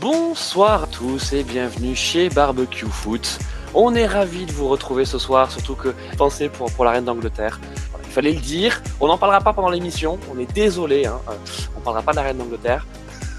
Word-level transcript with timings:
Bonsoir 0.00 0.84
à 0.84 0.86
tous 0.86 1.34
et 1.34 1.44
bienvenue 1.44 1.94
chez 1.94 2.30
Barbecue 2.30 2.86
Foot. 2.86 3.38
On 3.74 3.94
est 3.94 4.06
ravis 4.06 4.46
de 4.46 4.52
vous 4.52 4.66
retrouver 4.66 5.04
ce 5.04 5.18
soir, 5.18 5.52
surtout 5.52 5.74
que 5.74 5.94
pensez 6.16 6.48
pour, 6.48 6.72
pour 6.72 6.86
la 6.86 6.92
reine 6.92 7.04
d'Angleterre. 7.04 7.60
Il 8.02 8.10
fallait 8.10 8.32
le 8.32 8.40
dire. 8.40 8.82
On 9.00 9.06
n'en 9.06 9.18
parlera 9.18 9.42
pas 9.42 9.52
pendant 9.52 9.68
l'émission. 9.68 10.18
On 10.34 10.38
est 10.38 10.50
désolé. 10.50 11.04
Hein. 11.04 11.20
Euh, 11.28 11.34
on 11.76 11.80
parlera 11.80 12.02
pas 12.02 12.12
de 12.12 12.16
la 12.16 12.22
reine 12.22 12.38
d'Angleterre. 12.38 12.86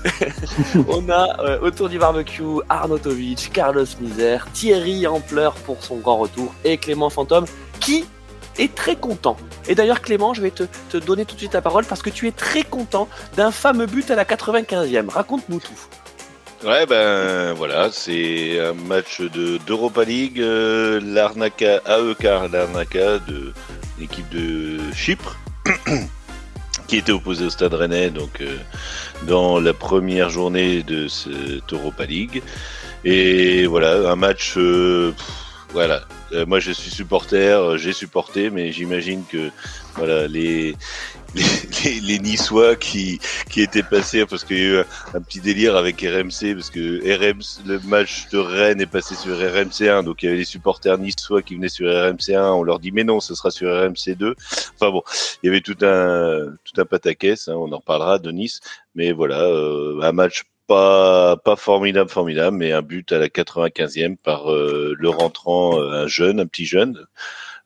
on 0.90 1.10
a 1.10 1.40
euh, 1.40 1.60
autour 1.62 1.90
du 1.90 1.98
barbecue 1.98 2.44
Arnautovic, 2.70 3.52
Carlos 3.52 3.86
Misère, 4.00 4.48
Thierry 4.54 5.08
en 5.08 5.22
pleurs 5.22 5.56
pour 5.56 5.84
son 5.84 5.98
grand 5.98 6.18
retour 6.18 6.54
et 6.64 6.78
Clément 6.78 7.10
Fantôme 7.10 7.46
qui 7.80 8.06
est 8.60 8.76
très 8.76 8.96
content. 8.96 9.38
Et 9.68 9.74
d'ailleurs 9.74 10.02
Clément, 10.02 10.36
je 10.36 10.42
vais 10.42 10.52
te, 10.52 10.64
te 10.90 10.98
donner 10.98 11.26
tout 11.26 11.34
de 11.34 11.40
suite 11.40 11.54
la 11.54 11.62
parole 11.62 11.86
parce 11.86 12.04
que 12.04 12.12
tu 12.12 12.28
es 12.28 12.32
très 12.32 12.64
content 12.64 13.08
d'un 13.36 13.50
fameux 13.50 13.88
but 13.88 14.12
à 14.12 14.16
la 14.16 14.26
95e. 14.26 15.10
Raconte-nous 15.10 15.60
tout. 15.60 15.88
Ouais, 16.66 16.86
ben 16.86 17.52
voilà, 17.54 17.90
c'est 17.92 18.58
un 18.58 18.74
match 18.74 19.20
de 19.20 19.58
d'Europa 19.68 20.06
League, 20.06 20.40
euh, 20.40 21.02
l'Arnaca 21.04 21.82
AEK, 21.86 22.24
l'Arnaca 22.24 23.20
de 23.20 23.52
l'équipe 24.00 24.30
de 24.30 24.78
Chypre, 24.94 25.36
qui 26.88 26.98
était 26.98 27.12
opposée 27.12 27.48
au 27.48 27.50
Stade 27.50 27.74
Rennais, 27.74 28.12
donc 28.12 28.40
euh, 28.40 28.56
dans 29.24 29.60
la 29.60 29.74
première 29.74 30.30
journée 30.30 30.84
de 30.84 31.10
cette 31.10 31.74
Europa 31.74 32.06
League. 32.06 32.42
Et 33.04 33.66
voilà, 33.66 34.10
un 34.10 34.16
match, 34.16 34.54
euh, 34.56 35.14
voilà. 35.74 36.04
Euh, 36.34 36.46
moi, 36.46 36.60
je 36.60 36.72
suis 36.72 36.90
supporter, 36.90 37.60
euh, 37.60 37.78
j'ai 37.78 37.94
supporté, 37.94 38.50
mais 38.50 38.72
j'imagine 38.72 39.24
que 39.30 39.52
voilà 39.96 40.28
les 40.28 40.76
les, 41.36 41.44
les, 41.84 42.00
les 42.00 42.20
Niçois 42.20 42.76
qui 42.76 43.20
qui 43.50 43.62
étaient 43.62 43.84
passés 43.84 44.26
parce 44.26 44.44
qu'il 44.44 44.58
y 44.58 44.62
a 44.62 44.64
eu 44.64 44.78
un, 44.80 44.86
un 45.16 45.22
petit 45.22 45.40
délire 45.40 45.76
avec 45.76 46.02
RMC 46.02 46.54
parce 46.56 46.70
que 46.70 47.00
RMC 47.02 47.66
le 47.68 47.80
match 47.88 48.28
de 48.32 48.38
Rennes 48.38 48.82
est 48.82 48.88
passé 48.88 49.16
sur 49.16 49.36
RMC1 49.36 50.04
donc 50.04 50.22
il 50.22 50.28
y 50.28 50.30
avait 50.30 50.38
les 50.38 50.46
supporters 50.46 50.98
niçois 50.98 51.42
qui 51.42 51.56
venaient 51.56 51.70
sur 51.70 51.88
RMC1 51.88 52.54
on 52.54 52.64
leur 52.64 52.80
dit 52.80 52.92
mais 52.92 53.04
non 53.04 53.20
ce 53.20 53.34
sera 53.36 53.50
sur 53.52 53.70
RMC2 53.70 54.34
enfin 54.76 54.92
bon 54.92 55.02
il 55.42 55.48
y 55.48 55.50
avait 55.50 55.62
tout 55.62 55.78
un 55.82 56.56
tout 56.64 56.80
un 56.80 56.86
pataquès 56.86 57.48
hein, 57.48 57.56
on 57.56 57.72
en 57.72 57.78
reparlera 57.78 58.20
de 58.20 58.32
Nice 58.32 58.60
mais 58.96 59.12
voilà 59.12 59.42
euh, 59.42 60.02
un 60.02 60.12
match 60.12 60.44
pas 60.68 61.38
pas 61.38 61.56
formidable 61.56 62.10
formidable 62.10 62.58
mais 62.58 62.72
un 62.72 62.82
but 62.82 63.12
à 63.12 63.20
la 63.20 63.28
95e 63.28 64.16
par 64.18 64.52
euh, 64.52 64.96
le 64.98 65.10
rentrant 65.10 65.80
euh, 65.80 66.04
un 66.04 66.08
jeune 66.08 66.40
un 66.40 66.46
petit 66.48 66.66
jeune 66.66 67.06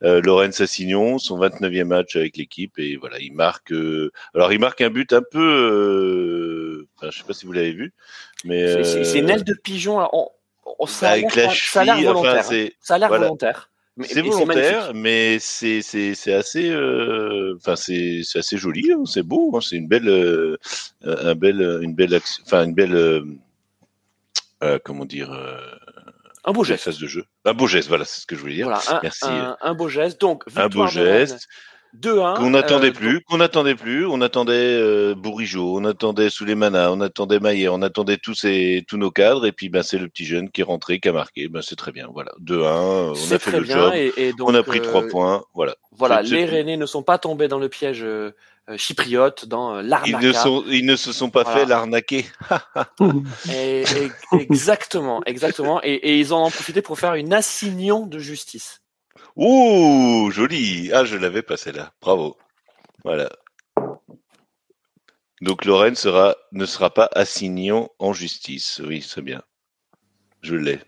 euh, 0.04 0.22
Lorenz 0.22 0.62
Assignon, 0.62 1.18
son 1.18 1.40
29e 1.40 1.86
match 1.86 2.16
avec 2.16 2.38
l'équipe 2.38 2.78
et 2.78 2.98
voilà, 2.98 3.18
il 3.20 3.34
marque. 3.34 3.72
euh, 3.72 4.12
alors 4.36 4.54
il 4.54 4.60
marque 4.60 4.80
un 4.82 4.92
but 4.92 5.12
un 5.12 5.24
peu, 5.32 6.86
enfin, 6.98 7.10
je 7.12 7.18
sais 7.18 7.24
pas 7.24 7.34
si 7.34 7.48
vous 7.48 7.52
l'avez 7.52 7.72
vu, 7.74 7.94
mais 8.46 8.84
C'est- 8.84 9.18
une 9.18 9.30
aile 9.30 9.44
de 9.44 9.56
pigeon. 9.56 9.98
là. 10.00 10.10
On, 10.14 10.28
on- 10.80 10.86
ça 10.86 11.10
a 11.12 11.16
l'air 11.18 11.26
enfin, 11.36 12.04
volontaire. 12.04 12.46
hein. 12.52 12.68
ça 12.80 12.94
a 12.96 12.98
l'air 13.00 13.08
voilà. 13.08 13.24
volontaire. 13.26 13.72
C'est 14.04 14.22
volontaire, 14.22 14.94
mais 14.94 15.38
c'est 15.40 15.82
c'est 15.82 16.14
c'est 16.14 16.34
assez, 16.34 16.70
euh, 16.70 17.56
enfin 17.58 17.76
c'est 17.76 18.22
c'est 18.24 18.40
assez 18.40 18.58
joli, 18.58 18.92
hein, 18.92 19.04
c'est 19.06 19.24
beau, 19.24 19.56
hein, 19.56 19.60
c'est 19.62 19.76
une 19.76 19.88
belle, 19.88 20.08
euh, 20.08 20.58
un 21.04 21.34
belle, 21.36 21.80
une 21.82 21.96
belle, 21.96 22.14
action- 22.14 22.44
enfin 22.46 22.64
une 22.66 22.74
belle, 22.76 22.96
euh, 22.96 23.22
euh, 24.64 24.78
comment 24.84 25.06
dire, 25.06 25.32
euh, 25.32 25.58
Un 26.46 26.52
beau 26.52 26.64
geste. 26.64 26.84
phase 26.84 27.00
de 27.00 27.08
jeu, 27.08 27.24
un 27.46 27.54
beau 27.54 27.66
geste, 27.68 27.88
voilà, 27.90 28.06
c'est 28.06 28.22
ce 28.22 28.26
que 28.28 28.36
je 28.36 28.42
voulais 28.42 28.56
dire. 28.56 28.68
Voilà, 28.68 28.82
un, 28.90 29.00
Merci. 29.02 29.26
un, 29.26 29.58
un 29.62 29.74
beau 29.74 29.90
geste. 29.90 30.22
Donc, 30.22 30.44
Un 30.56 30.68
beau 30.70 30.86
geste. 30.88 31.48
2-1. 31.96 32.36
qu'on 32.38 32.50
n'attendait 32.52 32.90
euh, 32.90 32.94
plus, 32.94 33.22
qu'on 33.22 33.38
n'attendait 33.38 33.76
plus. 33.76 34.06
On 34.06 34.22
attendait 34.22 34.54
euh, 34.54 35.16
Bourigeau, 35.16 35.78
on 35.80 35.86
attendait 35.86 36.30
Souleymana, 36.30 36.92
on 36.92 37.02
attendait 37.02 37.40
Maillet, 37.40 37.70
on 37.70 37.82
attendait 37.82 38.18
tous 38.18 38.36
ces 38.36 38.84
tous 38.88 38.98
nos 38.98 39.12
cadres. 39.12 39.46
Et 39.46 39.52
puis 39.52 39.70
ben 39.70 39.84
c'est 39.84 39.98
le 39.98 40.08
petit 40.08 40.26
jeune 40.26 40.50
qui 40.52 40.62
est 40.62 40.64
rentré, 40.66 41.00
qui 41.00 41.10
a 41.10 41.14
marqué. 41.14 41.48
Ben 41.48 41.62
c'est 41.62 41.76
très 41.76 41.92
bien. 41.92 42.08
Voilà, 42.12 42.32
2-1, 42.42 43.12
on 43.12 43.16
C'est 43.16 43.36
a 43.36 43.40
fait 43.40 43.52
le 43.52 43.62
bien. 43.62 43.76
job, 43.78 43.94
Et, 43.96 44.14
et 44.18 44.34
donc, 44.34 44.50
on 44.50 44.56
a 44.56 44.64
pris 44.64 44.80
euh, 44.80 44.84
trois 44.84 45.08
points. 45.08 45.44
Voilà. 45.54 45.76
Voilà, 45.92 46.24
C'est- 46.24 46.36
les. 46.36 46.46
Rennais 46.46 46.78
ne 46.78 46.86
sont 46.86 47.04
pas 47.04 47.18
tombés 47.18 47.48
dans 47.48 47.60
le 47.60 47.70
piège 47.70 48.04
euh, 48.04 48.32
chypriote, 48.76 49.46
dans 49.48 49.76
euh, 49.78 49.84
Ils 50.06 50.18
ne 50.20 50.32
sont 50.34 50.64
ils 50.68 50.86
ne 50.86 50.96
se 50.96 51.12
sont 51.14 51.30
pas 51.30 51.44
Voilà. 51.44 51.60
fait 51.62 51.66
l'arnaquer. 51.66 52.26
Et- 53.52 53.82
et- 53.84 54.12
exactement, 54.34 55.22
exactement. 55.26 55.80
Et, 55.84 55.94
et 55.94 56.20
ils 56.20 56.34
en 56.34 56.46
ont 56.46 56.52
profité 56.52 56.82
pour 56.82 57.00
faire 57.00 57.16
une 57.16 57.34
assignon 57.34 58.06
de 58.06 58.20
justice. 58.20 58.82
Ouh, 59.38 60.30
joli. 60.32 60.92
Ah, 60.94 61.06
je 61.06 61.16
l'avais 61.16 61.44
pas 61.44 61.58
celle-là. 61.58 61.94
Bravo. 62.02 62.38
Voilà. 63.04 63.30
Donc 65.42 65.66
Lorraine 65.66 65.96
sera 65.96 66.36
ne 66.52 66.66
sera 66.66 66.92
pas 66.92 67.10
assignon 67.14 67.90
en 68.00 68.12
justice. 68.14 68.82
Oui, 68.84 69.06
c'est 69.08 69.22
bien. 69.22 69.44
Je 70.42 70.56
l'ai. 70.56 70.80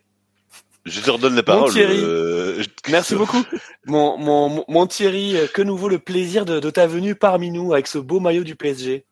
Je 0.85 1.01
te 1.01 1.11
redonne 1.11 1.35
la 1.35 1.43
parole. 1.43 1.71
Thierry. 1.71 1.99
euh, 2.01 2.63
Merci 2.89 3.13
beaucoup. 3.15 3.43
Mon, 3.85 4.17
mon, 4.17 4.49
mon- 4.49 4.65
mon 4.67 4.87
Thierry, 4.87 5.37
euh, 5.37 5.45
que 5.47 5.61
nous 5.61 5.77
vaut 5.77 5.89
le 5.89 5.99
plaisir 5.99 6.45
de, 6.45 6.59
de 6.59 6.69
ta 6.71 6.87
venue 6.87 7.13
parmi 7.15 7.51
nous 7.51 7.73
avec 7.73 7.85
ce 7.85 7.99
beau 7.99 8.19
maillot 8.19 8.43
du 8.43 8.55
PSG 8.55 9.05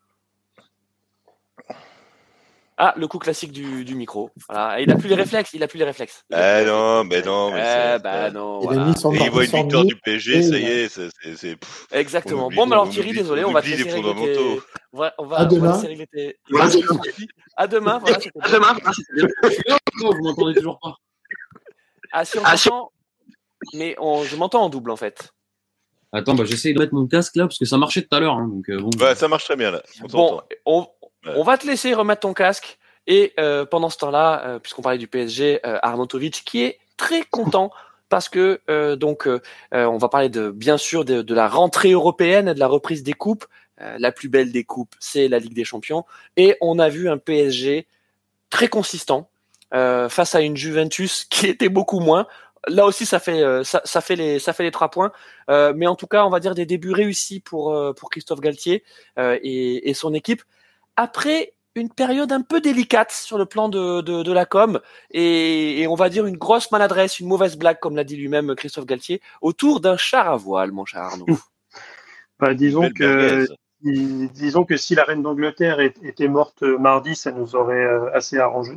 Ah, 2.80 2.94
le 2.96 3.08
coup 3.08 3.18
classique 3.18 3.50
du, 3.50 3.84
du 3.84 3.96
micro. 3.96 4.30
Voilà. 4.48 4.80
Il 4.80 4.88
a 4.92 4.94
plus 4.94 5.08
les 5.08 5.16
réflexes. 5.16 5.50
Il 5.52 5.62
a 5.64 5.66
plus 5.66 5.78
les 5.78 5.84
réflexes. 5.84 6.22
Ah 6.32 6.62
non, 6.62 7.02
mais 7.02 7.22
non, 7.22 7.50
mais 7.50 7.96
Eh 7.96 7.98
bah 7.98 8.30
non. 8.30 8.60
Il 8.60 8.64
voilà. 8.66 8.82
a 8.82 8.86
mis 8.86 8.96
son 8.96 9.12
Et 9.12 9.18
il 9.24 9.30
voit 9.30 9.44
une 9.44 9.50
victoire 9.50 9.84
du 9.84 9.96
PSG, 9.96 10.36
Et 10.38 10.42
ça 10.44 10.58
y 10.58 10.64
est, 10.64 10.88
c'est- 10.88 11.58
Exactement. 11.90 12.44
On 12.44 12.46
oublie- 12.46 12.56
bon, 12.56 12.66
mais 12.66 12.72
alors 12.74 12.86
on 12.86 12.88
Thierry, 12.90 13.12
désolé, 13.12 13.44
on 13.44 13.48
on 13.48 13.52
va 13.52 13.62
te 13.62 13.66
laisser 13.66 13.82
régler 13.82 13.96
fondamentaux. 14.00 14.32
tes- 14.54 14.60
On 14.92 14.98
va, 14.98 15.14
on 15.18 15.22
À 15.22 15.24
on 15.24 15.28
va 15.28 15.44
demain. 15.46 15.72
laisser 15.74 15.86
régler 15.88 16.06
tes- 16.06 16.38
Voilà, 16.50 16.70
tes 16.70 16.82
soucis. 16.82 17.28
À 17.56 17.66
demain, 17.66 17.98
voilà. 17.98 18.18
À 18.40 18.48
demain. 18.50 18.76
Ah, 19.70 19.78
vous 20.00 20.22
m'entendez 20.22 20.54
toujours 20.54 20.78
pas. 20.80 20.94
Ah, 22.12 22.24
si 22.24 22.38
on 22.38 22.42
Ah, 22.44 22.56
si- 22.56 22.68
mais 23.74 23.96
on, 23.98 24.22
je 24.22 24.36
m'entends 24.36 24.62
en 24.62 24.68
double 24.68 24.92
en 24.92 24.96
fait. 24.96 25.30
Attends, 26.12 26.34
bah, 26.34 26.44
j'essaye 26.46 26.72
de 26.72 26.78
mettre 26.78 26.94
mon 26.94 27.06
casque 27.06 27.36
là 27.36 27.44
parce 27.46 27.58
que 27.58 27.66
ça 27.66 27.76
marchait 27.76 28.00
tout 28.02 28.14
à 28.16 28.20
l'heure. 28.20 28.34
hein, 28.34 28.48
donc, 28.48 28.70
euh, 28.70 28.80
bon. 28.80 28.88
Ouais, 28.98 29.14
ça 29.14 29.28
marche 29.28 29.44
très 29.44 29.56
bien 29.56 29.70
là. 29.72 29.82
On 30.02 30.06
Bon, 30.06 30.40
on. 30.64 30.86
On 31.26 31.42
va 31.42 31.58
te 31.58 31.66
laisser 31.66 31.94
remettre 31.94 32.20
ton 32.20 32.34
casque. 32.34 32.78
Et 33.06 33.32
euh, 33.40 33.64
pendant 33.64 33.88
ce 33.88 33.96
temps-là, 33.98 34.42
euh, 34.44 34.58
puisqu'on 34.58 34.82
parlait 34.82 34.98
du 34.98 35.08
PSG, 35.08 35.60
euh, 35.64 35.78
Arnautovic 35.82 36.42
qui 36.44 36.62
est 36.62 36.78
très 36.98 37.22
content 37.22 37.70
parce 38.10 38.28
que 38.28 38.60
euh, 38.70 38.96
donc 38.96 39.28
on 39.72 39.98
va 39.98 40.08
parler 40.08 40.28
de 40.30 40.50
bien 40.50 40.78
sûr 40.78 41.04
de, 41.04 41.20
de 41.20 41.34
la 41.34 41.48
rentrée 41.48 41.92
européenne 41.92 42.48
et 42.48 42.54
de 42.54 42.60
la 42.60 42.66
reprise 42.66 43.02
des 43.02 43.12
coupes. 43.12 43.44
Euh, 43.80 43.96
la 43.98 44.10
plus 44.10 44.28
belle 44.28 44.50
des 44.50 44.64
coupes, 44.64 44.94
c'est 44.98 45.28
la 45.28 45.38
Ligue 45.38 45.54
des 45.54 45.64
Champions. 45.64 46.04
Et 46.36 46.56
on 46.60 46.78
a 46.78 46.88
vu 46.88 47.08
un 47.08 47.18
PSG 47.18 47.86
très 48.50 48.68
consistant 48.68 49.30
euh, 49.72 50.08
face 50.08 50.34
à 50.34 50.40
une 50.40 50.56
Juventus 50.56 51.24
qui 51.30 51.46
était 51.46 51.68
beaucoup 51.68 52.00
moins. 52.00 52.26
Là 52.66 52.86
aussi, 52.86 53.06
ça 53.06 53.20
fait 53.20 53.40
euh, 53.42 53.62
ça, 53.62 53.80
ça 53.84 54.00
fait 54.00 54.16
les 54.16 54.40
ça 54.40 54.52
fait 54.52 54.64
les 54.64 54.72
trois 54.72 54.90
points. 54.90 55.12
Euh, 55.48 55.72
mais 55.76 55.86
en 55.86 55.94
tout 55.94 56.08
cas, 56.08 56.24
on 56.24 56.30
va 56.30 56.40
dire 56.40 56.54
des 56.54 56.66
débuts 56.66 56.92
réussis 56.92 57.40
pour 57.40 57.76
pour 57.96 58.10
Christophe 58.10 58.40
Galtier 58.40 58.82
euh, 59.18 59.38
et, 59.42 59.88
et 59.88 59.94
son 59.94 60.12
équipe 60.12 60.42
après 60.98 61.54
une 61.76 61.90
période 61.90 62.32
un 62.32 62.42
peu 62.42 62.60
délicate 62.60 63.12
sur 63.12 63.38
le 63.38 63.46
plan 63.46 63.68
de, 63.68 64.00
de, 64.00 64.24
de 64.24 64.32
la 64.32 64.44
com 64.46 64.80
et, 65.12 65.80
et 65.80 65.86
on 65.86 65.94
va 65.94 66.08
dire 66.08 66.26
une 66.26 66.36
grosse 66.36 66.72
maladresse, 66.72 67.20
une 67.20 67.28
mauvaise 67.28 67.56
blague, 67.56 67.78
comme 67.78 67.94
l'a 67.94 68.02
dit 68.02 68.16
lui-même 68.16 68.54
Christophe 68.56 68.84
Galtier, 68.84 69.20
autour 69.42 69.80
d'un 69.80 69.96
char 69.96 70.28
à 70.28 70.36
voile, 70.36 70.72
mon 70.72 70.84
cher 70.84 71.02
Arnaud. 71.02 71.26
Bah, 72.40 72.54
disons 72.54 72.90
que 72.90 73.46
disons 73.80 74.64
que 74.64 74.76
si 74.76 74.96
la 74.96 75.04
reine 75.04 75.22
d'Angleterre 75.22 75.78
était 75.78 76.26
morte 76.26 76.62
mardi, 76.62 77.14
ça 77.14 77.30
nous 77.30 77.54
aurait 77.54 77.84
euh, 77.84 78.12
assez 78.12 78.38
arrangé. 78.38 78.72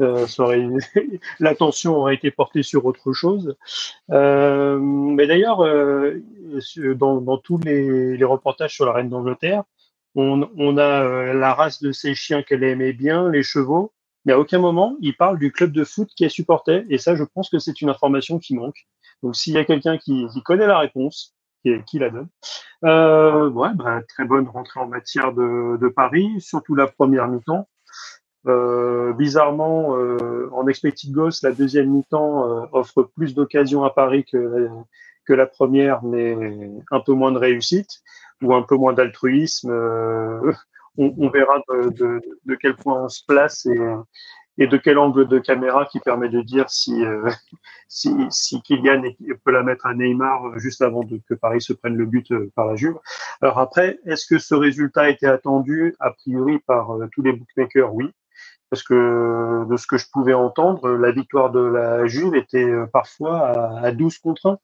Euh, 0.00 0.26
aurait- 0.38 0.66
L'attention 1.38 1.96
aurait 1.96 2.14
été 2.14 2.30
portée 2.30 2.62
sur 2.62 2.86
autre 2.86 3.12
chose. 3.12 3.56
Euh, 4.10 4.78
mais 4.80 5.26
d'ailleurs, 5.26 5.62
euh, 5.64 6.22
dans, 6.96 7.20
dans 7.20 7.36
tous 7.36 7.58
les, 7.58 8.16
les 8.16 8.24
reportages 8.24 8.74
sur 8.74 8.86
la 8.86 8.92
reine 8.92 9.10
d'Angleterre, 9.10 9.64
on, 10.14 10.48
on 10.56 10.76
a 10.78 11.02
euh, 11.04 11.34
la 11.34 11.54
race 11.54 11.82
de 11.82 11.92
ces 11.92 12.14
chiens 12.14 12.42
qu'elle 12.42 12.64
aimait 12.64 12.92
bien, 12.92 13.30
les 13.30 13.42
chevaux. 13.42 13.92
Mais 14.24 14.32
à 14.32 14.38
aucun 14.38 14.58
moment, 14.58 14.96
il 15.00 15.16
parle 15.16 15.38
du 15.38 15.50
club 15.50 15.72
de 15.72 15.84
foot 15.84 16.08
qui 16.16 16.24
est 16.24 16.28
supporté. 16.28 16.84
Et 16.90 16.98
ça, 16.98 17.16
je 17.16 17.24
pense 17.24 17.50
que 17.50 17.58
c'est 17.58 17.80
une 17.80 17.88
information 17.88 18.38
qui 18.38 18.54
manque. 18.54 18.86
Donc, 19.22 19.34
s'il 19.36 19.54
y 19.54 19.58
a 19.58 19.64
quelqu'un 19.64 19.98
qui, 19.98 20.26
qui 20.32 20.42
connaît 20.42 20.66
la 20.66 20.78
réponse, 20.78 21.34
qui, 21.64 21.72
qui 21.84 21.98
la 21.98 22.10
donne. 22.10 22.28
Euh, 22.84 23.48
ouais, 23.50 23.70
bah, 23.74 24.00
très 24.08 24.24
bonne 24.24 24.48
rentrée 24.48 24.80
en 24.80 24.86
matière 24.86 25.32
de, 25.32 25.76
de 25.80 25.88
Paris, 25.88 26.28
surtout 26.40 26.74
la 26.74 26.86
première 26.86 27.28
mi-temps. 27.28 27.68
Euh, 28.48 29.12
bizarrement, 29.12 29.96
euh, 29.96 30.48
en 30.52 30.66
expected 30.66 31.12
goals, 31.12 31.32
la 31.42 31.52
deuxième 31.52 31.90
mi-temps 31.90 32.48
euh, 32.48 32.66
offre 32.72 33.04
plus 33.04 33.34
d'occasions 33.34 33.84
à 33.84 33.90
Paris 33.90 34.24
que 34.24 34.68
que 35.24 35.32
la 35.32 35.46
première, 35.46 36.02
mais 36.02 36.36
un 36.90 36.98
peu 36.98 37.12
moins 37.12 37.30
de 37.30 37.38
réussite 37.38 38.02
ou 38.42 38.54
un 38.54 38.62
peu 38.62 38.76
moins 38.76 38.92
d'altruisme. 38.92 39.70
Euh, 39.70 40.52
on, 40.98 41.14
on 41.18 41.30
verra 41.30 41.60
de, 41.68 41.90
de, 41.90 42.20
de 42.44 42.54
quel 42.56 42.76
point 42.76 43.04
on 43.04 43.08
se 43.08 43.22
place 43.26 43.66
et, 43.66 43.78
et 44.58 44.66
de 44.66 44.76
quel 44.76 44.98
angle 44.98 45.26
de 45.26 45.38
caméra 45.38 45.86
qui 45.86 45.98
permet 46.00 46.28
de 46.28 46.42
dire 46.42 46.68
si, 46.68 47.02
euh, 47.04 47.28
si, 47.88 48.14
si 48.30 48.60
Kylian 48.62 49.02
peut 49.44 49.50
la 49.52 49.62
mettre 49.62 49.86
à 49.86 49.94
Neymar 49.94 50.58
juste 50.58 50.82
avant 50.82 51.02
de, 51.04 51.20
que 51.28 51.34
Paris 51.34 51.62
se 51.62 51.72
prenne 51.72 51.96
le 51.96 52.06
but 52.06 52.30
euh, 52.32 52.50
par 52.54 52.66
la 52.66 52.76
Juve. 52.76 52.98
Alors 53.40 53.58
après, 53.58 53.98
est-ce 54.04 54.26
que 54.26 54.38
ce 54.38 54.54
résultat 54.54 55.08
était 55.10 55.26
attendu? 55.26 55.94
A 56.00 56.10
priori 56.12 56.58
par 56.60 56.92
euh, 56.96 57.08
tous 57.12 57.22
les 57.22 57.32
bookmakers 57.32 57.94
Oui. 57.94 58.10
parce 58.70 58.82
que 58.82 59.66
de 59.68 59.76
ce 59.76 59.86
que 59.86 59.98
je 59.98 60.06
pouvais 60.12 60.34
entendre, 60.34 60.90
la 60.90 61.12
victoire 61.12 61.50
de 61.50 61.60
la 61.60 62.06
Juve 62.06 62.34
était 62.34 62.64
euh, 62.64 62.86
parfois 62.92 63.48
à 63.80 63.92
12 63.92 64.18
contre 64.18 64.46
1. 64.46 64.58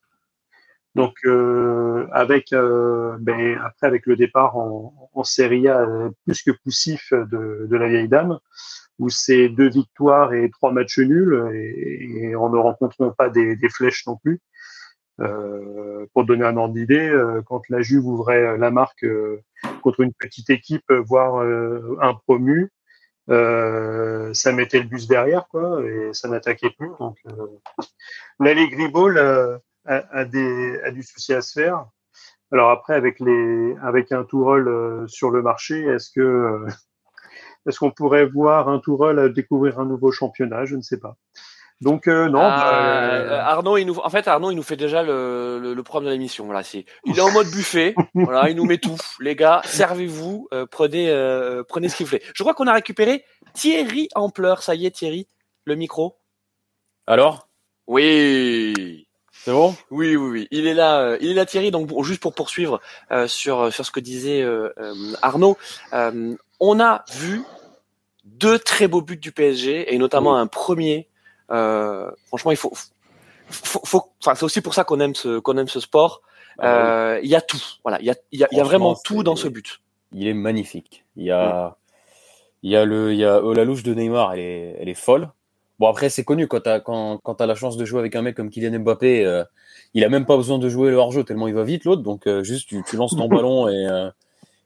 Donc 0.98 1.14
euh, 1.24 2.06
avec 2.12 2.52
euh, 2.52 3.16
ben, 3.20 3.58
après 3.64 3.86
avec 3.86 4.06
le 4.06 4.16
départ 4.16 4.56
en, 4.56 5.10
en 5.14 5.24
Serie 5.24 5.68
A 5.68 5.80
euh, 5.80 6.10
plus 6.24 6.42
que 6.42 6.50
poussif 6.62 7.12
de, 7.12 7.66
de 7.70 7.76
la 7.76 7.88
vieille 7.88 8.08
dame, 8.08 8.38
où 8.98 9.08
c'est 9.08 9.48
deux 9.48 9.70
victoires 9.70 10.34
et 10.34 10.50
trois 10.50 10.72
matchs 10.72 10.98
nuls 10.98 11.36
et, 11.54 12.30
et 12.30 12.36
en 12.36 12.48
ne 12.50 12.58
rencontrant 12.58 13.10
pas 13.12 13.28
des, 13.30 13.56
des 13.56 13.70
flèches 13.70 14.06
non 14.06 14.16
plus. 14.16 14.40
Euh, 15.20 16.06
pour 16.12 16.24
donner 16.24 16.44
un 16.44 16.56
ordre 16.56 16.74
d'idée, 16.74 17.08
euh, 17.08 17.42
quand 17.44 17.62
la 17.70 17.80
Juve 17.82 18.06
ouvrait 18.06 18.56
la 18.56 18.70
marque 18.70 19.02
euh, 19.02 19.42
contre 19.82 19.98
une 20.06 20.12
petite 20.12 20.48
équipe, 20.48 20.88
voire 20.92 21.40
un 22.00 22.14
promu, 22.14 22.70
ça 23.28 24.52
mettait 24.52 24.80
le 24.80 24.88
bus 24.88 25.08
derrière, 25.08 25.48
quoi, 25.48 25.82
et 25.84 26.10
ça 26.12 26.28
n'attaquait 26.28 26.70
plus. 26.78 26.90
Donc, 27.00 27.16
l'Allegri 28.38 28.88
Ball 28.88 29.60
a, 29.88 30.04
a, 30.12 30.24
des, 30.24 30.80
a 30.82 30.90
du 30.90 31.02
souci 31.02 31.34
à 31.34 31.42
se 31.42 31.60
faire. 31.60 31.86
Alors 32.52 32.70
après, 32.70 32.94
avec 32.94 33.20
les, 33.20 33.74
avec 33.82 34.12
un 34.12 34.24
Tourelle 34.24 34.68
euh, 34.68 35.06
sur 35.06 35.30
le 35.30 35.42
marché, 35.42 35.82
est-ce 35.82 36.10
que, 36.10 36.20
euh, 36.20 36.66
est-ce 37.66 37.78
qu'on 37.78 37.90
pourrait 37.90 38.26
voir 38.26 38.68
un 38.68 38.78
Tourelle 38.78 39.32
découvrir 39.32 39.80
un 39.80 39.84
nouveau 39.84 40.12
championnat? 40.12 40.64
Je 40.64 40.76
ne 40.76 40.82
sais 40.82 40.98
pas. 40.98 41.16
Donc 41.80 42.08
euh, 42.08 42.28
non. 42.28 42.40
Ah, 42.42 42.56
bah, 42.58 43.14
euh, 43.14 43.40
Arnaud, 43.40 43.76
il 43.76 43.86
nous, 43.86 43.98
en 43.98 44.10
fait, 44.10 44.26
Arnaud, 44.26 44.50
il 44.50 44.56
nous 44.56 44.62
fait 44.62 44.76
déjà 44.76 45.02
le, 45.02 45.60
le, 45.60 45.74
le 45.74 45.82
programme 45.82 46.06
de 46.06 46.10
l'émission. 46.10 46.44
Voilà, 46.44 46.62
c'est, 46.62 46.86
il 47.04 47.16
est 47.16 47.20
en 47.20 47.30
mode 47.30 47.48
buffet. 47.48 47.94
voilà, 48.14 48.50
il 48.50 48.56
nous 48.56 48.64
met 48.64 48.78
tout. 48.78 48.96
Les 49.20 49.36
gars, 49.36 49.62
servez-vous, 49.64 50.48
euh, 50.52 50.66
prenez, 50.66 51.10
euh, 51.10 51.62
prenez 51.68 51.88
ce 51.88 51.96
qu'il 51.96 52.06
vous 52.06 52.10
plaît. 52.16 52.22
Je 52.34 52.42
crois 52.42 52.54
qu'on 52.54 52.66
a 52.66 52.72
récupéré 52.72 53.24
Thierry 53.54 54.08
en 54.14 54.28
pleurs. 54.28 54.62
Ça 54.62 54.74
y 54.74 54.86
est, 54.86 54.90
Thierry, 54.90 55.28
le 55.64 55.76
micro. 55.76 56.18
Alors? 57.06 57.48
Oui. 57.86 59.07
C'est 59.48 59.54
bon? 59.54 59.74
Oui, 59.90 60.14
oui, 60.14 60.28
oui. 60.28 60.48
Il 60.50 60.66
est 60.66 60.74
là, 60.74 61.00
euh, 61.00 61.18
il 61.22 61.30
est 61.30 61.34
là, 61.34 61.46
Thierry. 61.46 61.70
Donc, 61.70 61.86
bon, 61.86 62.02
juste 62.02 62.20
pour 62.20 62.34
poursuivre 62.34 62.82
euh, 63.12 63.26
sur 63.26 63.72
sur 63.72 63.86
ce 63.86 63.90
que 63.90 63.98
disait 63.98 64.42
euh, 64.42 64.68
euh, 64.76 64.92
Arnaud, 65.22 65.56
euh, 65.94 66.34
on 66.60 66.78
a 66.80 67.02
vu 67.14 67.40
deux 68.26 68.58
très 68.58 68.88
beaux 68.88 69.00
buts 69.00 69.16
du 69.16 69.32
PSG 69.32 69.94
et 69.94 69.96
notamment 69.96 70.36
un 70.36 70.46
premier. 70.46 71.08
Euh, 71.50 72.10
franchement, 72.26 72.50
il 72.50 72.58
faut, 72.58 72.74
faut, 73.48 74.12
c'est 74.20 74.42
aussi 74.42 74.60
pour 74.60 74.74
ça 74.74 74.84
qu'on 74.84 75.00
aime 75.00 75.14
ce 75.14 75.38
qu'on 75.38 75.56
aime 75.56 75.68
ce 75.68 75.80
sport. 75.80 76.20
Euh, 76.62 77.18
Il 77.22 77.30
y 77.30 77.34
a 77.34 77.40
tout. 77.40 77.62
Voilà, 77.84 77.98
il 78.00 78.04
y 78.04 78.10
a, 78.10 78.16
il 78.32 78.40
y 78.40 78.44
a, 78.44 78.48
il 78.52 78.58
y 78.58 78.60
a 78.60 78.64
vraiment 78.64 78.96
tout 79.02 79.22
dans 79.22 79.36
ce 79.36 79.48
but. 79.48 79.80
Il 80.12 80.28
est 80.28 80.34
magnifique. 80.34 81.06
Il 81.16 81.24
y 81.24 81.30
a, 81.30 81.78
il 82.62 82.70
y 82.70 82.76
a 82.76 82.84
le, 82.84 83.14
il 83.14 83.18
y 83.18 83.24
a 83.24 83.42
oh, 83.42 83.54
la 83.54 83.64
louche 83.64 83.82
de 83.82 83.94
Neymar, 83.94 84.34
elle 84.34 84.40
est, 84.40 84.76
elle 84.78 84.90
est 84.90 84.94
folle. 84.94 85.30
Bon 85.78 85.88
après 85.88 86.08
c'est 86.08 86.24
connu 86.24 86.48
quand 86.48 86.60
t'as 86.60 86.80
quand 86.80 87.18
quand 87.22 87.34
t'as 87.36 87.46
la 87.46 87.54
chance 87.54 87.76
de 87.76 87.84
jouer 87.84 88.00
avec 88.00 88.16
un 88.16 88.22
mec 88.22 88.36
comme 88.36 88.50
Kylian 88.50 88.80
Mbappé, 88.80 89.24
euh, 89.24 89.44
il 89.94 90.04
a 90.04 90.08
même 90.08 90.26
pas 90.26 90.36
besoin 90.36 90.58
de 90.58 90.68
jouer 90.68 90.90
le 90.90 90.96
hors-jeu 90.96 91.22
tellement 91.24 91.46
il 91.48 91.54
va 91.54 91.62
vite 91.64 91.84
l'autre. 91.84 92.02
Donc 92.02 92.26
euh, 92.26 92.42
juste 92.42 92.68
tu, 92.68 92.82
tu 92.88 92.96
lances 92.96 93.16
ton 93.16 93.28
ballon 93.28 93.68
et, 93.68 93.86
euh, 93.88 94.10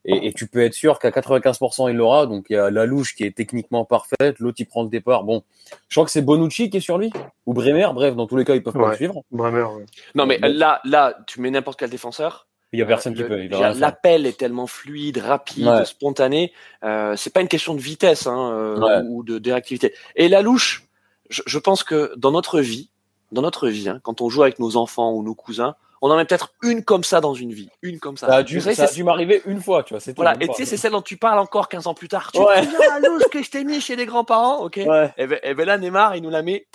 et 0.06 0.28
et 0.28 0.32
tu 0.32 0.46
peux 0.46 0.60
être 0.62 0.72
sûr 0.74 0.98
qu'à 0.98 1.10
95% 1.10 1.90
il 1.90 1.96
l'aura. 1.96 2.24
Donc 2.26 2.46
il 2.48 2.54
y 2.54 2.56
a 2.56 2.70
la 2.70 2.86
louche 2.86 3.14
qui 3.14 3.24
est 3.24 3.36
techniquement 3.36 3.84
parfaite, 3.84 4.38
l'autre 4.38 4.56
il 4.60 4.64
prend 4.66 4.82
le 4.84 4.88
départ. 4.88 5.24
Bon, 5.24 5.42
je 5.88 5.94
crois 5.94 6.04
que 6.06 6.10
c'est 6.10 6.22
Bonucci 6.22 6.70
qui 6.70 6.78
est 6.78 6.80
sur 6.80 6.96
lui? 6.96 7.12
Ou 7.46 7.52
Bremer? 7.52 7.88
Bref, 7.92 8.16
dans 8.16 8.26
tous 8.26 8.36
les 8.36 8.44
cas 8.46 8.54
ils 8.54 8.62
peuvent 8.62 8.72
pas 8.72 8.90
le 8.90 8.96
suivre. 8.96 9.22
Bremer, 9.30 9.62
ouais. 9.64 9.84
Non, 10.14 10.24
mais 10.24 10.38
Bon. 10.38 10.48
là, 10.50 10.80
là, 10.84 11.14
tu 11.26 11.40
mets 11.42 11.50
n'importe 11.50 11.78
quel 11.78 11.90
défenseur. 11.90 12.46
Il 12.72 12.78
y 12.78 12.82
a 12.82 12.86
personne 12.86 13.12
qui 13.12 13.20
Le- 13.20 13.28
peut. 13.28 13.48
L'appel 13.78 14.24
est 14.24 14.38
tellement 14.38 14.66
fluide, 14.66 15.18
rapide, 15.18 15.66
Ouais. 15.66 15.84
spontané. 15.84 16.54
Euh, 16.84 17.14
c'est 17.16 17.30
pas 17.30 17.42
une 17.42 17.48
question 17.48 17.74
de 17.74 17.80
vitesse 17.80 18.26
hein, 18.26 18.50
euh, 18.54 18.78
Ouais. 18.80 19.06
ou 19.10 19.22
de 19.22 19.38
réactivité. 19.50 19.92
Et 20.16 20.30
la 20.30 20.40
louche, 20.40 20.84
je, 21.32 21.42
je 21.46 21.58
pense 21.58 21.82
que 21.84 22.12
dans 22.16 22.30
notre 22.30 22.60
vie, 22.60 22.90
dans 23.32 23.42
notre 23.42 23.68
vie, 23.68 23.88
hein, 23.88 24.00
quand 24.02 24.20
on 24.20 24.28
joue 24.28 24.42
avec 24.42 24.58
nos 24.58 24.76
enfants 24.76 25.12
ou 25.12 25.22
nos 25.22 25.34
cousins, 25.34 25.74
on 26.04 26.10
en 26.10 26.16
met 26.16 26.24
peut-être 26.24 26.52
une 26.62 26.82
comme 26.84 27.04
ça 27.04 27.20
dans 27.20 27.32
une 27.34 27.52
vie, 27.52 27.68
une 27.80 27.98
comme 28.00 28.16
ça. 28.16 28.26
Ça 28.26 28.34
a 28.36 28.42
dû, 28.42 28.58
a 28.60 29.04
m'arriver 29.04 29.40
une 29.46 29.60
fois, 29.60 29.84
tu 29.84 29.94
vois. 29.94 30.02
voilà. 30.16 30.34
Et 30.40 30.48
tu 30.48 30.54
sais, 30.54 30.64
c'est 30.64 30.76
celle 30.76 30.92
dont 30.92 31.00
tu 31.02 31.16
parles 31.16 31.38
encore 31.38 31.68
15 31.68 31.86
ans 31.86 31.94
plus 31.94 32.08
tard. 32.08 32.32
Tu 32.32 32.40
Ouais. 32.40 32.60
te 32.60 32.64
souviens 32.66 33.00
la 33.00 33.08
louche 33.08 33.22
que 33.30 33.42
je 33.42 33.50
t'ai 33.50 33.62
mis 33.64 33.80
chez 33.80 33.94
les 33.96 34.04
grands-parents, 34.04 34.64
ok 34.64 34.80
Ouais. 34.84 35.12
Et 35.16 35.26
ben, 35.28 35.38
et 35.44 35.54
ben 35.54 35.64
là, 35.64 35.78
Neymar, 35.78 36.16
il 36.16 36.22
nous 36.22 36.30
la 36.30 36.42
met 36.42 36.66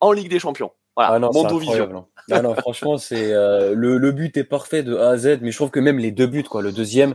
en 0.00 0.12
Ligue 0.12 0.28
des 0.28 0.38
Champions. 0.38 0.70
Voilà, 0.96 1.14
Ah 1.14 1.18
non, 1.18 1.32
c'est 1.32 1.42
Mondovision. 1.42 1.72
incroyable. 1.84 1.96
hein. 1.96 2.06
Ah 2.30 2.42
non, 2.42 2.54
franchement, 2.54 2.98
c'est 2.98 3.32
euh, 3.32 3.74
le, 3.74 3.96
le 3.98 4.12
but 4.12 4.36
est 4.36 4.44
parfait 4.44 4.82
de 4.82 4.94
A 4.96 5.10
à 5.10 5.16
Z, 5.16 5.38
mais 5.42 5.50
je 5.50 5.56
trouve 5.56 5.70
que 5.70 5.80
même 5.80 5.98
les 5.98 6.10
deux 6.12 6.26
buts, 6.26 6.44
quoi, 6.44 6.62
le 6.62 6.70
deuxième, 6.70 7.14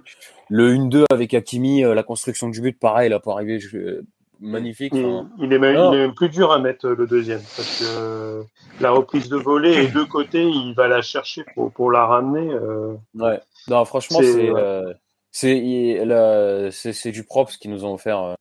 le 0.50 0.74
1-2 0.74 1.06
avec 1.12 1.34
Hakimi, 1.34 1.86
euh, 1.86 1.94
la 1.94 2.04
construction 2.04 2.50
du 2.50 2.60
but, 2.62 2.78
pareil, 2.78 3.10
là 3.10 3.20
pour 3.20 3.34
arriver, 3.34 3.60
je- 3.60 4.02
magnifique. 4.40 4.94
Il, 4.94 5.54
est 5.54 5.60
même, 5.60 5.76
Non. 5.76 5.92
il 5.94 5.98
est 5.98 6.02
même 6.08 6.14
plus 6.16 6.30
dur 6.30 6.52
à 6.52 6.60
mettre 6.60 6.88
euh, 6.88 6.96
le 6.96 7.08
deuxième 7.08 7.42
parce 7.58 7.80
que 7.80 7.86
euh, 7.88 8.44
la 8.80 8.92
reprise 8.92 9.30
de 9.30 9.38
volée 9.38 9.74
et 9.84 9.88
deux 9.88 10.06
côtés, 10.06 10.44
il 10.48 10.74
va 10.74 10.88
la 10.88 11.02
chercher 11.02 11.44
pour, 11.54 11.72
pour 11.72 11.92
la 11.92 12.06
ramener. 12.06 12.50
euh, 12.54 12.94
ouais. 13.16 13.40
Non, 13.68 13.84
franchement, 13.86 14.20
C'est- 14.22 14.50
ouais. 14.52 14.62
euh, 14.62 14.94
du 17.12 17.24
propre 17.24 17.52
ce 17.52 17.58
qu'ils 17.58 17.72
nous 17.72 17.86
ont 17.86 17.94
offert. 17.94 18.22
euh, 18.24 18.36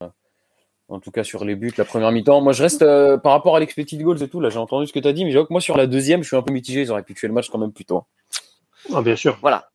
en 0.91 1.00
tout 1.00 1.11
cas 1.11 1.23
sur 1.23 1.45
les 1.45 1.55
buts, 1.55 1.73
la 1.77 1.85
première 1.85 2.11
mi-temps. 2.12 2.41
Moi, 2.41 2.55
je 2.55 2.62
reste 2.62 2.81
euh, 2.81 3.19
par 3.19 3.33
rapport 3.33 3.55
à 3.56 3.61
l'expected 3.61 4.00
goals 4.03 4.23
et 4.23 4.29
tout. 4.29 4.41
Là, 4.41 4.49
j'ai 4.49 4.59
entendu 4.59 4.87
ce 4.87 4.93
que 4.95 4.99
tu 4.99 5.06
as 5.06 5.12
dit, 5.12 5.25
mais 5.25 5.31
j'avoue 5.33 5.45
que 5.47 5.53
moi 5.53 5.61
sur 5.61 5.77
la 5.77 5.87
deuxième, 5.87 6.23
je 6.23 6.29
suis 6.29 6.37
un 6.37 6.41
peu 6.43 6.50
mitigé. 6.53 6.81
Ils 6.81 6.91
auraient 6.91 7.03
pu 7.03 7.12
tuer 7.15 7.29
le 7.29 7.35
match 7.35 7.50
quand 7.50 7.59
même 7.59 7.73
plus 7.73 7.85
tôt. 7.85 8.05
Ah, 8.95 9.03
bien 9.03 9.15
sûr. 9.17 9.37
Voilà. 9.43 9.69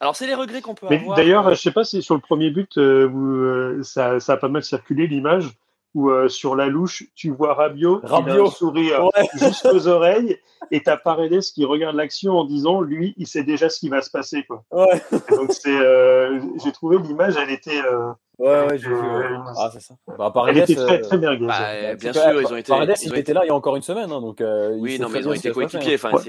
Alors, 0.00 0.14
c'est 0.14 0.26
les 0.26 0.34
regrets 0.34 0.60
qu'on 0.60 0.74
peut 0.74 0.86
Mais 0.90 0.98
avoir. 1.00 1.16
d'ailleurs, 1.16 1.48
je 1.50 1.54
sais 1.54 1.70
pas 1.72 1.84
si 1.84 2.02
sur 2.02 2.14
le 2.14 2.20
premier 2.20 2.50
but, 2.50 2.76
euh, 2.76 3.08
euh, 3.08 3.82
ça, 3.82 4.20
ça 4.20 4.34
a 4.34 4.36
pas 4.36 4.48
mal 4.48 4.62
circulé 4.62 5.06
l'image 5.06 5.48
où 5.94 6.10
euh, 6.10 6.28
sur 6.28 6.54
la 6.54 6.66
louche, 6.66 7.04
tu 7.14 7.30
vois 7.30 7.54
Rabiot, 7.54 8.00
il 8.04 8.30
a 8.30 8.46
sourire 8.50 9.04
Ouais. 9.04 9.26
jusqu'aux 9.34 9.88
oreilles, 9.88 10.38
et 10.70 10.82
t'as 10.82 10.96
Paredes 10.96 11.40
qui 11.40 11.64
regarde 11.64 11.96
l'action 11.96 12.34
en 12.38 12.44
disant, 12.44 12.80
lui, 12.82 13.14
il 13.16 13.26
sait 13.26 13.42
déjà 13.42 13.68
ce 13.70 13.80
qui 13.80 13.88
va 13.88 14.02
se 14.02 14.10
passer, 14.10 14.44
quoi. 14.44 14.62
Ouais, 14.70 15.00
donc 15.30 15.52
c'est, 15.52 15.70
euh, 15.74 16.40
j'ai 16.62 16.72
trouvé 16.72 16.98
l'image, 16.98 17.36
elle 17.36 17.50
était, 17.50 17.80
euh, 17.84 18.10
ouais, 18.38 18.66
ouais, 18.66 18.78
j'ai 18.78 18.88
vu. 18.88 18.94
Euh, 18.94 19.38
Ah, 19.56 19.70
c'est 19.72 19.80
ça. 19.80 19.94
Bah, 20.06 20.26
elle 20.26 20.32
Paredes, 20.32 20.56
était 20.58 20.74
très 20.74 20.98
euh, 20.98 21.02
très 21.02 21.16
merguez. 21.18 21.46
Bah, 21.46 21.94
bien 21.94 22.12
sûr, 22.12 22.40
ils 22.42 22.52
ont 22.52 22.56
été. 22.56 22.68
Paredes, 22.72 22.94
ils 23.02 23.06
il 23.06 23.12
ont 23.12 23.16
était 23.16 23.32
là 23.32 23.40
il 23.44 23.48
y 23.48 23.50
a 23.50 23.54
encore 23.54 23.76
une 23.76 23.82
semaine, 23.82 24.12
hein, 24.12 24.20
donc. 24.20 24.40
euh, 24.40 24.74
il 24.76 24.82
Oui, 24.82 24.98
non, 24.98 25.06
très 25.08 25.14
mais 25.14 25.18
ils 25.20 25.22
bien 25.22 25.30
ont 25.30 25.34
été 25.34 25.50
coéquipiers. 25.52 25.94
Enfin, 25.94 26.12
Ouais. 26.12 26.22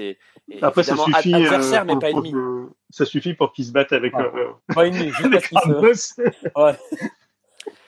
c'est 0.48 0.62
Après, 0.62 0.82
ça 0.82 0.96
suffit, 0.96 1.34
euh, 1.34 1.36
adversaire, 1.38 1.84
mais 1.84 1.92
pour- 1.92 2.00
pas 2.00 2.10
ennemi. 2.10 2.34
ça 2.88 3.04
suffit 3.04 3.34
pour 3.34 3.52
qu'ils 3.52 3.66
se 3.66 3.72
battent 3.72 3.92
avec, 3.92 4.12
Ah. 4.16 4.22
euh, 4.22 4.48
Pas 4.74 4.86
ennemi, 4.86 5.10
juste 5.10 5.30
parce 5.30 5.32
avec 5.66 5.78
qu'il 5.82 5.96
se. 5.96 6.20
Ouais. 6.56 6.72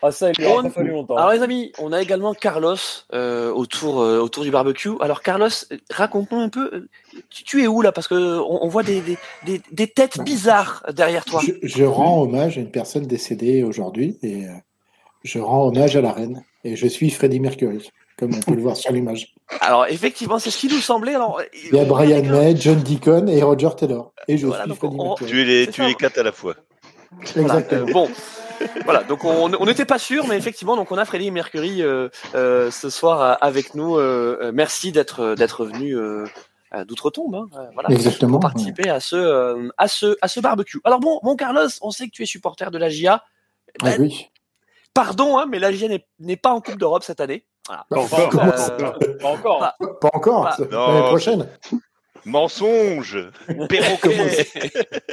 Ah, 0.02 0.10
ça, 0.10 0.30
il 0.30 0.34
lui 0.38 0.46
a 0.46 0.50
On- 0.56 0.62
pas 0.64 0.70
fallu 0.70 0.90
longtemps. 0.90 1.16
Alors 1.16 1.30
les 1.30 1.42
amis, 1.42 1.72
on 1.78 1.92
a 1.92 2.02
également 2.02 2.34
Carlos 2.34 2.74
euh, 3.14 3.50
autour 3.52 4.00
euh, 4.02 4.18
autour 4.18 4.42
du 4.44 4.50
barbecue. 4.50 4.90
Alors 5.00 5.22
Carlos, 5.22 5.48
raconte-nous 5.90 6.40
un 6.40 6.48
peu. 6.48 6.70
euh, 6.72 6.88
Tu, 7.30 7.44
tu 7.44 7.62
es 7.62 7.66
où 7.68 7.82
là? 7.82 7.92
Parce 7.92 8.08
que 8.08 8.38
on, 8.40 8.64
on 8.64 8.68
voit 8.68 8.82
des, 8.82 9.00
des, 9.00 9.16
des, 9.44 9.60
des 9.70 9.86
têtes 9.86 10.20
bizarres 10.22 10.82
derrière 10.92 11.24
toi. 11.24 11.40
Je, 11.44 11.52
je 11.62 11.84
rends 11.84 12.22
hommage 12.22 12.58
à 12.58 12.60
une 12.60 12.70
personne 12.70 13.06
décédée 13.06 13.62
aujourd'hui 13.62 14.18
et 14.22 14.46
euh, 14.46 14.52
je 15.24 15.38
rends 15.38 15.68
hommage 15.68 15.96
à 15.96 16.00
la 16.00 16.12
reine. 16.12 16.44
Et 16.64 16.76
je 16.76 16.86
suis 16.86 17.10
Freddie 17.10 17.40
Mercury, 17.40 17.88
comme 18.18 18.34
on 18.34 18.40
peut 18.40 18.54
le 18.54 18.62
voir 18.62 18.76
sur 18.76 18.92
l'image. 18.92 19.34
Alors 19.60 19.86
effectivement, 19.88 20.38
c'est 20.38 20.50
ce 20.50 20.58
qui 20.58 20.68
nous 20.68 20.80
semblait. 20.80 21.14
Alors 21.14 21.40
Il 21.70 21.76
y 21.76 21.80
a 21.80 21.84
Brian 21.84 22.22
May, 22.24 22.56
John 22.56 22.80
Deacon 22.80 23.26
et 23.28 23.42
Roger 23.42 23.70
Taylor. 23.76 24.12
Et 24.28 24.36
je 24.36 24.46
Voilà, 24.46 24.64
suis 24.64 24.74
Freddie 24.74 24.96
on- 24.98 25.08
Mercury. 25.08 25.30
Tu 25.30 25.40
es 25.40 25.44
les, 25.44 25.66
tu 25.68 25.82
ça. 25.82 25.88
es 25.90 25.94
quatre 25.94 26.18
à 26.18 26.22
la 26.24 26.32
fois. 26.32 26.54
Voilà, 27.36 27.58
Exactement. 27.60 27.88
euh, 27.88 27.92
bon, 27.92 28.08
voilà. 28.84 29.02
Donc 29.04 29.24
on 29.24 29.48
n'était 29.66 29.84
pas 29.84 29.98
sûr, 29.98 30.26
mais 30.26 30.36
effectivement, 30.36 30.76
donc 30.76 30.90
on 30.92 30.98
a 30.98 31.04
Freddie 31.04 31.30
Mercury 31.30 31.82
euh, 31.82 32.08
euh, 32.34 32.70
ce 32.70 32.90
soir 32.90 33.20
euh, 33.20 33.34
avec 33.40 33.74
nous. 33.74 33.98
Merci 34.52 34.92
d'être 34.92 35.34
d'être 35.34 35.64
venu 35.64 35.96
d'outre-tombe. 36.86 37.34
Hein, 37.34 37.46
voilà. 37.74 37.90
Exactement. 37.90 38.32
pour 38.32 38.40
participer 38.40 38.88
à 38.88 38.98
ce 39.00 39.16
euh, 39.16 39.68
à 39.76 39.88
ce 39.88 40.16
à 40.22 40.28
ce 40.28 40.40
barbecue. 40.40 40.80
Alors 40.84 41.00
bon, 41.00 41.20
mon 41.22 41.36
Carlos, 41.36 41.68
on 41.82 41.90
sait 41.90 42.06
que 42.06 42.12
tu 42.12 42.22
es 42.22 42.26
supporter 42.26 42.70
de 42.70 42.78
la 42.78 42.88
GIA. 42.88 43.22
Ah 43.82 43.84
Ben, 43.84 44.00
oui. 44.00 44.28
Pardon, 44.94 45.38
hein, 45.38 45.46
mais 45.48 45.58
la 45.58 45.72
GIA 45.72 45.88
n'est- 45.88 46.06
n'est 46.18 46.36
pas 46.36 46.50
en 46.50 46.60
Coupe 46.60 46.78
d'Europe 46.78 47.02
cette 47.04 47.20
année. 47.20 47.46
Voilà. 47.66 47.86
Pas 47.88 48.00
encore. 48.00 48.44
Euh, 48.44 49.18
Pas 49.20 49.28
encore. 49.28 49.58
Pas- 49.60 49.76
Pas 50.00 50.10
encore. 50.12 50.52
C'est 50.56 50.70
non. 50.72 50.86
L'année 50.88 51.06
prochaine. 51.08 51.48
Mensonge 52.24 53.18
commence. 54.00 54.36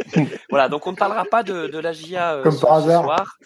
voilà, 0.49 0.69
donc 0.69 0.85
on 0.87 0.91
ne 0.91 0.97
parlera 0.97 1.25
pas 1.25 1.43
de, 1.43 1.67
de 1.67 1.79
la 1.79 1.91
GIA 1.93 2.35
euh, 2.35 2.43
Comme 2.43 2.51
ce, 2.51 2.61
par 2.61 2.79
ce 2.81 2.85
hasard. 2.85 3.03
soir. 3.03 3.37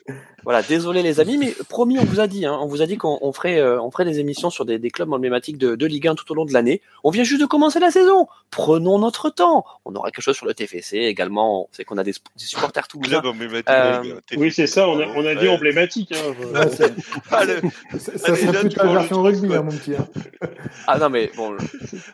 Voilà, 0.43 0.61
désolé 0.61 1.03
les 1.03 1.21
amis, 1.21 1.37
mais 1.37 1.55
promis, 1.69 1.97
on 1.99 2.03
vous 2.03 2.19
a 2.19 2.27
dit, 2.27 2.45
hein, 2.45 2.57
on 2.61 2.67
vous 2.67 2.81
a 2.81 2.85
dit 2.85 2.97
qu'on 2.97 3.17
on 3.21 3.31
ferait, 3.31 3.59
euh, 3.61 3.81
on 3.81 3.89
ferait 3.91 4.03
des 4.03 4.19
émissions 4.19 4.49
sur 4.49 4.65
des, 4.65 4.77
des 4.77 4.89
clubs 4.89 5.11
emblématiques 5.13 5.57
de, 5.57 5.75
de 5.75 5.85
Ligue 5.85 6.09
1 6.09 6.15
tout 6.15 6.29
au 6.33 6.35
long 6.35 6.43
de 6.43 6.51
l'année. 6.51 6.81
On 7.05 7.11
vient 7.11 7.23
juste 7.23 7.39
de 7.39 7.45
commencer 7.45 7.79
la 7.79 7.91
saison. 7.91 8.27
Prenons 8.51 8.99
notre 8.99 9.29
temps. 9.29 9.63
On 9.85 9.95
aura 9.95 10.11
quelque 10.11 10.21
chose 10.21 10.35
sur 10.35 10.45
le 10.45 10.53
TFC 10.53 10.97
également. 10.97 11.61
On 11.63 11.67
sait 11.71 11.85
qu'on 11.85 11.97
a 11.97 12.03
des, 12.03 12.11
des 12.11 12.43
supporters 12.45 12.89
toulousains. 12.89 13.21
Club 13.21 13.33
emblématique. 13.33 13.69
Euh, 13.69 14.19
Oui, 14.35 14.51
c'est 14.51 14.67
ça, 14.67 14.89
on 14.89 14.99
a, 14.99 15.05
on 15.15 15.25
a 15.25 15.33
dit 15.35 15.45
Ouais. 15.47 15.55
emblématique. 15.55 16.11
Hein. 16.13 16.33
Ouais, 16.53 16.69
c'est- 16.75 16.93
Ah, 17.31 17.45
le- 17.45 17.61
ça 17.97 18.17
ça 18.17 18.33
Allez, 18.33 18.41
serait 18.41 18.59
plus 18.67 18.75
le 18.83 18.89
version 18.91 19.21
rugby, 19.23 19.55
hein, 19.55 19.61
mon 19.61 19.71
petit. 19.71 19.95
hein. 19.95 20.07
Ah 20.87 20.97
non 20.99 21.09
mais 21.09 21.31
bon, 21.37 21.55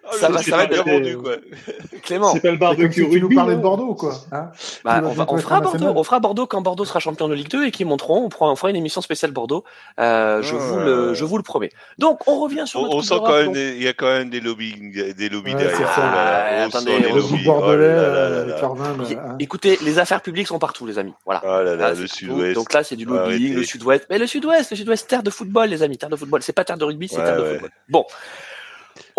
ah, 0.05 0.11
Ça 0.19 0.29
va- 0.29 0.43
ça 0.43 0.55
va 0.57 0.63
être- 0.65 0.85
vendu, 0.87 1.17
quoi. 1.17 1.37
Clément. 2.03 2.33
C'est 2.33 2.39
pas 2.41 2.51
le 2.51 2.57
barbecue 2.57 3.03
si 3.05 3.09
tu 3.09 3.21
nous 3.21 3.29
parlais 3.33 3.55
de. 3.55 3.61
Bordeaux, 3.61 3.93
quoi. 3.95 4.13
hein. 4.31 4.51
Bah, 4.83 5.01
on, 5.03 5.09
va, 5.09 5.25
fera 5.25 5.59
Bordeaux, 5.61 5.69
international. 5.69 5.93
on 5.97 6.03
fera 6.03 6.19
Bordeaux 6.19 6.47
quand 6.47 6.61
Bordeaux 6.61 6.85
sera 6.85 6.99
champion 6.99 7.27
de 7.27 7.33
Ligue 7.33 7.49
2 7.49 7.65
et 7.67 7.71
qu'ils 7.71 7.85
monteront. 7.87 8.23
On, 8.25 8.29
prend, 8.29 8.51
on 8.51 8.55
fera 8.55 8.69
une 8.69 8.75
émission 8.75 9.01
spéciale 9.01 9.31
Bordeaux. 9.31 9.63
Euh, 9.99 10.41
je, 10.41 10.55
Ah. 10.55 10.59
vous 10.59 10.79
le, 10.79 11.13
je 11.13 11.25
vous 11.25 11.37
le 11.37 11.43
promets. 11.43 11.71
Donc, 11.97 12.27
on 12.27 12.39
revient 12.39 12.63
sur 12.65 12.79
On, 12.81 12.83
notre 12.83 12.95
on 12.97 13.01
sent 13.01 13.15
quand 13.19 13.33
même, 13.37 13.53
il 13.55 13.81
y 13.83 13.87
a 13.87 13.93
quand 13.93 14.07
même 14.07 14.29
des 14.29 14.39
lobbies, 14.39 14.75
des 15.15 15.29
lobbies 15.29 15.53
Ouais, 15.53 15.59
derrière. 15.59 15.89
Ah, 15.97 16.63
attendez, 16.65 16.91
on 17.11 17.15
lobbies. 17.15 17.43
bordelais, 17.43 17.75
Oh 17.75 18.01
là 18.01 18.09
là 18.09 18.17
euh, 18.17 18.45
là 18.47 18.53
avec. 18.55 19.09
Éc- 19.11 19.17
hein. 19.17 19.35
Écoutez, 19.39 19.77
les 19.83 19.99
affaires 19.99 20.21
publiques 20.21 20.47
sont 20.47 20.59
partout, 20.59 20.85
les 20.85 20.97
amis. 20.99 21.13
Voilà. 21.25 21.41
Ah 21.45 21.63
là 21.63 21.75
là, 21.75 21.87
Ah, 21.91 21.93
le 21.99 22.07
sud-ouest. 22.07 22.55
Donc 22.55 22.73
là, 22.73 22.83
c'est 22.83 22.95
du 22.95 23.05
lobbying, 23.05 23.53
le 23.55 23.63
sud-ouest. 23.63 24.05
Mais 24.09 24.17
le 24.17 24.27
sud-ouest, 24.27 24.71
le 24.71 24.77
sud-ouest, 24.77 25.07
terre 25.07 25.23
de 25.23 25.29
football, 25.29 25.69
les 25.69 25.83
amis, 25.83 25.97
terre 25.97 26.09
de 26.09 26.15
football. 26.15 26.41
C'est 26.41 26.53
pas 26.53 26.63
terre 26.63 26.77
de 26.77 26.85
rugby, 26.85 27.07
c'est 27.07 27.17
terre 27.17 27.37
de 27.37 27.45
football. 27.45 27.69
Bon. 27.89 28.05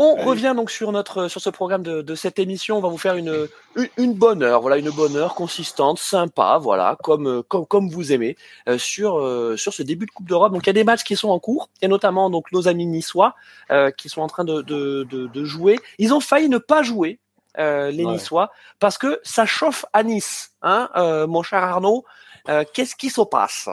On 0.02 0.14
Allez. 0.14 0.24
revient 0.24 0.54
donc 0.56 0.70
sur 0.70 0.92
notre 0.92 1.28
sur 1.28 1.42
ce 1.42 1.50
programme 1.50 1.82
de, 1.82 2.00
de 2.00 2.14
cette 2.14 2.38
émission. 2.38 2.78
On 2.78 2.80
va 2.80 2.88
vous 2.88 2.96
faire 2.96 3.16
une, 3.16 3.48
une 3.76 3.88
une 3.98 4.14
bonne 4.14 4.42
heure, 4.42 4.62
voilà, 4.62 4.78
une 4.78 4.90
bonne 4.90 5.14
heure 5.14 5.34
consistante, 5.34 5.98
sympa, 5.98 6.56
voilà, 6.58 6.96
comme 7.02 7.26
euh, 7.28 7.42
comme 7.42 7.66
comme 7.66 7.90
vous 7.90 8.10
aimez 8.10 8.36
euh, 8.68 8.78
sur 8.78 9.18
euh, 9.18 9.56
sur 9.58 9.74
ce 9.74 9.82
début 9.82 10.06
de 10.06 10.10
Coupe 10.10 10.26
d'Europe. 10.26 10.52
Donc 10.52 10.62
il 10.64 10.68
y 10.68 10.70
a 10.70 10.72
des 10.72 10.84
matchs 10.84 11.04
qui 11.04 11.16
sont 11.16 11.28
en 11.28 11.38
cours 11.38 11.68
et 11.82 11.88
notamment 11.88 12.30
donc 12.30 12.50
nos 12.50 12.66
amis 12.66 12.86
niçois 12.86 13.34
euh, 13.70 13.90
qui 13.90 14.08
sont 14.08 14.22
en 14.22 14.28
train 14.28 14.44
de, 14.44 14.62
de 14.62 15.04
de 15.04 15.26
de 15.26 15.44
jouer. 15.44 15.78
Ils 15.98 16.14
ont 16.14 16.20
failli 16.20 16.48
ne 16.48 16.58
pas 16.58 16.82
jouer 16.82 17.18
euh, 17.58 17.90
les 17.90 18.04
Ouais. 18.06 18.12
Niçois 18.12 18.50
parce 18.78 18.96
que 18.96 19.20
ça 19.22 19.44
chauffe 19.44 19.84
à 19.92 20.02
Nice, 20.02 20.52
hein, 20.62 20.88
euh, 20.96 21.26
mon 21.26 21.42
cher 21.42 21.62
Arnaud. 21.62 22.04
Euh, 22.48 22.64
Qu'est-ce 22.72 22.96
qui 22.96 23.10
se 23.10 23.20
passe? 23.20 23.68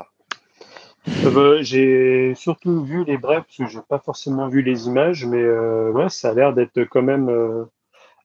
Euh, 1.26 1.60
j'ai 1.62 2.34
surtout 2.36 2.84
vu 2.84 3.04
les 3.06 3.18
brefs 3.18 3.46
parce 3.46 3.58
que 3.58 3.68
j'ai 3.68 3.80
pas 3.88 4.00
forcément 4.00 4.48
vu 4.48 4.62
les 4.62 4.88
images, 4.88 5.26
mais 5.26 5.42
euh, 5.42 5.92
ouais, 5.92 6.10
ça 6.10 6.30
a 6.30 6.34
l'air 6.34 6.54
d'être 6.54 6.84
quand 6.86 7.02
même 7.02 7.30
euh, 7.30 7.64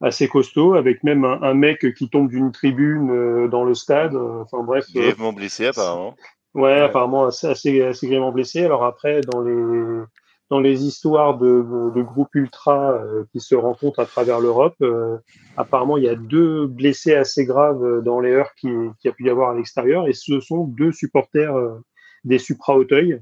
assez 0.00 0.28
costaud, 0.28 0.74
avec 0.74 1.04
même 1.04 1.24
un, 1.24 1.40
un 1.42 1.54
mec 1.54 1.94
qui 1.94 2.08
tombe 2.08 2.28
d'une 2.28 2.52
tribune 2.52 3.48
dans 3.48 3.64
le 3.64 3.74
stade. 3.74 4.16
Enfin 4.16 4.62
bref, 4.62 4.86
Grièvement 4.92 5.32
blessé, 5.32 5.66
apparemment. 5.66 6.16
ouais, 6.54 6.80
apparemment 6.80 7.26
assez, 7.26 7.46
assez, 7.46 7.82
assez 7.82 8.06
grièvement 8.06 8.32
blessé. 8.32 8.64
Alors 8.64 8.84
après, 8.84 9.20
dans 9.22 9.40
les 9.40 10.02
dans 10.50 10.60
les 10.60 10.84
histoires 10.84 11.38
de, 11.38 11.64
de 11.94 12.02
groupes 12.02 12.34
ultra 12.34 12.92
euh, 12.92 13.24
qui 13.32 13.40
se 13.40 13.54
rencontrent 13.54 14.00
à 14.00 14.04
travers 14.04 14.38
l'Europe, 14.38 14.74
euh, 14.82 15.16
apparemment 15.56 15.96
il 15.96 16.04
y 16.04 16.10
a 16.10 16.14
deux 16.14 16.66
blessés 16.66 17.14
assez 17.14 17.46
graves 17.46 18.02
dans 18.02 18.20
les 18.20 18.32
heures 18.32 18.54
qui, 18.60 18.68
qui 19.00 19.08
a 19.08 19.12
pu 19.12 19.24
y 19.24 19.30
avoir 19.30 19.50
à 19.50 19.54
l'extérieur, 19.54 20.08
et 20.08 20.12
ce 20.12 20.40
sont 20.40 20.64
deux 20.64 20.92
supporters 20.92 21.56
euh, 21.56 21.80
des 22.24 22.38
Supra 22.38 22.76
Auteuil, 22.76 23.20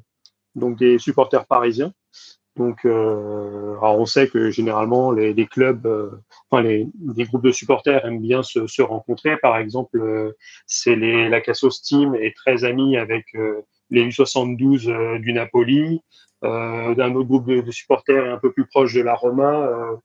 donc 0.54 0.78
des 0.78 0.98
supporters 0.98 1.46
parisiens. 1.46 1.92
Donc, 2.56 2.84
euh, 2.84 3.76
alors 3.78 3.98
on 3.98 4.06
sait 4.06 4.28
que 4.28 4.50
généralement 4.50 5.12
les, 5.12 5.32
les 5.32 5.46
clubs, 5.46 5.86
euh, 5.86 6.10
enfin 6.50 6.62
les, 6.62 6.88
les 7.16 7.24
groupes 7.24 7.44
de 7.44 7.52
supporters 7.52 8.04
aiment 8.04 8.20
bien 8.20 8.42
se, 8.42 8.66
se 8.66 8.82
rencontrer. 8.82 9.36
Par 9.38 9.56
exemple, 9.56 9.98
euh, 10.00 10.36
c'est 10.66 10.96
les 10.96 11.28
la 11.28 11.40
Cassos 11.40 11.80
Team 11.82 12.14
est 12.14 12.36
très 12.36 12.64
amie 12.64 12.96
avec 12.96 13.26
euh, 13.34 13.62
les 13.90 14.06
U72 14.08 14.90
euh, 14.90 15.18
du 15.20 15.32
Napoli. 15.32 16.02
Euh, 16.42 16.94
d'un 16.94 17.14
autre 17.16 17.28
groupe 17.28 17.46
de, 17.46 17.60
de 17.60 17.70
supporters 17.70 18.32
un 18.32 18.38
peu 18.38 18.50
plus 18.50 18.66
proche 18.66 18.94
de 18.94 19.02
la 19.02 19.14
Roma. 19.14 19.68
euh, 19.68 19.96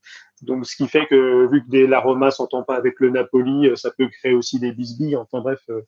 donc, 0.42 0.66
ce 0.66 0.76
qui 0.76 0.86
fait 0.90 1.06
que 1.08 1.48
vu 1.50 1.64
que 1.64 1.70
des, 1.70 1.88
la 1.88 2.02
Roma 2.02 2.30
s'entend 2.30 2.62
pas 2.64 2.76
avec 2.76 3.00
le 3.00 3.10
Napoli, 3.10 3.70
euh, 3.70 3.78
ça 3.78 3.90
peut 3.98 4.10
créer 4.10 4.34
aussi 4.34 4.60
des 4.60 4.74
bisbilles. 4.74 5.16
Enfin 5.16 5.40
bref, 5.40 5.62
euh, 5.70 5.82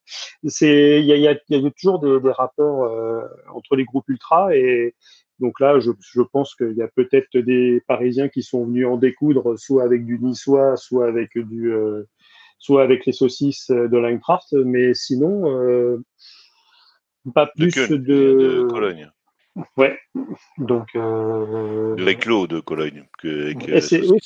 c'est 0.46 1.02
il 1.02 1.06
y 1.06 1.12
a, 1.12 1.18
y, 1.18 1.28
a, 1.28 1.38
y 1.50 1.68
a 1.68 1.72
toujours 1.72 2.00
des, 2.00 2.22
des 2.22 2.32
rapports 2.32 2.86
euh, 2.86 3.24
entre 3.54 3.76
les 3.76 3.84
groupes 3.84 4.08
ultra 4.08 4.56
et 4.56 4.96
donc 5.40 5.60
là, 5.60 5.80
je, 5.80 5.92
je 6.00 6.22
pense 6.22 6.56
qu'il 6.56 6.74
y 6.74 6.82
a 6.82 6.88
peut-être 6.88 7.38
des 7.38 7.84
Parisiens 7.86 8.30
qui 8.30 8.42
sont 8.42 8.66
venus 8.66 8.88
en 8.88 8.98
découdre, 8.98 9.60
soit 9.60 9.84
avec 9.84 10.06
du 10.06 10.18
Niçois, 10.18 10.78
soit 10.78 11.08
avec 11.08 11.38
du, 11.38 11.72
euh, 11.72 12.04
soit 12.58 12.84
avec 12.84 13.06
les 13.06 13.12
saucisses 13.12 13.70
de 13.70 13.98
l'Eintracht, 13.98 14.54
mais 14.54 14.94
sinon, 14.94 15.52
euh, 15.52 16.02
pas 17.36 17.46
De 17.46 17.52
plus 17.70 17.90
de, 17.90 17.98
de 17.98 18.68
Cologne. 18.70 19.12
Ouais. 19.78 19.98
Donc, 20.58 20.88
euh, 20.96 21.96
De 21.96 22.04
Reclos 22.04 22.48
de 22.48 22.60
Cologne. 22.60 23.06
Que, 23.20 23.54
que- 23.54 23.72
et 23.72 23.82
c'est, 23.82 24.02
oui, 24.08 24.20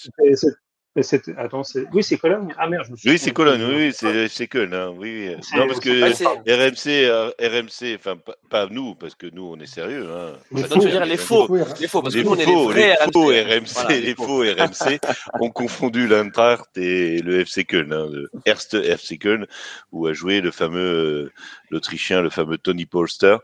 attends, 1.37 1.63
c'est, 1.63 1.85
oui, 1.93 2.03
c'est 2.03 2.17
Cologne. 2.17 2.53
Ah 2.57 2.67
merde, 2.67 2.83
je 2.85 2.91
me 2.91 2.97
suis 2.97 3.09
Oui, 3.09 3.17
c'est. 3.17 3.31
Cologne, 3.31 3.63
oui, 3.63 3.75
oui, 3.75 3.91
c'est 3.93 4.27
c'est 4.27 4.47
Köln. 4.47 4.73
Hein, 4.73 4.89
oui. 4.97 5.29
oui. 5.29 5.35
C'est- 5.41 5.55
Non, 5.57 5.67
parce 5.67 5.79
que 5.79 5.89
RMC, 5.89 7.05
euh, 7.05 7.31
RMC, 7.39 7.95
enfin, 7.95 8.17
pas, 8.17 8.35
pas 8.49 8.67
nous, 8.69 8.95
parce 8.95 9.15
que 9.15 9.27
nous, 9.27 9.43
on 9.45 9.57
est 9.59 9.65
sérieux. 9.65 10.07
Hein. 10.11 10.33
Les 10.51 10.63
nous, 10.63 10.77
dire, 10.85 11.05
les 11.05 11.15
faux. 11.17 11.47
Les 11.79 11.87
faux, 11.87 12.01
parce 12.01 12.13
Les 12.13 12.21
que 12.23 12.25
nous, 12.27 12.33
on 12.33 12.35
est 12.37 12.43
faux, 12.43 12.71
les 12.73 12.87
les 12.87 13.11
faux 13.13 13.27
RMC. 13.27 13.53
RMC, 13.53 13.73
Voilà, 13.73 13.99
les 13.99 14.15
faux 14.15 14.39
RMC 14.41 14.99
ont 15.39 15.49
confondu 15.49 16.07
l'Eintracht 16.07 16.77
et 16.77 17.21
le 17.21 17.39
FC 17.39 17.63
Köln, 17.63 17.93
hein, 17.93 18.07
le 18.11 18.29
Erste 18.45 18.73
FC 18.73 19.17
Köln, 19.17 19.47
où 19.93 20.07
a 20.07 20.13
joué 20.13 20.41
le 20.41 20.51
fameux, 20.51 20.79
euh, 21.27 21.31
l'Autrichien, 21.69 22.21
le 22.21 22.29
fameux 22.29 22.57
Tony 22.57 22.85
Polster. 22.85 23.37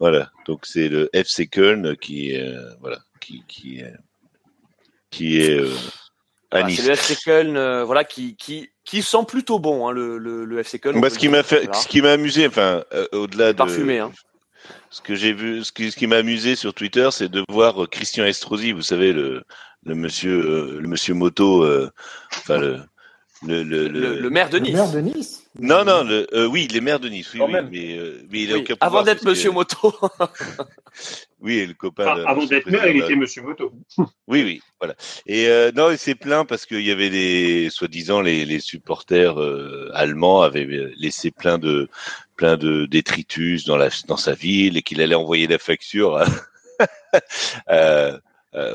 Voilà. 0.00 0.30
Donc 0.46 0.64
c'est 0.64 0.88
le 0.88 1.10
FC 1.12 1.46
Köln 1.46 1.94
qui, 1.98 2.34
euh, 2.36 2.70
voilà, 2.80 2.98
qui, 3.20 3.42
qui, 3.46 3.80
est- 3.80 3.92
qui 5.10 5.40
est 5.42 5.58
euh, 5.60 5.70
Nice. 6.52 6.80
c'est 6.80 6.86
le 6.86 6.92
FC 6.94 7.16
Köln, 7.24 7.56
euh, 7.56 7.84
voilà, 7.84 8.04
qui, 8.04 8.36
qui, 8.36 8.70
qui 8.84 9.02
sent 9.02 9.24
plutôt 9.26 9.58
bon, 9.58 9.88
hein, 9.88 9.92
le, 9.92 10.16
le, 10.18 10.44
le 10.44 10.58
FC 10.60 10.78
Köln. 10.78 11.00
Bah, 11.00 11.10
ce 11.10 11.18
qui 11.18 11.26
le 11.26 11.32
m'a 11.32 11.38
dire, 11.38 11.46
fait, 11.46 11.64
voilà. 11.64 11.72
ce 11.74 11.88
qui 11.88 12.00
m'a 12.02 12.12
amusé, 12.12 12.46
enfin, 12.46 12.84
euh, 12.94 13.06
au-delà 13.12 13.52
de 13.52 13.58
Parfumé, 13.58 13.98
hein. 13.98 14.12
ce 14.90 15.00
que 15.00 15.14
j'ai 15.14 15.32
vu, 15.32 15.64
ce 15.64 15.72
qui, 15.72 15.90
ce 15.90 15.96
qui 15.96 16.06
m'a 16.06 16.16
amusé 16.16 16.54
sur 16.56 16.72
Twitter, 16.74 17.08
c'est 17.10 17.28
de 17.28 17.44
voir 17.48 17.82
euh, 17.82 17.86
Christian 17.86 18.24
Estrosi, 18.24 18.72
vous 18.72 18.82
savez 18.82 19.12
le, 19.12 19.42
le 19.84 19.94
monsieur, 19.94 20.38
euh, 20.40 20.78
le 20.80 20.88
monsieur 20.88 21.14
moto, 21.14 21.62
euh, 21.64 21.90
enfin 22.30 22.58
le, 22.58 22.80
le, 23.46 23.62
le, 23.62 23.88
Le, 23.88 24.00
le- 24.14 24.20
le 24.20 24.30
maire 24.30 24.48
de 24.48 24.58
Le 24.58 24.64
Nice. 24.64 24.74
maire 24.74 24.92
de 24.92 25.00
Nice 25.00 25.45
non 25.60 25.84
non, 25.84 26.04
le, 26.04 26.26
euh, 26.34 26.46
oui, 26.46 26.68
les 26.72 26.80
maires 26.80 27.00
de 27.00 27.08
Nice, 27.08 27.32
oui, 27.34 27.40
oui, 27.46 27.54
mais, 27.70 27.98
euh, 27.98 28.22
mais 28.30 28.42
il 28.42 28.50
a 28.52 28.54
Oui, 28.56 28.60
aucun 28.62 28.74
Avant 28.80 29.02
d'être 29.02 29.22
que- 29.22 29.28
Monsieur 29.28 29.50
Moto. 29.50 29.92
Oui, 31.40 31.58
et 31.58 31.66
le 31.66 31.74
copain. 31.74 32.16
De 32.16 32.24
avant 32.24 32.44
d'être 32.46 32.66
maire, 32.70 32.86
il 32.88 32.96
était 33.02 33.14
Monsieur 33.14 33.42
Moto. 33.42 33.70
Oui, 34.26 34.42
oui, 34.42 34.62
voilà. 34.80 34.94
Et 35.26 35.46
euh, 35.48 35.70
non, 35.74 35.90
il 35.90 35.98
s'est 35.98 36.14
plaint 36.14 36.48
parce 36.48 36.64
qu'il 36.66 36.80
y 36.80 36.90
avait 36.90 37.10
des, 37.10 37.68
soi-disant, 37.70 38.20
les, 38.22 38.44
les 38.44 38.58
supporters 38.60 39.38
euh, 39.40 39.90
allemands 39.94 40.42
avaient 40.42 40.66
laissé 40.96 41.30
plein 41.30 41.58
de, 41.58 41.88
plein 42.36 42.56
de 42.56 42.86
détritus 42.86 43.64
dans 43.64 43.76
la, 43.76 43.90
dans 44.08 44.16
sa 44.16 44.32
ville 44.32 44.76
et 44.76 44.82
qu'il 44.82 45.00
allait 45.02 45.14
envoyer 45.14 45.46
la 45.46 45.58
facture 45.58 46.16
à, 46.16 46.26
à- 47.12 47.20
à- 47.68 48.18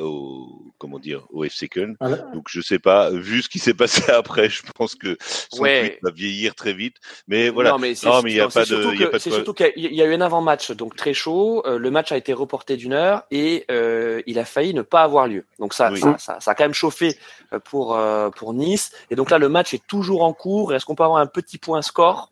au, 0.02 0.48
comment 0.78 1.00
dire, 1.00 1.26
au 1.32 1.44
FC 1.44 1.68
Köln. 1.68 1.96
Voilà. 2.00 2.18
Donc 2.34 2.46
je 2.50 2.62
sais 2.62 2.80
pas, 2.80 3.10
vu 3.12 3.42
ce 3.42 3.50
qui 3.50 3.60
s'est 3.60 3.74
passé 3.74 4.04
après, 4.12 4.50
je 4.50 4.62
pense 4.76 4.96
que 4.96 5.18
son 5.52 5.62
Ouais. 5.64 5.90
tweet 5.90 6.00
va 6.04 6.12
vieillir 6.12 6.56
très 6.56 6.74
vite. 6.74 6.98
Mais 7.28 7.50
voilà. 7.50 7.72
Non, 7.72 7.80
mais 7.80 7.96
c'est 7.96 8.08
Non, 8.08 8.22
mais 8.22 8.32
il 8.32 8.38
y 8.38 8.40
a 8.40 8.44
non, 8.44 8.50
pas 8.50 8.66
c'est 8.66 8.76
de- 8.76 8.82
surtout 8.82 8.94
il 8.96 9.00
y 9.00 9.04
a 9.04 9.08
que- 9.08 9.12
pas 9.12 9.18
de 9.18 9.24
C'est 9.24 9.30
quoi- 9.30 9.38
surtout 9.38 9.54
qu'il 9.54 9.72
y 9.76 10.02
a- 10.02 10.06
eu 10.06 10.14
un 10.14 10.22
avant-match 10.22 10.72
donc 10.72 10.96
très 10.96 11.14
chaud. 11.14 11.64
euh, 11.66 11.78
le 11.78 11.92
match 11.92 12.12
a 12.12 12.18
été 12.18 12.34
reporté 12.34 12.78
d'une 12.78 12.94
heure 12.94 13.24
et 13.32 13.66
euh, 13.72 14.22
il 14.28 14.40
a 14.40 14.46
failli 14.46 14.74
ne 14.74 14.82
pas 14.82 15.02
avoir 15.02 15.28
lieu. 15.28 15.46
Donc 15.60 15.74
ça, 15.74 15.92
Oui. 15.92 16.00
ça, 16.00 16.16
ça, 16.18 16.40
ça 16.40 16.52
a 16.52 16.56
quand 16.56 16.64
même 16.64 16.74
chauffé 16.74 17.18
euh, 17.54 17.60
pour 17.60 17.96
euh, 17.96 18.30
pour 18.30 18.54
Nice. 18.54 18.92
Et 19.10 19.16
donc 19.16 19.30
là, 19.32 19.38
le 19.38 19.50
match 19.50 19.74
est 19.74 19.86
toujours 19.88 20.24
en 20.24 20.34
cours. 20.34 20.74
Est-ce 20.74 20.86
qu'on 20.86 20.96
peut 20.96 21.04
avoir 21.04 21.20
un 21.20 21.28
petit 21.28 21.58
point 21.58 21.82
score? 21.82 22.30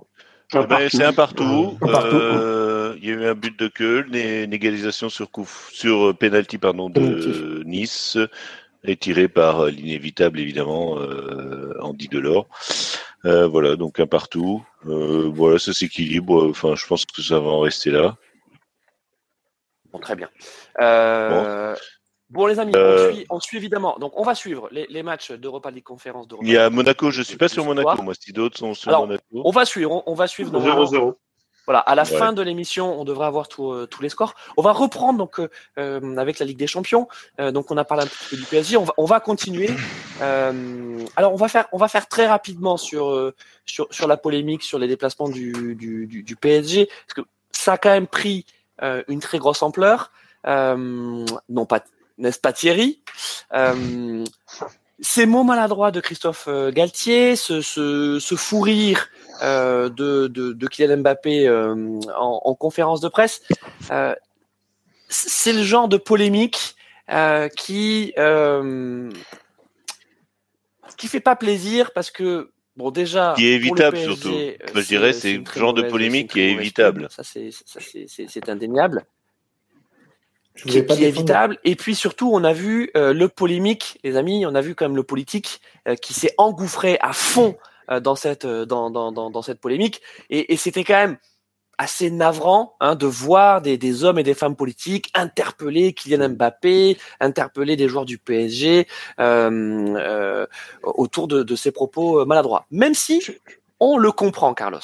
Eh 0.52 0.58
ben, 0.58 0.68
partout. 0.68 0.90
c'est 0.98 1.04
un 1.04 1.14
partout. 1.14 1.78
Un 1.82 1.88
partout. 1.88 2.16
Euh, 2.16 2.96
Il 3.02 3.08
y 3.08 3.12
a 3.12 3.14
eu 3.14 3.26
un 3.26 3.36
but 3.36 3.58
de 3.58 3.68
Köln 3.68 4.16
et 4.16 4.44
une 4.44 4.54
égalisation 4.54 5.10
sur 5.10 5.30
coup, 5.30 5.48
sur 5.72 6.10
euh, 6.10 6.14
penalty 6.14 6.58
pardon 6.58 6.90
de 6.90 7.00
Penalty. 7.00 7.66
Nice 7.66 8.18
et 8.84 8.96
tiré 8.96 9.28
par 9.28 9.66
euh, 9.66 9.70
l'inévitable 9.70 10.40
évidemment 10.40 10.98
euh, 11.00 11.78
Andy 11.82 12.08
Delors. 12.08 12.48
Euh, 13.26 13.48
voilà 13.48 13.76
donc 13.76 14.00
un 14.00 14.08
partout. 14.08 14.66
Euh, 14.88 15.30
voilà 15.32 15.60
ça 15.60 15.74
s'équilibre. 15.74 16.50
Enfin 16.50 16.76
je 16.76 16.86
pense 16.88 17.06
que 17.06 17.22
ça 17.22 17.40
va 17.40 17.48
en 17.48 17.60
rester 17.60 17.92
là. 17.92 18.16
Bon, 19.92 20.00
très 20.00 20.16
bien. 20.16 20.30
Euh, 20.82 21.76
bon. 22.30 22.46
les 22.46 22.60
amis, 22.60 22.72
Euh, 22.76 23.10
on, 23.10 23.14
suit, 23.14 23.26
on 23.30 23.40
suit 23.40 23.58
évidemment. 23.58 23.98
Donc 24.00 24.14
on 24.16 24.24
va 24.24 24.36
suivre 24.36 24.68
les, 24.72 24.86
les 24.90 25.04
matchs 25.04 25.32
d'Europa 25.32 25.72
League 25.72 25.84
Conférence 25.84 26.28
d'Europa 26.28 26.48
Il 26.48 26.54
y 26.54 26.58
a. 26.58 26.70
Monaco. 26.70 27.12
Je 27.12 27.22
suis 27.22 27.38
pas 27.38 27.48
sur 27.48 27.66
Monaco 27.66 27.90
soir. 27.92 28.04
moi. 28.04 28.14
Si 28.20 28.32
d'autres 28.34 28.58
sont 28.58 28.74
sur 28.74 28.90
Alors, 28.90 29.08
Monaco. 29.08 29.24
On 29.34 29.52
va 29.52 29.66
suivre. 29.66 29.92
On, 29.92 30.04
on 30.06 30.14
va 30.16 30.28
suivre. 30.28 30.52
normalement. 30.52 30.84
0-0. 30.86 31.16
Voilà, 31.68 31.82
à 31.82 31.94
la 31.94 32.02
Ouais. 32.02 32.18
fin 32.18 32.34
de 32.34 32.42
l'émission, 32.42 33.00
on 33.00 33.04
devrait 33.04 33.28
avoir 33.28 33.48
tout, 33.48 33.72
euh, 33.72 33.86
tous 33.86 34.02
les 34.02 34.10
scores. 34.10 34.34
On 34.58 34.64
va 34.64 34.72
reprendre 34.72 35.20
donc 35.20 35.40
euh, 35.40 35.50
euh, 35.78 36.18
avec 36.18 36.40
la 36.40 36.48
Ligue 36.48 36.58
des 36.58 36.66
Champions. 36.66 37.08
Euh, 37.40 37.52
donc 37.52 37.70
on 37.70 37.78
a 37.78 37.86
parlé 37.86 38.06
un 38.06 38.08
petit 38.08 38.26
peu 38.32 38.38
du 38.38 38.44
PSG. 38.46 38.76
On 38.78 38.86
va, 38.86 38.94
on 38.98 39.06
va 39.06 39.20
continuer. 39.20 39.70
Euh, 40.22 41.06
alors 41.16 41.32
on 41.32 41.38
va 41.38 41.48
faire, 41.48 41.68
on 41.72 41.78
va 41.78 41.88
faire 41.88 42.06
très 42.10 42.28
rapidement 42.28 42.76
sur 42.76 43.10
euh, 43.12 43.34
sur, 43.66 43.88
sur 43.90 44.06
la 44.06 44.18
polémique 44.18 44.64
sur 44.64 44.78
les 44.78 44.90
déplacements 44.90 45.30
du, 45.30 45.76
du, 45.76 46.08
du, 46.08 46.24
du 46.24 46.36
PSG, 46.36 46.88
parce 46.88 47.14
que 47.16 47.22
ça 47.52 47.74
a 47.74 47.78
quand 47.78 47.90
même 47.92 48.06
pris 48.06 48.46
euh, 48.84 49.02
une 49.08 49.22
très 49.22 49.38
grosse 49.38 49.64
ampleur. 49.64 50.12
Euh, 50.46 51.26
non 51.48 51.66
pas, 51.66 51.80
n'est-ce 52.20 52.40
pas 52.40 52.54
Thierry 52.54 53.02
euh, 53.54 54.24
Ces 55.00 55.26
mots 55.26 55.44
maladroits 55.44 55.92
de 55.92 56.00
Christophe 56.02 56.46
euh, 56.48 56.72
Galtier, 56.72 57.36
ce, 57.36 57.62
ce, 57.62 58.20
ce 58.20 58.36
fou 58.36 58.60
rire 58.60 59.08
euh, 59.42 59.90
de, 59.90 60.28
de, 60.28 60.54
de 60.54 60.68
Kylian 60.68 60.98
Mbappé 60.98 61.48
euh, 61.48 62.00
en, 62.16 62.42
en 62.44 62.56
conférence 62.56 63.02
de 63.02 63.08
presse, 63.08 63.42
c'est 65.08 65.54
le 65.54 65.64
genre 65.64 65.88
de 65.88 65.98
polémique 65.98 66.76
qui, 67.56 68.14
qui 70.98 71.08
fait 71.08 71.20
pas 71.20 71.36
plaisir 71.36 71.92
parce 71.94 72.12
que 72.12 72.52
bon 72.76 72.92
déjà 72.92 73.34
Qui 73.36 73.48
est 73.48 73.54
évitable, 73.54 73.98
PSG, 73.98 74.14
surtout. 74.14 74.30
Moi, 74.74 74.84
je 74.84 74.88
dirais, 74.88 75.14
c'est 75.14 75.38
le 75.38 75.46
genre 75.56 75.74
de 75.74 75.82
polémique 75.84 76.32
qui 76.34 76.42
est 76.42 76.52
évitable. 76.52 77.08
Ça 77.10 77.24
c'est 77.24 78.50
indéniable. 78.50 79.06
Qui, 80.68 80.82
pas 80.84 80.96
qui 80.96 81.06
est 81.06 81.10
évitable. 81.10 81.58
Et 81.64 81.76
puis 81.76 81.96
surtout, 81.96 82.30
on 82.34 82.44
a 82.44 82.54
vu 82.54 82.92
euh, 82.98 83.14
le 83.14 83.30
polémique, 83.30 84.00
les 84.04 84.18
amis, 84.18 84.46
on 84.46 84.56
a 84.56 84.62
vu 84.62 84.76
quand 84.76 84.86
même 84.86 84.96
le 84.96 85.04
politique 85.04 85.62
euh, 85.88 85.96
qui 85.96 86.14
s'est 86.14 86.34
engouffré 86.38 86.98
à 87.02 87.14
fond 87.14 87.56
euh, 87.92 88.00
dans 88.00 88.16
cette 88.16 88.46
euh, 88.46 88.66
dans, 88.66 88.90
dans, 88.90 89.12
dans, 89.12 89.30
dans 89.30 89.42
cette 89.42 89.60
polémique. 89.62 90.02
Et, 90.30 90.54
et 90.54 90.58
c'était 90.58 90.84
quand 90.84 90.96
même 90.96 91.18
assez 91.80 92.12
navrant 92.12 92.76
hein, 92.82 92.96
de 92.96 93.08
voir 93.08 93.62
des, 93.62 93.78
des 93.78 94.04
hommes 94.04 94.20
et 94.20 94.24
des 94.24 94.34
femmes 94.34 94.58
politiques 94.58 95.10
interpeller 95.16 95.94
Kylian 95.94 96.30
Mbappé, 96.30 96.98
interpeller 97.22 97.78
des 97.78 97.88
joueurs 97.88 98.06
du 98.06 98.18
PSG 98.18 98.86
euh, 99.20 99.96
euh, 99.96 100.46
autour 100.84 101.30
de, 101.30 101.42
de 101.42 101.56
ces 101.56 101.72
propos 101.72 102.26
maladroits. 102.26 102.66
Même 102.70 102.94
si 102.94 103.24
on 103.80 103.98
le 103.98 104.12
comprend, 104.12 104.54
Carlos. 104.54 104.80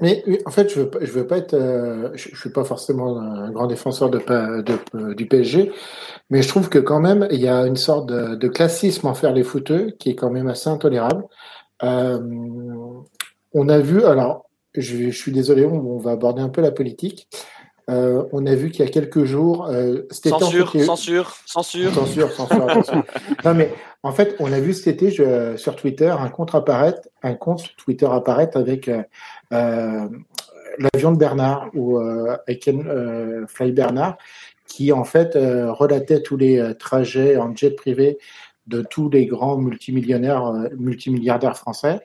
Mais 0.00 0.22
en 0.46 0.50
fait, 0.50 0.70
je 0.70 0.80
veux 0.80 0.90
je 1.00 1.12
veux 1.12 1.26
pas 1.26 1.38
être, 1.38 1.54
euh, 1.54 2.10
je, 2.14 2.34
suis 2.36 2.50
pas 2.50 2.64
forcément 2.64 3.18
un 3.18 3.50
grand 3.50 3.66
défenseur 3.66 4.10
de, 4.10 4.18
de- 4.62 4.78
euh, 4.94 5.14
du 5.14 5.26
PSG, 5.26 5.72
mais 6.30 6.42
je 6.42 6.48
trouve 6.48 6.68
que 6.70 6.78
quand 6.78 7.00
même 7.00 7.28
il 7.30 7.40
y 7.40 7.48
a 7.48 7.66
une 7.66 7.76
sorte 7.76 8.08
de, 8.08 8.34
de 8.34 8.48
classisme 8.48 9.06
envers 9.08 9.32
les 9.32 9.44
footeux 9.44 9.92
qui 9.98 10.10
est 10.10 10.14
quand 10.16 10.30
même 10.30 10.48
assez 10.48 10.70
intolérable. 10.70 11.24
Euh, 11.82 12.18
on 13.52 13.68
a 13.68 13.78
vu, 13.78 14.04
alors 14.04 14.46
je, 14.74 15.10
suis 15.10 15.32
désolé, 15.32 15.64
on 15.66 15.98
va 15.98 16.12
aborder 16.12 16.42
un 16.42 16.48
peu 16.48 16.60
la 16.60 16.70
politique. 16.70 17.28
Euh, 17.90 18.22
on 18.32 18.46
a 18.46 18.54
vu 18.54 18.70
qu'il 18.70 18.84
y 18.84 18.88
a 18.88 18.90
quelques 18.90 19.24
jours, 19.24 19.66
euh, 19.66 20.02
cet 20.10 20.26
été, 20.26 20.34
en 20.34 20.38
Censure, 20.38 20.70
fait, 20.70 20.84
censure, 20.84 21.34
censure. 21.44 21.92
Censure, 21.92 22.30
censure. 22.32 23.02
Non, 23.44 23.54
mais 23.54 23.74
en 24.04 24.12
fait, 24.12 24.36
on 24.38 24.52
a 24.52 24.60
vu 24.60 24.72
cet 24.74 24.86
été 25.02 25.10
je- 25.10 25.56
sur 25.56 25.74
Twitter 25.76 26.08
un 26.08 26.28
compte 26.28 26.54
apparaître, 26.54 27.08
un 27.22 27.34
compte 27.34 27.74
Twitter 27.76 28.06
apparaître 28.10 28.56
avec 28.58 28.88
euh, 28.88 29.02
euh, 29.52 30.08
l'avion 30.78 31.10
de 31.12 31.18
Bernard 31.18 31.68
ou 31.74 31.98
avec 31.98 32.70
Fly 33.48 33.72
Bernard, 33.72 34.16
qui 34.68 34.92
en 34.92 35.02
fait 35.04 35.34
relatait 35.34 36.22
tous 36.22 36.36
les 36.36 36.74
trajets 36.78 37.36
en 37.36 37.54
jet 37.56 37.72
privé 37.72 38.18
de 38.68 38.82
tous 38.88 39.10
les 39.10 39.26
grands 39.26 39.56
multimillionnaires, 39.56 40.52
multimilliardaires 40.78 41.56
français. 41.56 42.00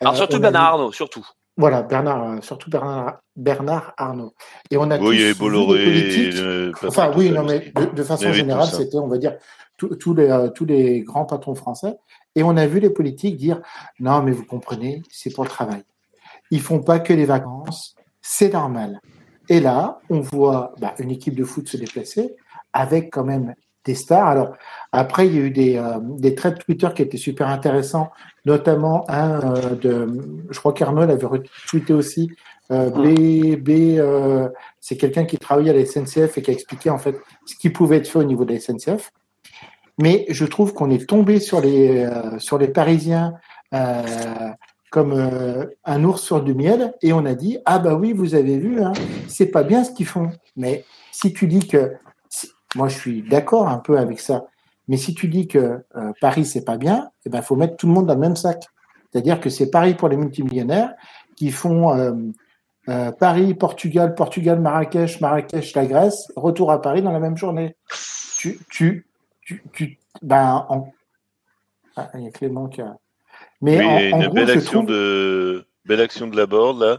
Alors 0.00 0.16
surtout 0.16 0.36
on 0.36 0.40
Bernard 0.40 0.62
vu- 0.76 0.80
Arnault, 0.80 0.92
surtout. 0.92 1.24
Voilà, 1.60 1.82
Bernard, 1.82 2.22
euh, 2.30 2.40
surtout 2.40 2.70
Bernard, 2.70 3.20
Bernard 3.36 3.92
Arnault. 3.96 4.34
Et 4.70 4.76
on 4.76 4.90
a 4.90 4.98
Oui, 4.98 5.04
tous 5.04 5.10
vu 5.12 5.18
les 5.18 5.34
Bolloré. 5.34 6.72
Enfin, 6.88 7.12
oui, 7.16 7.30
non, 7.30 7.44
mais 7.44 7.70
de, 7.76 7.84
de 7.94 8.02
façon 8.02 8.24
générale, 8.32 8.66
c'était, 8.84 8.96
on 8.96 9.08
va 9.08 9.18
dire, 9.18 9.36
tous- 9.76 9.94
tous 9.96 10.14
les, 10.14 10.28
euh, 10.30 10.48
tous 10.48 10.64
les 10.64 11.02
grands 11.02 11.26
patrons 11.26 11.54
français. 11.54 11.94
Et 12.34 12.42
on 12.42 12.56
a 12.56 12.66
vu 12.66 12.80
les 12.80 12.90
politiques 12.90 13.36
dire 13.36 13.60
Non, 13.98 14.22
mais 14.22 14.32
vous 14.32 14.44
comprenez, 14.44 15.02
c'est 15.10 15.32
pour 15.32 15.44
le 15.44 15.50
travail. 15.50 15.82
Ils 16.50 16.60
font 16.60 16.80
pas 16.82 16.98
que 16.98 17.12
les 17.12 17.26
vacances, 17.26 17.94
c'est 18.22 18.52
normal. 18.52 19.00
Et 19.48 19.60
là, 19.60 20.00
on 20.10 20.20
voit 20.20 20.72
bah, 20.80 20.94
une 20.98 21.10
équipe 21.10 21.34
de 21.36 21.44
foot 21.44 21.68
se 21.68 21.76
déplacer 21.76 22.36
avec 22.72 23.10
quand 23.12 23.24
même 23.24 23.54
des 23.84 23.94
stars. 23.94 24.28
Alors, 24.28 24.52
après, 24.92 25.26
il 25.26 25.34
y 25.34 25.38
a 25.38 25.42
eu 25.42 25.50
des, 25.50 25.76
euh, 25.76 25.98
des 26.00 26.34
traits 26.34 26.58
de 26.58 26.62
Twitter 26.62 26.88
qui 26.94 27.02
étaient 27.02 27.16
super 27.16 27.48
intéressants, 27.48 28.10
notamment 28.44 29.04
un 29.08 29.56
euh, 29.56 29.74
de, 29.76 30.08
je 30.50 30.58
crois 30.58 30.72
qu'Arnaud 30.72 31.06
l'avait 31.06 31.26
retweeté 31.26 31.92
aussi, 31.92 32.30
euh, 32.70 32.88
B, 32.90 33.56
B, 33.56 33.98
euh, 33.98 34.48
c'est 34.80 34.96
quelqu'un 34.96 35.24
qui 35.24 35.38
travaillait 35.38 35.70
à 35.70 35.74
la 35.74 35.84
SNCF 35.84 36.38
et 36.38 36.42
qui 36.42 36.50
a 36.50 36.54
expliqué 36.54 36.88
en 36.88 36.98
fait 36.98 37.16
ce 37.44 37.56
qui 37.56 37.70
pouvait 37.70 37.96
être 37.96 38.08
fait 38.08 38.18
au 38.18 38.24
niveau 38.24 38.44
de 38.44 38.52
la 38.54 38.60
SNCF. 38.60 39.10
Mais 39.98 40.24
je 40.28 40.44
trouve 40.44 40.72
qu'on 40.72 40.90
est 40.90 41.08
tombé 41.08 41.40
sur 41.40 41.60
les, 41.60 42.04
euh, 42.04 42.38
sur 42.38 42.58
les 42.58 42.68
Parisiens 42.68 43.34
comme 44.90 45.14
un 45.84 46.04
ours 46.04 46.20
sur 46.20 46.42
du 46.42 46.54
miel 46.54 46.92
et 47.02 47.12
on 47.12 47.24
a 47.24 47.34
dit 47.34 47.58
ah 47.64 47.78
bah 47.78 47.94
oui 47.94 48.12
vous 48.12 48.34
avez 48.34 48.58
vu 48.58 48.82
hein, 48.82 48.92
c'est 49.28 49.46
pas 49.46 49.62
bien 49.62 49.84
ce 49.84 49.92
qu'ils 49.92 50.06
font. 50.06 50.32
Mais 50.56 50.84
si 51.12 51.32
tu 51.32 51.46
dis 51.46 51.68
que 51.68 51.92
moi 52.74 52.88
je 52.88 52.98
suis 52.98 53.22
d'accord 53.22 53.68
un 53.68 53.78
peu 53.78 53.98
avec 53.98 54.20
ça, 54.20 54.46
mais 54.88 54.96
si 54.96 55.14
tu 55.14 55.28
dis 55.28 55.46
que 55.48 55.84
euh, 55.96 56.12
Paris 56.20 56.44
c'est 56.44 56.64
pas 56.64 56.76
bien, 56.76 57.10
il 57.24 57.32
ben 57.32 57.42
faut 57.42 57.56
mettre 57.56 57.76
tout 57.76 57.86
le 57.86 57.92
monde 57.92 58.06
dans 58.06 58.14
le 58.14 58.20
même 58.20 58.36
sac. 58.36 58.64
C'est-à-dire 59.12 59.40
que 59.40 59.50
c'est 59.50 59.70
pareil 59.70 59.94
pour 59.94 60.08
les 60.08 60.16
multimillionnaires 60.16 60.94
qui 61.36 61.50
font 61.50 61.96
euh, 61.96 62.12
euh, 62.88 63.10
Paris, 63.12 63.54
Portugal, 63.54 64.14
Portugal, 64.14 64.60
Marrakech, 64.60 65.20
Marrakech, 65.20 65.74
la 65.74 65.86
Grèce, 65.86 66.30
retour 66.36 66.70
à 66.70 66.80
Paris 66.80 67.02
dans 67.02 67.12
la 67.12 67.18
même 67.18 67.36
journée. 67.36 67.74
Tu, 68.38 68.60
tu, 68.70 69.06
tu, 69.42 69.62
tu 69.72 69.98
ben, 70.22 70.64
en... 70.68 70.92
ah, 71.96 72.08
il 72.14 72.24
y 72.24 72.28
a 72.28 72.30
Clément 72.30 72.68
qui 72.68 72.82
a. 72.82 72.96
Mais 73.60 73.78
Oui, 73.78 73.84
en, 73.84 73.98
il 73.98 74.10
y 74.10 74.12
a 74.12 74.16
une 74.16 74.24
gros, 74.26 74.34
belle 74.34 74.50
action 74.50 74.72
trouve- 74.84 74.90
de 74.94 75.66
belle 75.84 76.00
action 76.00 76.26
de 76.28 76.36
la 76.36 76.46
board 76.46 76.80
là, 76.80 76.98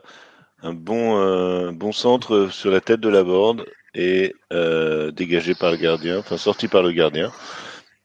un 0.64 0.74
bon 0.74 1.72
bon 1.72 1.92
centre 1.92 2.50
sur 2.52 2.72
la 2.72 2.82
tête 2.82 3.00
de 3.00 3.10
la 3.10 3.24
board 3.24 3.66
et 3.94 4.34
euh, 4.54 5.12
dégagé 5.12 5.56
par 5.56 5.72
le 5.72 5.78
gardien, 5.78 6.20
enfin 6.20 6.38
sorti 6.38 6.68
par 6.68 6.84
le 6.84 6.92
gardien. 6.92 7.32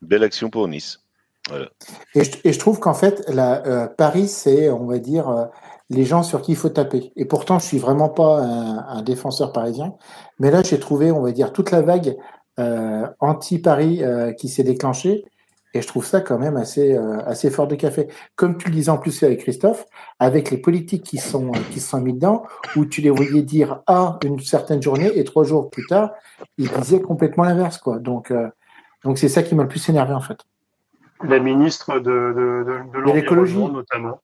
Belle 0.01 0.23
action 0.23 0.49
pour 0.49 0.67
Nice. 0.67 0.99
Et 2.13 2.51
je, 2.51 2.59
trouve 2.59 2.79
qu'en 2.79 2.93
fait, 2.93 3.23
la, 3.29 3.65
euh, 3.65 3.87
Paris, 3.87 4.27
c'est, 4.27 4.69
on 4.69 4.85
va 4.85 4.99
dire, 4.99 5.29
euh, 5.29 5.45
les 5.89 6.03
gens 6.03 6.21
sur 6.21 6.41
qui 6.41 6.51
il 6.51 6.57
faut 6.57 6.69
taper. 6.69 7.13
Et 7.15 7.25
pourtant, 7.25 7.57
je 7.59 7.65
suis 7.65 7.77
vraiment 7.77 8.09
pas 8.09 8.41
un, 8.41 8.79
un 8.79 9.01
défenseur 9.01 9.53
parisien. 9.53 9.95
Mais 10.39 10.51
là, 10.51 10.61
j'ai 10.61 10.79
trouvé, 10.79 11.11
on 11.11 11.21
va 11.21 11.31
dire, 11.31 11.53
toute 11.53 11.71
la 11.71 11.81
vague 11.81 12.17
euh, 12.59 13.07
anti-Paris 13.19 14.01
qui 14.37 14.49
s'est 14.49 14.63
déclenchée. 14.63 15.23
Et 15.77 15.81
je 15.83 15.87
trouve 15.87 16.05
ça 16.05 16.21
quand 16.21 16.39
même 16.39 16.57
assez, 16.57 16.95
euh, 16.95 17.19
assez 17.27 17.51
fort 17.51 17.67
de 17.67 17.75
café. 17.75 18.07
Comme 18.35 18.57
tu 18.57 18.67
le 18.67 18.73
disais 18.73 18.89
en 18.89 18.97
plus 18.97 19.21
avec 19.21 19.41
Christophe, 19.41 19.85
avec 20.17 20.49
les 20.49 20.57
politiques 20.57 21.03
qui 21.03 21.17
sont, 21.19 21.51
qui 21.71 21.79
se 21.79 21.89
sont 21.89 22.01
mis 22.01 22.13
dedans, 22.13 22.43
où 22.75 22.85
tu 22.85 23.01
les 23.01 23.11
voyais 23.11 23.43
dire 23.43 23.81
A 23.85 24.17
une 24.25 24.39
certaine 24.39 24.81
journée 24.81 25.11
et 25.15 25.23
trois 25.23 25.43
jours 25.43 25.69
plus 25.69 25.85
tard, 25.85 26.11
ils 26.57 26.69
disaient 26.81 26.99
complètement 27.01 27.43
l'inverse, 27.43 27.77
quoi. 27.77 27.99
Donc, 27.99 28.31
euh, 28.31 28.47
donc 29.03 29.19
c'est 29.19 29.29
ça 29.29 29.43
qui 29.43 29.53
m'a 29.53 29.63
le 29.63 29.69
plus 29.69 29.87
énervé, 29.87 30.15
en 30.15 30.19
fait. 30.19 30.39
la 31.23 31.39
ministre 31.39 31.99
de, 31.99 32.33
de, 32.39 32.65
de, 32.97 33.05
de 33.05 33.11
l'écologie. 33.13 33.57
notamment, 33.57 34.19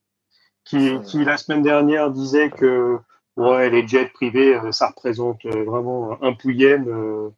qui, 0.66 1.00
qui 1.02 1.24
la 1.24 1.38
semaine 1.38 1.62
dernière 1.62 2.10
disait 2.10 2.50
que 2.50 2.98
ouais, 3.38 3.70
les 3.70 3.88
jets 3.88 4.10
privés, 4.14 4.56
euh, 4.56 4.72
ça 4.72 4.88
représente 4.88 5.46
vraiment 5.46 6.18
un 6.24 6.34
pouillem. 6.34 7.32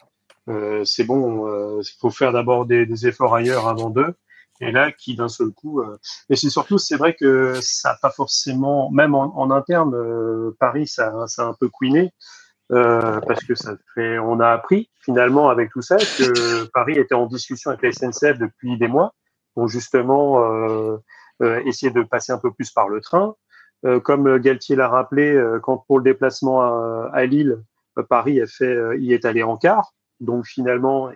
Euh, 0.49 0.81
euh, 0.81 0.86
c'est 0.86 1.03
bon, 1.03 1.47
euh, 1.47 1.81
il 1.81 1.97
faut 1.99 2.10
faire 2.12 2.31
d'abord 2.34 2.65
des, 2.65 2.86
des 2.86 3.08
efforts 3.08 3.36
ailleurs 3.36 3.67
avant 3.67 3.89
d'eux. 3.89 4.13
Et 4.62 4.71
là, 4.71 4.91
qui 4.91 5.15
d'un 5.15 5.27
seul 5.27 5.51
coup. 5.51 5.81
euh, 5.81 5.97
Mais 6.29 6.36
c'est 6.38 6.49
surtout, 6.49 6.77
c'est 6.77 6.95
vrai 6.95 7.13
que 7.15 7.60
ça 7.62 7.89
n'a 7.91 7.97
pas 8.01 8.10
forcément, 8.12 8.89
même 8.91 9.13
en, 9.15 9.38
en 9.38 9.51
interne, 9.51 9.93
euh, 9.95 10.55
Paris, 10.60 10.88
ça, 10.88 11.13
ça 11.27 11.43
a 11.43 11.45
un 11.47 11.53
peu 11.60 11.69
couiné. 11.69 12.13
Euh, 12.71 13.19
parce 13.27 13.43
que 13.43 13.53
ça 13.53 13.75
fait, 13.93 14.17
on 14.17 14.39
a 14.39 14.49
appris 14.49 14.89
finalement 15.01 15.49
avec 15.49 15.71
tout 15.71 15.84
ça 15.84 15.97
que 15.97 16.65
Paris 16.73 16.97
était 16.97 17.13
en 17.13 17.27
discussion 17.27 17.69
avec 17.71 17.84
la 17.84 17.91
SNCF 17.91 18.39
depuis 18.39 18.77
des 18.79 18.88
mois 18.88 19.13
pour 19.53 19.67
justement 19.67 20.41
euh, 20.43 20.97
euh, 21.43 21.62
essayer 21.65 21.91
de 21.91 22.01
passer 22.01 22.31
un 22.31 22.39
peu 22.39 22.51
plus 22.51 22.71
par 22.71 22.89
le 22.89 23.01
train. 23.01 23.36
Euh, 23.86 23.99
comme 23.99 24.39
Galtier 24.39 24.75
l'a 24.75 24.88
rappelé, 24.89 25.31
euh, 25.31 25.60
quand 25.62 25.77
pour 25.88 25.99
le 25.99 26.03
déplacement 26.03 26.62
à, 26.62 27.12
à 27.13 27.25
Lille, 27.25 27.62
euh, 27.99 28.03
Paris 28.03 28.41
a 28.41 28.47
fait, 28.47 28.65
euh, 28.65 28.97
y 28.97 29.13
est 29.13 29.25
allé 29.25 29.43
en 29.43 29.58
car. 29.58 29.91
Donc 30.19 30.45
finalement, 30.45 31.10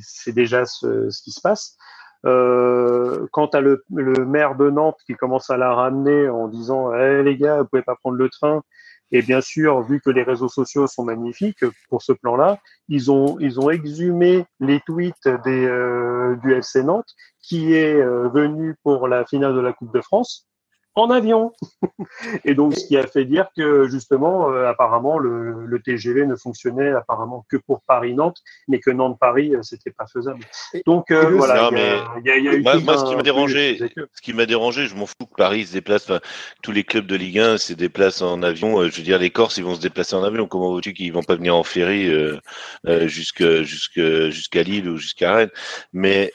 c'est 0.00 0.32
déjà 0.32 0.64
ce, 0.66 1.10
ce 1.10 1.22
qui 1.22 1.30
se 1.30 1.40
passe. 1.40 1.76
Euh, 2.24 3.26
quant 3.32 3.46
à 3.46 3.60
le, 3.60 3.82
maire 3.90 4.54
de 4.54 4.70
Nantes 4.70 4.98
qui 5.06 5.14
commence 5.14 5.50
à 5.50 5.56
la 5.56 5.74
ramener 5.74 6.28
en 6.28 6.46
disant 6.46 6.94
Eh, 6.94 7.22
les 7.22 7.36
gars, 7.36 7.62
vous 7.62 7.68
pouvez 7.68 7.82
pas 7.82 7.96
prendre 7.96 8.16
le 8.16 8.28
train. 8.28 8.62
Et 9.10 9.20
bien 9.20 9.40
sûr, 9.40 9.82
vu 9.82 10.00
que 10.00 10.08
les 10.08 10.22
réseaux 10.22 10.48
sociaux 10.48 10.86
sont 10.86 11.04
magnifiques 11.04 11.64
pour 11.90 12.00
ce 12.00 12.12
plan-là, 12.12 12.58
ils 12.88 13.10
ont 13.10 13.38
ils 13.40 13.60
ont 13.60 13.68
exhumé 13.70 14.46
les 14.60 14.80
tweets 14.80 15.28
des 15.44 15.66
euh, 15.66 16.36
du 16.36 16.54
FC 16.54 16.82
Nantes 16.82 17.12
qui 17.40 17.74
est 17.74 17.94
euh, 17.94 18.28
venu 18.28 18.74
pour 18.82 19.08
la 19.08 19.26
finale 19.26 19.54
de 19.54 19.60
la 19.60 19.72
Coupe 19.72 19.92
de 19.92 20.00
France 20.00 20.46
en 20.94 21.10
avion. 21.10 21.52
Et 22.44 22.54
donc, 22.54 22.74
ce 22.74 22.86
qui 22.86 22.96
a 22.96 23.06
fait 23.06 23.24
dire 23.24 23.48
que 23.56 23.88
justement, 23.88 24.50
euh, 24.50 24.68
apparemment, 24.68 25.18
le, 25.18 25.64
le 25.66 25.80
TGV 25.80 26.26
ne 26.26 26.36
fonctionnait 26.36 26.90
apparemment 26.90 27.44
que 27.48 27.56
pour 27.56 27.82
Paris-Nantes, 27.82 28.38
mais 28.68 28.78
que 28.80 28.90
Nantes-Paris, 28.90 29.54
euh, 29.54 29.62
c'était 29.62 29.90
pas 29.90 30.06
faisable. 30.06 30.40
Donc 30.86 31.10
euh, 31.10 31.30
voilà, 31.30 31.70
Non, 31.70 31.70
il 31.72 31.78
y, 31.78 31.80
a- 31.80 32.04
il 32.18 32.26
y 32.26 32.30
a- 32.30 32.36
il 32.36 32.44
y 32.44 32.48
a 32.48 32.54
eu 32.54 32.62
Moi, 32.62 32.98
ce 32.98 33.04
qui 33.04 33.16
m'a 33.16 33.22
dérangé, 33.22 33.78
que- 33.96 34.08
ce 34.12 34.20
qui 34.22 34.32
m'a 34.32 34.46
dérangé, 34.46 34.86
je 34.86 34.94
m'en 34.94 35.06
fous 35.06 35.14
que 35.30 35.36
Paris 35.36 35.66
se 35.66 35.72
déplace. 35.72 36.04
enfin, 36.10 36.20
tous 36.62 36.72
les 36.72 36.84
clubs 36.84 37.06
de 37.06 37.16
Ligue 37.16 37.38
1 37.38 37.58
se 37.58 37.72
déplacent 37.72 38.22
en 38.22 38.42
avion. 38.42 38.80
Euh, 38.80 38.88
Je 38.90 38.96
veux 38.98 39.02
dire, 39.02 39.18
les 39.18 39.30
Corses, 39.30 39.56
ils 39.56 39.64
vont 39.64 39.74
se 39.74 39.80
déplacer 39.80 40.14
en 40.16 40.22
avion. 40.24 40.46
Comment 40.46 40.74
veux-tu 40.74 40.92
qu'ils 40.92 41.12
vont 41.12 41.22
pas 41.22 41.36
venir 41.36 41.56
en 41.56 41.62
ferry 41.62 42.08
euh, 42.08 42.38
euh, 42.86 43.06
jusque 43.08 43.62
jusque 43.62 44.00
jusqu'à 44.30 44.62
Lille 44.62 44.88
ou 44.88 44.96
jusqu'à 44.96 45.34
Rennes? 45.34 45.50
Mais 45.92 46.32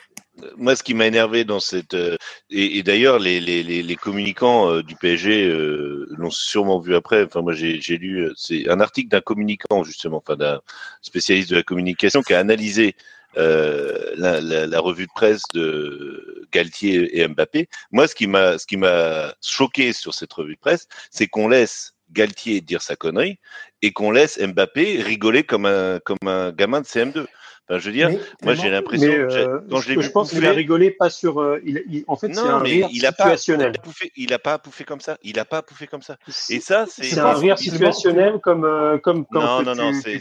moi, 0.57 0.75
ce 0.75 0.83
qui 0.83 0.93
m'a 0.93 1.07
énervé 1.07 1.43
dans 1.45 1.59
cette 1.59 1.93
euh, 1.93 2.17
et, 2.49 2.83
d'ailleurs 2.83 3.19
les, 3.19 3.39
les, 3.39 3.63
les, 3.63 3.95
communicants 3.95 4.69
euh, 4.69 4.83
du 4.83 4.95
PSG 4.95 5.45
euh, 5.47 6.07
l'ont 6.11 6.29
sûrement 6.29 6.79
vu 6.79 6.95
après. 6.95 7.23
Enfin, 7.23 7.41
moi, 7.41 7.53
j'ai 7.53 7.81
j'ai 7.81 7.97
lu 7.97 8.31
c'est 8.35 8.69
un 8.69 8.79
article 8.79 9.09
d'un 9.09 9.21
communicant 9.21 9.83
justement, 9.83 10.17
enfin 10.17 10.35
d'un 10.35 10.61
spécialiste 11.01 11.49
de 11.49 11.55
la 11.55 11.63
communication 11.63 12.21
qui 12.21 12.33
a 12.33 12.39
analysé 12.39 12.95
la, 13.35 14.41
la, 14.41 14.65
la, 14.65 14.79
revue 14.79 15.05
de 15.05 15.11
presse 15.13 15.43
de 15.53 16.47
Galtier 16.51 17.19
et 17.19 17.27
Mbappé. 17.27 17.69
Moi, 17.91 18.07
ce 18.07 18.15
qui 18.15 18.25
m'a, 18.25 18.57
ce 18.57 18.65
qui 18.65 18.77
m'a 18.77 19.35
choqué 19.43 19.93
sur 19.93 20.15
cette 20.15 20.33
revue 20.33 20.55
de 20.55 20.59
presse, 20.59 20.87
c'est 21.11 21.27
qu'on 21.27 21.47
laisse 21.47 21.93
Galtier 22.11 22.61
dire 22.61 22.81
sa 22.81 22.95
connerie 22.95 23.37
et 23.81 23.91
qu'on 23.91 24.11
laisse 24.11 24.39
Mbappé 24.39 25.01
rigoler 25.03 25.43
comme 25.43 25.65
un, 25.67 25.99
comme 25.99 26.17
un 26.25 26.51
gamin 26.51 26.81
de 26.81 26.85
CM2. 26.85 27.27
Enfin, 27.69 27.79
je 27.79 27.85
veux 27.87 27.91
dire, 27.91 28.09
Mais 28.09 28.19
moi 28.43 28.53
j'ai 28.53 28.69
l'impression, 28.69 29.11
euh, 29.11 29.59
quand 29.69 29.81
je 29.81 29.89
l'ai 29.89 29.95
je 29.95 29.99
vu 30.07 30.11
pense 30.11 30.29
qu'il 30.29 30.39
bouffer- 30.39 30.47
a 30.47 30.53
rigolé 30.53 30.91
pas 30.91 31.09
sur. 31.09 31.41
euh, 31.41 31.59
il, 31.65 31.83
il- 31.89 32.03
en 32.07 32.15
fait, 32.15 32.33
c'est 32.33 32.39
un 32.39 32.59
mais 32.61 32.69
rire 32.69 32.87
il 32.93 33.05
a 33.05 33.11
pas, 33.11 33.23
situationnel. 33.25 33.71
il 33.73 33.77
a 33.77 33.81
pouffé, 33.81 34.11
il 34.15 34.33
a 34.33 34.39
pas 34.39 34.57
pouffé 34.57 34.83
comme 34.85 35.01
ça. 35.01 35.17
Il 35.23 35.37
a 35.37 35.43
pas 35.45 35.61
pouffé 35.61 35.85
comme 35.87 36.01
ça. 36.01 36.15
Et 36.49 36.59
ça, 36.61 36.85
c'est. 36.87 37.03
C'est 37.03 37.19
un 37.19 37.33
rire 37.33 37.57
situationnel 37.59 38.39
comme 38.41 38.63
euh, 38.63 38.97
comme 38.99 39.25
quand 39.25 39.41
Non, 39.41 39.59
tu- 39.59 39.65
non, 39.65 39.75
non, 39.75 39.91
tu- 39.91 40.01
c'est- 40.01 40.19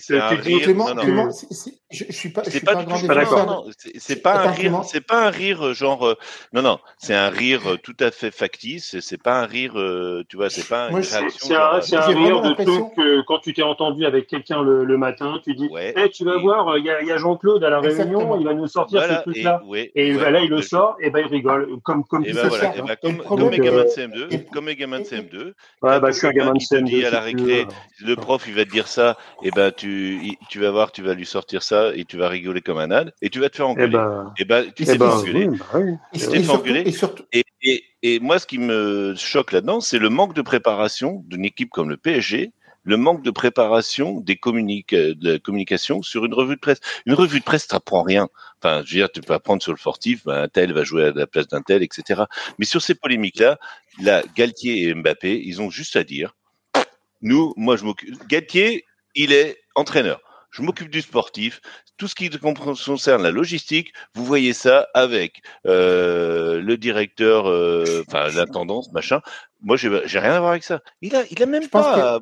je, 1.91 2.05
je 2.09 2.13
suis 2.13 2.31
pas, 2.31 2.43
je 2.43 2.51
C'est 2.51 2.57
suis 2.59 2.67
pas 2.67 2.75
pas 2.75 2.85
pas 2.85 3.15
d'accord. 3.15 3.69
C'est- 3.99 4.17
pas 4.23 4.43
un 4.45 4.51
rire, 4.51 4.81
c'est 4.85 5.01
pas 5.07 5.27
un 5.27 5.31
rire 5.31 5.73
genre 5.73 6.05
euh, 6.07 6.15
non 6.53 6.63
non, 6.63 6.79
c'est 6.99 7.15
un 7.15 7.29
rire 7.29 7.77
tout 7.83 7.95
à 8.01 8.11
fait 8.11 8.33
factice, 8.33 8.99
c'est- 9.01 9.23
pas 9.23 9.41
un 9.43 9.47
rire 9.47 9.79
euh, 9.79 10.25
tu 10.29 10.37
vois, 10.37 10.51
c'est 10.51 10.67
pas 10.69 10.91
Moi, 10.91 10.99
une 11.01 11.05
je- 11.05 11.11
réaction 11.17 11.47
C'est 11.49 11.55
un, 11.55 11.81
c'est 11.81 11.97
un 11.97 12.09
J'ai 12.09 12.15
rire 12.15 12.41
de 12.43 12.55
truc 12.55 12.95
que 12.97 13.23
quand 13.23 13.39
tu 13.39 13.55
t'es 13.55 13.63
entendu 13.63 14.05
avec 14.05 14.27
quelqu'un 14.27 14.63
le, 14.63 14.85
le 14.85 14.99
matin, 14.99 15.41
tu 15.45 15.55
dis 15.55 15.69
Ouais. 15.71 15.95
Eh, 15.97 16.11
tu 16.11 16.25
vas 16.25 16.37
Et- 16.37 16.41
voir, 16.41 16.77
il 16.79 16.85
y 16.85 16.91
a, 16.91 17.01
il 17.03 17.09
y 17.09 17.13
a 17.13 17.19
Jean-Claude 17.37 17.65
à 17.65 17.71
la 17.71 17.79
Exactement. 17.81 18.19
réunion, 18.19 18.41
il 18.41 18.47
va 18.47 18.55
nous 18.55 18.67
sortir 18.67 19.01
voilà, 19.01 19.19
ce 19.19 19.23
truc-là. 19.23 19.61
et, 19.63 19.67
ouais, 19.69 19.93
Et, 19.95 20.15
ouais, 20.15 20.21
ben 20.23 20.31
là, 20.31 20.41
il 20.41 20.51
le 20.51 20.63
sort, 20.63 20.97
et 21.01 21.11
ben 21.11 21.21
il 21.21 21.27
rigole. 21.27 21.69
Comme, 21.83 22.05
comme 22.05 22.25
Et 22.25 22.29
tu 22.29 22.35
ben 22.35 22.43
sais 22.43 22.49
voilà, 22.49 22.73
faire. 22.73 22.85
et 22.85 22.97
comme, 23.03 23.23
comme 23.23 23.51
les 23.51 23.59
gamins 23.59 23.83
de 23.85 23.89
euh, 23.89 23.95
CM2, 23.95 24.33
et- 24.33 24.45
comme 24.53 24.67
les 24.67 24.77
gamins 24.77 24.99
de 25.01 25.05
et- 25.05 25.09
CM2, 25.09 25.55
Ouais, 25.83 26.01
bah, 26.01 26.11
je 26.11 26.17
suis 26.19 26.27
un 26.27 26.31
gamin 26.31 26.53
de 26.55 26.59
qui 26.59 26.69
te 26.69 26.77
dit 26.77 27.03
CM2. 27.03 27.07
à 27.07 27.11
la 27.11 27.19
tu 27.21 27.25
récré, 27.37 27.67
le 28.05 28.15
prof 28.17 28.45
il 28.49 28.55
va 28.55 28.65
te 28.65 28.71
dire 28.71 28.89
ça, 28.89 29.17
et 29.43 29.51
ben 29.51 29.71
tu 29.71 30.19
il- 30.23 30.37
tu 30.49 30.61
vas 30.61 30.71
voir, 30.71 30.93
tu 30.93 31.03
vas 31.03 31.15
lui 31.15 31.27
sortir 31.27 31.63
ça 31.63 31.93
et 31.95 32.05
tu 32.05 32.17
vas 32.17 32.29
rigoler 32.29 32.61
comme 32.63 32.79
un 32.79 32.91
âne 32.91 33.13
et 33.23 33.31
tu 33.31 33.41
vas 33.41 33.49
te 33.51 33.57
faire 33.57 33.67
Eh 33.67 33.71
engueuler. 33.71 33.99
Et 34.39 34.45
ben 34.45 34.65
tu 34.75 34.83
Eh 34.83 34.87
t'es 34.87 34.93
eh 34.95 34.99
ben, 34.99 35.07
bah. 35.07 35.23
Et, 36.15 36.19
t'es 36.19 36.43
surtout, 36.43 36.51
engueuler. 36.61 36.83
et 36.87 36.93
surtout, 36.93 37.25
Et, 37.33 37.45
et, 37.63 37.85
et 38.03 38.21
moi, 38.21 38.39
ce 38.39 38.47
qui 38.47 38.59
me 38.59 39.15
choque 39.17 39.53
là-dedans, 39.53 39.81
c'est 39.81 39.99
le 39.99 40.09
manque 40.09 40.35
de 40.35 40.43
préparation 40.43 41.23
d'une 41.27 41.45
équipe 41.45 41.71
comme 41.71 41.89
le 41.91 41.97
PSG, 41.97 42.53
le 42.87 42.97
manque 42.97 43.23
de 43.23 43.31
préparation 43.31 44.21
des 44.21 44.37
communiques, 44.37 44.95
euh, 44.95 45.15
de 45.15 45.33
la 45.33 45.39
communication 45.39 46.03
sur 46.03 46.25
une 46.25 46.33
revue 46.33 46.55
de 46.55 46.61
presse. 46.61 46.79
Une 47.05 47.15
revue 47.15 47.41
de 47.41 47.45
presse, 47.45 47.67
t'apprends 47.67 48.05
rien. 48.05 48.29
Enfin, 48.63 48.83
je 48.87 48.95
veux 48.95 49.01
dire, 49.01 49.11
tu 49.11 49.21
peux 49.21 49.35
apprendre 49.35 49.63
sur 49.63 49.73
le 49.73 49.79
fortif, 49.79 50.25
ben, 50.25 50.45
un 50.45 50.49
tel 50.49 50.73
va 50.73 50.85
jouer 50.85 51.07
à 51.07 51.11
la 51.11 51.27
place 51.27 51.49
d'un 51.49 51.63
tel, 51.63 51.83
etc. 51.83 52.23
Mais 52.59 52.65
sur 52.65 52.81
ces 52.81 52.95
polémiques-là, 52.95 53.59
là, 54.01 54.23
Galtier 54.37 54.89
et 54.89 54.95
Mbappé, 54.95 55.43
ils 55.45 55.61
ont 55.61 55.69
juste 55.69 55.97
à 55.97 56.05
dire, 56.05 56.37
nous, 57.23 57.53
moi, 57.57 57.77
je 57.77 57.85
m'occupe. 57.85 58.27
Galtier, 58.29 58.85
il 59.17 59.33
est 59.33 59.59
entraîneur. 59.75 60.21
Je 60.53 60.63
m'occupe 60.63 60.89
du 60.89 61.03
sportif. 61.03 61.61
Tout 61.99 62.09
ce 62.09 62.15
qui 62.15 62.31
concerne 62.31 63.23
la 63.23 63.31
logistique, 63.31 63.93
vous 64.15 64.25
voyez 64.25 64.53
ça 64.53 64.87
avec 64.95 65.43
euh, 65.67 66.61
le 66.61 66.77
directeur, 66.77 67.49
euh, 67.49 68.05
enfin 68.07 68.29
la 68.29 68.47
tendance, 68.47 68.93
machin. 68.93 69.23
Moi, 69.63 69.77
j'ai 69.77 70.19
rien 70.19 70.35
à 70.35 70.41
voir 70.41 70.53
avec 70.53 70.63
ça. 70.63 70.83
Il 71.01 71.17
a, 71.17 71.25
il 71.31 71.43
a 71.43 71.47
même 71.47 71.65
Je 71.65 71.69
pas, 71.69 72.21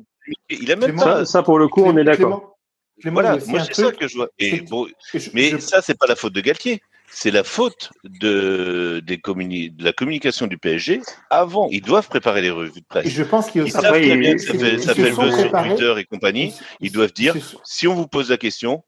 il 0.49 0.71
a 0.71 0.75
même 0.75 0.89
Clément, 0.91 1.03
pas. 1.03 1.19
Ça, 1.19 1.25
ça, 1.25 1.43
pour 1.43 1.59
le 1.59 1.67
coup, 1.67 1.83
on 1.85 1.95
est 1.97 2.03
d'accord. 2.03 2.55
Voilà, 3.03 3.37
moi 3.47 3.59
c'est 3.65 3.73
ça 3.73 3.91
que 3.91 4.07
je 4.07 4.15
vois. 4.15 4.29
Et 4.39 4.51
c'est- 4.51 4.61
bon, 4.69 4.87
je- 5.13 5.29
mais 5.33 5.49
je- 5.49 5.57
ça, 5.57 5.81
c'est 5.81 5.97
pas 5.97 6.07
la 6.07 6.15
faute 6.15 6.33
de 6.33 6.41
Galtier. 6.41 6.81
C'est 7.09 7.29
la 7.31 7.43
faute 7.43 7.91
de, 8.03 9.01
des 9.05 9.17
communi- 9.17 9.69
de 9.69 9.83
la 9.83 9.93
communication 9.93 10.47
du 10.47 10.57
PSG 10.57 11.01
avant. 11.29 11.67
Ils 11.71 11.81
doivent 11.81 12.07
préparer 12.09 12.41
les 12.41 12.49
revues 12.49 12.71
de 12.71 12.77
et 12.79 12.83
presse. 12.89 13.07
je 13.09 13.23
pense 13.23 13.51
qu'il 13.51 13.61
y 13.61 13.63
a 13.63 13.67
Ils 13.67 13.71
aussi 13.71 13.81
savent 13.81 13.91
très 13.91 14.07
ils- 14.07 14.17
bien 14.19 14.33
que 14.35 14.41
ça 14.41 14.53
fait, 14.53 14.73
ils 14.73 14.81
ça 14.83 14.89
se 14.95 15.01
fait 15.01 15.09
le 15.09 15.15
sont 15.15 15.21
buzz 15.23 15.39
sur. 15.39 15.51
Twitter 15.51 15.93
et 15.97 16.03
compagnie. 16.05 16.53
Ils 16.81 16.91
doivent 16.91 17.13
dire, 17.13 17.35
si 17.63 17.87
on 17.87 17.93
vous 17.95 18.07
pose 18.07 18.29
la 18.29 18.37
question, 18.37 18.83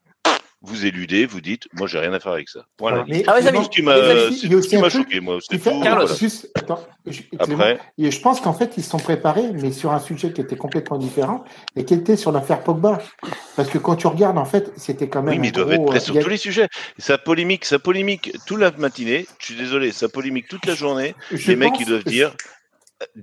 vous 0.61 0.85
éludez, 0.85 1.25
vous 1.25 1.39
dites, 1.39 1.67
moi 1.73 1.87
j'ai 1.87 1.99
rien 1.99 2.13
à 2.13 2.19
faire 2.19 2.31
avec 2.31 2.49
ça. 2.49 2.65
Mais 3.07 3.23
Ah 3.27 3.39
tout 3.39 3.63
ce 3.63 3.69
qui 3.69 3.81
m'a, 4.77 4.89
choqué, 4.89 5.19
moi. 5.19 5.37
C'est 5.47 5.59
tout. 5.59 5.63
Carlos. 5.81 6.05
voilà. 6.05 6.15
juste, 6.15 6.49
attends, 6.55 6.83
je, 7.05 7.21
Après, 7.37 7.79
et 7.97 8.09
je 8.09 8.21
pense 8.21 8.41
qu'en 8.41 8.53
fait, 8.53 8.73
ils 8.77 8.83
se 8.83 8.89
sont 8.89 8.97
préparés, 8.97 9.51
mais 9.53 9.71
sur 9.71 9.91
un 9.91 9.99
sujet 9.99 10.33
qui 10.33 10.41
était 10.41 10.55
complètement 10.55 10.97
différent 10.97 11.43
et 11.75 11.85
qui 11.85 11.93
était 11.93 12.15
sur 12.15 12.31
l'affaire 12.31 12.63
Pogba. 12.63 12.99
Parce 13.55 13.69
que 13.69 13.77
quand 13.77 13.95
tu 13.95 14.07
regardes, 14.07 14.37
en 14.37 14.45
fait, 14.45 14.71
c'était 14.77 15.07
quand 15.07 15.21
même. 15.21 15.35
oui, 15.35 15.39
mais 15.39 15.47
un 15.47 15.49
ils 15.49 15.53
doivent 15.53 15.71
être 15.73 15.85
prêts 15.85 15.97
euh, 15.97 16.01
sur 16.01 16.13
il 16.15 16.17
y 16.17 16.19
a- 16.19 16.23
tous 16.23 16.29
les 16.29 16.37
sujets. 16.37 16.67
Ça 16.97 17.17
polémique, 17.17 17.63
ça 17.65 17.77
polémique 17.77 18.33
toute 18.47 18.59
la 18.59 18.71
matinée. 18.71 19.27
Je 19.39 19.45
suis 19.45 19.55
désolé, 19.55 19.91
ça 19.91 20.09
polémique 20.09 20.47
toute 20.47 20.65
la 20.65 20.73
journée. 20.75 21.13
je 21.31 21.47
les 21.47 21.55
mecs, 21.55 21.79
ils 21.79 21.85
doivent 21.85 22.03
dire, 22.03 22.33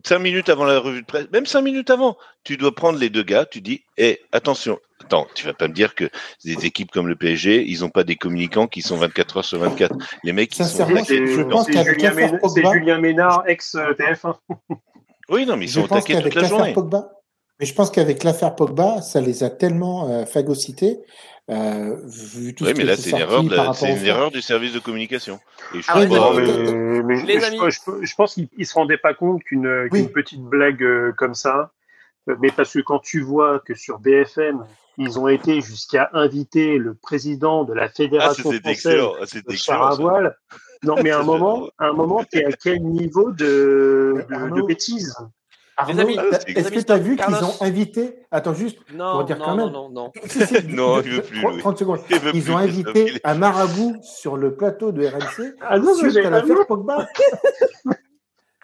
cinq 0.05 0.19
minutes 0.21 0.49
avant 0.49 0.65
la 0.65 0.79
revue 0.79 1.01
de 1.03 1.07
presse, 1.07 1.27
même 1.33 1.47
cinq 1.47 1.63
minutes 1.63 1.91
avant, 1.91 2.17
tu 2.45 2.57
dois 2.57 2.75
prendre 2.75 2.99
les 2.99 3.11
deux 3.11 3.23
gars, 3.23 3.45
tu 3.47 3.61
dis, 3.61 3.83
hé, 3.97 4.21
attention, 4.33 4.79
attends, 5.03 5.27
tu 5.35 5.45
vas 5.47 5.53
pas 5.55 5.69
me 5.69 5.73
dire 5.75 5.95
que 5.95 6.09
des 6.45 6.65
équipes 6.67 6.91
comme 6.91 7.09
le 7.09 7.17
PSG, 7.17 7.65
ils 7.67 7.85
ont 7.85 7.89
pas 7.91 8.05
des 8.05 8.17
communicants 8.17 8.67
qui 8.67 8.83
sont 8.83 8.97
24 8.97 9.39
heures 9.39 9.45
sur 9.45 9.59
24. 9.59 9.97
Les 10.23 10.33
mecs, 10.33 10.57
ils 10.59 10.65
sont 10.65 10.87
je 10.87 11.43
pense 11.43 11.67
C'est 11.67 11.85
Julien, 11.85 12.13
Ménard- 12.15 12.31
c'est 12.55 12.61
Pogba- 12.63 12.73
Julien 12.73 12.99
Ménard, 12.99 13.43
ex-TF1. 13.47 14.35
Oui, 15.29 15.47
non, 15.47 15.57
mais 15.57 15.65
ils 15.65 15.71
sont 15.71 15.83
pense 15.87 15.99
attaqués 15.99 16.23
toute 16.23 16.35
la 16.35 16.49
journée. 16.49 16.73
Pogba, 16.75 17.11
mais 17.61 17.67
je 17.67 17.75
pense 17.75 17.91
qu'avec 17.91 18.25
l'affaire 18.25 18.55
Pogba, 18.57 19.01
ça 19.03 19.21
les 19.21 19.45
a 19.45 19.51
tellement 19.51 20.09
euh, 20.09 20.27
phagocytés, 20.27 20.99
euh, 21.51 21.97
vu 22.05 22.55
tout 22.55 22.65
Oui, 22.65 22.71
ce 22.71 22.75
mais 22.75 22.81
qui 22.81 22.87
là, 22.87 22.97
c'est 22.97 23.11
une 23.11 23.17
erreur, 23.19 23.43
de 23.45 23.55
la- 23.55 23.73
c'est 23.75 23.91
une 23.91 24.07
erreur 24.07 24.31
du 24.31 24.41
service 24.43 24.73
de 24.73 24.79
communication. 24.79 25.39
Et 25.75 25.83
je 25.83 25.87
Ah 25.89 25.97
ouais, 25.97 26.01
suis 26.03 26.09
pas- 26.11 26.15
d'accord. 26.15 26.35
mais, 26.35 26.49
euh, 26.51 27.03
mais 27.05 27.23
les 27.23 27.39
je, 27.41 27.45
amis. 27.45 27.59
je- 27.71 28.05
je 28.07 28.15
pense 28.15 28.35
qu'ils 28.35 28.49
ne 28.57 28.65
se 28.65 28.75
rendaient 28.75 28.99
pas 28.99 29.15
compte 29.15 29.43
qu'une 29.45 29.89
Oui. 29.93 30.05
qu'une 30.05 30.11
petite 30.13 30.41
blague 30.43 30.83
euh, 30.83 31.13
comme 31.17 31.35
ça, 31.35 31.73
euh, 32.29 32.37
mais 32.41 32.51
parce 32.51 32.73
que 32.73 32.81
quand 32.81 32.99
tu 33.01 33.21
vois 33.21 33.61
que 33.61 33.75
sur 33.75 33.99
BFM, 33.99 34.65
ils 34.97 35.19
ont 35.19 35.29
été 35.29 35.61
jusqu'à 35.61 36.09
inviter 36.15 36.79
le 36.79 36.95
président 36.95 37.65
de 37.65 37.75
la 37.75 37.85
Ah, 37.85 37.89
Fédération 37.89 38.51
c'était 38.51 38.75
française. 38.75 39.03
Ah, 39.21 39.41
de 39.51 39.57
char 39.57 39.87
à 39.87 39.95
voile, 39.97 40.37
non 40.83 40.97
mais 41.03 41.11
à 41.11 41.19
un 41.19 41.23
moment, 41.25 41.69
à 41.79 41.87
un 41.89 41.93
moment, 41.93 42.25
t'es 42.25 42.45
à 42.47 42.53
quel 42.53 42.81
niveau 42.83 43.33
de, 43.33 44.25
de, 44.31 44.55
de 44.55 44.63
bêtises 44.67 45.15
Arnaud, 45.77 46.01
amis, 46.01 46.17
t'as- 46.17 46.41
c'est- 46.41 46.51
est-ce 46.57 46.71
que 46.71 46.79
tu 46.81 46.93
as 46.93 46.99
vu 46.99 47.17
qu'ils 47.17 47.35
ont 47.45 47.55
invité 47.63 48.17
Attends, 48.31 48.55
juste 48.55 48.79
Non, 48.93 49.13
pour 49.13 49.25
dire 49.25 49.39
non, 49.39 49.45
quand 49.45 49.55
non, 49.57 49.65
même. 49.65 49.73
non, 49.73 49.89
non. 49.91 50.13
Non, 50.69 50.99
de- 51.01 51.03
il 51.07 51.11
veut 51.13 51.23
plus, 51.23 51.41
30, 51.41 51.53
Louis. 51.53 51.61
30 51.61 51.79
secondes. 51.79 52.01
Il 52.11 52.19
veut 52.21 52.31
Ils 52.35 52.43
plus, 52.43 52.53
ont 52.53 52.57
invité 52.57 53.05
il 53.15 53.21
un 53.25 53.35
marabout 53.35 53.97
sur 54.03 54.37
le 54.37 54.55
plateau 54.55 54.93
de 54.93 55.07
RMC 55.07 55.55
Ah 55.61 55.79
non, 55.79 55.93
mais 56.01 56.11
suite 56.11 56.25
à 56.25 56.31
l'affaire 56.31 56.67
Pogba. 56.67 57.07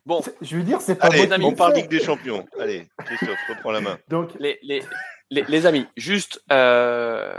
Bon, 0.06 0.22
Je 0.40 0.56
veux 0.56 0.62
dire, 0.62 0.80
c'est 0.80 0.94
pas 0.96 1.06
Allez, 1.08 1.26
bon 1.26 1.32
amis, 1.32 1.44
on 1.44 1.52
parle. 1.52 1.74
Ligue 1.74 1.88
des 1.90 2.00
Champions. 2.02 2.44
Allez, 2.58 2.88
Christophe, 3.04 3.38
reprends 3.48 3.70
la 3.70 3.80
main. 3.80 3.98
Donc, 4.08 4.30
les, 4.40 4.58
les, 4.62 4.82
les, 5.30 5.44
les 5.46 5.66
amis, 5.66 5.86
juste, 5.96 6.42
euh, 6.50 7.38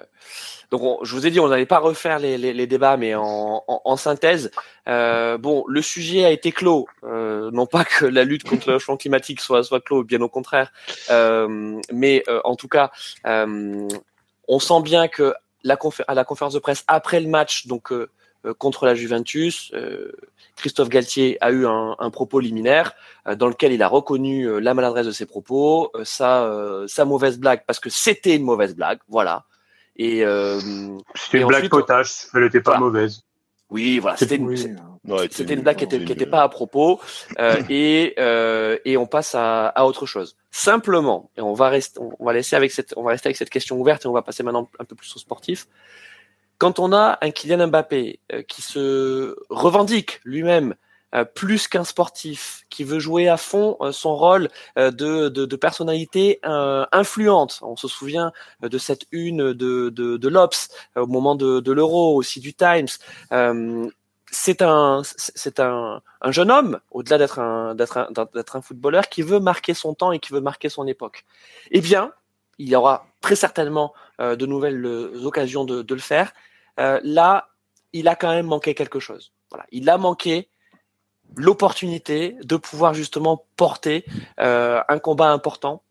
donc 0.72 0.82
on- 0.84 1.04
je 1.04 1.14
vous 1.14 1.28
ai 1.28 1.32
dit, 1.32 1.40
on 1.42 1.50
n'allait 1.50 1.66
pas 1.66 1.80
refaire 1.80 2.18
les, 2.20 2.68
débats, 2.68 2.96
mais 2.96 3.14
en, 3.14 3.98
synthèse, 3.98 4.52
euh, 4.88 5.38
bon, 5.38 5.66
le 5.68 5.82
sujet 5.82 6.24
a 6.24 6.32
été 6.32 6.54
clos. 6.54 6.88
Euh, 7.04 7.52
non 7.52 7.66
pas 7.66 7.84
que 7.84 8.06
la 8.06 8.24
lutte 8.24 8.44
contre 8.44 8.72
le 8.72 8.80
changement 8.80 8.98
climatique 8.98 9.42
soit 9.42 9.64
soit 9.64 9.82
clos, 9.82 10.04
bien 10.04 10.22
au 10.22 10.30
contraire, 10.30 10.72
euh, 11.10 11.80
mais 11.92 12.24
euh, 12.30 12.40
en 12.46 12.56
tout 12.56 12.70
cas, 12.70 12.92
on 13.26 14.60
sent 14.60 14.82
bien 14.82 15.08
que 15.10 15.34
la 15.64 15.78
à 16.08 16.14
la 16.16 16.24
conférence 16.24 16.54
de 16.54 16.60
presse 16.60 16.86
après 16.88 17.20
le 17.20 17.28
match, 17.28 17.68
donc 17.68 17.94
contre 18.58 18.86
la 18.86 18.96
Juventus, 18.96 19.72
Christophe 20.56 20.90
Galtier 20.90 21.38
a 21.42 21.52
eu 21.52 21.68
un, 21.68 22.10
propos 22.12 22.40
liminaire 22.40 22.94
dans 23.36 23.48
lequel 23.48 23.74
il 23.74 23.84
a 23.84 23.88
reconnu 23.88 24.60
la 24.62 24.74
maladresse 24.74 25.06
de 25.06 25.12
ses 25.12 25.26
propos, 25.26 25.92
sa 26.06 27.06
mauvaise 27.06 27.38
blague, 27.38 27.64
parce 27.68 27.80
que 27.80 27.90
c'était 27.90 28.38
une 28.38 28.44
mauvaise 28.44 28.74
blague, 28.74 29.00
voilà. 29.10 29.46
Et 30.04 30.26
euh, 30.26 30.60
C'était 31.16 31.40
une 31.42 31.48
blague 31.48 31.70
potache, 31.70 32.28
elle 32.34 32.44
n'était 32.44 32.62
pas 32.62 32.72
voilà. 32.72 32.86
mauvaise. 32.86 33.22
oui, 33.70 34.00
voilà, 34.00 34.18
c'était 34.18 34.36
une, 34.38 34.48
oui, 34.48 34.66
Ouais, 35.08 35.24
c'était 35.24 35.48
c'est 35.48 35.54
une 35.54 35.62
blague 35.62 35.78
qui 35.78 35.82
c'est 35.90 35.96
était, 35.96 36.06
qui 36.06 36.12
une- 36.12 36.18
était 36.18 36.26
pas 36.30 36.44
à 36.44 36.50
propos 36.50 37.00
euh, 37.40 37.62
et 37.70 38.14
euh, 38.20 38.78
et 38.86 38.98
on 38.98 39.08
passe 39.08 39.34
à, 39.36 39.68
à 39.68 39.86
autre 39.86 40.06
chose. 40.06 40.36
Simplement, 40.52 41.30
et 41.38 41.42
on 41.42 41.54
va 41.54 41.70
rester, 41.70 42.00
on 42.20 42.26
va 42.26 42.34
laisser 42.34 42.56
avec 42.56 42.72
cette, 42.72 42.94
on 42.98 43.04
va 43.04 43.12
rester 43.12 43.28
avec 43.30 43.38
cette 43.38 43.50
question 43.50 43.80
ouverte 43.80 44.06
et 44.06 44.08
on 44.08 44.12
va 44.14 44.22
passer 44.22 44.44
maintenant 44.44 44.70
un 44.80 44.86
peu 44.86 44.96
plus 44.96 45.16
au 45.16 45.20
sportif. 45.20 45.68
Quand 46.58 46.78
on 46.80 46.94
a 46.94 47.18
un 47.22 47.32
Kylian 47.32 47.68
Mbappé 47.68 48.20
euh, 48.34 48.42
qui 48.44 48.62
se 48.62 49.36
revendique 49.50 50.20
lui-même 50.26 50.76
euh, 51.14 51.26
plus 51.26 51.68
qu'un 51.68 51.84
sportif, 51.84 52.64
qui 52.70 52.86
veut 52.86 53.00
jouer 53.00 53.28
à 53.28 53.36
fond 53.36 53.76
euh, 53.82 53.92
son 53.92 54.16
rôle 54.16 54.48
euh, 54.78 54.92
de, 54.92 55.28
de, 55.28 55.56
personnalité 55.58 56.40
influente. 56.44 57.60
On 57.62 57.76
se 57.76 57.88
souvient 57.88 58.32
de 58.62 58.78
cette 58.78 59.06
une 59.12 59.54
de, 59.54 59.90
de, 59.90 60.28
l'Obs 60.30 60.70
au 60.96 61.08
moment 61.08 61.36
de, 61.36 61.60
de 61.60 61.72
l'Euro, 61.72 62.16
aussi 62.16 62.40
du 62.40 62.54
Times. 62.54 62.88
C'est 64.34 64.62
un, 64.62 65.02
c'est 65.04 65.60
un, 65.60 66.02
un 66.22 66.32
jeune 66.32 66.50
homme, 66.50 66.80
au-delà 66.92 67.18
d'être 67.18 67.40
un, 67.40 67.76
d'être 67.76 67.98
un, 67.98 68.08
d'être 68.34 68.56
un 68.56 68.62
footballeur, 68.62 69.10
qui 69.10 69.22
veut 69.22 69.42
marquer 69.42 69.74
son 69.74 69.94
temps 69.94 70.14
et 70.14 70.20
qui 70.20 70.32
veut 70.32 70.40
marquer 70.40 70.70
son 70.70 70.88
époque. 70.88 71.26
Eh 71.72 71.82
bien, 71.82 72.14
il 72.58 72.70
y 72.70 72.76
aura 72.76 73.08
très 73.20 73.36
certainement 73.36 73.94
de 74.20 74.46
nouvelles 74.46 74.86
occasions 75.26 75.66
de, 75.66 75.82
de 75.82 75.94
le 75.94 76.02
faire. 76.02 76.32
Là, 76.78 77.50
il 77.92 78.08
a 78.08 78.16
quand 78.16 78.30
même 78.30 78.48
manqué 78.48 78.74
quelque 78.74 79.00
chose. 79.00 79.34
Voilà, 79.50 79.66
il 79.72 79.90
a 79.90 79.98
manqué 79.98 80.50
l'opportunité 81.36 82.36
de 82.44 82.56
pouvoir 82.58 82.94
justement 82.94 83.46
porter 83.56 84.06
euh, 84.40 84.82
un 84.88 85.00
combat 85.00 85.30
important 85.30 85.84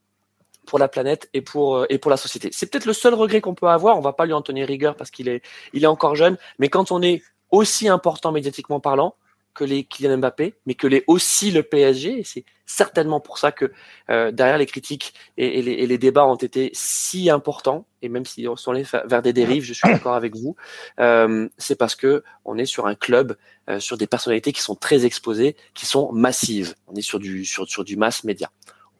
pour 0.66 0.78
la 0.78 0.88
planète 0.88 1.28
et 1.32 1.40
pour 1.40 1.76
euh, 1.76 1.86
et 1.88 1.98
pour 1.98 2.10
la 2.10 2.16
société. 2.16 2.50
C'est 2.52 2.70
peut-être 2.70 2.86
le 2.86 2.92
seul 2.92 3.14
regret 3.14 3.40
qu'on 3.40 3.54
peut 3.54 3.68
avoir. 3.68 3.98
On 3.98 4.00
va 4.00 4.12
pas 4.12 4.26
lui 4.26 4.32
en 4.32 4.42
tenir 4.42 4.66
rigueur 4.66 4.94
parce 4.94 5.10
qu'il 5.10 5.28
est 5.28 5.42
il 5.72 5.84
est 5.84 5.88
encore 5.88 6.14
jeune, 6.16 6.36
mais 6.58 6.68
quand 6.68 6.92
on 6.92 7.02
est 7.02 7.22
aussi 7.50 7.88
important 7.88 8.32
médiatiquement 8.32 8.80
parlant 8.80 9.14
que 9.54 9.64
les 9.64 9.84
Kylian 9.84 10.18
Mbappé, 10.18 10.54
mais 10.66 10.74
que 10.74 10.86
les 10.86 11.04
aussi 11.06 11.50
le 11.50 11.62
PSG, 11.62 12.20
et 12.20 12.24
c'est 12.24 12.44
certainement 12.66 13.20
pour 13.20 13.38
ça 13.38 13.50
que 13.50 13.72
euh, 14.10 14.30
derrière 14.30 14.58
les 14.58 14.66
critiques 14.66 15.14
et, 15.36 15.58
et, 15.58 15.62
les, 15.62 15.72
et, 15.72 15.86
les, 15.86 15.98
débats 15.98 16.26
ont 16.26 16.36
été 16.36 16.70
si 16.72 17.28
importants, 17.30 17.86
et 18.00 18.08
même 18.08 18.24
si 18.24 18.46
on 18.46 18.56
sont 18.56 18.70
allés 18.70 18.86
vers 19.04 19.22
des 19.22 19.32
dérives, 19.32 19.64
je 19.64 19.72
suis 19.72 19.88
d'accord 19.88 20.14
avec 20.14 20.36
vous, 20.36 20.56
euh, 21.00 21.48
c'est 21.58 21.76
parce 21.76 21.96
que 21.96 22.22
on 22.44 22.58
est 22.58 22.64
sur 22.64 22.86
un 22.86 22.94
club, 22.94 23.36
euh, 23.68 23.80
sur 23.80 23.96
des 23.96 24.06
personnalités 24.06 24.52
qui 24.52 24.62
sont 24.62 24.76
très 24.76 25.04
exposées, 25.04 25.56
qui 25.74 25.86
sont 25.86 26.12
massives. 26.12 26.74
On 26.86 26.94
est 26.94 27.02
sur 27.02 27.18
du 27.18 27.44
sur, 27.44 27.68
sur 27.68 27.84
du 27.84 27.96
mass 27.96 28.24
média. 28.24 28.50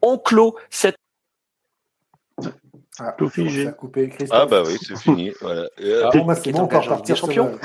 On 0.01 0.17
clôt 0.17 0.57
cette 0.69 0.95
ah, 2.99 3.15
tout 3.17 3.29
figé. 3.29 3.69
Ah 4.29 4.45
bah 4.45 4.63
oui, 4.65 4.77
c'est 4.81 4.97
fini. 4.97 5.31
Voilà. 5.39 5.67
Ah, 5.79 6.09
bon, 6.13 6.25
bah, 6.25 6.35
c'est 6.35 6.51
bon, 6.51 6.63
on 6.63 6.67
peut 6.67 7.15
champion. 7.15 7.57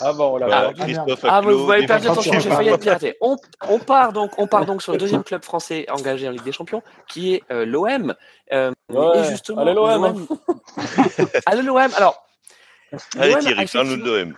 Ah 0.00 0.12
bon, 0.12 0.36
là, 0.38 0.48
bah, 0.48 0.72
Christophe 0.74 1.24
ah, 1.24 1.40
vous 1.40 1.66
m'avez 1.66 1.86
perdu 1.86 2.08
attention, 2.08 2.40
j'ai 2.40 2.50
failli 2.50 2.70
être 2.70 2.80
piraté. 2.80 3.16
On, 3.20 3.36
on, 3.68 3.78
part 3.78 4.12
donc, 4.12 4.32
on 4.38 4.46
part 4.46 4.66
donc 4.66 4.82
sur 4.82 4.92
le 4.92 4.98
deuxième 4.98 5.22
club 5.22 5.44
français 5.44 5.86
engagé 5.90 6.26
en 6.26 6.32
Ligue 6.32 6.42
des 6.42 6.52
Champions, 6.52 6.82
qui 7.08 7.34
est 7.34 7.42
euh, 7.52 7.64
l'OM. 7.64 8.14
Euh, 8.52 8.72
ouais, 8.88 9.18
et 9.18 9.24
justement, 9.24 9.60
allez 9.60 9.74
l'OM. 9.74 10.26
allez 11.46 11.62
l'OM. 11.62 11.90
Alors, 11.96 12.26
allez 13.18 13.36
Thierry, 13.38 13.66
parle-nous 13.66 13.96
de 13.96 14.04
l'OM. 14.04 14.34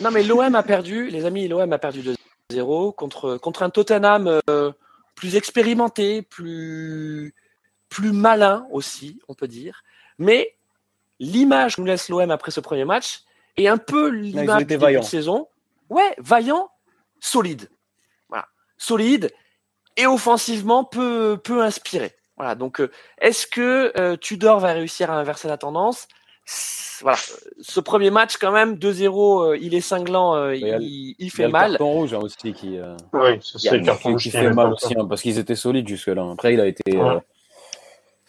Non 0.00 0.10
mais 0.10 0.22
l'OM 0.24 0.54
a 0.54 0.62
perdu, 0.62 1.08
les 1.10 1.24
amis, 1.24 1.46
l'OM 1.46 1.72
a 1.72 1.78
perdu 1.78 2.02
2-0 2.52 2.94
contre 2.94 3.36
contre 3.36 3.62
un 3.62 3.70
Tottenham 3.70 4.40
euh, 4.50 4.72
plus 5.14 5.36
expérimenté, 5.36 6.22
plus 6.22 7.34
plus 7.88 8.12
malin 8.12 8.66
aussi, 8.72 9.20
on 9.28 9.34
peut 9.34 9.46
dire. 9.46 9.82
Mais 10.18 10.56
l'image 11.20 11.76
que 11.76 11.82
nous 11.82 11.86
laisse 11.86 12.08
l'OM 12.08 12.30
après 12.30 12.50
ce 12.50 12.60
premier 12.60 12.84
match 12.84 13.25
est 13.56 13.68
un 13.68 13.78
peu 13.78 14.08
l'image 14.08 14.66
de 14.66 14.76
la 14.76 15.02
saison. 15.02 15.48
Ouais, 15.88 16.14
vaillant, 16.18 16.68
solide. 17.20 17.68
Voilà, 18.28 18.48
solide 18.76 19.30
et 19.96 20.06
offensivement 20.06 20.84
peu 20.84 21.38
peu 21.42 21.62
inspiré. 21.62 22.12
Voilà, 22.36 22.54
donc 22.54 22.80
euh, 22.80 22.90
est-ce 23.20 23.46
que 23.46 23.92
euh, 23.98 24.16
Tudor 24.16 24.60
va 24.60 24.72
réussir 24.72 25.10
à 25.10 25.14
inverser 25.14 25.48
la 25.48 25.56
tendance? 25.56 26.06
Voilà, 27.02 27.18
ce 27.60 27.80
premier 27.80 28.10
match 28.10 28.36
quand 28.36 28.52
même 28.52 28.76
2-0, 28.76 29.52
euh, 29.54 29.58
il 29.60 29.74
est 29.74 29.80
cinglant, 29.80 30.36
euh, 30.36 30.54
il, 30.54 31.14
il, 31.18 31.30
fait 31.30 31.42
il 31.42 31.46
y 31.46 31.48
a 31.48 31.48
mal. 31.48 31.72
Le 31.72 31.78
carton 31.78 31.92
rouge 31.92 32.14
hein, 32.14 32.20
aussi 32.22 32.52
qui, 32.52 32.78
euh, 32.78 32.96
oui, 33.12 33.38
c'est 33.42 33.76
le 33.76 33.84
carton 33.84 34.12
rouge 34.12 34.22
qui 34.22 34.30
fait 34.30 34.50
mal 34.50 34.72
aussi 34.72 34.94
hein, 34.96 35.06
parce 35.08 35.22
qu'ils 35.22 35.38
étaient 35.38 35.56
solides 35.56 35.88
jusque 35.88 36.06
là. 36.06 36.26
Après, 36.30 36.54
il 36.54 36.60
a 36.60 36.66
été. 36.66 36.96
Ouais. 36.96 37.18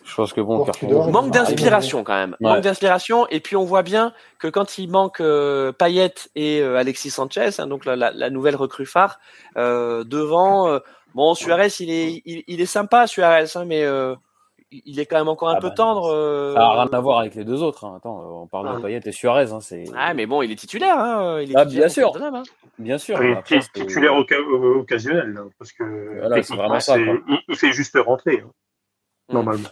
Je 0.08 0.16
pense 0.16 0.32
que 0.34 0.42
bon. 0.42 0.66
Manque 1.12 1.32
d'inspiration 1.32 2.04
quand 2.04 2.14
même, 2.16 2.36
Ouais. 2.40 2.50
manque 2.54 2.62
d'inspiration. 2.62 3.28
Et 3.28 3.40
puis 3.42 3.56
on 3.56 3.66
voit 3.66 3.84
bien 3.84 4.14
que 4.40 4.48
quand 4.48 4.78
il 4.78 4.90
manque 4.90 5.20
euh, 5.20 5.72
Payet 5.74 6.14
et 6.36 6.62
euh, 6.62 6.78
Alexis 6.78 7.10
Sanchez, 7.12 7.50
hein, 7.60 7.68
donc 7.68 7.84
la, 7.86 7.96
la, 7.96 8.12
la 8.12 8.30
nouvelle 8.30 8.56
recrue 8.56 8.86
phare 8.86 9.20
euh, 9.58 10.04
devant. 10.04 10.70
euh, 10.70 10.80
bon, 11.14 11.34
Suarez, 11.36 11.70
il 11.82 11.90
est, 11.92 12.22
il, 12.26 12.44
il 12.48 12.62
est 12.62 12.66
sympa 12.66 13.06
Suarez, 13.06 13.46
hein, 13.56 13.66
mais 13.66 13.84
euh, 13.84 14.16
il 14.72 15.00
est 15.00 15.06
quand 15.06 15.18
même 15.18 15.28
encore 15.30 15.50
un 15.50 15.56
Ah 15.56 15.62
peu 15.62 15.70
bah, 15.70 15.76
tendre. 15.76 16.12
euh, 16.14 16.54
Ça 16.54 16.60
n'a 16.60 16.72
rien 16.72 16.90
à 16.92 17.00
voir 17.00 17.20
avec 17.20 17.36
les 17.36 17.44
deux 17.46 17.62
autres. 17.64 17.86
hein. 17.86 17.96
Attends, 17.98 18.20
on 18.44 18.48
parle 18.48 18.68
Ouais. 18.70 18.76
de 18.78 18.82
Payet 18.82 19.02
et 19.06 19.12
Suarez. 19.12 19.52
Hein, 19.52 19.60
c'est 19.62 19.86
Ah, 19.96 20.14
mais 20.14 20.26
bon, 20.26 20.42
il 20.42 20.52
est 20.52 20.56
titulaire. 20.56 20.98
Hein, 21.00 21.42
il 21.42 21.52
est 21.52 21.56
Ah, 21.56 21.66
titulaire 21.66 21.86
bien 21.88 21.90
sûr. 21.90 22.12
Tottenham, 22.12 22.36
hein. 22.36 22.44
bien 22.80 22.98
sûr. 22.98 23.18
Titulaire 23.74 24.16
occasionnel, 24.16 25.38
parce 25.60 25.72
que 25.74 25.84
Voilà, 26.20 26.42
c'est 26.44 26.56
vraiment 26.56 26.80
ça, 26.80 26.96
quoi. 26.98 27.14
il, 27.28 27.40
il 27.50 27.56
fait 27.56 27.72
juste 27.72 27.98
rentrer, 28.06 28.42
hein, 28.46 28.50
Mm. 29.30 29.34
normalement. 29.34 29.70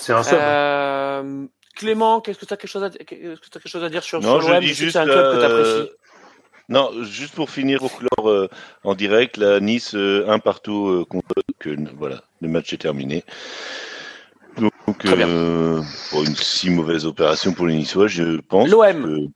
C'est 0.00 0.12
un 0.12 0.22
seul. 0.22 1.48
Clément, 1.76 2.20
qu'est-ce 2.20 2.38
que 2.38 2.46
tu 2.46 2.52
as 2.52 2.56
quelque 2.56 2.70
chose 2.70 2.82
à, 2.84 2.90
qu'est-ce 2.90 3.40
que 3.40 3.48
t'as 3.50 3.60
quelque 3.60 3.68
chose 3.70 3.84
à 3.84 3.88
dire 3.88 4.02
sur, 4.02 4.20
Non, 4.20 4.40
sur 4.40 4.48
je 4.48 4.52
l'OM 4.52 4.60
dis 4.60 4.68
sais 4.68 4.72
que 4.74 4.78
juste. 4.80 4.92
c'est 4.92 4.98
un 4.98 5.04
club 5.04 5.34
que 5.34 5.38
tu 5.38 5.44
euh, 5.44 5.58
apprécies. 5.78 5.92
Non, 6.68 6.90
juste 7.04 7.34
pour 7.34 7.50
finir, 7.50 7.78
pour 7.78 7.96
clore 7.96 8.28
euh, 8.30 8.48
en 8.84 8.94
direct, 8.94 9.36
la 9.38 9.60
Nice 9.60 9.94
euh, 9.94 10.24
un 10.28 10.38
partout 10.38 10.88
euh, 10.88 11.04
contre 11.04 11.34
que 11.58 11.70
voilà, 11.96 12.22
le 12.40 12.48
match 12.48 12.72
est 12.72 12.78
terminé. 12.78 13.24
Donc, 14.58 14.98
Très 14.98 15.16
bien. 15.16 15.28
euh, 15.28 15.80
pour 16.10 16.22
une 16.24 16.34
si 16.36 16.70
mauvaise 16.70 17.06
opération 17.06 17.52
pour 17.54 17.66
les 17.66 17.74
Niçois, 17.76 18.08
je 18.08 18.40
pense. 18.40 18.68
L'OM. 18.68 19.30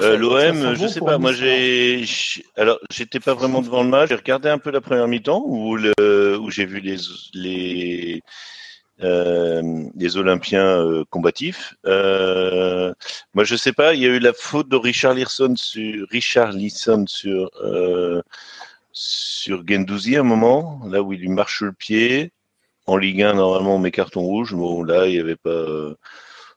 Euh, 0.00 0.16
L'OM, 0.16 0.74
je 0.74 0.86
sais 0.88 1.00
pas. 1.00 1.18
Moi, 1.18 1.32
j'ai, 1.32 2.04
alors, 2.56 2.78
j'étais 2.90 3.20
pas 3.20 3.34
vraiment 3.34 3.60
devant 3.60 3.82
le 3.82 3.88
match. 3.90 4.08
J'ai 4.08 4.14
regardé 4.16 4.48
un 4.48 4.58
peu 4.58 4.70
la 4.70 4.80
première 4.80 5.06
mi-temps 5.06 5.42
où 5.44 5.76
le, 5.76 6.38
où 6.40 6.50
j'ai 6.50 6.64
vu 6.64 6.80
les 6.80 6.96
les 7.34 8.22
euh, 9.02 9.84
les 9.96 10.16
Olympiens 10.16 10.84
euh, 10.84 11.04
combatifs. 11.10 11.74
Euh, 11.86 12.92
moi, 13.34 13.44
je 13.44 13.56
sais 13.56 13.72
pas. 13.72 13.94
Il 13.94 14.00
y 14.00 14.06
a 14.06 14.08
eu 14.10 14.18
la 14.18 14.32
faute 14.32 14.68
de 14.68 14.76
Richard 14.76 15.14
Lisson 15.14 15.54
sur 15.56 16.06
Richard 16.10 16.52
Lisson 16.52 17.04
sur 17.06 17.50
euh, 17.62 18.22
sur 18.92 19.62
Gendouzi 19.66 20.16
à 20.16 20.20
un 20.20 20.24
moment, 20.24 20.80
là 20.88 21.02
où 21.02 21.12
il 21.12 21.20
lui 21.20 21.28
marche 21.28 21.62
le 21.62 21.72
pied. 21.72 22.32
En 22.86 22.96
Ligue 22.96 23.22
1, 23.22 23.34
normalement, 23.34 23.76
on 23.76 23.78
met 23.78 23.90
carton 23.92 24.22
rouge. 24.22 24.54
Bon, 24.54 24.82
là, 24.82 25.06
il 25.06 25.14
y 25.14 25.20
avait 25.20 25.36
pas. 25.36 25.50
euh, 25.50 25.94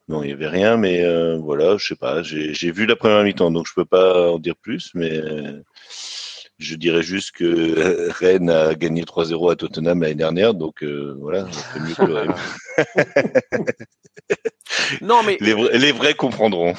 non, 0.10 0.24
il 0.24 0.30
y 0.32 0.34
avait 0.34 0.48
rien, 0.48 0.78
mais 0.78 1.06
voilà, 1.38 1.78
je 1.78 1.88
sais 1.88 1.96
pas. 1.96 2.24
J'ai 2.24 2.72
vu 2.72 2.86
la 2.86 2.96
première 2.98 3.24
mi-temps, 3.24 3.52
donc 3.52 3.68
je 3.68 3.74
peux 3.74 3.86
pas 3.86 4.32
en 4.32 4.40
dire 4.40 4.56
plus, 4.58 4.92
mais 4.96 5.22
je 6.64 6.76
dirais 6.76 7.04
juste 7.04 7.32
que 7.32 7.44
euh, 7.44 8.10
Rennes 8.12 8.50
a 8.50 8.76
gagné 8.76 9.04
3-0 9.04 9.52
à 9.52 9.56
Tottenham 9.56 10.02
l'année 10.02 10.16
dernière, 10.16 10.54
donc 10.54 10.84
euh, 10.84 11.16
voilà, 11.20 11.46
fait 11.48 11.80
mieux 11.80 11.96
que. 11.96 12.28
Non, 15.02 15.22
mais 15.24 15.38
les, 15.40 15.54
vrais, 15.54 15.78
les 15.78 15.92
vrais 15.92 16.14
comprendront. 16.16 16.74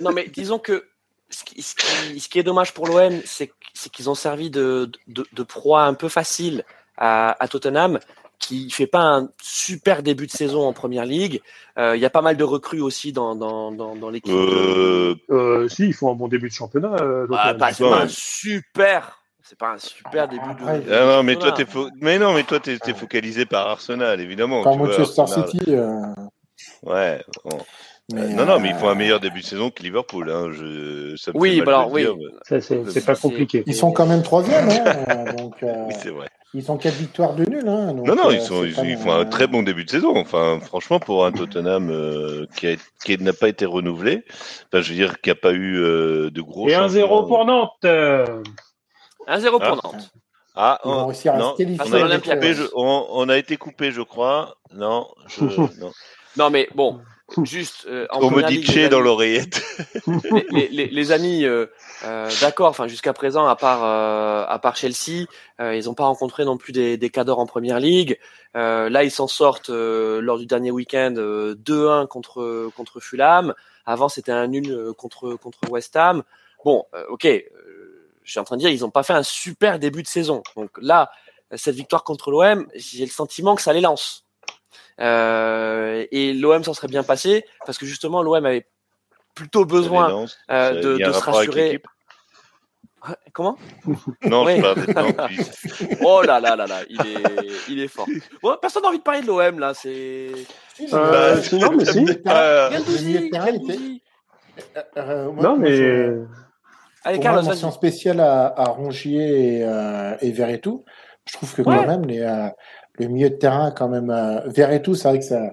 Non, 0.00 0.12
mais 0.12 0.28
disons 0.32 0.58
que 0.58 0.86
ce 1.30 1.42
qui, 1.44 1.62
ce 1.62 1.74
qui, 1.74 2.20
ce 2.20 2.28
qui 2.28 2.38
est 2.38 2.42
dommage 2.42 2.72
pour 2.72 2.86
l'OM, 2.86 3.20
c'est 3.24 3.50
c'est 3.72 3.90
qu'ils 3.90 4.08
ont 4.08 4.14
servi 4.14 4.50
de, 4.50 4.90
de, 5.08 5.26
de 5.32 5.42
proie 5.42 5.82
un 5.82 5.94
peu 5.94 6.08
facile 6.08 6.64
à, 6.96 7.42
à 7.42 7.48
Tottenham, 7.48 7.98
qui 8.46 8.70
fait 8.70 8.86
pas 8.86 9.02
un 9.02 9.28
super 9.42 10.02
début 10.02 10.26
de 10.26 10.32
saison 10.32 10.62
en 10.66 10.72
première 10.72 11.04
ligue. 11.06 11.40
Euh, 11.78 11.96
Il 11.96 12.00
y 12.02 12.06
a 12.06 12.10
pas 12.10 12.22
mal 12.22 12.36
de 12.36 12.44
recrues 12.44 12.80
aussi 12.80 13.12
dans, 13.12 13.34
dans, 13.36 13.70
dans, 13.72 13.94
dans 13.96 14.10
l'équipe. 14.10 14.32
Euh, 14.34 15.14
Euh, 15.30 15.68
si, 15.68 15.86
ils 15.86 15.92
font 15.94 16.10
un 16.10 16.14
bon 16.14 16.28
début 16.28 16.48
de 16.48 16.54
championnat. 16.54 16.94
euh, 17.00 17.26
Ah, 17.32 17.50
euh, 17.50 17.54
bah, 17.54 17.70
pas 17.78 18.02
un 18.02 18.08
super. 18.08 19.20
C'est 19.42 19.58
pas 19.58 19.72
un 19.72 19.78
super 19.78 20.26
début 20.28 20.42
de. 20.54 20.92
ah 20.92 21.16
non, 21.16 21.22
mais 21.22 21.36
toi, 21.36 21.52
t'es 21.52 21.66
fo... 21.66 21.88
mais 22.00 22.18
non, 22.18 22.32
mais 22.32 22.44
toi, 22.44 22.60
t'es 22.60 22.78
t'es 22.78 22.94
focalisé 22.94 23.44
par 23.44 23.68
Arsenal, 23.68 24.18
évidemment. 24.20 24.62
Par 24.62 24.76
Manchester 24.76 25.20
Arsenal. 25.20 25.48
City. 25.50 25.64
euh, 25.68 26.00
Ouais. 26.82 27.22
bon. 27.44 27.58
mais, 28.12 28.28
non, 28.34 28.46
non, 28.46 28.58
mais 28.58 28.70
ils 28.70 28.74
font 28.74 28.88
un 28.88 28.94
meilleur 28.94 29.20
début 29.20 29.40
de 29.40 29.46
saison 29.46 29.70
que 29.70 29.82
Liverpool. 29.82 30.30
Hein. 30.30 30.50
Je... 30.52 31.14
Ça 31.16 31.32
me 31.32 31.38
Oui, 31.38 31.60
bah 31.60 31.72
alors, 31.78 31.92
oui. 31.92 32.02
dire, 32.02 32.14
mais- 32.16 32.24
ça, 32.42 32.60
c'est 32.60 32.90
c'est 32.90 33.04
pas 33.04 33.16
compliqué. 33.16 33.62
Ils 33.66 33.74
sont 33.74 33.92
quand 33.92 34.06
même 34.06 34.22
troisième, 34.22 34.66
hein, 34.68 35.24
donc 35.36 35.62
euh, 35.62 35.84
Oui, 35.88 35.94
c'est 36.02 36.10
vrai. 36.10 36.28
Ils 36.54 36.70
ont 36.70 36.76
quatre 36.78 36.94
victoires 36.94 37.34
de 37.34 37.44
nul. 37.44 37.68
Hein, 37.68 37.92
donc, 37.94 38.06
Non, 38.06 38.14
non, 38.14 38.28
euh, 38.30 38.34
ils, 38.34 38.40
sont, 38.40 38.64
ils, 38.64 38.78
ils 38.90 38.96
font 38.96 39.12
un 39.12 39.24
très 39.24 39.46
bon 39.46 39.62
début 39.62 39.84
de 39.84 39.90
saison. 39.90 40.16
Enfin, 40.16 40.60
franchement, 40.60 41.00
pour 41.00 41.26
un 41.26 41.32
Tottenham 41.32 41.90
euh, 41.90 42.46
qui, 43.04 43.18
n'a 43.18 43.32
pas 43.32 43.48
été 43.48 43.64
renouvelé, 43.66 44.24
enfin, 44.72 44.80
je 44.82 44.90
veux 44.90 44.94
dire, 44.94 45.20
qui 45.20 45.30
n'a 45.30 45.34
pas 45.34 45.52
eu 45.52 45.76
euh, 45.78 46.30
de 46.30 46.40
gros. 46.40 46.68
Et 46.68 46.74
un 46.74 46.82
changements. 46.82 46.90
0 47.08 47.22
pour 47.26 47.44
Nantes. 47.44 47.72
euh, 47.84 48.42
1-0 49.28 49.50
pour 49.50 49.62
Ah. 49.62 49.76
Nantes. 49.82 50.10
Ah, 50.56 50.80
on, 50.84 50.90
à 51.10 51.38
non, 51.38 51.56
on 51.56 51.92
a, 51.92 52.14
été 52.14 52.30
coupé, 52.30 52.54
je- 52.54 52.62
on, 52.76 53.06
on 53.10 53.28
a 53.28 53.36
été 53.36 53.56
coupé, 53.56 53.90
je 53.90 54.02
crois. 54.02 54.54
Non, 54.72 55.08
je, 55.26 55.44
non. 55.80 55.90
Non, 56.36 56.50
mais 56.50 56.68
bon, 56.76 57.00
juste. 57.44 57.86
euh, 57.86 58.06
en 58.10 58.20
On 58.22 58.30
me 58.30 58.42
dit 58.42 58.88
dans 58.88 59.00
l'oreillette. 59.00 59.62
les, 60.06 60.46
les- 60.50 60.68
les- 60.68 60.86
les 60.88 61.12
amis, 61.12 61.44
euh, 61.44 61.66
euh, 62.04 62.30
d'accord. 62.40 62.68
Enfin, 62.68 62.86
jusqu'à 62.86 63.12
présent, 63.12 63.46
à 63.46 63.56
part 63.56 63.84
euh, 63.84 64.44
à 64.48 64.58
part 64.58 64.76
Chelsea, 64.76 65.26
euh, 65.60 65.74
ils 65.76 65.84
n'ont 65.86 65.94
pas 65.94 66.04
rencontré 66.04 66.44
non 66.44 66.56
plus 66.56 66.72
des, 66.72 66.96
des 66.96 67.10
cadors 67.10 67.38
en 67.38 67.46
première 67.46 67.80
ligue. 67.80 68.18
Euh, 68.56 68.88
là, 68.88 69.04
ils 69.04 69.10
s'en 69.10 69.26
sortent 69.26 69.70
euh, 69.70 70.20
lors 70.20 70.38
du 70.38 70.46
dernier 70.46 70.70
week-end 70.70 71.14
euh, 71.16 71.54
2-1 71.56 72.06
contre 72.06 72.70
contre 72.76 73.00
Fulham. 73.00 73.54
Avant, 73.86 74.08
c'était 74.08 74.32
un 74.32 74.46
nul 74.46 74.92
contre 74.96 75.34
contre 75.34 75.58
West 75.70 75.96
Ham. 75.96 76.22
Bon, 76.64 76.84
euh, 76.94 77.04
ok. 77.10 77.26
je 77.26 78.30
suis 78.30 78.40
en 78.40 78.44
train 78.44 78.56
de 78.56 78.60
dire, 78.62 78.70
ils 78.70 78.80
n'ont 78.80 78.90
pas 78.90 79.02
fait 79.02 79.12
un 79.12 79.22
super 79.22 79.78
début 79.78 80.02
de 80.02 80.08
saison. 80.08 80.42
Donc 80.56 80.70
là, 80.80 81.10
cette 81.54 81.74
victoire 81.74 82.04
contre 82.04 82.30
l'OM, 82.30 82.66
j'ai 82.74 83.04
le 83.04 83.10
sentiment 83.10 83.54
que 83.54 83.60
ça 83.62 83.72
les 83.74 83.82
lance. 83.82 84.23
Euh, 85.00 86.06
et 86.12 86.32
l'OM 86.32 86.62
s'en 86.62 86.74
serait 86.74 86.88
bien 86.88 87.02
passé 87.02 87.44
parce 87.66 87.78
que 87.78 87.86
justement, 87.86 88.22
l'OM 88.22 88.44
avait 88.46 88.66
plutôt 89.34 89.64
besoin 89.64 90.26
euh, 90.50 90.80
de, 90.98 91.12
se 91.12 91.18
rassurer. 91.18 91.64
l'équipe 91.72 91.86
Comment? 93.34 93.58
Non, 94.24 94.44
Ouais. 94.46 94.56
je 94.56 94.92
parle 94.92 95.08
non, 95.08 95.26
Oh 96.02 96.22
là 96.22 96.40
là 96.40 96.56
là 96.56 96.66
là, 96.66 96.80
il 96.88 97.00
est, 97.00 97.50
il 97.68 97.80
est 97.80 97.88
fort. 97.88 98.06
Bon, 98.42 98.56
personne 98.58 98.82
n'a 98.82 98.88
envie 98.88 98.98
de 98.98 99.02
parler 99.02 99.20
de 99.20 99.26
l'OM 99.26 99.58
là, 99.58 99.74
c'est. 99.74 100.30
Euh, 100.92 101.36
mais, 101.36 101.42
sinon, 101.42 101.72
mais 101.72 101.84
si. 101.84 102.02
Non, 104.96 105.56
mais. 105.56 106.14
Allez, 107.06 107.16
Pour 107.16 107.24
Carlos, 107.24 107.42
mention 107.42 107.70
spéciale 107.70 108.20
à, 108.20 108.46
à 108.58 108.64
Rongier 108.70 109.58
et, 109.58 109.64
euh, 109.64 110.16
et 110.22 110.30
Verretou. 110.32 110.84
Je 111.26 111.34
trouve 111.34 111.54
que 111.54 111.60
Ouais. 111.62 111.76
quand 111.76 111.86
même 111.86 112.06
les, 112.06 112.20
euh, 112.20 112.48
le 112.98 113.08
milieu 113.08 113.30
de 113.30 113.36
terrain 113.36 113.70
quand 113.70 113.88
même. 113.88 114.10
Euh, 114.10 114.78
tout, 114.78 114.94
c'est 114.94 115.08
vrai 115.08 115.18
que 115.18 115.24
ça, 115.24 115.52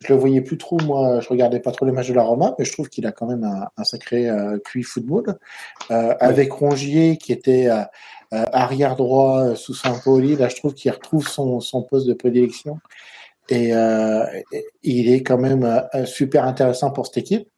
je 0.00 0.12
le 0.12 0.18
voyais 0.18 0.40
plus 0.40 0.58
trop. 0.58 0.78
Moi, 0.84 1.20
je 1.20 1.28
regardais 1.28 1.60
pas 1.60 1.72
trop 1.72 1.84
les 1.84 1.92
matchs 1.92 2.08
de 2.08 2.14
la 2.14 2.22
Roma, 2.22 2.54
mais 2.58 2.64
je 2.64 2.72
trouve 2.72 2.88
qu'il 2.88 3.06
a 3.06 3.12
quand 3.12 3.26
même 3.26 3.44
un, 3.76 3.84
sacré 3.84 4.28
euh, 4.28 4.58
QI 4.64 4.82
football. 4.82 5.38
Euh, 5.90 6.14
avec 6.20 6.52
Rongier 6.52 7.16
qui 7.16 7.32
était 7.32 7.68
euh, 7.68 7.84
arrière 8.30 8.96
droit 8.96 9.56
sous 9.56 9.74
Saint-Pauli, 9.74 10.36
là, 10.36 10.48
je 10.48 10.56
trouve 10.56 10.74
qu'il 10.74 10.90
retrouve 10.90 11.26
son, 11.26 11.60
son 11.60 11.82
poste 11.82 12.06
de 12.06 12.14
prédilection. 12.14 12.78
Et 13.50 13.72
il 14.82 15.10
est 15.10 15.22
quand 15.22 15.38
même 15.38 15.88
super 16.04 16.44
intéressant 16.44 16.90
pour 16.90 17.06
cette 17.06 17.16
équipe. 17.16 17.48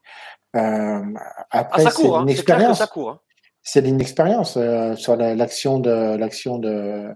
après, 0.52 1.84
ah, 1.84 1.90
c'est 1.90 2.06
une 2.06 2.14
hein. 2.14 2.26
expérience. 2.28 2.80
Hein. 2.80 3.18
C'est 3.62 3.86
une 3.86 4.00
expérience 4.00 4.56
sur 4.96 5.16
l'action 5.16 5.80
de 5.80 6.16
l'action 6.16 6.58
de 6.58 7.08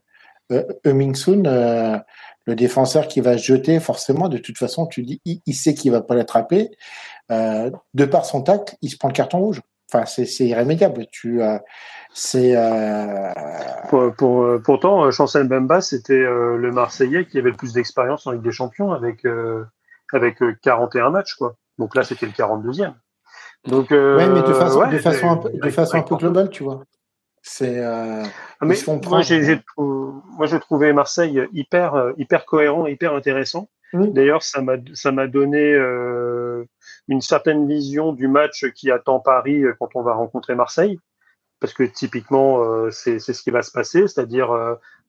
Sun 1.15 2.03
le 2.47 2.55
défenseur 2.55 3.09
qui 3.09 3.21
va 3.21 3.39
se 3.39 3.45
jeter, 3.45 3.81
forcément, 3.81 4.29
de 4.29 4.39
toute 4.39 4.59
façon, 4.59 4.87
tu 4.87 5.03
dis, 5.03 5.21
il, 5.25 5.55
sait 5.55 5.75
qu'il 5.75 5.93
va 5.93 6.03
pas 6.03 6.15
l'attraper. 6.15 6.71
Euh, 7.31 7.71
de 7.95 8.05
par 8.05 8.27
son 8.27 8.43
tacle, 8.43 8.77
il 8.83 8.91
se 8.91 8.99
prend 8.99 9.09
le 9.09 9.15
carton 9.15 9.39
rouge. 9.39 9.63
Enfin, 9.93 10.07
c'est 10.07 10.45
irrémédiable. 10.45 11.07
Tu, 11.11 11.43
euh, 11.43 11.59
c'est. 12.13 12.55
Euh... 12.57 13.31
Pour, 13.89 14.15
pour, 14.15 14.43
euh, 14.43 14.63
pourtant, 14.63 15.11
Chancel 15.11 15.47
Bemba, 15.47 15.81
c'était 15.81 16.15
euh, 16.15 16.57
le 16.57 16.73
Marseillais 16.73 17.27
qui 17.27 17.39
avait 17.39 17.51
le 17.51 17.57
plus 17.57 17.73
d'expérience 17.73 18.27
en 18.27 18.33
Ligue 18.33 18.43
des 18.43 18.51
Champions 18.51 18.93
avec 18.93 19.25
avec 20.13 20.39
41 20.63 21.11
matchs, 21.11 21.35
quoi. 21.35 21.57
Donc 21.79 21.95
là, 21.95 22.03
c'était 22.03 22.27
le 22.27 22.33
42e. 22.33 22.95
Donc. 23.67 23.91
ouais, 23.91 24.29
mais 24.29 24.43
de 24.43 24.53
façon, 24.53 24.87
de 24.89 24.99
façon 24.99 25.31
un 25.31 25.37
peu, 25.37 25.51
de 25.51 25.71
façon 25.71 25.97
un 25.99 26.03
peu 26.03 26.17
globale, 26.17 26.51
tu 26.51 26.65
vois. 26.65 26.85
C'est. 27.47 27.79
Euh, 27.79 28.25
moi, 28.63 29.21
j'ai, 29.21 29.61
moi, 29.77 30.47
j'ai 30.47 30.59
trouvé 30.61 30.95
Marseille 30.95 31.47
hyper, 31.53 31.95
euh, 31.95 32.13
hyper 32.17 32.47
cohérent, 32.47 32.87
hyper 32.87 33.15
intéressant. 33.15 33.69
D'ailleurs, 33.93 34.43
ça 34.43 34.61
m'a, 34.61 34.75
ça 34.95 35.13
m'a 35.13 35.29
donné 35.29 35.73
euh, 35.73 36.65
une 37.07 37.21
certaine 37.21 37.69
vision 37.69 38.13
du 38.13 38.27
match 38.27 38.67
qui 38.73 38.91
attend 38.91 39.21
Paris 39.21 39.63
euh, 39.63 39.75
quand 39.79 39.91
on 39.95 40.03
va 40.03 40.15
rencontrer 40.15 40.57
Marseille, 40.57 40.99
parce 41.61 41.73
que 41.75 41.85
typiquement, 41.85 42.63
euh, 42.65 42.91
c'est, 42.91 43.21
c'est 43.21 43.33
ce 43.33 43.43
qui 43.43 43.51
va 43.51 43.63
se 43.63 43.71
passer, 43.71 44.09
c'est-à-dire 44.09 44.51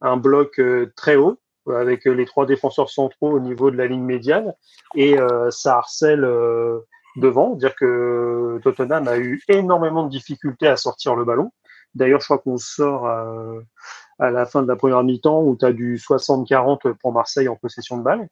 un 0.02 0.17
bloc 0.17 0.62
très 0.95 1.15
haut 1.15 1.39
avec 1.67 2.06
les 2.06 2.26
trois 2.26 2.45
défenseurs 2.45 2.91
centraux 2.91 3.32
au 3.32 3.39
niveau 3.39 3.71
de 3.71 3.78
la 3.78 3.88
ligne 3.88 4.04
médiane 4.04 4.54
et 4.93 5.17
ça 5.50 5.78
harcèle 5.78 6.21
devant, 7.15 7.56
dire 7.56 7.76
que 7.76 8.60
Tottenham 8.62 9.08
a 9.08 9.17
eu 9.17 9.41
énormément 9.48 10.04
de 10.04 10.10
difficultés 10.10 10.67
à 10.67 10.78
sortir 10.78 11.15
le 11.15 11.26
ballon. 11.26 11.52
D'ailleurs, 11.95 12.19
je 12.19 12.25
crois 12.25 12.39
qu'on 12.39 12.58
sort 12.58 13.08
à, 13.08 14.31
la 14.31 14.45
fin 14.45 14.62
de 14.62 14.67
la 14.67 14.75
première 14.75 15.03
mi-temps 15.03 15.41
où 15.43 15.55
tu 15.58 15.65
as 15.65 15.73
du 15.73 15.97
60-40 15.97 16.93
pour 16.95 17.13
Marseille 17.13 17.47
en 17.47 17.55
possession 17.55 17.97
de 17.97 18.03
balle. 18.03 18.27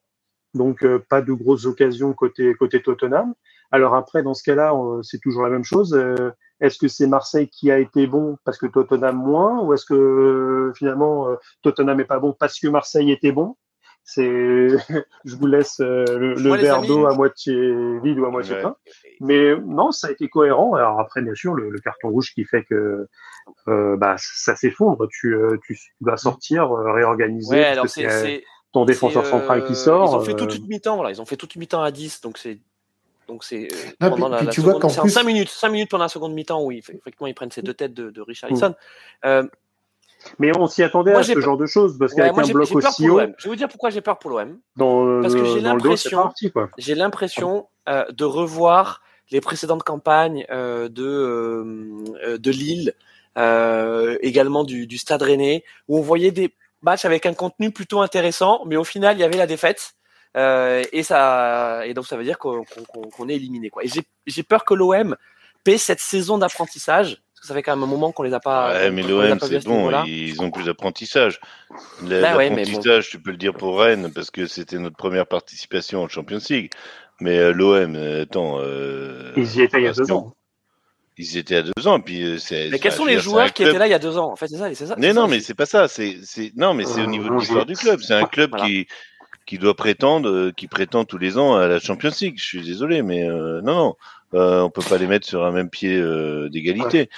Donc, 0.54 0.84
euh, 0.84 1.04
pas 1.10 1.22
de 1.22 1.34
grosses 1.34 1.66
occasions 1.66 2.14
côté, 2.14 2.54
côté 2.54 2.82
Tottenham. 2.82 3.34
Alors 3.72 3.96
après, 3.96 4.22
dans 4.22 4.36
ce 4.36 4.44
cas-là, 4.44 4.74
c'est 5.02 5.20
toujours 5.20 5.42
la 5.42 5.50
même 5.50 5.64
chose. 5.64 5.94
Euh, 5.96 6.32
est-ce 6.60 6.78
que 6.78 6.88
c'est 6.88 7.08
Marseille 7.08 7.50
qui 7.50 7.72
a 7.72 7.80
été 7.80 8.06
bon 8.06 8.38
parce 8.44 8.60
que 8.60 8.68
Tottenham 8.68 9.18
moins 9.18 9.62
ou 9.62 9.74
est-ce 9.74 9.86
que 9.86 9.96
euh, 9.96 10.74
finalement 10.76 11.28
Tottenham 11.64 11.98
n'est 11.98 12.06
pas 12.06 12.20
bon 12.20 12.34
parce 12.34 12.60
que 12.60 12.68
Marseille 12.68 13.12
était 13.12 13.32
bon? 13.32 13.56
C'est, 14.04 14.28
je 15.26 15.36
vous 15.36 15.48
laisse 15.48 15.80
euh, 15.80 16.06
le, 16.18 16.56
verre 16.56 16.82
d'eau 16.82 17.06
à 17.06 17.16
moitié 17.16 17.54
vide 18.02 18.20
ou 18.20 18.26
à 18.26 18.30
moitié 18.30 18.56
plein. 18.58 18.76
Mais 19.22 19.56
non, 19.56 19.92
ça 19.92 20.08
a 20.08 20.12
été 20.12 20.28
cohérent. 20.28 20.74
Alors 20.74 21.00
après, 21.00 21.22
bien 21.22 21.36
sûr, 21.36 21.54
le, 21.54 21.78
carton 21.80 22.10
rouge 22.10 22.34
qui 22.34 22.44
fait 22.44 22.64
que 22.64 23.08
euh, 23.68 23.98
bah, 23.98 24.16
ça 24.18 24.56
s'effondre. 24.56 25.08
Tu, 25.10 25.34
euh, 25.34 25.58
tu 25.66 25.80
dois 26.02 26.18
sortir, 26.18 26.70
réorganiser. 26.72 27.56
Ouais, 27.56 27.66
alors 27.66 27.88
c'est 27.88 28.44
ton 28.74 28.86
défenseur 28.86 29.26
central 29.26 29.66
qui 29.66 29.76
sort. 29.76 30.10
Ils 30.12 30.16
ont 30.16 30.22
fait 30.22 30.36
toute 30.36 30.56
une 30.56 30.68
mi-temps. 30.68 30.96
Voilà, 30.96 31.12
ils 31.12 31.22
ont 31.22 31.26
fait 31.26 31.38
toute 31.38 31.56
une 31.56 31.60
mi-temps 31.60 31.82
à 31.82 31.92
10, 31.92 32.22
donc 32.22 32.38
c'est 32.38 32.60
donc 33.26 33.46
c'est 33.46 33.70
pendant 34.00 34.28
la, 34.28 34.46
tu 34.48 34.60
vois 34.60 34.78
5 34.90 35.24
minutes, 35.24 35.48
5 35.48 35.70
minutes 35.70 35.90
pendant 35.90 36.04
la 36.04 36.10
seconde 36.10 36.34
mi-temps 36.34 36.62
où 36.62 36.72
ils, 36.74 36.80
effectivement 36.80 37.28
ils 37.28 37.34
prennent 37.34 37.52
ces 37.52 37.62
deux 37.62 37.74
têtes 37.74 37.94
de, 37.94 38.10
de 38.10 38.22
Richarlison. 38.22 38.76
Mm. 39.24 39.44
Mais 40.40 40.56
on 40.58 40.68
s'y 40.68 40.84
attendait 40.84 41.14
à 41.14 41.24
ce 41.24 41.40
genre 41.40 41.58
de 41.58 41.66
choses 41.66 41.98
parce 41.98 42.14
qu'avec 42.14 42.38
un 42.38 42.52
bloc 42.52 42.72
aussi 42.72 43.10
haut. 43.10 43.20
Je 43.38 43.44
vais 43.44 43.50
vous 43.50 43.56
dire 43.56 43.68
pourquoi 43.68 43.90
j'ai 43.90 44.02
peur 44.02 44.20
pour 44.20 44.32
l'OM. 44.32 44.60
Parce 45.22 45.36
que 45.36 45.46
j'ai 45.46 45.62
l'impression, 45.62 46.30
j'ai 46.78 46.96
l'impression 46.96 47.68
euh, 47.90 48.06
de 48.12 48.26
revoir 48.26 49.02
les 49.32 49.42
précédentes 49.42 49.84
campagnes 49.84 50.46
euh, 50.52 50.90
de 50.90 51.04
euh, 52.26 52.38
de 52.38 52.52
Lille, 52.52 52.94
également 54.22 54.64
du, 54.64 54.88
du 54.88 54.98
Stade 54.98 55.22
Rennais, 55.22 55.64
où 55.88 55.98
on 55.98 56.02
voyait 56.02 56.32
des 56.32 56.54
matchs 56.82 57.06
avec 57.06 57.26
un 57.26 57.34
contenu 57.34 57.72
plutôt 57.72 58.02
intéressant, 58.02 58.64
mais 58.66 58.76
au 58.76 58.84
final 58.84 59.18
il 59.18 59.22
y 59.22 59.24
avait 59.24 59.38
la 59.38 59.48
défaite. 59.48 59.96
Et 60.36 61.04
ça 61.04 61.86
et 61.86 61.94
donc 61.94 62.08
ça 62.08 62.18
veut 62.18 62.24
dire 62.24 62.38
qu'on 62.40 63.30
est 63.30 63.36
éliminé 63.36 63.70
quoi. 63.70 63.84
Et 63.84 63.90
j'ai 64.26 64.44
peur 64.44 64.66
que 64.66 64.74
l'OM 64.74 65.16
paie 65.64 65.78
cette 65.78 66.00
saison 66.00 66.38
d'apprentissage 66.38 67.22
ça 67.44 67.54
fait 67.54 67.62
quand 67.62 67.76
même 67.76 67.84
un 67.84 67.88
moment 67.88 68.12
qu'on 68.12 68.24
les 68.24 68.34
a 68.34 68.40
pas. 68.40 68.72
Ouais, 68.72 68.92
mais 68.92 69.04
l'OM, 69.04 69.38
c'est 69.42 69.66
bon, 69.66 69.92
ils 70.06 70.42
ont 70.42 70.50
plus 70.50 70.66
d'apprentissage. 70.66 71.40
Bah 72.02 72.20
l'apprentissage, 72.20 73.10
tu 73.10 73.20
peux 73.20 73.32
le 73.32 73.38
dire 73.38 73.54
pour 73.54 73.80
Rennes, 73.80 74.12
parce 74.14 74.32
que 74.32 74.48
c'était 74.48 74.80
notre 74.80 74.96
première 74.96 75.28
participation 75.28 76.04
en 76.04 76.08
Champions 76.08 76.40
League. 76.50 76.72
Mais 77.20 77.38
euh, 77.38 77.52
l'OM, 77.52 77.96
euh, 77.96 78.24
attends. 78.24 78.58
Euh, 78.60 79.34
ils 79.36 79.58
y 79.58 79.62
étaient 79.62 79.80
il 79.80 79.84
y 79.84 79.88
a 79.88 79.94
deux 79.94 80.12
ans. 80.12 80.34
Ils 81.18 81.38
étaient 81.38 81.58
à 81.58 81.62
deux 81.62 81.88
ans, 81.88 82.00
puis 82.00 82.40
c'est. 82.40 82.70
Mais 82.72 82.80
quels 82.80 82.92
sont 82.92 83.06
les 83.06 83.20
joueurs 83.20 83.54
qui 83.54 83.64
étaient 83.64 83.78
là 83.78 83.88
il 83.88 83.92
y 83.92 83.94
a 83.94 84.00
deux 84.00 84.18
ans? 84.18 84.32
En 84.32 84.36
fait, 84.36 84.48
c'est 84.48 84.58
ça, 84.58 84.74
c'est 84.74 84.88
ça. 84.88 84.96
Mais 84.98 85.14
non, 85.14 85.28
mais 85.28 85.42
c'est 85.42 85.54
pas 85.54 85.66
ça. 85.66 85.88
C'est, 85.88 86.18
non, 86.56 86.74
mais 86.74 86.86
c'est 86.86 87.02
au 87.02 87.08
niveau 87.08 87.30
de 87.30 87.36
l'histoire 87.36 87.66
du 87.66 87.76
club. 87.76 88.00
C'est 88.02 88.16
un 88.16 88.26
club 88.26 88.56
qui 88.56 88.88
qui 89.46 89.58
doit 89.58 89.76
prétendre, 89.76 90.52
qui 90.52 90.68
prétend 90.68 91.04
tous 91.04 91.18
les 91.18 91.38
ans 91.38 91.56
à 91.56 91.68
la 91.68 91.80
Champions 91.80 92.12
League. 92.22 92.36
Je 92.38 92.46
suis 92.46 92.62
désolé, 92.62 93.02
mais 93.04 93.26
non, 93.28 93.62
non. 93.64 93.96
Euh, 94.34 94.62
on 94.62 94.70
peut 94.70 94.82
pas 94.82 94.98
les 94.98 95.08
mettre 95.08 95.28
sur 95.28 95.44
un 95.44 95.52
même 95.52 95.70
pied 95.70 95.96
euh, 95.96 96.50
d'égalité. 96.50 97.10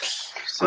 C'est 0.48 0.66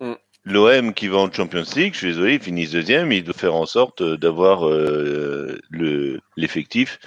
mm. 0.00 0.14
L'OM 0.44 0.94
qui 0.94 1.08
va 1.08 1.18
en 1.18 1.32
Champions 1.32 1.64
League, 1.74 1.94
je 1.94 1.98
suis 1.98 2.06
désolé, 2.08 2.34
ils 2.34 2.40
finissent 2.40 2.70
deuxième, 2.70 3.10
il 3.12 3.24
doit 3.24 3.34
faire 3.34 3.54
en 3.54 3.66
sorte 3.66 4.02
d'avoir 4.02 4.68
euh, 4.68 5.58
le 5.70 6.20
l'effectif 6.36 7.00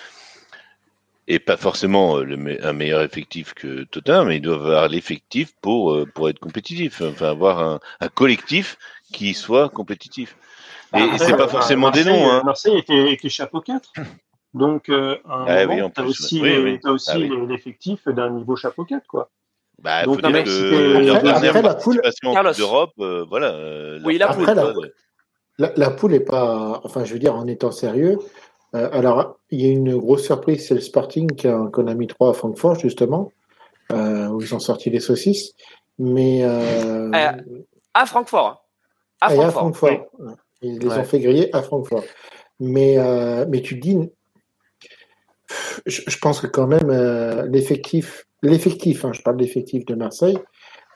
et 1.27 1.39
pas 1.39 1.55
forcément 1.55 2.17
le, 2.17 2.65
un 2.65 2.73
meilleur 2.73 3.01
effectif 3.01 3.53
que 3.53 3.83
Tottenham, 3.83 4.27
mais 4.27 4.37
ils 4.37 4.41
doivent 4.41 4.65
avoir 4.65 4.89
l'effectif 4.89 5.53
pour 5.61 6.05
pour 6.13 6.27
être 6.27 6.39
compétitif, 6.39 7.01
enfin 7.01 7.29
avoir 7.29 7.59
un, 7.59 7.79
un 8.01 8.09
collectif 8.09 8.77
qui 9.13 9.33
soit 9.33 9.69
compétitif. 9.69 10.35
Et, 10.95 10.97
ah, 10.99 11.17
c'est 11.19 11.37
pas 11.37 11.47
forcément 11.47 11.91
des 11.91 12.03
noms. 12.03 12.31
Hein. 12.31 12.41
Marseille 12.43 12.79
était, 12.79 13.13
était 13.13 13.29
chapeau 13.29 13.61
4. 13.61 13.93
Donc, 14.53 14.89
euh, 14.89 15.17
un 15.25 15.67
moment, 15.67 15.89
tu 15.89 16.01
as 16.01 16.03
aussi, 16.05 16.41
oui, 16.41 16.79
as 16.83 16.91
aussi 16.91 17.11
ah 17.13 17.45
l'effectif 17.47 18.07
d'un 18.07 18.31
niveau 18.31 18.55
chapeau 18.55 18.83
4, 18.83 19.05
quoi. 19.07 19.29
Bah, 19.81 20.03
Donc, 20.03 20.21
faut 20.21 20.27
dire 20.27 20.43
que 20.43 21.45
la 21.45 21.61
participation 21.61 22.33
d'Europe, 22.57 22.91
euh, 22.99 23.25
voilà. 23.29 23.53
Euh, 23.53 23.99
oui, 24.03 24.17
la, 24.17 24.27
poule. 24.27 24.45
La, 25.57 25.71
la, 25.75 25.89
poule 25.91 26.13
est 26.13 26.19
pas, 26.19 26.81
enfin, 26.83 27.05
je 27.05 27.13
veux 27.13 27.19
dire, 27.19 27.35
en 27.35 27.47
étant 27.47 27.71
sérieux. 27.71 28.17
Euh, 28.75 28.89
alors, 28.91 29.39
il 29.49 29.61
y 29.61 29.69
a 29.69 29.71
une 29.71 29.97
grosse 29.97 30.25
surprise, 30.25 30.67
c'est 30.67 30.75
le 30.75 30.81
Sporting 30.81 31.29
qu'on 31.71 31.87
a 31.87 31.93
mis 31.93 32.07
trois 32.07 32.29
à 32.29 32.33
Francfort, 32.33 32.75
justement, 32.75 33.31
euh, 33.91 34.27
où 34.27 34.41
ils 34.41 34.53
ont 34.53 34.59
sorti 34.59 34.89
les 34.89 34.99
saucisses. 34.99 35.53
Mais. 35.97 36.41
Euh, 36.43 37.11
à 37.93 38.05
Francfort. 38.05 38.65
À 39.21 39.29
Francfort. 39.29 39.47
À 39.47 39.51
Francfort. 39.51 40.07
Ils 40.61 40.79
les 40.79 40.89
ont 40.89 41.03
fait 41.03 41.19
griller 41.19 41.55
à 41.55 41.61
Francfort. 41.61 42.03
Mais, 42.59 42.97
mais 43.47 43.61
tu 43.61 43.75
dis, 43.75 43.97
je, 45.85 46.17
pense 46.17 46.41
que 46.41 46.47
quand 46.47 46.67
même 46.67 46.89
euh, 46.89 47.45
l'effectif, 47.47 48.25
l'effectif, 48.41 49.05
hein, 49.05 49.11
je 49.13 49.21
parle 49.21 49.37
d'effectif 49.37 49.85
de 49.85 49.95
Marseille, 49.95 50.37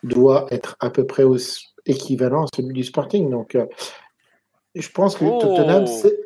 doit 0.04 0.48
être 0.52 0.76
à 0.80 0.90
peu 0.90 1.06
près 1.06 1.24
équivalent 1.86 2.44
à 2.44 2.48
celui 2.56 2.74
du 2.74 2.84
Sporting. 2.84 3.30
Donc, 3.30 3.56
euh, 3.56 3.66
je 4.76 4.90
pense 4.90 5.16
que 5.16 5.26
Tottenham, 5.26 5.86
oh. 5.88 6.00
c'est 6.02 6.18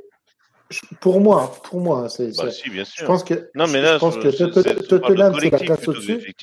pour 0.99 1.21
moi, 1.21 1.53
pour 1.63 1.79
moi, 1.79 2.09
c'est. 2.09 2.35
Bah, 2.37 2.51
si, 2.51 2.69
bien 2.69 2.83
sûr. 2.83 3.01
Je 3.01 3.05
pense 3.05 3.23
que. 3.23 3.49
Non, 3.55 3.67
mais 3.67 3.81
là, 3.81 3.93
je 3.95 3.99
pense 3.99 4.17
que 4.17 4.87
Tottenham, 4.87 5.33
c'est 5.39 5.49
la 5.49 5.59
classe 5.59 5.87
au-dessus. 5.87 6.33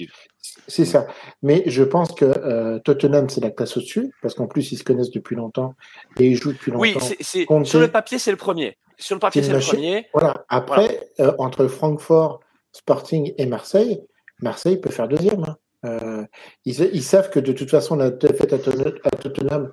C'est 0.66 0.84
ça. 0.84 1.06
Mais 1.42 1.62
je 1.66 1.82
pense 1.82 2.12
que 2.12 2.24
euh, 2.24 2.78
Tottenham, 2.78 3.28
c'est 3.28 3.40
la 3.40 3.50
classe 3.50 3.76
au-dessus, 3.76 4.12
parce 4.22 4.34
qu'en 4.34 4.46
plus, 4.46 4.72
ils 4.72 4.78
se 4.78 4.84
connaissent 4.84 5.10
depuis 5.10 5.36
longtemps 5.36 5.74
et 6.18 6.26
ils 6.26 6.36
jouent 6.36 6.52
depuis 6.52 6.70
longtemps. 6.70 6.82
Oui, 6.82 6.96
c'est 7.20 7.46
sur 7.64 7.80
le 7.80 7.88
papier, 7.88 8.18
c'est 8.18 8.30
le 8.30 8.36
premier. 8.36 8.76
Sur 8.96 9.16
le 9.16 9.20
papier, 9.20 9.42
c'est 9.42 9.52
le 9.52 9.58
premier. 9.60 10.06
Voilà. 10.12 10.44
Après, 10.48 11.08
euh, 11.20 11.32
entre 11.38 11.66
Francfort, 11.66 12.40
Sporting 12.72 13.34
et 13.38 13.46
Marseille, 13.46 14.02
Marseille 14.40 14.78
peut 14.78 14.90
faire 14.90 15.08
deuxième. 15.08 15.44
Hein. 15.44 15.56
Euh, 15.84 16.24
ils, 16.64 16.80
ils, 16.94 17.02
savent 17.02 17.28
que 17.28 17.40
de 17.40 17.52
toute 17.52 17.70
façon, 17.70 17.96
la 17.96 18.10
défaite 18.10 18.52
à, 18.54 18.58
Tottenham, 18.58 19.70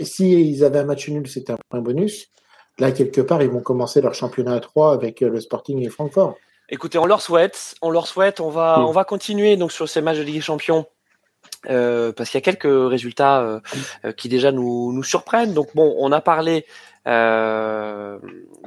si 0.00 0.62
avaient 0.62 0.78
un 0.80 0.84
match 0.84 1.08
nul, 1.08 1.26
c'était 1.28 1.52
un 1.52 1.58
point 1.70 1.80
bonus. 1.80 2.30
Là, 2.78 2.92
quelque 2.92 3.20
part, 3.22 3.42
ils 3.42 3.50
vont 3.50 3.60
commencer 3.60 4.00
leur 4.00 4.14
championnat 4.14 4.54
à 4.54 4.60
3 4.60 4.92
avec 4.92 5.20
le 5.20 5.40
Sporting 5.40 5.84
et 5.84 5.88
Francfort. 5.88 6.36
Écoutez, 6.70 6.98
on 6.98 7.06
leur 7.06 7.20
souhaite, 7.20 7.74
on 7.82 7.90
leur 7.90 8.06
souhaite, 8.06 8.40
on 8.40 8.48
va, 8.48 8.78
mm. 8.78 8.84
on 8.84 8.92
va 8.92 9.04
continuer 9.04 9.56
donc 9.56 9.72
sur 9.72 9.88
ces 9.88 10.00
matchs 10.00 10.18
de 10.18 10.22
Ligue 10.22 10.36
des 10.36 10.40
Champions 10.40 10.86
euh, 11.68 12.12
parce 12.12 12.30
qu'il 12.30 12.38
y 12.38 12.42
a 12.42 12.44
quelques 12.44 12.90
résultats 12.90 13.40
euh, 13.40 13.60
euh, 14.04 14.12
qui 14.12 14.28
déjà 14.28 14.52
nous, 14.52 14.92
nous 14.92 15.02
surprennent. 15.02 15.52
Donc 15.52 15.74
bon, 15.74 15.94
on 15.98 16.12
a 16.12 16.20
parlé. 16.20 16.64
Euh, 17.06 18.18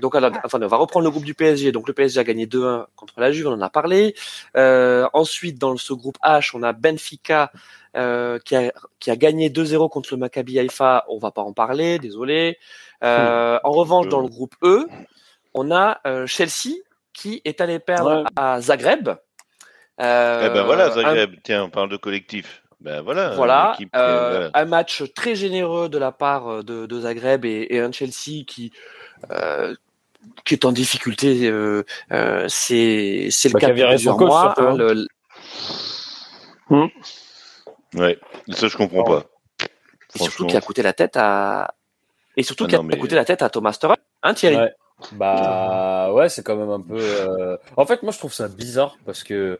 donc 0.01 0.16
enfin, 0.16 0.60
on 0.62 0.68
va 0.68 0.78
reprendre 0.78 1.06
le 1.06 1.12
groupe 1.12 1.24
du 1.24 1.34
PSG. 1.34 1.72
Donc 1.72 1.88
le 1.88 1.93
PSG 1.93 2.20
a 2.20 2.24
gagné 2.24 2.45
2-1 2.45 2.86
contre 2.95 3.20
la 3.20 3.32
Juve, 3.32 3.47
on 3.47 3.54
en 3.54 3.62
a 3.62 3.70
parlé. 3.70 4.16
Euh, 4.58 5.08
ensuite, 5.14 5.60
dans 5.60 5.78
ce 5.78 5.93
groupe 5.93 6.18
H, 6.24 6.51
on 6.54 6.64
a 6.64 6.74
Benfica 6.74 7.51
euh, 7.95 8.39
qui, 8.39 8.56
a, 8.56 8.72
qui 8.99 9.12
a 9.12 9.16
gagné 9.16 9.49
2-0 9.49 9.89
contre 9.89 10.10
le 10.12 10.18
Maccabi 10.18 10.60
Haïfa. 10.60 11.06
On 11.10 11.20
va 11.20 11.32
pas 11.32 11.41
en 11.41 11.54
parler, 11.54 11.99
désolé. 11.99 12.58
Euh, 13.04 13.60
en 13.64 13.72
revanche, 13.72 14.08
dans 14.08 14.22
le 14.22 14.28
groupe 14.28 14.56
E, 14.64 14.88
on 15.54 15.72
a 15.72 15.99
euh, 16.08 16.26
Chelsea 16.26 16.76
qui 17.14 17.41
est 17.45 17.61
allé 17.61 17.80
perdre 17.80 18.24
Ouais. 18.24 18.30
à 18.36 18.59
Zagreb. 18.61 19.09
Euh, 20.01 20.43
Eh 20.45 20.49
ben 20.53 20.64
voilà, 20.64 20.88
un- 20.88 20.91
Zagreb. 20.91 21.36
Tiens, 21.43 21.64
on 21.66 21.70
parle 21.70 21.89
de 21.89 21.97
collectif. 21.97 22.64
Ben 22.82 23.01
voilà. 23.01 23.32
euh, 23.32 23.36
voilà. 23.36 23.78
un 24.53 24.66
match 24.66 25.03
très 25.16 25.36
généreux 25.36 25.88
de 25.88 25.97
la 25.97 26.11
part 26.11 26.47
euh, 26.49 26.64
de, 26.64 26.86
de 26.86 26.99
Zagreb 27.01 27.45
et, 27.45 27.68
et 27.70 27.80
un 27.80 27.91
Chelsea 27.91 28.43
qui 28.45 28.74
euh, 29.32 29.74
qui 30.43 30.53
est 30.55 30.66
en 30.66 30.72
difficulté. 30.74 31.47
Euh, 31.47 31.84
euh, 32.11 32.45
c'est 32.49 33.28
c'est 33.32 33.49
le 33.49 33.53
Bah, 33.53 33.59
cas 33.59 33.68
son 33.68 33.74
plusieurs 33.89 34.18
mois. 34.18 34.53
hein, 34.57 34.76
le- 34.76 35.07
Ouais, 37.95 38.18
ça 38.49 38.68
je 38.68 38.76
comprends 38.76 39.03
pas. 39.03 39.24
et 40.16 40.20
surtout 40.20 40.47
qui 40.47 40.57
a 40.57 40.61
coûté 40.61 40.82
la 40.82 40.93
tête 40.93 41.16
à 41.16 41.76
et 42.36 42.43
surtout 42.43 42.64
Ah 42.66 42.68
qui 42.70 42.76
a 42.76 42.82
mais- 42.84 42.97
coûté 42.97 43.16
la 43.16 43.26
tête 43.26 43.41
à 43.43 43.49
Thomas 43.49 43.74
Tuchel, 43.74 43.95
hein 44.24 44.34
Thierry. 44.34 44.55
Ouais. 44.57 44.74
Bah 45.14 46.12
ouais, 46.14 46.30
c'est 46.30 46.44
quand 46.44 46.56
même 46.56 46.70
un 46.70 46.80
peu. 46.82 46.98
euh, 46.98 47.58
En 47.78 47.86
fait, 47.86 48.04
moi 48.04 48.12
je 48.12 48.18
trouve 48.20 48.34
ça 48.34 48.48
bizarre 48.48 48.98
parce 49.06 49.24
que 49.24 49.60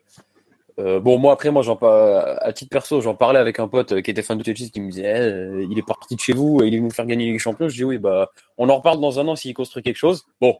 euh, 0.80 1.00
bon, 1.00 1.20
moi 1.20 1.34
après, 1.34 1.52
moi 1.52 1.62
j'en 1.62 1.76
par- 1.76 2.42
à 2.42 2.52
titre 2.54 2.70
perso, 2.72 3.00
j'en 3.02 3.14
parlais 3.14 3.40
avec 3.40 3.60
un 3.60 3.68
pote 3.68 3.92
euh, 3.92 4.02
qui 4.02 4.10
était 4.12 4.24
fan 4.24 4.38
de 4.38 4.44
Chelsea 4.44 4.70
qui 4.72 4.82
me 4.82 4.90
disait, 4.90 5.52
Eh, 5.60 5.68
il 5.70 5.78
est 5.78 5.86
parti 5.86 6.16
de 6.16 6.20
chez 6.20 6.34
vous, 6.34 6.62
il 6.64 6.74
est 6.74 6.78
venu 6.78 6.90
faire 6.92 7.06
gagner 7.06 7.32
les 7.32 7.40
Champions. 7.40 7.70
Je 7.70 7.76
dis 7.76 7.84
oui, 7.84 7.98
bah 7.98 8.32
on 8.58 8.70
en 8.70 8.78
reparle 8.78 9.00
dans 9.00 9.20
un 9.20 9.28
an 9.28 9.36
s'il 9.36 9.54
construit 9.54 9.84
quelque 9.84 9.98
chose. 9.98 10.26
Bon, 10.42 10.58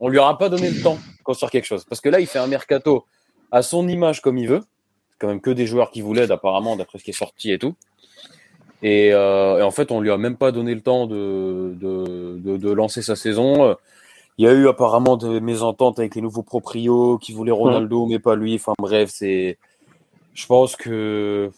on 0.00 0.08
lui 0.08 0.18
aura 0.18 0.38
pas 0.38 0.48
donné 0.48 0.70
le 0.70 0.80
temps 0.82 0.94
de 0.94 1.22
construire 1.24 1.50
quelque 1.50 1.66
chose 1.66 1.84
parce 1.84 2.00
que 2.00 2.08
là 2.08 2.20
il 2.20 2.26
fait 2.26 2.38
un 2.38 2.46
mercato 2.46 3.04
à 3.50 3.62
son 3.62 3.88
image 3.88 4.22
comme 4.22 4.38
il 4.38 4.48
veut. 4.48 4.62
Quand 5.18 5.28
même 5.28 5.40
que 5.40 5.50
des 5.50 5.66
joueurs 5.66 5.90
qui 5.90 6.00
vous 6.00 6.14
l'aident 6.14 6.32
apparemment 6.32 6.74
d'après 6.76 6.98
ce 6.98 7.04
qui 7.04 7.10
est 7.10 7.12
sorti 7.12 7.52
et 7.52 7.58
tout. 7.58 7.74
Et, 8.82 9.12
euh, 9.12 9.58
et 9.58 9.62
en 9.62 9.70
fait, 9.70 9.92
on 9.92 10.00
lui 10.00 10.10
a 10.10 10.16
même 10.18 10.36
pas 10.36 10.50
donné 10.50 10.74
le 10.74 10.80
temps 10.80 11.06
de, 11.06 11.72
de, 11.76 12.36
de, 12.38 12.56
de 12.56 12.70
lancer 12.72 13.02
sa 13.02 13.14
saison. 13.14 13.76
Il 14.38 14.44
y 14.46 14.48
a 14.48 14.52
eu 14.52 14.66
apparemment 14.68 15.16
des 15.16 15.40
mésententes 15.40 15.98
avec 15.98 16.14
les 16.14 16.22
nouveaux 16.22 16.42
proprios 16.42 17.18
qui 17.18 17.32
voulaient 17.32 17.52
Ronaldo, 17.52 18.06
mais 18.06 18.18
pas 18.18 18.34
lui. 18.34 18.54
Enfin 18.54 18.72
bref, 18.78 19.10
c'est. 19.12 19.58
Je 20.34 20.46
pense 20.46 20.76
que. 20.76 21.50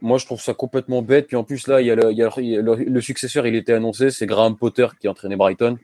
Moi, 0.00 0.18
je 0.18 0.26
trouve 0.26 0.40
ça 0.40 0.52
complètement 0.54 1.00
bête. 1.02 1.28
Puis 1.28 1.36
en 1.36 1.44
plus, 1.44 1.66
là, 1.66 1.80
il 1.80 1.86
y 1.86 1.90
a 1.90 1.94
le, 1.94 2.12
il 2.12 2.18
y 2.18 2.22
a 2.22 2.30
le- 2.36 2.60
le, 2.60 2.74
le 2.84 3.00
successeur, 3.00 3.46
il 3.46 3.54
était 3.56 3.72
annoncé, 3.72 4.10
c'est 4.10 4.26
Graham 4.26 4.56
Potter 4.56 4.86
qui 5.00 5.08
entraînait 5.08 5.36
Brighton. 5.36 5.78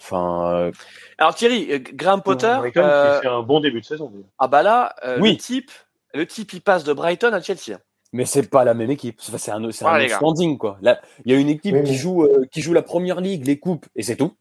Enfin, 0.00 0.52
euh, 0.54 0.72
Alors 1.16 1.34
Thierry, 1.34 1.66
euh, 1.72 1.78
Graham 1.94 2.22
Potter, 2.22 2.54
Brighton 2.58 2.82
euh, 2.84 3.16
qui 3.16 3.22
fait 3.22 3.28
un 3.28 3.42
bon 3.42 3.60
début 3.60 3.80
de 3.80 3.86
saison. 3.86 4.12
ah 4.38 4.46
bah 4.48 4.62
là, 4.62 4.94
euh, 5.04 5.18
Oui. 5.20 5.32
le 5.32 5.36
type, 5.38 5.70
le 6.14 6.26
type 6.26 6.52
il 6.52 6.60
passe 6.60 6.84
de 6.84 6.92
Brighton 6.92 7.32
à 7.32 7.40
Chelsea. 7.40 7.78
mais 8.12 8.26
c'est 8.26 8.48
pas 8.48 8.64
la 8.64 8.74
même 8.74 8.90
équipe. 8.90 9.18
Enfin, 9.26 9.38
c'est 9.38 9.50
un, 9.50 9.70
c'est 9.72 9.84
Ah, 9.86 9.94
un 9.94 10.08
standing, 10.08 10.56
quoi. 10.58 10.78
Là, 10.82 11.00
il 11.24 11.32
y 11.32 11.34
a 11.34 11.38
une 11.38 11.48
équipe 11.48 11.74
Oui, 11.74 11.84
qui 11.84 11.94
joue, 11.94 12.24
euh, 12.24 12.44
qui 12.52 12.60
joue 12.60 12.74
la 12.74 12.82
première 12.82 13.20
ligue, 13.20 13.46
les 13.46 13.58
coupes, 13.58 13.86
et 13.96 14.02
c'est 14.02 14.16
tout. 14.16 14.32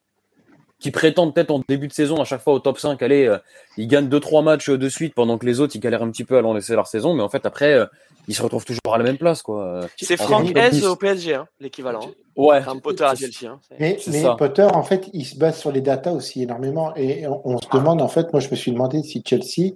Qui 0.80 0.92
prétend 0.92 1.32
peut-être 1.32 1.50
en 1.52 1.62
début 1.68 1.88
de 1.88 1.94
saison, 1.94 2.22
à 2.22 2.24
chaque 2.26 2.42
fois 2.42 2.54
au 2.54 2.60
top 2.60 2.78
5, 2.78 3.02
aller, 3.02 3.26
euh, 3.26 3.38
ils 3.78 3.88
gagnent 3.88 4.10
2-3 4.10 4.44
matchs 4.44 4.70
de 4.70 4.90
suite 4.90 5.16
pendant 5.16 5.38
que 5.40 5.46
les 5.48 5.60
autres, 5.60 5.76
ils 5.76 5.80
galèrent 5.80 6.04
un 6.04 6.12
petit 6.12 6.24
peu 6.24 6.38
à 6.38 6.42
lancer 6.42 6.74
leur 6.76 6.86
saison, 6.86 7.16
mais 7.16 7.24
en 7.24 7.30
fait, 7.30 7.46
après, 7.48 7.74
euh, 7.74 7.86
ils 8.28 8.36
se 8.36 8.44
retrouvent 8.44 8.66
toujours 8.66 8.82
à 8.94 8.98
la 9.00 9.04
même 9.04 9.18
place, 9.18 9.42
quoi. 9.42 9.66
Euh, 9.66 9.88
C'est 10.00 10.18
Franck 10.18 10.56
S 10.56 10.84
au 10.84 10.96
PSG, 10.96 11.34
hein, 11.34 11.48
l'équivalent. 11.60 12.02
hein. 12.04 12.12
Ouais. 12.36 12.62
Graham 12.62 12.82
Potter 12.82 13.04
à 13.06 13.16
Chelsea. 13.16 13.48
hein. 13.52 13.60
Mais, 13.80 13.98
mais. 14.12 14.24
Potter, 14.38 14.68
en 14.72 14.84
fait, 14.84 15.10
il 15.14 15.26
se 15.26 15.36
base 15.38 15.58
sur 15.58 15.72
les 15.72 15.82
datas 15.82 16.12
aussi 16.12 16.44
énormément. 16.44 16.94
Et 16.96 17.26
on, 17.26 17.42
on 17.44 17.58
se 17.58 17.68
demande, 17.74 18.00
en 18.02 18.08
fait, 18.08 18.32
moi, 18.32 18.40
je 18.40 18.50
me 18.52 18.56
suis 18.56 18.72
demandé 18.72 19.02
si 19.02 19.24
Chelsea, 19.26 19.72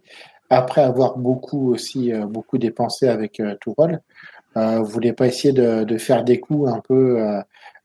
après 0.51 0.81
avoir 0.81 1.17
beaucoup 1.17 1.71
aussi 1.73 2.13
euh, 2.13 2.25
beaucoup 2.27 2.57
dépensé 2.59 3.07
avec 3.07 3.39
euh, 3.39 3.55
Tourelle, 3.59 4.01
euh, 4.57 4.81
voulait 4.81 5.13
pas 5.13 5.25
essayer 5.27 5.53
de, 5.53 5.83
de 5.85 5.97
faire 5.97 6.23
des 6.25 6.39
coups 6.41 6.69
un 6.69 6.81
peu 6.81 7.19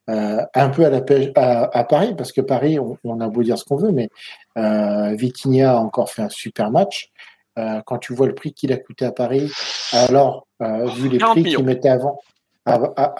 euh, 0.08 0.42
un 0.54 0.68
peu 0.68 0.84
à 0.84 0.90
la 0.90 1.00
pêche 1.00 1.30
à, 1.34 1.64
à 1.76 1.84
Paris, 1.84 2.14
parce 2.16 2.32
que 2.32 2.40
Paris, 2.40 2.78
on, 2.78 2.96
on 3.04 3.20
a 3.20 3.28
beau 3.28 3.42
dire 3.42 3.58
ce 3.58 3.64
qu'on 3.64 3.76
veut, 3.76 3.92
mais 3.92 4.08
euh, 4.56 5.14
Vitinha 5.14 5.72
a 5.72 5.76
encore 5.76 6.10
fait 6.10 6.22
un 6.22 6.28
super 6.28 6.70
match. 6.70 7.10
Euh, 7.58 7.80
quand 7.86 7.98
tu 7.98 8.14
vois 8.14 8.26
le 8.26 8.34
prix 8.34 8.52
qu'il 8.52 8.72
a 8.72 8.76
coûté 8.76 9.06
à 9.06 9.12
Paris, 9.12 9.50
alors 9.92 10.46
euh, 10.62 10.86
vu 10.86 11.08
les 11.08 11.18
40 11.18 11.32
prix 11.40 11.54
qu'il 11.54 11.64
mettait 11.64 11.88
avant, 11.88 12.20
ah, 12.66 13.14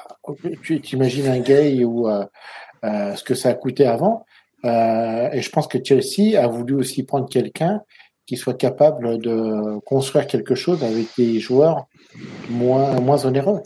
tu 0.63 0.81
t'imagines 0.81 1.29
un 1.29 1.39
gay 1.39 1.85
ou 1.85 2.09
euh, 2.09 2.25
euh, 2.85 3.15
ce 3.15 3.23
que 3.23 3.35
ça 3.35 3.51
a 3.51 3.55
coûté 3.55 3.87
avant. 3.87 4.27
Euh, 4.65 5.31
et 5.33 5.41
je 5.41 5.51
pense 5.51 5.69
que 5.69 5.79
Chelsea 5.83 6.37
a 6.37 6.49
voulu 6.49 6.75
aussi 6.75 7.05
prendre 7.05 7.29
quelqu'un 7.29 7.83
qui 8.27 8.37
soit 8.37 8.55
capable 8.55 9.19
de 9.19 9.79
construire 9.85 10.27
quelque 10.27 10.57
chose 10.57 10.83
avec 10.83 11.07
des 11.17 11.39
joueurs 11.39 11.87
moins, 12.51 12.99
moins 13.01 13.25
onéreux. 13.25 13.63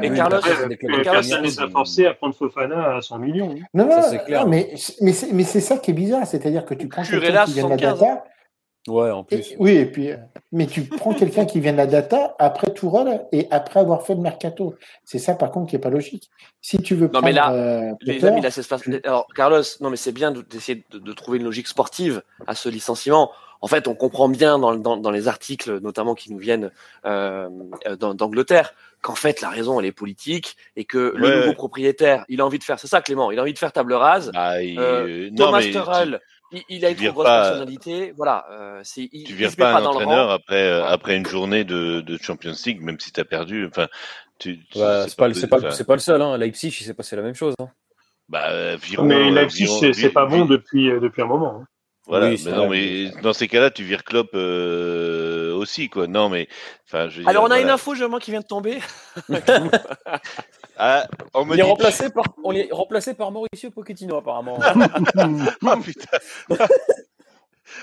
Et 0.00 0.10
Euh, 0.10 0.14
Carlos, 0.16 0.38
Personne 0.40 1.42
ne 1.42 1.48
s'est 1.48 1.60
c'est- 1.60 1.70
forcé 1.70 2.06
à 2.06 2.14
prendre 2.14 2.34
Fofana 2.34 2.96
à 2.96 3.02
100 3.02 3.18
millions. 3.18 3.50
hein. 3.50 3.64
Non, 3.74 3.90
Ça, 3.90 3.96
non, 3.96 4.02
c'est 4.08 4.24
clair. 4.24 4.44
non, 4.44 4.48
mais, 4.50 4.72
mais 5.02 5.12
c'est 5.12 5.32
mais 5.32 5.44
c'est 5.44 5.60
ça 5.60 5.76
qui 5.78 5.90
est 5.90 5.94
bizarre, 5.94 6.26
c'est-à-dire 6.26 6.64
que 6.64 6.72
tu 6.74 6.88
prends 6.88 7.02
quelqu'un 7.02 7.44
qui 7.44 7.52
vient 7.52 7.64
de 7.64 7.70
la 7.70 7.76
75, 7.76 7.98
data, 8.00 8.24
Ouais, 8.88 9.10
en 9.10 9.20
et- 9.22 9.24
plus. 9.36 9.54
oui, 9.58 9.72
et 9.72 9.86
puis, 9.86 10.08
mais 10.50 10.66
tu 10.66 10.80
prends 10.84 11.12
quelqu'un 11.12 11.44
qui 11.44 11.60
vient 11.60 11.72
de 11.72 11.76
la 11.76 11.86
data 11.86 12.34
après 12.38 12.72
Tourelle 12.72 13.26
et 13.32 13.46
après 13.50 13.80
avoir 13.80 14.04
fait 14.06 14.14
le 14.14 14.22
mercato. 14.22 14.74
C'est 15.04 15.18
ça, 15.18 15.34
par 15.34 15.50
contre, 15.50 15.68
qui 15.68 15.76
est 15.76 15.78
pas 15.78 15.90
logique. 15.90 16.30
Si 16.62 16.78
tu 16.78 16.94
veux 16.94 17.06
Non, 17.06 17.10
prendre 17.12 17.26
mais 17.26 17.32
là, 17.32 17.52
euh, 17.52 17.92
Les 18.00 18.24
amis, 18.24 18.40
là, 18.40 18.50
c'est 18.50 18.66
pas- 18.66 18.78
Alors, 19.04 19.26
Carlos, 19.36 19.62
non, 19.82 19.90
mais 19.90 19.96
c'est 19.96 20.10
bien 20.12 20.32
de- 20.32 20.40
d'essayer 20.42 20.84
de, 20.90 20.98
de 21.00 21.12
trouver 21.12 21.38
une 21.38 21.44
logique 21.44 21.68
sportive 21.68 22.22
à 22.46 22.54
ce 22.54 22.68
licenciement. 22.70 23.30
En 23.64 23.68
fait, 23.68 23.86
on 23.88 23.94
comprend 23.94 24.28
bien 24.28 24.58
dans, 24.58 24.74
dans, 24.74 24.96
dans 24.96 25.10
les 25.12 25.28
articles, 25.28 25.78
notamment 25.80 26.14
qui 26.14 26.32
nous 26.32 26.38
viennent 26.38 26.70
euh, 27.06 27.48
euh, 27.86 27.94
d'An- 27.96 28.14
d'Angleterre, 28.14 28.74
qu'en 29.02 29.14
fait, 29.14 29.40
la 29.40 29.50
raison, 29.50 29.78
elle 29.78 29.86
est 29.86 29.92
politique 29.92 30.56
et 30.76 30.84
que 30.84 31.12
le 31.16 31.26
Ouais. 31.28 31.36
nouveau 31.38 31.52
propriétaire, 31.54 32.24
il 32.28 32.40
a 32.40 32.44
envie 32.46 32.58
de 32.58 32.64
faire, 32.64 32.78
c'est 32.80 32.88
ça, 32.88 33.00
Clément, 33.00 33.30
il 33.30 33.38
a 33.38 33.42
envie 33.42 33.52
de 33.52 33.58
faire 33.58 33.72
table 33.72 33.92
rase. 33.94 34.30
Bah, 34.34 34.60
il- 34.62 34.78
Euh, 34.80 35.28
non, 35.30 35.46
Thomas 35.46 35.60
tu- 35.62 35.70
Tuchel, 35.70 36.20
il, 36.50 36.62
il 36.68 36.84
a 36.84 36.90
une 36.90 36.96
tu 36.96 37.10
grosse 37.12 37.24
pas- 37.24 37.42
personnalité. 37.50 38.12
Voilà, 38.16 38.44
euh, 38.50 38.80
c'est, 38.82 39.08
il, 39.12 39.24
tu 39.24 39.30
il 39.32 39.34
vires 39.36 39.54
pas 39.56 39.72
pas 39.74 39.78
un 39.80 39.84
entraîneur 39.86 40.26
rang. 40.28 40.34
après, 40.34 40.62
euh, 40.68 40.84
après 40.84 41.16
une 41.16 41.26
journée 41.26 41.62
de, 41.64 42.00
de 42.00 42.18
Champions 42.20 42.52
League, 42.66 42.80
même 42.82 42.98
si 42.98 43.12
tu 43.12 43.20
as 43.20 43.24
perdu. 43.24 43.66
Enfin, 43.66 43.86
tu, 44.40 44.58
Ouais, 44.74 45.04
c'est 45.06 45.16
pas, 45.16 45.28
le- 45.28 45.34
c'est 45.34 45.46
pas, 45.46 45.58
enfin, 45.58 45.70
c'est 45.70 45.86
pas 45.86 45.94
le 45.94 46.00
seul, 46.00 46.20
hein. 46.20 46.36
Leipzig, 46.36 46.76
il 46.80 46.84
s'est 46.84 46.94
passé 46.94 47.14
la 47.16 47.22
même 47.22 47.34
chose. 47.36 47.54
hein. 47.60 47.68
bah, 48.28 48.50
euh, 48.50 48.76
virons- 48.82 49.04
Mais 49.04 49.30
Leipzig, 49.30 49.68
c'est 49.94 50.10
pas 50.10 50.26
bon 50.26 50.46
depuis, 50.46 50.90
euh, 50.90 50.98
depuis 51.00 51.22
un 51.22 51.26
moment. 51.26 51.60
hein. 51.60 51.66
Voilà, 52.12 52.28
Oui, 52.28 52.42
mais 52.44 52.52
non, 52.52 52.68
mais 52.68 53.10
dans 53.22 53.32
ces 53.32 53.48
cas-là, 53.48 53.70
tu 53.70 53.84
vires 53.84 54.04
Klopp 54.04 54.30
euh, 54.34 55.54
aussi, 55.54 55.88
quoi. 55.88 56.06
Non, 56.06 56.28
mais 56.28 56.46
enfin, 56.86 57.08
je 57.08 57.22
veux 57.22 57.28
Alors, 57.28 57.44
on 57.44 57.50
a 57.50 57.56
une 57.56 57.62
voilà. 57.62 57.74
info, 57.74 57.94
justement, 57.94 58.18
qui 58.18 58.30
vient 58.30 58.40
de 58.40 58.46
tomber. 58.46 58.78
Ah, 60.78 61.06
on 61.34 61.44
me 61.44 61.54
Il 61.54 61.60
est 61.60 61.62
dit- 61.62 61.68
remplacé 61.68 62.10
par, 62.10 62.24
on 62.42 62.52
est 62.52 62.68
remplacé 62.72 63.14
par 63.14 63.30
Mauricio 63.30 63.70
Pochettino, 63.70 64.16
apparemment. 64.16 64.58
Ah 65.66 65.76
putain. 65.82 66.18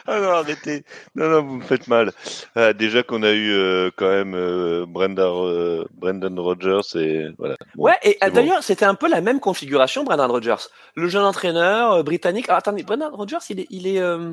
Ah 0.08 0.20
non, 0.20 0.30
arrêtez. 0.30 0.84
Non, 1.16 1.30
non, 1.30 1.42
vous 1.44 1.56
me 1.58 1.64
faites 1.64 1.88
mal. 1.88 2.12
Ah, 2.56 2.74
déjà 2.74 3.04
qu'on 3.04 3.24
a 3.24 3.32
eu 3.32 3.52
euh, 3.52 3.90
quand 3.96 4.10
même 4.10 4.34
euh, 4.36 4.86
Brendan, 4.88 5.32
euh, 5.46 5.86
Brendan 5.94 6.40
Rodgers 6.40 6.82
et 6.96 7.28
voilà. 7.38 7.56
Bon, 7.76 7.84
Ouais, 7.86 7.96
et 8.04 8.18
c'est 8.22 8.32
d'ailleurs, 8.34 8.64
c'était 8.64 8.86
un 8.86 8.96
peu 8.96 9.10
la 9.10 9.22
même 9.22 9.40
configuration, 9.40 10.04
Brendan 10.04 10.30
Rodgers. 10.32 10.68
Le 10.96 11.08
jeune 11.08 11.24
entraîneur 11.24 11.94
euh, 11.94 12.04
britannique. 12.04 12.46
Ah, 12.50 12.58
attendez, 12.58 12.84
Brendan 12.84 13.14
Rodgers, 13.14 13.38
il 13.50 13.60
est, 13.62 13.68
il 13.70 13.88
est, 13.88 14.00
euh, 14.00 14.32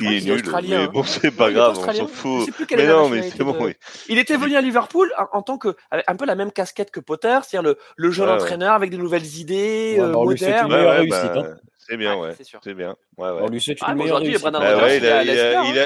il 0.00 0.12
est 0.12 0.20
nul, 0.24 0.32
australien, 0.34 0.78
mais 0.78 0.84
hein. 0.86 0.90
bon, 0.92 1.04
c'est 1.04 1.30
pas 1.30 1.52
grave, 1.52 1.76
on 1.78 1.84
s'en 1.84 1.92
Je 1.92 2.04
fout. 2.06 2.44
sais 2.46 2.50
plus 2.52 2.66
quelle 2.66 2.78
Mais 2.78 2.84
est 2.84 2.88
la 2.88 2.94
non, 2.94 3.08
mais 3.08 3.16
nationalité 3.20 3.36
c'est 3.38 3.44
bon. 3.44 3.52
de- 3.52 3.58
oui. 3.66 3.74
Il 4.08 4.18
était 4.18 4.36
venu 4.36 4.56
à 4.56 4.60
Liverpool 4.60 5.12
en, 5.16 5.38
en 5.38 5.42
tant 5.42 5.56
que 5.56 5.76
avec 5.92 6.04
un 6.08 6.16
peu 6.16 6.26
la 6.26 6.34
même 6.34 6.50
casquette 6.50 6.90
que 6.90 6.98
Potter, 6.98 7.38
c'est-à-dire 7.46 7.62
le, 7.70 7.78
le 7.96 8.10
jeune 8.10 8.26
Ouais, 8.28 8.34
ouais. 8.34 8.42
entraîneur 8.42 8.74
avec 8.74 8.90
des 8.90 8.96
nouvelles 8.96 9.36
idées 9.36 9.94
Ouais, 9.98 10.02
euh, 10.04 10.12
modernes. 10.12 10.66
une 10.66 10.72
meilleure 10.76 10.90
Ouais, 10.90 10.94
ouais, 10.94 10.96
réussite, 10.98 11.32
bah, 11.34 11.42
hein. 11.46 11.56
C'est 11.86 11.96
bien, 11.98 12.16
Ouais, 12.16 12.32
c'est 12.36 12.44
sûr. 12.44 12.60
C'est 12.64 12.72
bien. 12.74 12.96
Ouais, 13.18 13.28
ouais. 13.30 13.40
On 13.42 13.48
lui 13.48 13.60
souhaite 13.60 13.78
Ah, 13.82 13.90
une 13.92 13.98
bon, 13.98 14.04
meilleure 14.04 14.16
aujourd'hui, 14.16 14.36
réussite. 14.36 14.50
Bah 14.52 15.22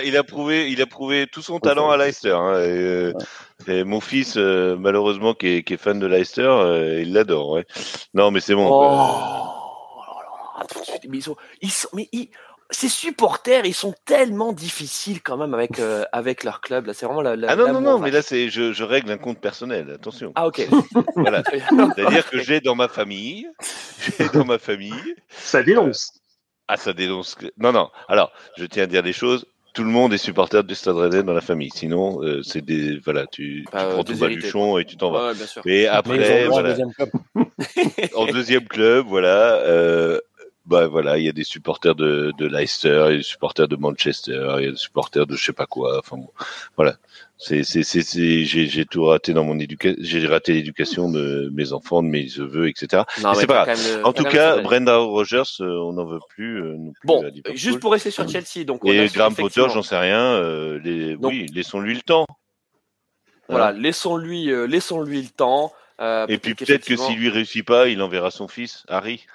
il 0.05 0.17
a, 0.17 0.21
hein. 0.21 0.23
prouvé, 0.23 0.71
il 0.71 0.81
a 0.81 0.87
prouvé 0.87 1.27
tout 1.27 1.43
son 1.43 1.59
talent 1.59 1.89
Ouais. 1.89 1.95
à 1.95 1.97
Leicester. 1.97 2.31
Hein, 2.31 2.53
et, 2.61 2.67
euh, 2.69 3.13
et 3.67 3.83
mon 3.85 4.01
fils, 4.01 4.37
euh, 4.37 4.77
malheureusement, 4.79 5.35
qui 5.35 5.49
est, 5.49 5.63
qui 5.65 5.75
est 5.75 5.77
fan 5.77 5.99
de 5.99 6.07
Leicester, 6.07 6.43
euh, 6.43 7.01
il 7.03 7.13
l'adore. 7.13 7.51
Ouais. 7.51 7.67
Non, 8.15 8.31
mais 8.31 8.39
c'est 8.41 8.55
bon. 8.55 8.67
Oh, 8.67 8.71
quoi. 8.71 8.89
là 10.61 10.63
là, 10.63 10.99
mais 11.09 11.19
ils 11.19 11.23
sont, 11.23 11.37
ils 11.63 11.71
sont, 11.73 11.89
mais 11.95 12.09
ils- 12.13 12.31
ces 12.71 12.89
supporters, 12.89 13.65
ils 13.65 13.75
sont 13.75 13.95
tellement 14.05 14.53
difficiles 14.53 15.23
quand 15.23 15.37
même 15.37 15.55
avec 15.55 15.79
euh, 15.79 16.05
avec 16.13 16.45
leur 16.45 16.61
club. 16.61 16.87
Là, 16.87 16.95
c'est 16.95 17.07
vraiment 17.07 17.23
la. 17.23 17.35
la 17.37 17.51
Ah 17.51 17.57
non, 17.57 17.73
non, 17.73 17.81
non, 17.81 17.99
mais 17.99 18.07
vache. 18.11 18.15
là, 18.15 18.23
c'est, 18.23 18.51
je, 18.51 18.73
je 18.73 18.85
règle 18.85 19.11
un 19.11 19.19
compte 19.19 19.41
personnel. 19.41 19.91
Attention. 19.95 20.33
Ah 20.35 20.47
ok. 20.47 20.67
Voilà. 21.17 21.43
C'est-à-dire 21.45 22.29
que 22.29 22.39
j'ai 22.41 22.61
dans 22.61 22.75
ma 22.75 22.89
famille, 22.89 23.49
j'ai 24.19 24.29
dans 24.29 24.45
ma 24.45 24.59
famille, 24.59 25.15
Ça 25.31 25.63
dénonce. 25.63 26.13
ah, 26.69 26.77
ça 26.77 26.93
dénonce. 26.93 27.35
que- 27.35 27.51
Non, 27.59 27.73
non. 27.73 27.89
Alors, 28.09 28.31
je 28.57 28.65
tiens 28.67 28.85
à 28.85 28.87
dire 28.87 29.03
des 29.03 29.13
choses. 29.15 29.47
tout 29.75 29.85
le 29.85 29.91
monde 29.91 30.13
est 30.13 30.19
supporter 30.19 30.65
du 30.65 30.75
Stade 30.75 30.97
Rennais 30.97 31.23
dans 31.23 31.33
la 31.35 31.41
famille. 31.41 31.71
Sinon, 31.75 32.21
euh, 32.23 32.43
c'est 32.43 32.63
des 32.65 32.99
voilà, 32.99 33.27
tu, 33.27 33.65
tu 33.65 33.73
Bah, 33.73 33.85
euh, 33.85 33.93
prends 33.95 34.05
ton 34.05 34.15
baluchon 34.15 34.79
et 34.79 34.85
tu 34.85 34.97
t'en 34.97 35.11
vas. 35.13 35.29
Ouais, 35.29 35.35
bien 35.35 35.47
sûr. 35.47 35.63
Ont 35.65 35.89
après, 35.93 36.47
voilà, 36.49 36.71
deuxième 36.71 36.93
club. 36.93 37.11
en 38.15 38.27
deuxième 38.27 38.67
club, 38.67 39.07
voilà, 39.07 39.55
euh, 39.63 40.19
bah 40.69 40.87
voilà, 40.87 41.17
il 41.19 41.25
y 41.25 41.29
a 41.29 41.33
des 41.33 41.45
supporters 41.45 41.95
de, 41.95 42.33
de 42.39 42.47
Leicester, 42.47 43.07
il 43.09 43.13
y 43.13 43.15
a 43.15 43.17
des 43.19 43.23
supporters 43.23 43.67
de 43.69 43.77
Manchester, 43.77 44.57
il 44.59 44.65
y 44.65 44.69
a 44.69 44.71
des 44.71 44.77
supporters 44.77 45.27
de 45.27 45.35
je 45.35 45.45
sais 45.45 45.53
pas 45.53 45.67
quoi. 45.67 45.99
Enfin 45.99 46.19
bon, 46.19 46.31
voilà. 46.77 46.97
C'est, 47.41 47.63
c'est, 47.63 47.85
c'est, 47.85 48.03
j'ai, 48.03 48.67
j'ai 48.67 48.85
tout 48.85 49.05
raté 49.05 49.33
dans 49.33 49.45
mon 49.45 49.59
éducation, 49.61 49.97
j'ai 50.03 50.27
raté 50.27 50.55
l'éducation 50.55 51.09
de 51.11 51.51
mes 51.55 51.73
enfants, 51.73 52.03
de 52.03 52.09
mes 52.09 52.25
neveux, 52.37 52.69
etc. 52.69 53.05
Non, 53.23 53.31
Mais 53.31 53.37
c'est 53.37 53.47
pas 53.47 53.65
le- 53.65 54.05
En 54.07 54.13
tout 54.13 54.25
cas, 54.25 54.61
Brenda 54.61 54.97
Rogers, 54.97 55.43
euh, 55.61 55.79
on 55.81 55.93
n'en 55.93 56.05
veut 56.05 56.19
plus. 56.31 56.61
euh, 56.63 56.77
non 56.77 56.93
plus 56.93 57.07
Bon, 57.07 57.25
juste 57.55 57.79
pour 57.81 57.93
rester 57.93 58.11
sur 58.11 58.29
Chelsea, 58.29 58.65
donc 58.65 58.85
on 58.85 58.89
Et 58.89 59.07
Graham 59.07 59.35
Potter, 59.37 59.65
j'en 59.73 59.83
sais 59.83 59.97
rien. 59.99 60.21
euh, 60.21 60.81
les, 60.83 61.17
Donc- 61.17 61.31
oui, 61.31 61.47
laissons-lui 61.55 61.95
le 61.95 62.03
temps. 62.03 62.27
Voilà, 63.49 63.73
laissons-lui, 63.73 64.51
euh, 64.51 64.67
laissons-lui 64.67 65.23
le 65.23 65.29
temps. 65.29 65.73
Euh, 66.01 66.27
Et 66.29 66.39
puis 66.39 66.55
peut-être 66.55 66.85
que 66.85 66.97
s'il 66.97 67.19
lui 67.19 67.29
réussit 67.29 67.65
pas, 67.65 67.89
il 67.89 68.01
enverra 68.03 68.31
son 68.31 68.49
fils, 68.49 68.85
Harry. 68.89 69.27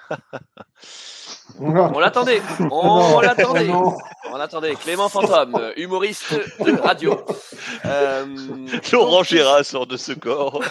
On 1.60 1.98
l'attendait, 1.98 2.40
on, 2.70 3.20
l'attendait, 3.20 3.68
on 4.32 4.36
l'attendait. 4.36 4.74
Clément 4.74 5.08
Fantôme, 5.08 5.72
humoriste 5.76 6.34
de 6.64 6.72
radio. 6.80 7.20
Euh, 7.84 8.24
Laurent 8.92 9.18
donc, 9.18 9.24
Gérard 9.26 9.64
sort 9.64 9.86
de 9.86 9.96
ce 9.96 10.12
corps. 10.12 10.62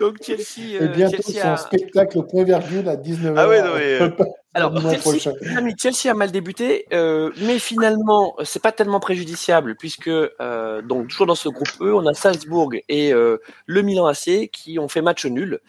Donc 0.00 0.16
Chelsea, 0.22 0.74
Et 0.74 0.82
euh, 0.82 0.88
bientôt 0.88 1.22
Chelsea 1.22 1.42
son 1.42 1.48
a... 1.48 1.56
spectacle 1.56 2.18
au 2.18 2.22
point 2.24 2.44
virgule 2.44 2.88
à 2.88 2.96
19h. 2.96 3.34
Ah 3.36 3.48
ouais, 3.48 3.62
non, 3.62 3.74
mais, 3.74 4.00
euh, 4.00 4.10
Alors, 4.52 4.72
Chelsea, 4.80 5.30
Chelsea 5.78 6.10
a 6.10 6.14
mal 6.14 6.32
débuté, 6.32 6.86
euh, 6.92 7.30
mais 7.36 7.60
finalement, 7.60 8.34
c'est 8.44 8.60
pas 8.60 8.72
tellement 8.72 8.98
préjudiciable 8.98 9.76
puisque 9.76 10.08
euh, 10.08 10.82
donc 10.82 11.08
toujours 11.08 11.26
dans 11.26 11.36
ce 11.36 11.48
groupe 11.48 11.70
E, 11.80 11.94
on 11.94 12.04
a 12.06 12.14
Salzbourg 12.14 12.72
et 12.88 13.12
euh, 13.12 13.38
le 13.66 13.82
Milan 13.82 14.06
AC 14.06 14.50
qui 14.52 14.78
ont 14.80 14.88
fait 14.88 15.02
match 15.02 15.24
nul 15.24 15.60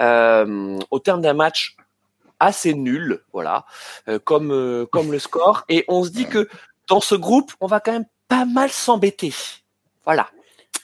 euh, 0.00 0.78
au 0.90 0.98
terme 0.98 1.20
d'un 1.20 1.34
match 1.34 1.76
assez 2.40 2.74
nul, 2.74 3.20
voilà, 3.32 3.66
euh, 4.08 4.18
comme 4.18 4.50
euh, 4.52 4.84
comme 4.86 5.12
le 5.12 5.20
score. 5.20 5.64
Et 5.68 5.84
on 5.86 6.02
se 6.02 6.10
dit 6.10 6.26
que 6.26 6.48
dans 6.88 7.00
ce 7.00 7.14
groupe, 7.14 7.52
on 7.60 7.68
va 7.68 7.78
quand 7.78 7.92
même 7.92 8.06
pas 8.26 8.44
mal 8.46 8.68
s'embêter, 8.70 9.32
voilà. 10.04 10.28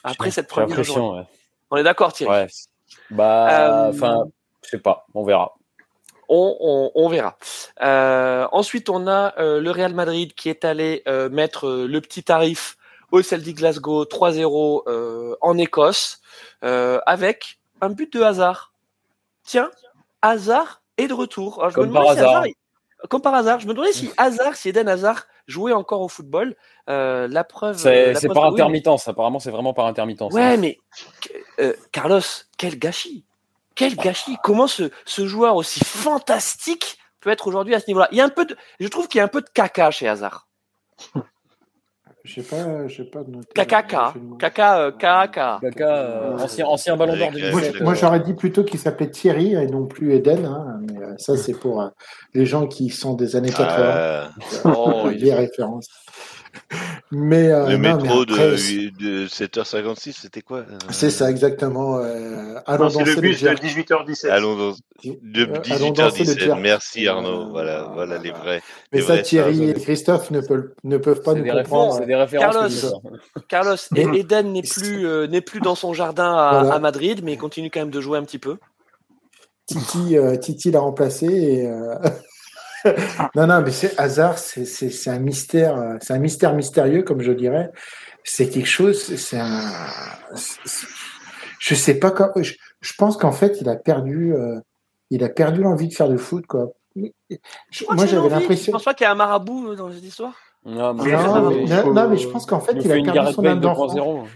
Après 0.03 0.31
cette 0.31 0.47
première 0.47 0.83
journée. 0.83 1.19
ouais. 1.19 1.25
on 1.69 1.77
est 1.77 1.83
d'accord, 1.83 2.13
Thierry? 2.13 2.31
Ouais. 2.31 2.47
Bah, 3.09 3.87
Euh, 3.87 3.89
enfin, 3.89 4.23
je 4.63 4.69
sais 4.69 4.79
pas, 4.79 5.05
on 5.13 5.23
verra. 5.23 5.53
On, 6.33 6.55
on, 6.61 6.91
on 6.95 7.09
verra. 7.09 7.37
Euh, 7.81 8.47
ensuite, 8.53 8.89
on 8.89 9.05
a 9.05 9.33
euh, 9.37 9.59
le 9.59 9.69
Real 9.69 9.93
Madrid 9.93 10.33
qui 10.33 10.47
est 10.47 10.63
allé 10.63 11.03
euh, 11.05 11.29
mettre 11.29 11.69
le 11.69 11.99
petit 11.99 12.23
tarif 12.23 12.77
au 13.11 13.21
Celtic 13.21 13.57
Glasgow 13.57 14.05
3-0 14.05 14.83
euh, 14.87 15.35
en 15.41 15.57
Écosse 15.57 16.21
avec 16.61 17.59
un 17.81 17.89
but 17.89 18.13
de 18.13 18.21
hasard. 18.21 18.73
Tiens, 19.43 19.71
hasard 20.21 20.81
est 20.97 21.07
de 21.07 21.13
retour. 21.13 21.59
Alors, 21.59 21.71
je 21.71 21.75
Comme 21.75 21.89
me 21.89 21.93
par 21.93 22.03
si 22.05 22.09
hasard. 22.11 22.29
Hazard 22.29 22.45
comme 23.09 23.21
par 23.21 23.33
hasard. 23.33 23.59
Je 23.59 23.67
me 23.67 23.73
demandais 23.73 23.93
si 23.93 24.11
hasard, 24.17 24.55
si 24.55 24.69
Eden 24.69 24.87
Hazard 24.87 25.25
jouait 25.47 25.73
encore 25.73 26.01
au 26.01 26.07
football. 26.07 26.55
Euh, 26.89 27.27
la 27.27 27.43
preuve. 27.43 27.77
C'est 27.77 28.13
par 28.27 28.43
oui. 28.45 28.53
intermittence, 28.53 29.07
apparemment, 29.07 29.39
c'est 29.39 29.51
vraiment 29.51 29.73
par 29.73 29.85
intermittence. 29.85 30.33
Ouais, 30.33 30.41
hein. 30.41 30.57
mais 30.57 30.77
euh, 31.59 31.73
Carlos, 31.91 32.21
quel 32.57 32.77
gâchis 32.77 33.25
Quel 33.75 33.95
gâchis 33.95 34.37
Comment 34.43 34.67
ce, 34.67 34.91
ce 35.05 35.27
joueur 35.27 35.55
aussi 35.55 35.79
fantastique 35.83 36.97
peut 37.21 37.29
être 37.29 37.47
aujourd'hui 37.47 37.75
à 37.75 37.79
ce 37.79 37.87
niveau-là 37.87 38.07
Il 38.11 38.17
y 38.17 38.21
a 38.21 38.25
un 38.25 38.29
peu 38.29 38.45
de, 38.45 38.55
je 38.79 38.87
trouve 38.87 39.07
qu'il 39.07 39.19
y 39.19 39.21
a 39.21 39.25
un 39.25 39.29
peu 39.29 39.41
de 39.41 39.49
caca 39.53 39.91
chez 39.91 40.07
Hazard. 40.07 40.47
Je 42.23 42.39
sais 42.39 42.43
pas, 42.43 42.87
je 42.87 42.97
sais 42.97 43.09
pas. 43.09 43.21
Caca, 43.55 43.81
caca, 44.37 44.79
euh, 44.79 44.91
caca. 44.91 45.59
Euh, 45.81 46.37
ancien, 46.37 46.67
ancien 46.67 46.95
ballon 46.95 47.17
d'or 47.17 47.31
2007. 47.31 47.51
Moi, 47.75 47.83
moi, 47.83 47.93
j'aurais 47.95 48.19
dit 48.19 48.35
plutôt 48.35 48.63
qu'il 48.63 48.79
s'appelait 48.79 49.09
Thierry 49.09 49.55
et 49.55 49.65
non 49.65 49.87
plus 49.87 50.13
Eden. 50.13 50.45
hein, 50.45 50.79
mais 50.81 51.01
euh, 51.01 51.15
ça, 51.17 51.35
c'est 51.35 51.55
pour 51.55 51.81
euh, 51.81 51.87
les 52.35 52.45
gens 52.45 52.67
qui 52.67 52.89
sont 52.89 53.15
des 53.15 53.35
années 53.35 53.49
80. 53.49 53.65
Ah, 53.75 54.29
Oh, 54.65 55.09
il 55.11 55.23
les 55.23 55.33
références. 55.33 55.87
Mais 57.11 57.51
euh, 57.51 57.65
le 57.67 57.73
non, 57.73 57.79
mais 57.79 57.93
métro 57.93 58.21
après, 58.21 58.51
de, 58.51 58.55
c'est- 58.57 58.91
de 58.97 59.27
7h56, 59.27 60.13
c'était 60.21 60.41
quoi 60.41 60.59
euh, 60.59 60.77
c'est 60.89 61.09
ça 61.09 61.29
exactement. 61.29 61.97
Euh, 61.97 62.55
allons 62.65 62.85
Non, 62.85 62.89
c'est 62.89 62.99
danser 62.99 63.15
le 63.15 63.21
bus 63.21 63.41
de 63.41 63.47
jerk. 63.47 63.63
18h17. 63.63 64.29
Allons 64.29 64.55
dans 64.57 64.71
de 65.03 65.41
Euh, 65.41 65.61
allons 65.71 65.91
danser 65.91 66.23
le 66.23 66.33
18h17. 66.33 66.39
jerk. 66.39 66.59
Merci 66.61 67.07
Arnaud. 67.07 67.41
Euh, 67.41 67.49
Voilà, 67.51 67.89
voilà 67.93 68.17
les 68.17 68.31
vrais. 68.31 68.61
Mais 68.93 68.99
les 68.99 69.05
ça, 69.05 69.13
vrais 69.13 69.23
Thierry 69.23 69.55
stars. 69.55 69.67
et 69.69 69.73
Christophe 69.81 70.31
ne 70.31 70.39
peuvent, 70.41 70.73
ne 70.83 70.97
peuvent 70.97 71.21
pas 71.21 71.33
nous 71.33 71.43
des, 71.43 71.49
comprendre. 71.49 71.93
références, 71.95 71.97
c'est 71.99 72.05
des 72.05 72.15
références. 72.15 72.53
Carlos. 73.47 73.75
Carlos, 73.97 74.13
et 74.15 74.19
Eden 74.19 74.53
n'est 74.53 74.61
plus, 74.61 75.05
euh, 75.07 75.27
n'est 75.27 75.41
plus 75.41 75.59
dans 75.59 75.75
son 75.75 75.93
jardin 75.93 76.33
à, 76.35 76.59
Voilà. 76.61 76.75
à 76.75 76.79
Madrid, 76.79 77.21
mais 77.23 77.33
il 77.33 77.37
continue 77.37 77.69
quand 77.69 77.81
même 77.81 77.89
de 77.91 77.99
jouer 78.01 78.17
un 78.17 78.23
petit 78.23 78.39
peu. 78.39 78.57
Titi, 79.65 80.17
euh, 80.17 80.35
Titi 80.37 80.71
l'a 80.71 80.79
remplacé. 80.79 81.25
Et, 81.27 81.67
euh, 81.67 81.95
non, 83.35 83.47
non, 83.47 83.61
mais 83.61 83.71
c'est 83.71 83.97
hasard, 83.99 84.37
c'est 84.37 84.65
c'est- 84.65 84.89
c'est 84.89 85.09
un 85.09 85.19
mystère, 85.19 85.97
c'est 86.01 86.13
un 86.13 86.19
mystère 86.19 86.53
mystérieux, 86.53 87.03
comme 87.03 87.21
je 87.21 87.31
dirais. 87.31 87.71
C'est 88.23 88.49
quelque 88.49 88.67
chose, 88.69 89.01
c'est 89.15 89.39
un. 89.39 89.71
c'est- 90.35 90.87
Je 91.59 91.75
sais 91.75 91.99
pas 91.99 92.11
quand. 92.11 92.29
Je, 92.41 92.53
je 92.81 92.93
pense 92.97 93.17
qu'en 93.17 93.31
fait, 93.31 93.57
il 93.61 93.69
a 93.69 93.75
perdu, 93.75 94.33
euh, 94.33 94.59
il 95.11 95.23
a 95.23 95.29
perdu 95.29 95.61
l'envie 95.61 95.87
de 95.87 95.93
faire 95.93 96.09
du 96.09 96.17
foot, 96.17 96.45
quoi. 96.47 96.71
Je- 96.95 97.83
crois 97.83 97.95
moi, 97.95 98.05
j'avais 98.05 98.17
l'envie 98.17 98.29
Tu 98.35 98.39
l'impression. 98.41 98.71
penses 98.73 98.83
pas 98.83 98.93
qu'il 98.93 99.05
y 99.05 99.07
a 99.07 99.11
un 99.11 99.15
marabout 99.15 99.69
euh, 99.69 99.75
dans 99.75 99.91
cette 99.91 100.03
histoire 100.03 100.33
Non, 100.65 100.93
mais- 100.93 101.03
Mais 101.05 101.11
Non, 101.11 101.49
mais 101.49 101.55
mais, 101.55 101.63
il 101.63 101.69
non, 101.69 101.81
faut- 101.83 101.93
non, 101.93 102.09
mais 102.09 102.17
je 102.17 102.27
pense 102.27 102.45
qu'en 102.45 102.59
fait, 102.59 102.73
il 102.73 102.91
a 102.91 102.95
perdu 103.13 103.33
son 103.33 103.45
âme 103.45 103.59
d'enfant. 103.59 103.87
2.0. 103.87 104.27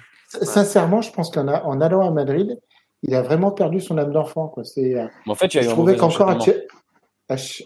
Sincèrement, 0.44 1.02
je 1.02 1.12
pense 1.12 1.30
qu'en 1.32 1.48
a- 1.48 1.64
en 1.64 1.82
allant 1.82 2.08
à 2.08 2.12
Madrid, 2.12 2.60
il 3.04 3.14
a 3.16 3.22
vraiment 3.22 3.52
perdu 3.52 3.80
son 3.82 3.98
âme 3.98 4.12
d'enfant, 4.12 4.48
quoi. 4.48 4.64
C'est. 4.64 4.96
euh, 4.96 5.08
Mais 5.26 5.32
en 5.32 5.36
fait, 5.36 5.54
il 5.54 5.58
y 5.58 5.60
a 5.60 5.62
eu 5.62 5.66
Je 5.66 5.70
un 5.70 5.74
trouvais 5.74 5.94
mauvais 5.96 6.00
qu'encore 6.00 6.32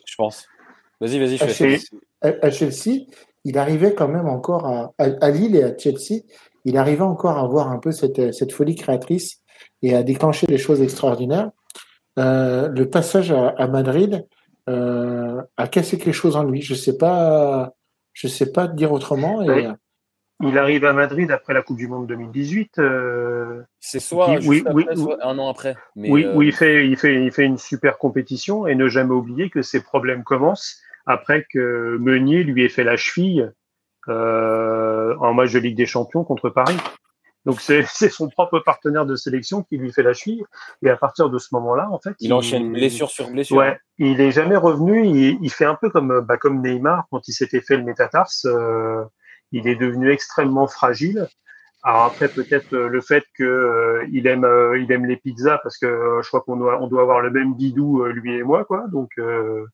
je 0.06 0.16
pense. 0.18 0.48
Vas-y, 1.02 1.20
vas-y, 1.20 1.38
fais. 1.38 1.50
Chelsea, 1.50 1.86
à- 2.22 2.34
à 2.46 2.52
Chelsea, 2.52 3.06
il 3.46 3.58
arrivait 3.58 3.94
quand 3.94 4.08
même 4.08 4.28
encore 4.28 4.66
à, 4.66 4.94
à, 4.98 5.06
à 5.22 5.30
Lille 5.30 5.56
et 5.56 5.64
à 5.64 5.78
Chelsea, 5.78 6.22
il 6.66 6.78
arrivait 6.78 7.02
encore 7.04 7.38
à 7.38 7.42
avoir 7.42 7.70
un 7.72 7.80
peu 7.80 7.92
cette, 7.92 8.34
cette 8.34 8.52
folie 8.52 8.76
créatrice 8.76 9.40
et 9.82 9.96
à 9.96 10.04
déclencher 10.04 10.46
des 10.48 10.58
choses 10.58 10.82
extraordinaires. 10.82 11.52
Euh, 12.18 12.68
le 12.68 12.90
passage 12.90 13.32
à, 13.32 13.50
à 13.50 13.68
Madrid 13.68 14.26
euh, 14.68 15.42
a 15.58 15.68
cassé 15.68 15.98
quelque 15.98 16.12
chose 16.14 16.36
en 16.36 16.44
lui. 16.44 16.62
Je 16.62 16.74
sais 16.76 16.98
pas, 16.98 17.74
je 18.14 18.28
sais 18.28 18.52
pas 18.52 18.68
dire 18.68 18.92
autrement. 18.92 19.42
Et, 19.42 19.50
Oui. 19.50 19.68
Il 20.42 20.58
arrive 20.58 20.86
à 20.86 20.94
Madrid 20.94 21.30
après 21.32 21.54
la 21.54 21.62
Coupe 21.62 21.76
du 21.76 21.90
Monde 21.90 22.08
2018. 22.08 22.80
euh, 22.80 23.62
C'est 23.82 24.00
soit 24.00 24.30
Oui, 24.30 24.36
juste 24.36 24.48
oui, 24.48 24.64
après, 24.86 24.96
oui, 24.96 25.02
soit 25.02 25.26
un 25.28 25.38
an 25.38 25.50
après. 25.50 25.76
Mais, 25.98 26.10
oui, 26.10 26.24
euh, 26.26 26.46
il 26.46 26.54
fait, 26.54 26.88
il 26.88 26.96
fait, 26.96 27.22
il 27.26 27.32
fait 27.32 27.44
une 27.44 27.58
super 27.58 27.98
compétition 27.98 28.66
et 28.66 28.74
ne 28.76 28.88
jamais 28.88 29.12
oublier 29.14 29.50
que 29.50 29.62
ses 29.62 29.82
problèmes 29.82 30.24
commencent 30.24 30.80
après 31.10 31.46
que 31.52 31.98
Meunier 32.00 32.44
lui 32.44 32.64
ait 32.64 32.70
fait 32.70 32.84
la 32.84 32.96
cheville 32.96 33.52
euh, 34.08 35.16
en 35.20 35.34
match 35.34 35.52
de 35.52 35.60
Ligue 35.60 35.76
des 35.76 35.88
Champions 35.88 36.24
contre 36.24 36.50
Paris. 36.50 36.78
Donc 37.46 37.60
c'est 37.62 38.10
son 38.10 38.30
propre 38.30 38.60
partenaire 38.60 39.08
de 39.08 39.16
sélection 39.16 39.64
qui 39.64 39.78
lui 39.78 39.92
fait 39.92 40.04
la 40.04 40.14
cheville 40.14 40.44
et 40.84 40.90
à 40.90 40.98
partir 40.98 41.32
de 41.32 41.40
ce 41.40 41.48
moment-là, 41.54 41.90
en 41.92 42.00
fait, 42.00 42.14
il 42.20 42.32
enchaîne 42.32 42.72
blessure 42.72 43.10
sur 43.10 43.28
blessure. 43.32 43.58
Ouais, 43.58 43.80
il 43.98 44.22
est 44.22 44.32
jamais 44.32 44.56
revenu. 44.56 45.08
Il, 45.08 45.40
il 45.42 45.50
fait 45.52 45.66
un 45.66 45.76
peu 45.76 45.90
comme 45.90 46.22
bah, 46.22 46.38
comme 46.38 46.62
Neymar 46.62 47.08
quand 47.10 47.28
il 47.28 47.34
s'était 47.34 47.62
fait 47.62 47.78
le 47.78 47.84
métatarse. 47.84 48.46
euh, 48.46 49.04
il 49.52 49.68
est 49.68 49.76
devenu 49.76 50.12
extrêmement 50.12 50.68
fragile. 50.68 51.28
Alors 51.84 52.04
après 52.06 52.28
peut-être 52.28 52.74
euh, 52.74 52.90
le 52.90 53.00
fait 53.00 53.24
que 53.38 53.44
euh, 53.44 54.06
il 54.12 54.28
aime 54.28 54.44
euh, 54.44 54.78
il 54.80 54.92
aime 54.92 55.06
les 55.06 55.16
pizzas 55.16 55.60
parce 55.64 55.78
que 55.78 55.86
euh, 55.86 56.22
je 56.22 56.28
crois 56.28 56.42
qu'on 56.42 56.58
doit 56.58 56.82
on 56.82 56.88
doit 56.88 57.02
avoir 57.04 57.22
le 57.22 57.32
même 57.32 57.54
bidou 57.56 58.04
euh, 58.04 58.12
lui 58.12 58.36
et 58.36 58.44
moi 58.44 58.66
quoi. 58.66 58.86
Donc 58.92 59.12
euh, 59.18 59.66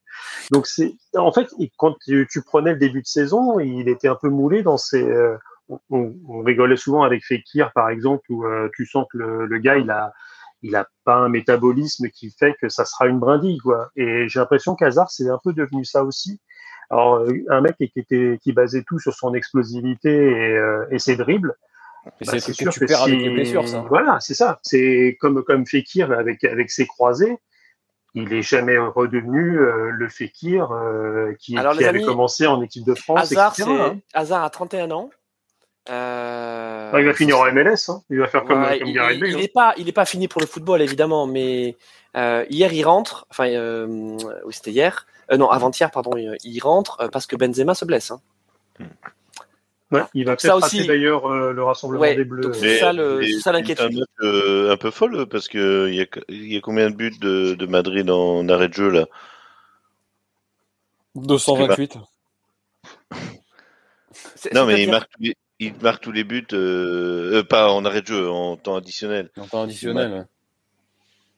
donc 0.52 0.66
c'est 0.68 0.94
en 1.16 1.32
fait 1.32 1.48
quand 1.78 1.96
tu, 2.04 2.26
tu 2.30 2.42
prenais 2.42 2.72
le 2.72 2.78
début 2.78 3.02
de 3.02 3.06
saison, 3.06 3.58
il 3.60 3.88
était 3.88 4.08
un 4.08 4.14
peu 4.16 4.28
moulé 4.28 4.62
dans 4.62 4.76
ses 4.76 5.04
on, 5.68 5.80
on- 5.90 6.42
rigolait 6.42 6.76
souvent 6.76 7.02
avec 7.02 7.24
Fekir 7.24 7.72
par 7.74 7.88
exemple 7.90 8.24
où 8.30 8.44
tu 8.74 8.86
sens 8.86 9.06
que 9.12 9.18
le, 9.18 9.46
le 9.46 9.58
gars 9.58 9.76
il 9.76 9.90
a 9.90 10.12
il 10.62 10.76
a 10.76 10.86
pas 11.04 11.16
un 11.16 11.28
métabolisme 11.28 12.08
qui 12.10 12.30
fait 12.30 12.54
que 12.60 12.68
ça 12.68 12.84
sera 12.84 13.06
une 13.08 13.18
brindille 13.18 13.58
quoi. 13.58 13.90
Et 13.96 14.28
j'ai 14.28 14.38
l'impression 14.40 14.76
qu'Hazard 14.76 15.10
c'est 15.10 15.28
un 15.28 15.40
peu 15.42 15.52
devenu 15.52 15.84
ça 15.84 16.04
aussi. 16.04 16.40
Alors 16.90 17.24
un 17.50 17.60
mec 17.62 17.76
qui 17.78 17.90
était 17.96 18.38
qui 18.42 18.52
basait 18.52 18.84
tout 18.86 19.00
sur 19.00 19.12
son 19.14 19.34
explosivité 19.34 20.30
et, 20.30 20.60
et 20.92 20.98
ses 21.00 21.16
dribbles. 21.16 21.54
Bah, 22.06 22.12
c'est 22.38 22.52
sûr 22.52 22.72
que 22.72 22.78
tu 22.78 22.86
perds 22.86 22.98
si- 22.98 23.10
avec 23.10 23.20
les 23.20 23.30
blessures, 23.30 23.66
ça. 23.68 23.84
Voilà, 23.88 24.18
c'est 24.20 24.34
ça. 24.34 24.58
C'est 24.62 25.16
comme 25.20 25.42
comme 25.44 25.66
Fekir 25.66 26.12
avec 26.12 26.44
avec 26.44 26.70
ses 26.70 26.86
croisés. 26.86 27.36
Il 28.14 28.32
est 28.32 28.40
jamais 28.42 28.78
redevenu 28.78 29.58
euh, 29.58 29.90
le 29.90 30.08
Fekir 30.08 30.70
euh, 30.72 31.34
qui, 31.38 31.56
Alors, 31.58 31.72
qui 31.74 31.80
les 31.80 31.84
avait 31.86 31.98
amis, 31.98 32.06
commencé 32.06 32.46
en 32.46 32.62
équipe 32.62 32.84
de 32.86 32.94
France. 32.94 33.18
Hazard, 33.32 33.52
etc., 33.52 33.68
c'est 33.68 33.82
hein. 33.82 33.98
Hazard 34.14 34.42
à 34.44 34.48
31 34.50 34.90
ans. 34.92 35.10
Euh, 35.90 36.90
Ah, 36.94 36.98
il 37.00 37.06
va 37.06 37.12
finir 37.12 37.38
en 37.38 37.44
MLS. 37.52 37.88
Hein. 37.90 38.00
Il 38.10 38.18
va 38.18 38.26
faire 38.26 38.44
comme, 38.44 38.62
Ouais, 38.62 38.78
comme 38.78 38.88
il, 38.88 38.94
il 38.94 38.98
hein. 38.98 39.38
est 39.38 39.52
pas, 39.52 39.74
il 39.76 39.88
est 39.88 39.92
pas 39.92 40.04
fini 40.06 40.28
pour 40.28 40.40
le 40.40 40.46
football 40.46 40.80
évidemment, 40.82 41.26
mais 41.26 41.76
euh, 42.16 42.44
hier 42.48 42.72
il 42.72 42.82
rentre, 42.84 43.26
enfin 43.30 43.48
euh, 43.50 44.16
oui 44.44 44.52
c'était 44.54 44.70
hier, 44.72 45.06
Euh, 45.30 45.36
non 45.36 45.48
avant-hier 45.50 45.90
pardon, 45.90 46.16
il, 46.16 46.36
il 46.42 46.58
rentre 46.60 47.08
parce 47.12 47.26
que 47.26 47.36
Benzema 47.36 47.74
se 47.74 47.84
blesse. 47.84 48.10
hein. 48.12 48.20
Ouais, 49.92 50.02
il 50.14 50.24
va 50.24 50.32
Ça 50.36 50.48
peut-être 50.54 50.64
aussi- 50.66 50.76
rater 50.78 50.88
d'ailleurs 50.88 51.30
euh, 51.30 51.52
le 51.52 51.62
rassemblement 51.62 52.02
Ouais, 52.02 52.16
des 52.16 52.24
Bleus. 52.24 52.52
c'est 52.54 52.78
ça 52.80 52.92
l'inquiétude. 53.52 54.04
euh, 54.22 54.72
un 54.72 54.76
peu 54.76 54.90
folle 54.90 55.26
parce 55.28 55.46
que 55.48 55.88
il 55.88 55.94
y 55.94 56.00
a, 56.00 56.06
il 56.28 56.52
y 56.52 56.56
a 56.56 56.60
combien 56.60 56.90
de 56.90 56.96
buts 56.96 57.16
de, 57.20 57.54
de 57.54 57.66
Madrid 57.66 58.10
en 58.10 58.48
arrêt 58.48 58.68
de 58.68 58.74
jeu 58.74 58.90
là? 58.90 59.06
228. 61.14 61.98
C'est- 64.34 64.52
Non, 64.54 64.66
mais 64.66 64.82
il 64.82 64.90
marque, 64.90 65.10
tous 65.12 65.22
les, 65.22 65.36
il 65.60 65.74
marque 65.80 66.02
tous 66.02 66.12
les 66.12 66.24
buts, 66.24 66.46
euh, 66.52 67.38
euh, 67.38 67.42
pas 67.44 67.70
en 67.72 67.84
arrêt 67.84 68.02
de 68.02 68.06
jeu, 68.08 68.28
en 68.30 68.56
temps 68.56 68.76
additionnel. 68.76 69.30
En 69.38 69.46
temps 69.46 69.62
additionnel. 69.62 70.26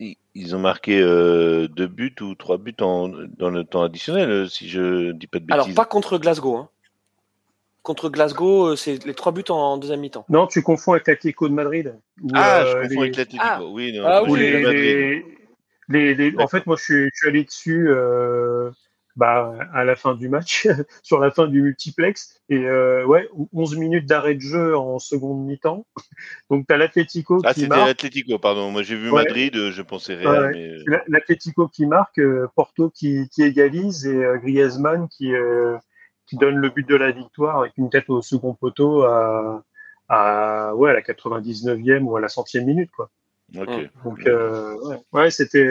Ils, 0.00 0.16
ils 0.34 0.54
ont 0.56 0.58
marqué 0.60 1.00
euh, 1.00 1.68
deux 1.68 1.86
buts 1.86 2.14
ou 2.20 2.34
trois 2.34 2.56
buts 2.58 2.74
en, 2.80 3.08
dans 3.08 3.50
le 3.50 3.64
temps 3.64 3.82
additionnel, 3.82 4.48
si 4.48 4.68
je 4.68 5.12
dis 5.12 5.26
pas 5.26 5.38
de 5.38 5.44
bêtises. 5.44 5.62
Alors 5.64 5.74
pas 5.74 5.84
contre 5.84 6.18
Glasgow. 6.18 6.56
Hein. 6.56 6.68
Contre 7.88 8.10
Glasgow, 8.10 8.66
euh, 8.72 8.76
c'est 8.76 9.02
les 9.06 9.14
trois 9.14 9.32
buts 9.32 9.44
en 9.48 9.78
deuxième 9.78 10.00
mi-temps. 10.00 10.26
Non, 10.28 10.46
tu 10.46 10.60
confonds 10.60 10.92
avec 10.92 11.06
l'Atlético 11.08 11.48
de 11.48 11.54
Madrid. 11.54 11.94
où, 12.22 12.28
ah, 12.34 12.60
euh, 12.60 12.66
je 12.66 12.72
confonds 12.74 12.88
les- 12.90 12.98
avec 13.00 13.16
l'Atlético. 13.16 13.42
Ah. 13.46 13.60
Oui, 13.64 13.96
non, 13.96 14.04
Ah 14.06 14.22
oui, 14.24 14.40
les, 14.40 14.60
Madrid. 14.62 15.24
les, 15.88 16.14
les- 16.14 16.30
les- 16.32 16.38
en 16.38 16.48
fait, 16.48 16.66
moi, 16.66 16.76
je 16.76 16.82
suis, 16.84 17.04
je 17.04 17.10
suis 17.14 17.28
allé 17.28 17.44
dessus 17.44 17.88
euh, 17.88 18.70
bah, 19.16 19.54
à 19.72 19.84
la 19.86 19.96
fin 19.96 20.14
du 20.14 20.28
match, 20.28 20.68
sur 21.02 21.18
la 21.18 21.30
fin 21.30 21.46
du 21.46 21.62
multiplex. 21.62 22.42
Et 22.50 22.58
euh, 22.66 23.06
ouais, 23.06 23.26
11 23.54 23.76
minutes 23.78 24.04
d'arrêt 24.04 24.34
de 24.34 24.40
jeu 24.42 24.76
en 24.76 24.98
seconde 24.98 25.46
mi-temps. 25.46 25.86
Donc, 26.50 26.66
tu 26.68 26.74
as 26.74 26.76
l'Atlético 26.76 27.40
Ah, 27.42 27.54
qui 27.54 27.60
c'était 27.60 27.68
marque. 27.74 27.86
l'Atlético, 27.86 28.38
pardon. 28.38 28.70
Moi, 28.70 28.82
j'ai 28.82 28.96
vu 28.96 29.08
Ouais. 29.10 29.24
Madrid, 29.24 29.56
euh, 29.56 29.70
je 29.72 29.80
pensais 29.80 30.14
Real, 30.14 30.52
Ouais. 30.54 30.74
mais... 30.86 30.98
L'Atlético 31.08 31.66
qui 31.68 31.86
marque, 31.86 32.18
euh, 32.18 32.48
Porto 32.54 32.90
qui, 32.90 33.30
qui 33.30 33.44
égalise 33.44 34.06
et 34.06 34.14
euh, 34.14 34.36
Griezmann 34.36 35.08
qui, 35.08 35.32
euh, 35.34 35.78
qui 36.28 36.36
donne 36.36 36.56
le 36.56 36.68
but 36.68 36.88
de 36.88 36.96
la 36.96 37.10
victoire 37.10 37.60
avec 37.60 37.72
une 37.78 37.90
tête 37.90 38.08
au 38.08 38.22
second 38.22 38.54
poteau 38.54 39.02
à, 39.02 39.64
à, 40.08 40.74
ouais, 40.74 40.90
à 40.90 40.94
la 40.94 41.00
99e 41.02 42.02
ou 42.02 42.16
à 42.16 42.20
la 42.20 42.28
centième 42.28 42.66
minute. 42.66 42.90
Quoi. 42.90 43.10
Ok. 43.56 43.68
Mm. 43.68 43.88
Donc, 44.04 44.26
euh, 44.26 44.76
ouais, 44.82 44.98
ouais 45.12 45.30
c'était. 45.30 45.66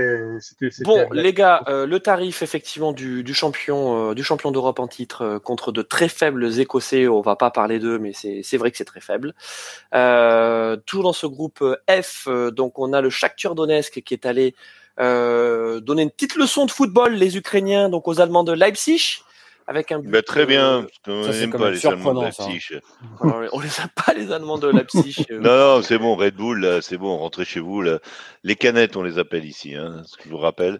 Bon, 0.82 1.08
les 1.12 1.34
gars, 1.34 1.64
euh, 1.68 1.86
le 1.86 1.99
tarif 1.99 2.41
effectivement 2.41 2.91
du, 2.91 3.24
du 3.24 3.34
champion, 3.36 4.10
euh, 4.10 4.14
du 4.16 4.24
champion 4.24 4.51
d'Europe 4.51 4.80
en 4.80 4.88
titre 4.88 5.22
euh, 5.22 5.39
contre 5.39 5.72
de 5.72 5.84
très 5.84 6.10
faibles 6.10 6.60
Écossais, 6.60 7.08
on 7.08 7.22
va 7.22 7.36
pas 7.36 7.51
parler 7.51 7.78
d'eux, 7.78 7.99
mais 7.99 8.14
c'est 8.14 8.41
c'est 8.41 8.58
vrai 8.58 8.72
que 8.72 8.78
c'est 8.78 8.86
très 8.86 9.01
faible. 9.01 9.36
Euh, 9.93 10.76
toujours 10.88 11.03
dans 11.03 11.14
ce 11.14 11.28
groupe 11.28 11.64
F, 11.88 12.28
euh, 12.28 12.49
donc 12.49 12.80
on 12.80 12.93
a 12.93 13.01
le 13.01 13.12
Shakhtar 13.12 13.53
Donetsk 13.53 14.01
qui 14.01 14.14
est 14.14 14.26
allé 14.26 14.55
euh, 14.99 15.80
donner 15.80 16.01
une 16.01 16.12
petite 16.12 16.36
leçon 16.36 16.66
de 16.66 16.72
football 16.72 17.14
les 17.14 17.38
Ukrainiens 17.38 17.88
donc 17.88 18.08
aux 18.08 18.20
Allemands 18.20 18.43
de 18.43 18.53
Leipzig 18.53 19.22
avec 19.68 19.91
un 19.91 19.99
but. 19.99 20.09
Bah, 20.09 20.22
très 20.22 20.45
bien, 20.45 20.80
euh, 20.80 20.82
parce 20.82 21.28
qu'on 21.28 21.32
n'aime 21.34 21.51
pas 21.51 21.70
les 21.72 21.86
Allemands 21.86 22.13
de 22.13 22.32
ça. 22.32 22.47
Leipzig. 22.47 22.80
alors, 23.22 23.43
on 23.51 23.59
les 23.59 23.80
a 23.82 23.88
pas 23.93 24.13
les 24.13 24.32
Allemands 24.32 24.57
de 24.57 24.70
Leipzig. 24.70 25.26
euh, 25.30 25.39
Non, 25.39 25.76
non, 25.76 25.82
c'est 25.84 25.97
bon, 25.97 26.15
Red 26.15 26.36
Bull, 26.36 26.80
c'est 26.82 26.97
bon, 26.97 27.18
rentrez 27.18 27.45
chez 27.45 27.59
vous. 27.59 27.82
Là. 27.82 27.99
Les 28.43 28.55
canettes, 28.55 28.95
on 28.95 29.03
les 29.03 29.20
appelle 29.20 29.45
ici, 29.45 29.76
hein, 29.76 30.01
ce 30.05 30.18
que 30.18 30.24
je 30.24 30.30
vous 30.30 30.38
rappelle. 30.38 30.80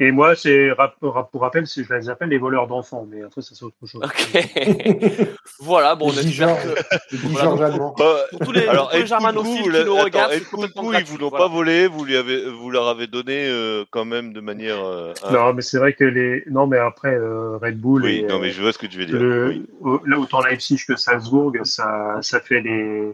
Et 0.00 0.12
moi, 0.12 0.34
c'est 0.36 0.70
pour 1.00 1.40
rappel, 1.40 1.66
c'est- 1.66 1.84
je 1.84 1.94
les 1.94 2.10
appelle 2.10 2.28
les 2.28 2.36
voleurs 2.36 2.66
d'enfants, 2.66 3.06
mais 3.10 3.22
après, 3.22 3.40
ça 3.40 3.54
c'est 3.54 3.64
autre 3.64 3.76
chose. 3.86 4.02
Ok. 4.04 4.10
voilà, 5.60 5.94
bon, 5.94 6.08
on 6.08 6.12
espère 6.12 6.54
que 6.62 7.16
Voilà, 7.28 7.66
allemand. 7.66 7.94
Bah, 7.98 8.16
pour 8.30 8.40
tous 8.40 8.52
les, 8.52 8.66
alors, 8.66 8.84
pour 8.88 8.92
tous 8.92 9.00
les 9.00 9.06
germanophiles 9.06 9.62
qui 9.62 9.68
le- 9.70 9.84
nous 9.84 9.94
attends, 9.94 10.04
regardent, 10.04 10.32
c'est 10.32 10.50
complètement 10.50 10.82
Koudou, 10.82 10.98
ils 10.98 11.04
vous 11.04 11.16
l'ont 11.18 11.28
voilà. 11.30 11.46
pas 11.46 11.50
volé, 11.50 11.86
vous, 11.86 12.04
lui 12.04 12.16
avez, 12.16 12.44
vous 12.50 12.70
leur 12.70 12.88
avez 12.88 13.06
donné 13.06 13.48
euh, 13.48 13.84
quand 13.90 14.04
même 14.04 14.32
de 14.34 14.40
manière. 14.40 14.84
euh, 14.84 15.14
Non, 15.32 15.54
mais 15.54 15.62
c'est 15.62 15.78
vrai 15.78 15.94
que 15.94 16.04
les. 16.04 16.44
Non, 16.50 16.66
mais 16.66 16.78
après, 16.78 17.14
euh, 17.14 17.56
Red 17.56 17.78
Bull. 17.80 18.04
Oui, 18.04 18.18
et, 18.18 18.26
non, 18.26 18.38
mais 18.38 18.50
je 18.50 18.60
vois 18.60 18.72
ce 18.72 18.78
que 18.78 18.86
tu 18.86 18.98
veux 18.98 19.06
dire. 19.06 19.18
le- 19.18 19.48
oui. 19.80 19.98
là, 20.06 20.18
autant 20.18 20.40
Leipzig 20.44 20.78
que 20.86 20.96
Salzbourg, 20.96 21.52
ça, 21.64 22.18
ça 22.20 22.40
fait 22.40 22.60
les. 22.60 23.12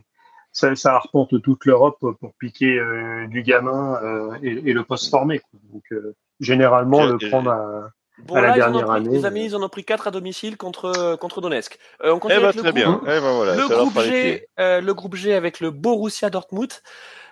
Ça, 0.53 0.75
ça 0.75 0.95
arpente 0.95 1.41
toute 1.43 1.65
l'Europe 1.67 1.99
pour 2.01 2.33
piquer 2.41 2.79
euh, 2.79 3.27
du 3.27 3.43
gamin 3.43 4.01
euh, 4.03 4.31
et, 4.43 4.71
et 4.71 4.73
le 4.73 4.83
poste 4.85 5.11
formé. 5.11 5.39
quoi. 5.39 5.61
Donc, 5.73 5.83
euh, 5.93 6.15
généralement, 6.41 7.03
Je- 7.07 7.13
le 7.25 7.31
prendre 7.31 7.51
à. 7.51 7.91
Bon, 8.19 8.35
à 8.35 8.41
la 8.41 8.49
là, 8.49 8.55
ils 8.55 8.59
dernière 8.61 8.87
pris, 8.87 8.97
année, 8.97 9.11
les 9.11 9.27
amis, 9.27 9.45
ils 9.45 9.55
en 9.57 9.63
ont 9.63 9.69
pris 9.69 9.85
4 9.85 10.07
à 10.09 10.11
domicile 10.11 10.57
contre, 10.57 11.17
contre 11.17 11.43
Donetsk. 11.43 11.79
Euh, 12.03 12.13
on 12.13 12.17
Eh 12.17 12.21
continue 12.21 12.41
ben, 12.41 12.49
avec 12.49 12.57
le 12.63 12.63
groupe. 12.63 13.03
Eh 13.03 13.07
ben, 13.07 13.21
voilà, 13.21 13.55
le, 13.57 13.69
groupe. 13.69 14.01
G, 14.01 14.49
euh, 14.59 14.81
le 14.81 14.95
groupe 14.95 15.17
G 15.17 15.35
avec 15.35 15.61
le 15.61 15.71
Borussia 15.71 16.31
Dortmund. 16.31 16.73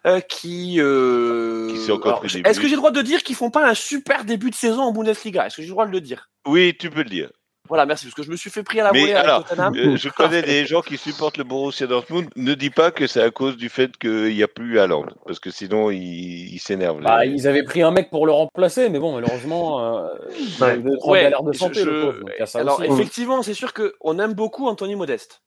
euh, 0.07 0.21
qui, 0.21 0.77
euh, 0.81 1.71
alors, 2.05 2.23
est-ce 2.27 2.61
que 2.61 2.67
j'ai 2.67 2.75
le 2.75 2.77
droit 2.77 2.91
de 2.91 3.01
dire 3.01 3.23
qu'ils 3.23 3.37
font 3.37 3.51
pas 3.51 3.67
un 3.67 3.73
super 3.73 4.27
début 4.27 4.51
de 4.51 4.55
saison 4.55 4.83
en 4.83 4.93
Bundesliga? 4.93 5.47
Est-ce 5.47 5.57
que 5.57 5.63
j'ai 5.63 5.69
le 5.69 5.73
droit 5.73 5.87
de 5.87 5.93
le 5.93 6.03
dire? 6.03 6.29
Oui, 6.47 6.77
tu 6.79 6.91
peux 6.91 7.03
le 7.03 7.09
dire. 7.09 7.31
Voilà, 7.67 7.87
merci, 7.87 8.05
parce 8.05 8.15
que 8.15 8.23
je 8.23 8.31
me 8.31 8.37
suis 8.37 8.51
fait 8.51 8.63
pris 8.63 8.79
à 8.81 8.85
la 8.85 8.93
Mais 8.93 9.01
volée 9.01 9.13
avec 9.15 9.25
alors, 9.25 9.45
Tottenham. 9.45 9.75
Euh, 9.75 9.97
je 9.97 10.09
connais 10.11 10.43
des 10.43 10.67
gens 10.67 10.83
qui 10.83 10.99
supportent 10.99 11.39
le 11.39 11.45
Borussia 11.45 11.87
Dortmund. 11.87 12.29
Ne 12.37 12.53
dis 12.53 12.69
pas 12.69 12.91
que 12.91 13.07
c'est 13.07 13.23
à 13.23 13.31
cause 13.31 13.57
du 13.57 13.71
fait 13.71 13.97
qu'il 13.97 14.35
n'y 14.35 14.43
a 14.43 14.49
plus 14.49 14.79
Haaland, 14.79 15.07
parce 15.27 15.41
que 15.41 15.51
sinon 15.51 15.91
ils 15.91 16.53
il 16.53 16.59
s'énervent. 16.59 17.01
Bah, 17.01 17.25
ils 17.25 17.49
avaient 17.49 17.63
pris 17.63 17.81
un 17.83 17.91
mec 17.91 18.11
pour 18.11 18.27
le 18.27 18.33
remplacer, 18.33 18.91
mais 18.91 18.99
bon, 18.99 19.15
malheureusement, 19.15 19.81
euh, 20.05 20.09
il 20.39 20.63
Ouais. 20.63 20.71
a 20.71 20.77
eu 20.77 20.85
Ouais, 21.05 21.31
de 21.31 21.53
santé, 21.57 21.81
je- 21.81 21.89
le 21.89 22.01
pauvre. 22.03 22.21
Donc, 22.21 22.31
il 22.39 22.59
Alors, 22.59 22.81
aussi. 22.81 22.93
effectivement, 22.93 23.43
c'est 23.43 23.55
sûr 23.55 23.73
qu'on 23.73 24.19
aime 24.19 24.35
beaucoup 24.35 24.69
Anthony 24.69 24.95
Modeste. 24.95 25.41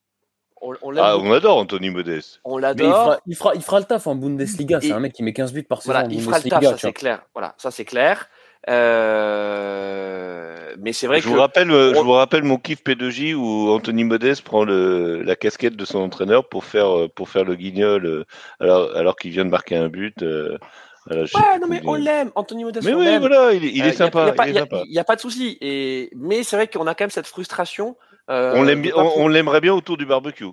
On, 0.59 0.74
on 0.82 0.89
l'aime 0.89 1.03
Ah, 1.05 1.13
beaucoup, 1.18 1.28
on 1.28 1.34
adore 1.34 1.57
Anthony 1.59 1.91
Modeste. 1.91 2.39
on 2.43 2.57
il 2.57 2.61
l'adore. 2.63 3.03
fera, 3.03 3.20
il, 3.28 3.36
fera, 3.36 3.53
il 3.53 3.61
fera 3.61 3.78
le 3.80 3.86
taf 3.86 4.07
en 4.07 4.15
Bundesliga. 4.15 4.82
C'est 4.82 4.91
un 4.91 4.99
mec 4.99 5.13
qui 5.13 5.22
met 5.22 5.34
15 5.34 5.53
buts 5.53 5.61
par 5.61 5.84
saison 5.84 5.93
Voilà, 5.93 6.07
en 6.07 6.09
il 6.09 6.20
fera 6.20 6.39
le 6.39 6.49
taf, 6.49 6.63
ça 6.63 6.78
c'est 6.80 6.93
clair. 6.93 7.22
Voilà, 7.36 7.53
ça 7.59 7.70
c'est 7.70 7.86
clair. 7.86 8.28
Euh... 9.38 10.76
Mais 10.80 10.93
c'est 10.93 11.07
vrai 11.07 11.20
Je 11.20 11.26
que 11.26 11.30
vous, 11.30 11.39
rappelle, 11.39 11.72
euh, 11.72 11.93
je 11.93 11.99
vous 11.99 12.11
rappelle 12.11 12.43
mon 12.43 12.57
kiff 12.57 12.84
P2J 12.84 13.34
où 13.34 13.70
Anthony 13.72 14.03
Modeste 14.03 14.43
prend 14.43 14.63
le, 14.63 15.22
la 15.24 15.36
casquette 15.36 15.76
de 15.76 15.86
son 15.86 15.99
entraîneur 15.99 16.47
pour 16.47 16.65
faire, 16.65 16.95
euh, 16.95 17.07
pour 17.07 17.30
faire 17.30 17.43
le 17.45 17.55
guignol 17.55 18.26
alors, 18.59 18.95
alors 18.95 19.15
qu'il 19.15 19.32
vient 19.32 19.45
de 19.45 19.49
marquer 19.49 19.76
un 19.76 19.89
but. 19.89 20.22
euh, 20.22 20.57
ouais, 21.09 21.26
non 21.59 21.68
mais 21.68 21.82
on 21.86 21.95
l'aime, 21.95 22.32
Anthony 22.36 22.63
Modeste. 22.63 22.86
Mais 22.86 22.93
on 22.93 22.99
oui, 22.99 23.18
voilà, 23.18 23.53
il, 23.53 23.65
est- 23.65 23.72
il 23.74 23.93
sympa. 23.93 24.34
il 24.47 24.57
est 24.57 24.61
y 24.91 24.97
a- 24.97 25.01
a 25.01 25.03
pas 25.03 25.15
de 25.15 25.22
souci. 25.22 25.57
Et 25.61 26.09
mais 26.15 26.43
c'est 26.43 26.55
vrai 26.55 26.68
qu'on 26.68 26.86
a 26.88 26.93
quand 26.95 27.05
même 27.05 27.09
cette 27.09 27.28
frustration. 27.28 27.95
on 28.28 29.28
l'aimerait 29.28 29.61
bien 29.61 29.74
autour 29.74 29.97
du 29.97 30.05
barbecue. 30.05 30.45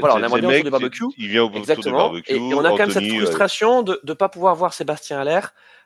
Voilà, 0.00 0.14
on 0.16 0.18
aimerait 0.22 0.40
bien 0.40 0.50
autour 0.50 0.64
du 0.64 0.70
barbecue. 0.70 1.04
Il 1.18 1.28
vient 1.28 1.42
autour 1.42 1.52
du 1.54 1.58
Exactement. 1.58 1.96
barbecue. 1.98 2.32
Et, 2.32 2.36
et 2.36 2.54
on 2.54 2.64
a 2.64 2.70
quand 2.70 2.78
même 2.78 2.90
cette 2.90 3.02
euh, 3.04 3.16
frustration 3.18 3.82
de 3.82 4.00
ne 4.04 4.12
pas 4.14 4.28
pouvoir 4.28 4.54
voir 4.54 4.72
Sébastien 4.72 5.18
Aller. 5.20 5.40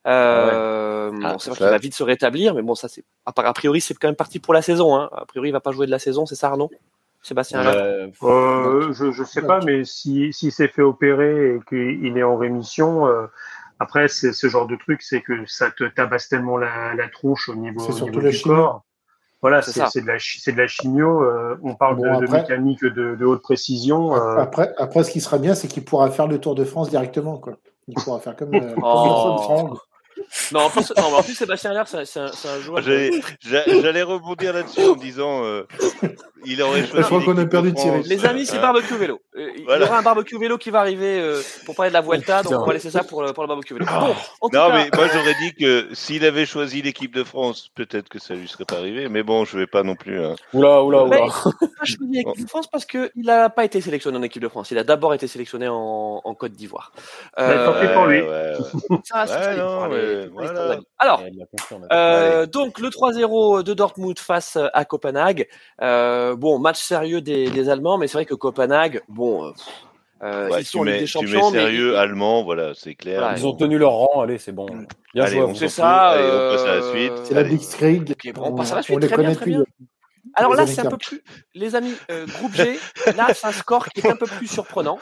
Euh, 0.07 1.11
Ah, 1.23 1.33
bon, 1.33 1.39
c'est 1.39 1.51
vrai 1.51 1.59
ça- 1.59 1.65
qu'il 1.65 1.73
va 1.73 1.79
vite 1.79 1.95
se 1.95 2.03
rétablir, 2.03 2.55
mais 2.55 2.63
bon, 2.63 2.75
ça 2.75 2.89
c'est 2.89 3.05
a 3.27 3.33
a 3.37 3.53
priori 3.53 3.81
c'est 3.81 3.95
quand 3.95 4.09
même 4.09 4.15
parti 4.17 4.39
pour 4.39 4.55
la 4.55 4.63
saison. 4.63 4.97
Hein. 4.97 5.09
A 5.13 5.27
priori, 5.27 5.49
il 5.49 5.53
va 5.53 5.61
pas 5.61 5.73
jouer 5.73 5.87
de 5.87 5.91
la 5.91 5.99
saison, 5.99 6.27
c'est 6.27 6.35
ça 6.35 6.49
Arnaud? 6.49 6.71
Sébastien 7.23 7.61
Aller. 7.61 7.71
Euh, 7.77 8.07
Euh, 8.23 8.93
je 8.93 9.11
je 9.11 9.25
sais 9.25 9.43
pas, 9.43 9.61
mais 9.65 9.85
si 9.85 10.33
si 10.33 10.51
s'est 10.51 10.69
fait 10.69 10.83
opérer 10.83 11.57
et 11.57 11.61
qu'il 11.69 12.17
est 12.17 12.23
en 12.23 12.37
rémission, 12.37 13.07
euh, 13.07 13.27
après 13.81 14.07
c'est 14.09 14.33
ce 14.33 14.49
genre 14.49 14.67
de 14.69 14.77
truc, 14.77 15.03
c'est 15.03 15.21
que 15.21 15.45
ça 15.47 15.71
te 15.73 15.85
tabasse 15.85 16.29
tellement 16.29 16.57
la, 16.57 16.95
la 16.95 17.09
tronche 17.09 17.49
au 17.49 17.57
niveau, 17.57 17.81
C'est 17.81 17.93
au 17.93 17.97
surtout 17.97 18.21
niveau 18.21 18.31
du 18.31 18.41
corps. 18.43 18.85
Voilà, 19.41 19.63
C'est 19.63 20.01
de 20.01 20.07
la 20.07 20.19
chi- 20.19 20.41
c'est 20.41 20.53
de 20.53 20.57
la 20.59 20.67
chimio. 20.67 21.23
euh, 21.23 21.57
on 21.63 21.75
parle 21.77 21.97
Bon, 21.97 22.19
de, 22.21 22.27
mécanique 22.27 22.83
de, 22.83 23.15
de 23.15 23.25
haute 23.25 23.41
précision. 23.43 24.17
euh, 24.17 24.37
Après, 24.39 24.73
après, 24.79 25.05
ce 25.05 25.11
qui 25.13 25.21
sera 25.21 25.39
bien, 25.39 25.55
c'est 25.55 25.69
qu'il 25.69 25.85
pourra 25.85 26.11
faire 26.11 26.27
le 26.27 26.39
Tour 26.41 26.55
de 26.57 26.65
France 26.65 26.91
directement. 26.91 27.39
Quoi. 27.39 27.55
Il 27.87 27.95
pourra 27.95 28.19
faire 28.19 28.35
comme, 28.35 28.55
euh, 28.55 28.75
comme 28.75 28.83
Oh. 28.83 29.79
Non, 30.53 30.61
en 30.61 30.69
plus, 30.71 30.93
non, 30.97 31.05
mais 31.11 31.17
en 31.19 31.23
plus 31.23 31.35
Sébastien 31.35 31.71
Aller, 31.71 31.83
c'est 32.05 32.19
un, 32.21 32.61
joueur. 32.61 32.83
J'allais 32.83 33.11
j'a- 33.41 33.65
j'allais 33.81 34.03
rebondir 34.03 34.53
là-dessus 34.53 34.85
en 34.85 34.97
disant 34.97 35.45
euh, 35.45 35.63
il 36.45 36.61
aurait 36.61 36.81
choisi. 36.85 36.97
Je 36.97 37.03
crois 37.03 37.23
qu'on 37.25 37.39
a 37.39 37.47
perdu 37.47 37.71
de 37.73 37.77
Thierry. 37.77 38.03
Les 38.03 38.27
amis, 38.27 38.45
c'est 38.45 38.59
barbecue 38.59 38.97
vélo. 38.97 39.21
Euh, 39.39 39.51
Il 39.57 39.65
y 39.65 39.83
aura 39.85 39.99
un 39.99 40.03
barbecue 40.03 40.37
vélo 40.39 40.59
qui 40.59 40.71
va 40.71 40.81
arriver 40.81 41.21
euh, 41.21 41.41
pour 41.65 41.75
parler 41.77 41.91
de 41.91 41.95
la 41.95 42.01
Vuelta, 42.01 42.43
donc 42.43 42.53
on 42.61 42.65
va 42.67 42.73
laisser 42.73 42.91
ça 42.91 43.05
pour 43.05 43.23
le, 43.23 43.33
pour 43.33 43.43
le 43.45 43.49
barbecue 43.49 43.75
vélo. 43.75 43.87
Ah. 43.89 44.01
Bon, 44.41 44.49
Non, 44.53 44.69
cas, 44.69 44.73
mais 44.75 44.91
moi 44.97 45.07
j'aurais 45.13 45.35
dit 45.41 45.55
que 45.55 45.89
s'il 45.95 46.25
avait 46.25 46.47
choisi 46.47 46.83
l'équipe 46.83 47.15
de 47.15 47.23
France, 47.25 47.69
peut-être 47.75 48.09
que 48.09 48.19
ça 48.19 48.35
lui 48.35 48.49
serait 48.49 48.65
pas 48.65 48.77
arrivé. 48.77 49.09
Mais 49.09 49.23
bon, 49.23 49.45
je 49.45 49.59
vais 49.59 49.67
pas 49.67 49.83
non 49.83 49.95
plus. 49.95 50.25
hein. 50.25 50.35
Oula, 50.53 50.83
oula, 50.83 51.05
Mais- 51.09 51.21
oula. 51.23 51.33
pas 51.33 51.85
choisi 51.85 52.13
l'équipe 52.13 52.45
de 52.45 52.49
France 52.49 52.67
parce 52.67 52.85
qu'il 52.85 53.11
n'a 53.17 53.49
pas 53.51 53.65
été 53.65 53.81
sélectionné 53.81 54.19
en 54.19 54.23
équipe 54.23 54.43
de 54.43 54.49
France. 54.49 54.71
Il 54.71 54.79
a 54.79 54.85
d'abord 54.85 55.15
été 55.15 55.27
sélectionné 55.27 55.69
en, 55.69 56.21
en 56.25 56.35
Côte 56.35 56.53
d'Ivoire. 56.53 56.93
Tant 57.37 57.75
pis 57.81 57.87
pour 57.95 58.07
lui. 58.07 58.21
ouais, 58.23 58.29
ouais. 58.29 58.99
ça, 59.05 59.25
Ouais, 59.25 59.57
non, 59.57 59.89
mais 59.89 60.27
voilà. 60.29 60.79
Alors, 60.99 61.23
euh, 61.93 62.47
donc 62.47 62.79
le 62.79 62.89
3-0 62.89 63.63
de 63.63 63.75
Dortmund 63.75 64.19
face 64.19 64.59
à 64.73 64.85
Copenhague. 64.85 65.47
Euh, 65.83 66.35
bon, 66.37 66.59
match 66.59 66.81
sérieux 66.83 67.21
des, 67.21 67.51
des 67.51 67.69
Allemands, 67.69 67.99
mais 67.99 68.07
c'est 68.09 68.15
vrai 68.19 68.25
que 68.25 68.35
Copenhague, 68.35 69.03
bon, 69.09 69.28
euh, 69.47 69.53
euh, 70.23 70.49
Ouais, 70.51 70.61
ils 70.61 70.65
tu 70.65 70.71
sont 70.71 70.85
mets, 70.85 70.93
des 70.99 71.05
tu 71.05 71.07
Champions, 71.09 71.51
mets 71.51 71.59
mais 71.59 71.65
sérieux, 71.65 71.97
allemand, 71.99 72.43
voilà, 72.45 72.73
c'est 72.75 72.95
clair. 72.95 73.21
Voilà, 73.21 73.39
Ils 73.39 73.47
ont 73.47 73.55
tenu 73.55 73.79
leur 73.79 73.93
rang, 73.93 74.21
allez, 74.23 74.39
c'est 74.39 74.53
bon. 74.53 74.67
Bien 75.15 75.25
Allez, 75.25 75.37
joué 75.37 75.41
à 75.43 75.47
on 75.47 75.55
c'est 75.55 75.69
ça. 75.69 76.09
Allez, 76.11 76.25
on 76.25 76.53
passe 76.57 76.63
à 76.63 76.67
la 76.67 76.73
euh, 76.83 76.93
suite. 76.93 77.13
C'est 77.25 77.35
la 77.35 77.41
Allez. 77.41 77.49
Blitzkrieg. 77.51 78.11
Ok, 78.11 78.33
bon, 78.35 78.43
on 78.47 78.55
passe 78.55 78.73
à 78.73 78.77
la 78.77 78.83
suite. 78.83 78.97
On 78.97 78.99
les 78.99 79.07
Très 79.07 79.17
connaît 79.17 79.29
bien, 79.29 79.37
très 79.37 79.45
plus. 79.45 79.53
bien. 79.53 79.65
Alors 80.35 80.53
Les 80.53 80.57
là, 80.59 80.67
c'est 80.67 80.81
un 80.81 80.85
peu 80.85 80.97
40. 80.97 81.01
plus, 81.01 81.23
les 81.55 81.75
amis, 81.77 81.95
euh, 82.11 82.27
groupe 82.27 82.55
G, 82.55 82.79
là, 83.17 83.29
c'est 83.35 83.47
un 83.47 83.53
score 83.53 83.89
qui 83.89 84.01
est 84.01 84.11
un 84.11 84.17
peu 84.17 84.27
plus 84.27 84.47
surprenant. 84.47 84.99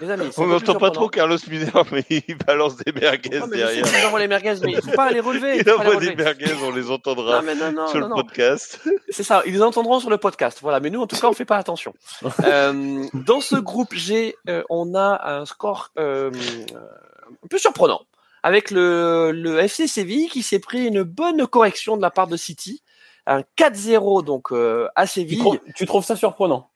Les 0.00 0.10
amis. 0.10 0.28
c'est 0.32 0.40
On 0.40 0.46
n'entend 0.46 0.74
pas 0.76 0.90
trop. 0.90 1.08
Carlos 1.08 1.38
Miner, 1.48 1.70
mais 1.92 2.04
il 2.10 2.36
balance 2.46 2.76
des 2.76 2.92
merguez 2.92 3.38
Non, 3.40 3.46
sais 3.46 3.56
derrière. 3.56 3.84
qu'ils 3.84 4.06
envoient 4.06 4.18
les 4.20 4.28
merguez, 4.28 4.54
mais 4.62 4.72
il 4.72 4.82
faut 4.82 4.90
pas 4.92 5.10
les 5.10 5.20
relever. 5.20 5.56
il 5.56 5.60
Il 5.60 5.64
faut 5.68 5.76
pas 5.76 5.84
les 5.84 5.90
envoie 5.90 6.00
des 6.00 6.14
merguez, 6.16 6.52
on 6.62 6.70
les 6.72 6.90
entendra 6.90 7.36
Non, 7.40 7.42
mais 7.46 7.54
non, 7.54 7.72
non, 7.72 7.86
sur 7.88 8.00
non, 8.00 8.06
le 8.08 8.10
non. 8.10 8.16
podcast. 8.16 8.80
C'est 9.08 9.22
ça, 9.22 9.42
ils 9.46 9.52
les 9.52 9.62
entendront 9.62 10.00
sur 10.00 10.10
le 10.10 10.18
podcast. 10.18 10.58
Voilà, 10.62 10.80
mais 10.80 10.90
nous, 10.90 11.00
en 11.00 11.06
tout 11.06 11.16
cas, 11.16 11.28
on 11.28 11.32
fait 11.32 11.44
pas 11.44 11.56
attention. 11.56 11.94
Euh, 12.44 13.04
dans 13.14 13.40
ce 13.40 13.56
groupe 13.56 13.94
G, 13.94 14.36
euh, 14.48 14.62
on 14.70 14.94
a 14.94 15.20
un 15.40 15.44
score 15.46 15.90
euh, 15.98 16.30
un 16.72 17.46
peu 17.48 17.58
surprenant, 17.58 18.02
avec 18.42 18.70
le, 18.70 19.32
le 19.32 19.58
FC 19.58 19.86
Séville 19.88 20.28
qui 20.28 20.42
s'est 20.42 20.58
pris 20.60 20.86
une 20.86 21.02
bonne 21.02 21.46
correction 21.46 21.96
de 21.96 22.02
la 22.02 22.10
part 22.10 22.26
de 22.28 22.36
City, 22.36 22.82
un 23.26 23.40
4-0 23.58 24.24
donc 24.24 24.52
euh, 24.52 24.86
à 24.94 25.06
Tu, 25.06 25.12
Séville. 25.14 25.38
trouves- 25.38 25.58
tu 25.74 25.86
trouves 25.86 26.04
ça 26.04 26.14
surprenant? 26.14 26.68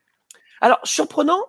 Alors 0.60 0.78
surprenant, 0.82 1.40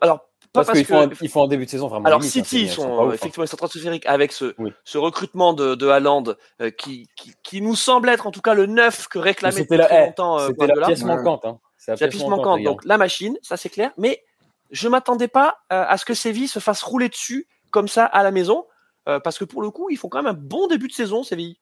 alors 0.00 0.26
Parce, 0.54 0.68
parce, 0.68 0.78
qu'ils 0.78 0.86
font, 0.86 1.08
que 1.08 1.14
un, 1.14 1.18
ils 1.20 1.28
font 1.28 1.44
un 1.44 1.48
début 1.48 1.64
de 1.64 1.70
saison 1.70 1.88
vraiment. 1.88 2.06
alors 2.06 2.20
limite, 2.20 2.36
hein, 2.36 2.44
City, 2.44 2.62
ils 2.62 2.70
sont, 2.70 2.82
pas 2.88 3.04
ouf, 3.06 3.10
hein. 3.10 3.14
effectivement 3.14 3.44
stratosphériques 3.44 4.06
avec 4.06 4.30
ce, 4.30 4.54
Oui. 4.58 4.72
ce 4.84 4.98
recrutement 4.98 5.52
de, 5.52 5.74
de 5.74 5.88
Haaland 5.88 6.22
euh, 6.60 6.70
qui, 6.70 7.08
qui, 7.16 7.32
qui 7.42 7.60
nous 7.60 7.74
semble 7.74 8.08
être 8.08 8.28
en 8.28 8.30
tout 8.30 8.40
cas 8.40 8.54
le 8.54 8.66
neuf 8.66 9.08
que 9.08 9.18
réclamait 9.18 9.62
depuis 9.62 9.76
la, 9.76 10.02
eh, 10.02 10.06
longtemps 10.06 10.38
euh, 10.38 10.46
c'était 10.46 10.66
la 10.68 10.86
pièce 10.86 11.02
manquante. 11.02 11.44
Hein. 11.44 11.58
C'est 11.76 12.00
la 12.00 12.08
pièce 12.08 12.24
manquante, 12.24 12.62
donc 12.62 12.84
la 12.84 12.98
machine, 12.98 13.36
ça 13.42 13.56
c'est 13.56 13.68
clair. 13.68 13.90
Mais 13.98 14.22
je 14.70 14.86
m'attendais 14.86 15.26
pas 15.26 15.56
euh, 15.72 15.84
à 15.88 15.98
ce 15.98 16.04
que 16.04 16.14
Séville 16.14 16.46
se 16.46 16.60
fasse 16.60 16.84
rouler 16.84 17.08
dessus 17.08 17.48
comme 17.72 17.88
ça 17.88 18.04
à 18.04 18.22
la 18.22 18.30
maison, 18.30 18.64
parce 19.04 19.36
que 19.36 19.44
pour 19.44 19.60
le 19.60 19.70
coup, 19.70 19.90
ils 19.90 19.96
font 19.98 20.08
quand 20.08 20.22
même 20.22 20.32
un 20.32 20.38
bon 20.38 20.68
début 20.68 20.86
de 20.86 20.92
saison, 20.92 21.24
Séville. 21.24 21.58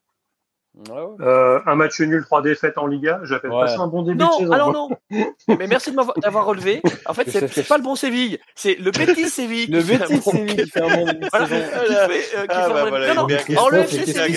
Ouais. 0.75 0.97
Euh, 1.21 1.61
un 1.67 1.75
match 1.75 2.01
nul, 2.01 2.25
trois 2.25 2.41
défaites 2.41 2.79
en 2.79 2.87
Liga, 2.87 3.21
j'appelle 3.25 3.51
Ouais. 3.51 3.61
pas 3.61 3.69
ça 3.69 3.81
un 3.83 3.89
bon 3.89 4.03
début 4.03 4.17
Non, 4.19 4.29
de 4.29 4.33
saison. 4.45 4.53
alors 4.53 4.73
non. 4.73 4.89
Mais 5.49 5.67
merci 5.67 5.91
de 5.91 5.97
m'avoir- 5.97 6.19
d'avoir 6.19 6.47
relevé. 6.47 6.81
En 7.05 7.13
fait, 7.13 7.29
c'est 7.31 7.69
pas 7.69 7.77
le 7.77 7.83
bon 7.83 7.95
Séville, 7.95 8.39
c'est 8.55 8.77
le 8.77 8.91
Betis 8.91 9.29
Séville. 9.29 9.67
Le 9.67 9.81
qui 9.83 9.87
fait 9.89 9.95
un 9.97 9.99
Betis 10.09 10.15
bon- 10.25 10.31
Séville 10.33 10.57
qui 10.57 10.71
fait 10.71 10.81
un 10.83 10.97
bon 10.97 11.05
début 11.07 11.21
de 11.21 11.29
Voilà, 11.31 11.47
saison. 11.47 11.61
qui 11.87 11.93
fait, 11.93 12.39
euh, 12.39 12.43
qui 12.43 12.47
Ah, 12.49 12.63
fait 12.63 12.73
bah 12.73 12.81
un 12.81 12.83
bon 12.85 12.89
voilà. 12.89 13.15
Non, 13.15 13.27
non, 13.29 13.37
alors 13.51 13.71
le 13.71 13.79
FC 13.81 14.07
Séville, 14.13 14.37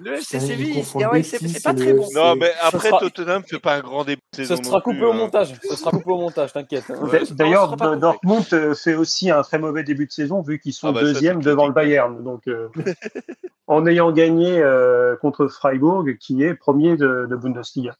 Le 0.00 0.14
FC 0.14 0.38
Séville, 0.40 0.84
c'est 0.84 1.62
pas 1.62 1.74
très 1.74 1.92
bon. 1.92 2.06
Non, 2.14 2.36
mais 2.36 2.52
après, 2.62 2.88
sera- 2.88 3.00
Tottenham 3.00 3.42
fait 3.44 3.58
pas 3.58 3.76
un 3.76 3.80
grand 3.80 4.04
début 4.04 4.20
de 4.32 4.36
Ce 4.36 4.44
saison. 4.44 4.62
sera 4.62 4.80
coupé 4.80 4.98
plus, 4.98 5.06
au 5.06 5.10
hein. 5.12 5.16
montage. 5.16 5.54
Ce 5.62 5.76
sera 5.76 5.90
coupé 5.90 6.10
au 6.10 6.18
montage, 6.18 6.52
t'inquiète. 6.52 6.84
hein. 6.90 7.08
D'ailleurs, 7.32 7.76
Dortmund 7.76 8.44
euh, 8.52 8.74
fait 8.74 8.94
aussi 8.94 9.30
un 9.30 9.42
très 9.42 9.58
mauvais 9.58 9.82
début 9.82 10.06
de 10.06 10.12
saison 10.12 10.40
vu 10.40 10.58
qu'ils 10.58 10.72
sont 10.72 10.88
Ah 10.88 10.92
bah 10.92 11.00
ça, 11.00 11.06
deuxième 11.06 11.42
devant 11.42 11.66
le. 11.66 11.72
Bayern. 11.72 12.22
Donc, 12.22 12.46
euh, 12.48 12.68
en 13.66 13.86
ayant 13.86 14.12
gagné 14.12 14.60
euh, 14.62 15.16
contre 15.16 15.46
Freiburg, 15.48 16.16
qui 16.18 16.42
est 16.42 16.54
premier 16.54 16.96
de, 16.96 17.26
de 17.28 17.36
Bundesliga. 17.36 17.94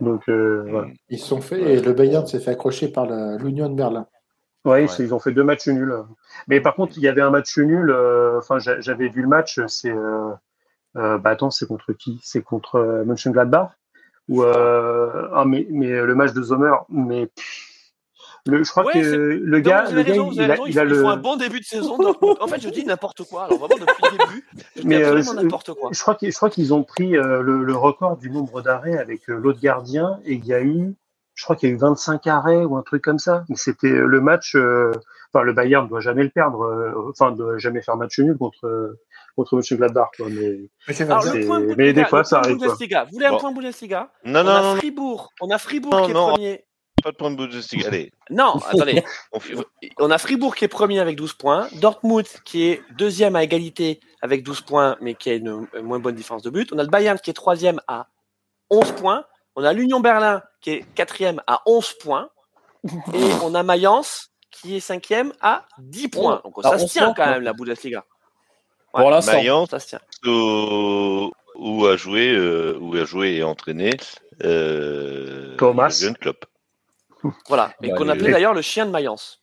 Donc, 0.00 0.28
euh, 0.28 0.66
voilà. 0.68 0.88
Ils 1.08 1.18
se 1.18 1.26
sont 1.26 1.40
fait, 1.40 1.60
et 1.60 1.80
le 1.80 1.92
Bayern 1.94 2.26
s'est 2.26 2.40
fait 2.40 2.50
accrocher 2.50 2.88
par 2.88 3.06
l'Union 3.38 3.68
de 3.70 3.74
Berlin. 3.74 4.06
Ouais. 4.64 4.86
c'est- 4.86 5.02
ils 5.02 5.12
ont 5.14 5.18
fait 5.18 5.32
deux 5.32 5.42
matchs 5.44 5.66
nuls. 5.68 5.94
Mais 6.46 6.60
par 6.60 6.74
contre, 6.74 6.92
il 6.96 7.02
y 7.02 7.08
avait 7.08 7.22
un 7.22 7.30
match 7.30 7.56
nul. 7.58 7.90
euh, 7.90 8.38
Enfin, 8.38 8.58
j'a- 8.58 8.80
j'avais 8.80 9.08
vu 9.08 9.22
le 9.22 9.28
match. 9.28 9.58
C'est 9.66 9.90
euh, 9.90 10.30
euh, 10.96 11.18
bah 11.18 11.30
attends, 11.30 11.50
c'est 11.50 11.66
contre 11.66 11.92
qui? 11.92 12.20
C'est 12.22 12.42
contre 12.42 12.76
euh, 12.76 13.04
Mönchengladbach? 13.04 13.70
Ou 14.28 14.42
euh, 14.44 15.28
ah 15.34 15.44
mais 15.44 15.66
mais 15.70 15.90
le 15.90 16.14
match 16.14 16.32
de 16.32 16.42
Sommer. 16.42 16.72
Mais 16.88 17.28
le, 18.46 18.64
je 18.64 18.70
crois 18.70 18.84
Ouais, 18.86 18.92
que 18.94 18.98
le 19.00 19.60
gars, 19.60 19.88
le 19.90 20.02
gars, 20.02 20.14
il, 20.14 20.40
a, 20.40 20.46
raison, 20.46 20.66
il 20.66 20.78
a 20.78 20.84
ils 20.84 20.88
le. 20.90 21.06
un 21.06 21.16
bon 21.16 21.36
début 21.36 21.60
de 21.60 21.64
saison. 21.64 21.96
Dortmund. 21.96 22.36
En 22.40 22.46
fait, 22.48 22.60
je 22.60 22.68
dis 22.70 22.84
n'importe 22.84 23.22
quoi. 23.24 23.44
Alors 23.44 23.58
vraiment, 23.58 23.76
depuis 23.84 24.02
le 24.12 24.18
début, 24.18 24.44
je 24.76 24.82
Mais, 24.84 24.96
euh, 24.96 25.06
absolument 25.18 25.30
c'est- 25.32 25.42
n'importe 25.44 25.74
quoi. 25.74 25.90
Je 25.92 26.00
crois 26.00 26.14
qu'ils 26.16 26.30
je 26.32 26.36
crois 26.36 26.50
qu'ils 26.50 26.74
ont 26.74 26.82
pris 26.82 27.16
euh, 27.16 27.40
le, 27.42 27.62
le 27.64 27.76
record 27.76 28.16
du 28.16 28.30
nombre 28.30 28.60
d'arrêts 28.62 28.98
avec 28.98 29.28
euh, 29.30 29.36
l'autre 29.38 29.60
gardien 29.60 30.18
et 30.24 30.34
il 30.34 30.44
y 30.44 30.54
a 30.54 30.60
eu, 30.62 30.94
je 31.34 31.44
crois 31.44 31.54
qu'il 31.56 31.68
y 31.68 31.72
a 31.72 31.74
eu 31.74 31.78
25 31.78 32.26
arrêts 32.26 32.64
ou 32.64 32.76
un 32.76 32.82
truc 32.82 33.02
comme 33.04 33.20
ça. 33.20 33.44
Donc, 33.48 33.58
C'était 33.58 33.88
euh, 33.92 34.06
le 34.06 34.20
match. 34.20 34.54
euh, 34.56 34.92
Enfin, 35.34 35.44
le 35.44 35.54
Bayern 35.54 35.84
ne 35.84 35.88
doit 35.88 36.00
jamais 36.00 36.24
le 36.24 36.28
perdre. 36.30 36.62
euh, 36.64 36.92
Enfin, 37.10 37.30
ne 37.30 37.36
doit 37.36 37.58
jamais 37.58 37.80
faire 37.80 37.96
match 37.96 38.18
nul 38.18 38.36
contre 38.36 38.66
euh, 38.66 38.98
contre 39.36 39.54
Mönchengladbach. 39.56 40.10
Quoi. 40.16 40.28
Mais 40.28 41.00
Alors, 41.00 41.22
c'est- 41.22 41.38
le 41.38 41.46
point 41.46 41.60
mais 41.60 41.66
Bundesliga, 41.74 41.92
des 42.02 42.04
fois, 42.08 42.24
ça 42.24 42.38
arrive. 42.38 42.58
Bundesliga. 42.58 43.04
Vous 43.04 43.10
voulez 43.12 43.26
un 43.26 43.30
Bon. 43.32 43.38
point 43.38 43.52
Bundesliga? 43.52 44.10
Non, 44.24 44.40
On 44.40 44.44
non, 44.44 44.50
a 44.50 44.62
non, 44.62 44.76
Fribourg. 44.76 45.32
On 45.40 45.50
a 45.50 45.58
Fribourg 45.58 45.94
Non, 45.94 46.04
qui 46.04 46.10
est 46.10 46.14
non. 46.14 46.28
premier. 46.28 46.64
pas 47.02 47.10
de 47.10 47.16
point 47.16 47.30
de 47.32 47.36
Bundesliga. 47.36 47.88
Allez, 47.88 48.12
Non, 48.30 48.54
attendez. 48.70 49.02
on 49.98 50.10
a 50.10 50.18
Fribourg 50.18 50.54
qui 50.54 50.64
est 50.64 50.68
premier 50.68 51.00
avec 51.00 51.16
12 51.16 51.32
points. 51.34 51.68
Dortmund 51.80 52.26
qui 52.44 52.64
est 52.68 52.82
deuxième 52.96 53.34
à 53.36 53.42
égalité 53.42 53.98
avec 54.20 54.42
12 54.44 54.60
points, 54.60 54.96
mais 55.00 55.14
qui 55.14 55.30
a 55.30 55.34
une, 55.34 55.66
une 55.74 55.82
moins 55.82 55.98
bonne 55.98 56.14
différence 56.14 56.42
de 56.42 56.50
but. 56.50 56.72
On 56.72 56.78
a 56.78 56.82
le 56.84 56.88
Bayern 56.90 57.18
qui 57.18 57.30
est 57.30 57.34
troisième 57.34 57.80
à 57.88 58.06
11 58.70 58.92
points. 58.92 59.24
On 59.56 59.64
a 59.64 59.72
l'Union 59.72 60.00
Berlin 60.00 60.42
qui 60.60 60.70
est 60.70 60.84
quatrième 60.94 61.42
à 61.46 61.60
11 61.66 61.92
points. 61.94 62.28
Et 63.14 63.30
on 63.44 63.54
a 63.54 63.62
Mayence 63.62 64.28
qui 64.50 64.76
est 64.76 64.80
cinquième 64.80 65.32
à 65.40 65.66
10 65.78 66.08
points. 66.08 66.40
Donc 66.44 66.54
À 66.64 66.70
ça 66.70 66.78
se 66.78 66.84
11 66.84 66.90
tient 66.92 67.14
quand 67.14 67.26
même, 67.26 67.42
la 67.42 67.52
Bundesliga. 67.52 68.04
Pour 68.92 69.10
l'instant. 69.10 69.66
Ça 69.66 69.78
se 69.80 69.86
tient. 69.88 70.00
où 70.24 71.86
a 71.86 71.96
joué, 71.96 72.32
euh, 72.34 72.76
où 72.80 72.94
a 72.96 73.04
joué 73.04 73.36
et 73.36 73.42
entraîné 73.42 73.90
euh, 74.44 75.56
Thomas. 75.56 75.88
Jürgen 75.90 76.16
Klopp. 76.16 76.44
Voilà. 77.48 77.72
Et 77.82 77.88
Bah, 77.90 77.96
qu'on 77.96 78.08
appelait 78.08 78.32
d'ailleurs 78.32 78.54
le 78.54 78.62
chien 78.62 78.86
de 78.86 78.90
Mayence. 78.90 79.40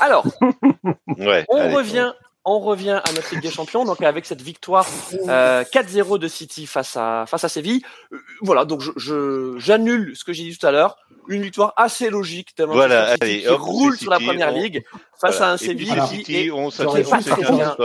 Alors, 0.00 0.24
Ouais. 1.18 1.44
On 1.48 1.56
allez. 1.58 1.74
revient, 1.74 2.12
on 2.44 2.60
revient 2.60 3.00
à 3.04 3.12
notre 3.12 3.30
Ligue 3.32 3.42
des 3.42 3.50
Champions, 3.50 3.84
donc 3.84 4.00
avec 4.02 4.24
cette 4.26 4.42
victoire 4.42 4.86
euh, 5.28 5.64
4-0 5.64 6.18
de 6.18 6.28
City 6.28 6.66
face 6.66 6.96
à 6.96 7.24
face 7.26 7.44
à 7.44 7.48
Séville. 7.48 7.82
Euh, 8.12 8.18
voilà, 8.42 8.64
donc 8.64 8.80
je 8.80 8.90
je- 8.96 9.54
j'annule 9.58 10.14
ce 10.16 10.24
que 10.24 10.32
j'ai 10.32 10.44
dit 10.44 10.56
tout 10.56 10.66
à 10.66 10.70
l'heure. 10.70 10.96
Une 11.28 11.42
victoire 11.42 11.72
assez 11.76 12.08
logique 12.10 12.56
de 12.56 12.64
Manchester 12.64 12.86
Voilà, 12.88 13.12
City 13.12 13.22
allez, 13.24 13.40
qui 13.42 13.48
hop, 13.48 13.60
roule 13.60 13.96
sur 13.98 14.10
la 14.10 14.18
première 14.20 14.52
on- 14.54 14.58
ligue 14.60 14.84
face 15.20 15.36
Voilà. 15.36 15.46
à 15.46 15.52
un 15.52 15.56
Et 15.56 15.58
puis 15.58 15.66
Séville 15.66 16.02
qui 16.08 16.16
City, 16.16 16.36
est 16.46 16.50
on 16.50 16.70
J'aurais 16.70 17.02
pas 17.02 17.20
s'attend 17.22 17.36
juste, 17.42 17.76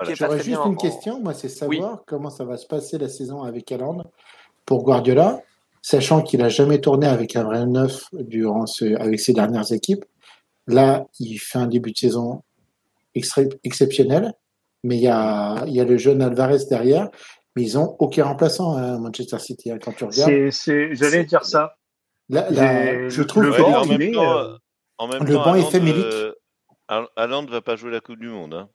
j'aurais 0.00 0.38
juste 0.38 0.48
une 0.66 0.72
en- 0.72 0.74
question, 0.74 1.20
moi, 1.20 1.34
c'est 1.34 1.48
savoir 1.48 2.02
comment 2.06 2.30
ça 2.30 2.44
va 2.44 2.56
se 2.56 2.66
passer 2.66 2.98
la 2.98 3.08
saison 3.08 3.42
avec 3.42 3.70
Haaland 3.72 4.02
pour 4.66 4.82
Guardiola, 4.84 5.40
sachant 5.82 6.22
qu'il 6.22 6.42
a 6.42 6.48
jamais 6.48 6.80
tourné 6.80 7.06
avec 7.06 7.36
un 7.36 7.44
vrai 7.44 7.66
neuf 7.66 8.04
durant 8.12 8.66
ce, 8.66 8.94
avec 9.00 9.20
ses 9.20 9.32
dernières 9.32 9.72
équipes. 9.72 10.04
Là, 10.66 11.06
il 11.18 11.38
fait 11.38 11.58
un 11.58 11.66
début 11.66 11.92
de 11.92 11.96
saison 11.98 12.42
extra- 13.14 13.42
exceptionnel, 13.64 14.32
mais 14.84 14.96
il 14.96 15.02
y 15.02 15.08
a, 15.08 15.64
il 15.66 15.74
y 15.74 15.80
a 15.80 15.84
le 15.84 15.96
jeune 15.98 16.22
Alvarez 16.22 16.64
derrière, 16.70 17.08
mais 17.56 17.62
ils 17.62 17.76
ont 17.78 17.96
aucun 17.98 18.24
remplaçant 18.24 18.76
à 18.76 18.96
Manchester 18.98 19.38
City. 19.38 19.70
hein, 19.70 19.78
quand 19.82 19.92
tu 19.92 20.04
regardes, 20.04 20.50
j'allais 20.94 21.24
dire 21.24 21.44
ça. 21.44 21.74
là, 22.28 22.48
là, 22.50 22.84
j'ai- 22.86 23.10
je 23.10 23.22
trouve 23.22 23.42
le 23.44 23.50
que 23.50 23.56
Ouais, 23.56 23.62
banc, 23.62 23.80
en 23.80 23.84
il 23.84 23.88
même 23.90 24.02
est, 24.02 24.12
temps, 24.12 24.38
euh, 24.38 24.56
en 24.98 25.08
même 25.08 25.24
le 25.24 25.34
temps, 25.34 25.44
banc 25.44 25.54
est 25.56 25.70
fémélique. 25.70 26.04
euh, 26.04 26.32
Haaland 27.16 27.46
va 27.46 27.60
pas 27.60 27.76
jouer 27.76 27.90
la 27.90 28.00
Coupe 28.00 28.18
du 28.18 28.28
Monde. 28.28 28.54
Hein. 28.54 28.68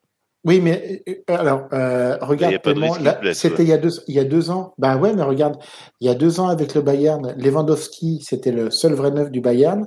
Oui, 0.47 0.61
mais 0.61 1.03
euh, 1.09 1.13
alors, 1.27 1.67
euh, 1.73 2.15
Il 2.21 2.23
y 2.23 2.25
regarde 2.25 3.33
C'était 3.33 3.63
il, 3.63 3.69
y 3.69 3.73
a 3.73 3.77
deux, 3.77 3.91
il 4.07 4.15
y 4.15 4.19
a 4.19 4.23
deux 4.23 4.49
ans. 4.49 4.73
Bah 4.77 4.95
ouais, 4.97 5.13
mais 5.13 5.21
regarde, 5.23 5.57
il 5.99 6.07
y 6.07 6.09
a 6.09 6.15
deux 6.15 6.39
ans 6.39 6.47
avec 6.47 6.73
le 6.73 6.81
Bayern, 6.81 7.35
Lewandowski, 7.37 8.21
c'était 8.25 8.51
le 8.51 8.71
seul 8.71 8.93
vrai 8.93 9.11
neuf 9.11 9.29
du 9.29 9.41
Bayern. 9.41 9.85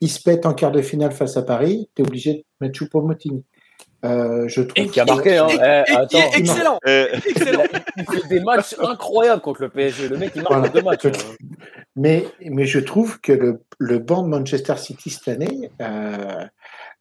Il 0.00 0.08
se 0.10 0.22
pète 0.22 0.46
en 0.46 0.54
quart 0.54 0.72
de 0.72 0.80
finale 0.80 1.12
face 1.12 1.36
à 1.36 1.42
Paris. 1.42 1.90
Tu 1.94 2.02
es 2.02 2.06
obligé 2.06 2.32
de 2.34 2.42
mettre 2.66 2.78
Choupo-Moting. 2.78 3.42
Euh, 4.04 4.46
je 4.46 4.62
trouve 4.62 4.84
Et 4.84 4.88
qui 4.88 5.00
a 5.00 5.04
marqué, 5.04 5.36
hein. 5.38 5.48
Et- 5.48 5.54
Eh, 5.88 5.92
et- 5.92 5.96
attends. 5.96 6.18
et- 6.18 6.38
excellent, 6.38 6.78
Euh, 6.86 7.08
excellent. 7.28 7.62
Il 7.96 8.04
fait 8.04 8.28
des 8.28 8.40
matchs 8.40 8.76
incroyables 8.80 9.42
contre 9.42 9.62
le 9.62 9.68
PSG. 9.70 10.08
Le 10.08 10.16
mec, 10.16 10.30
il 10.36 10.42
marque 10.42 10.54
Voilà. 10.54 10.68
deux 10.68 10.82
matchs. 10.82 11.06
hein. 11.06 11.10
Mais, 11.96 12.24
mais 12.42 12.64
je 12.64 12.78
trouve 12.78 13.20
que 13.20 13.32
le, 13.32 13.64
le 13.78 13.98
banc 13.98 14.22
de 14.22 14.28
Manchester 14.28 14.76
City 14.76 15.10
cette 15.10 15.26
année, 15.28 15.70
euh, 15.82 16.44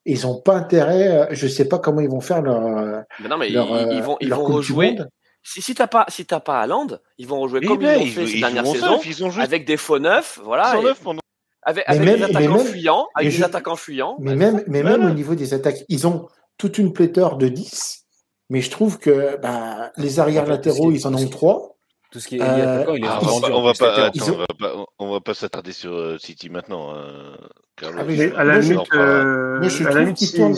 ils 0.08 0.22
n'ont 0.26 0.40
pas 0.42 0.56
intérêt. 0.56 1.08
euh, 1.08 1.26
Je 1.32 1.48
sais 1.48 1.68
pas 1.68 1.80
comment 1.80 2.02
ils 2.02 2.10
vont 2.10 2.22
faire 2.22 2.42
leur, 2.42 2.66
euh, 2.66 3.00
Mais 3.22 3.30
non, 3.30 3.38
mais 3.38 3.50
leur, 3.50 3.68
ils, 3.68 3.94
ils 3.94 4.00
euh, 4.00 4.02
vont 4.02 4.18
ils 4.22 4.34
vont 4.34 4.44
rejouer. 4.44 4.92
Monde. 4.92 5.10
Si 5.44 5.62
si 5.62 5.76
t'as 5.76 5.88
pas 5.88 6.06
si 6.10 6.26
t'as 6.26 6.40
pas 6.42 6.60
Haaland, 6.62 6.88
ils 7.18 7.28
vont 7.28 7.40
rejouer 7.40 7.60
oui, 7.62 7.68
comme 7.68 7.80
ben, 7.80 7.94
ils 7.94 8.00
l'ont 8.00 8.06
ils- 8.06 8.12
fait 8.12 8.26
ces 8.28 8.34
ils 8.34 8.40
dernières 8.42 8.66
jouent 8.66 8.74
saisons 8.74 8.92
neuf, 8.92 9.06
Ils 9.06 9.24
ont 9.24 9.30
juste 9.30 9.46
avec 9.46 9.66
des 9.66 9.78
faux 9.78 10.00
neufs, 10.00 10.40
voilà. 10.44 10.74
et- 10.74 10.78
109 10.78 11.00
pendant. 11.02 11.20
avec, 11.64 11.86
Mais 11.88 11.96
avec 11.96 12.06
même- 12.06 12.16
des 12.16 12.20
mais 12.34 12.38
attaquants 12.38 12.58
même- 12.58 12.66
fuyants, 12.66 13.08
avec 13.16 13.32
mais 13.32 13.38
des 13.38 13.44
attaquants 13.44 13.76
fuyants. 13.76 14.18
Mais 14.20 14.36
même, 14.36 14.64
mais 14.68 14.82
Voilà. 14.82 14.98
même 14.98 15.12
au 15.12 15.14
niveau 15.14 15.36
des 15.36 15.54
attaques, 15.54 15.84
ils 15.90 16.06
ont 16.08 16.28
toute 16.58 16.78
une 16.78 16.92
pléthore 16.92 17.38
de 17.38 17.48
10, 17.48 18.06
mais 18.50 18.62
je 18.62 18.70
trouve 18.72 18.98
que 19.00 19.38
bah, 19.42 19.92
les 19.98 20.20
arrières 20.20 20.46
latéraux, 20.48 20.92
ils 20.92 21.08
en 21.08 21.14
ont 21.14 21.28
trois. 21.30 21.77
Tout 22.12 22.20
ce 22.20 22.28
qui 22.28 22.38
est 22.38 22.42
Euh, 22.42 22.76
attaquant, 22.78 22.94
il 22.96 23.04
est 23.04 23.08
ah, 23.08 23.20
On 23.22 23.26
va 23.26 23.32
vendu 23.32 23.42
pas, 23.42 23.58
on 23.58 23.64
va 23.64 23.74
pas, 23.74 23.98
les 23.98 24.04
attends, 24.04 24.12
Ils 24.16 24.24
ont- 24.32 24.36
on 24.36 24.38
va 24.38 24.46
pas, 24.60 24.86
on 25.00 25.12
va 25.12 25.20
pas 25.20 25.34
s'attarder 25.34 25.72
sur 25.74 25.94
euh, 25.94 26.18
City 26.18 26.50
maintenant. 26.50 26.94
hein, 26.96 27.38
Carlos. 27.76 27.98
Ah 28.00 28.40
à 28.40 28.44
la 28.46 28.60
limite, 28.60 28.94
euh, 28.94 29.60
à 29.86 29.92
la 29.92 30.00
limite, 30.02 30.18
City, 30.18 30.42
euh. 30.42 30.54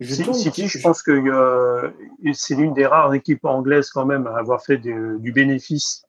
Je 0.00 0.12
City, 0.12 0.80
pense 0.82 1.02
que 1.02 1.12
euh, 1.12 1.88
c'est 2.32 2.54
l'une 2.56 2.74
des 2.74 2.86
rares 2.86 3.14
équipes 3.14 3.44
anglaises 3.44 3.90
quand 3.90 4.04
même 4.04 4.26
à 4.26 4.36
avoir 4.38 4.62
fait 4.62 4.76
de- 4.76 5.18
du 5.18 5.30
bénéfice, 5.32 6.04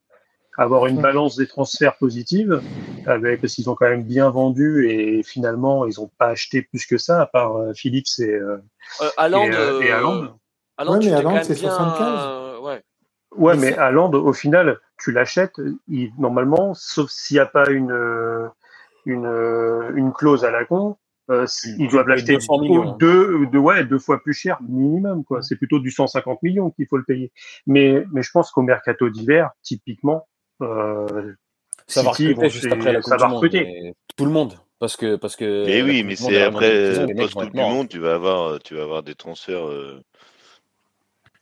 à 0.58 0.64
avoir 0.64 0.88
une 0.88 1.00
balance 1.02 1.36
des 1.36 1.46
transferts 1.48 1.96
positive, 1.98 2.62
avec 3.06 3.42
parce 3.42 3.54
qu'ils 3.54 3.70
ont 3.70 3.76
quand 3.76 3.88
même 3.90 4.04
bien 4.04 4.30
vendu 4.30 4.90
et 4.90 5.22
finalement 5.24 5.86
ils 5.86 6.00
n'ont 6.00 6.10
pas 6.18 6.28
acheté 6.30 6.64
plus 6.64 6.86
que 6.88 6.98
ça, 6.98 7.22
à 7.22 7.26
part 7.28 7.58
euh, 7.58 7.74
Phillips 7.74 8.08
et, 8.20 8.30
euh, 8.32 8.58
Euh, 9.02 9.10
Haaland, 9.18 9.44
et, 9.46 9.52
euh, 9.56 9.82
et 9.82 9.92
euh, 9.92 9.96
Haaland. 9.98 10.40
Haaland, 10.78 10.94
Ouais, 10.94 11.00
mais 11.06 11.12
même 11.24 11.44
c'est 11.44 11.54
bien, 11.60 11.70
75. 11.70 12.20
euh, 12.28 12.60
ouais. 12.62 12.84
Ouais, 13.38 13.56
Mais 13.56 13.72
mais 13.72 13.78
Haaland, 13.78 14.12
au 14.14 14.34
final, 14.34 14.80
tu 14.98 15.12
l'achètes, 15.12 15.60
normalement, 16.18 16.74
sauf 16.74 17.10
s'il 17.10 17.36
n'y 17.36 17.42
a 17.42 17.46
pas 17.46 17.70
une, 17.70 17.92
euh, 17.92 18.48
une, 19.06 19.26
euh, 19.26 19.92
une 19.96 20.14
clause 20.14 20.46
à 20.46 20.52
la 20.52 20.66
con, 20.66 20.98
euh, 21.32 21.46
ils 21.80 21.88
doivent 21.90 22.08
l'acheter 22.08 22.34
200 22.34 22.60
millions. 22.60 22.92
deux, 22.98 23.48
deux, 23.48 23.58
ouais, 23.58 23.84
deux 23.84 23.98
fois 24.00 24.22
plus 24.22 24.34
cher 24.34 24.60
minimum. 24.62 25.24
quoi. 25.24 25.42
C'est 25.42 25.56
plutôt 25.56 25.80
du 25.80 25.90
150 25.92 26.42
millions 26.44 26.70
qu'il 26.70 26.86
faut 26.88 26.98
le 26.98 27.04
payer. 27.04 27.32
Mais, 27.66 28.06
mais 28.12 28.22
je 28.22 28.30
pense 28.32 28.52
qu'au 28.52 28.62
mercato 28.62 29.10
d'hiver, 29.10 29.50
typiquement, 29.64 30.28
euh, 30.62 31.34
Ça 31.88 32.04
va 32.04 32.12
recruter 32.12 32.34
bon, 32.36 32.42
juste 32.50 32.62
c'est- 32.64 32.72
après 32.72 32.94
la 32.94 33.02
ça 33.02 33.12
Coupe 33.18 33.20
va 33.22 33.26
du 33.28 33.34
Monde, 33.34 33.44
recruter. 33.44 33.64
mais 33.84 33.94
Tout 34.16 34.26
le 34.26 34.32
monde. 34.32 34.54
Parce 34.80 34.98
que. 34.98 35.16
Parce 35.16 35.36
que 35.36 35.66
Mais 35.66 35.80
la 35.80 35.86
oui, 35.86 36.04
mais 36.04 36.16
c'est 36.16 36.42
après 36.42 36.70
saison, 36.94 37.06
les 37.08 37.14
mecs 37.14 37.18
post 37.24 37.34
vont 37.34 37.40
Coupe 37.42 37.50
être 37.50 37.56
du. 37.56 37.60
Monde, 37.62 37.90
tu 37.90 38.00
vas 38.00 38.14
avoir, 38.16 38.60
tu 38.60 38.76
vas 38.76 38.84
avoir 38.84 39.04
des 39.04 39.16
transferts 39.16 39.68
euh, 39.68 40.02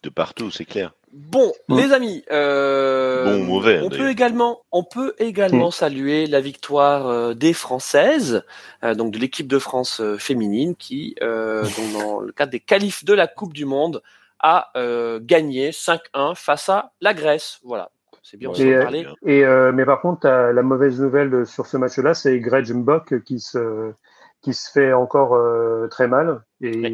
de 0.04 0.10
partout, 0.10 0.50
c'est 0.52 0.66
clair. 0.66 0.94
Bon, 1.14 1.53
les 1.70 1.91
amis, 1.93 2.24
euh, 2.32 3.24
Bon 3.26 3.41
ou 3.43 3.45
mauvais, 3.45 3.80
on 3.84 3.89
peut 3.89 4.09
également, 4.09 4.61
on 4.72 4.84
peut 4.84 5.14
également 5.20 5.68
Mm. 5.68 5.72
saluer 5.72 6.26
la 6.26 6.41
victoire 6.41 7.07
euh, 7.07 7.34
des 7.36 7.53
Françaises, 7.53 8.43
euh, 8.84 8.95
donc 8.95 9.11
de 9.14 9.20
l'équipe 9.20 9.47
de 9.47 9.59
France 9.59 10.01
euh, 10.01 10.18
féminine, 10.18 10.76
qui, 10.76 11.16
euh, 11.22 11.61
donc 11.78 11.93
dans 12.01 12.20
le 12.20 12.32
cadre 12.32 12.51
des 12.51 12.59
qualifs 12.59 13.05
de 13.05 13.14
la 13.14 13.28
Coupe 13.28 13.53
du 13.53 13.66
Monde, 13.66 14.01
a 14.39 14.72
euh, 14.76 15.20
gagné 15.22 15.70
5-1 15.72 16.34
face 16.36 16.68
à 16.70 16.91
la 16.99 17.14
Grèce. 17.14 17.59
Voilà, 17.64 17.91
c'est 18.24 18.38
bien, 18.38 18.49
on 18.49 18.53
Ouais. 18.53 18.59
s'en 18.59 18.66
Et, 18.66 18.74
euh, 18.74 18.84
parlait. 18.84 19.05
et, 19.26 19.72
mais 19.74 19.86
par 19.86 20.01
contre, 20.01 20.28
la 20.28 20.64
mauvaise 20.64 20.99
nouvelle 20.99 21.45
sur 21.45 21.68
ce 21.68 21.78
match-là, 21.78 22.16
c'est 22.16 22.39
Greg 22.39 22.74
Mbok 22.74 23.22
qui 23.24 23.39
se, 23.39 23.93
qui 24.41 24.53
se 24.55 24.72
fait 24.72 24.93
encore 24.93 25.36
euh, 25.36 25.88
très 25.89 26.07
mal. 26.07 26.41
Et, 26.61 26.91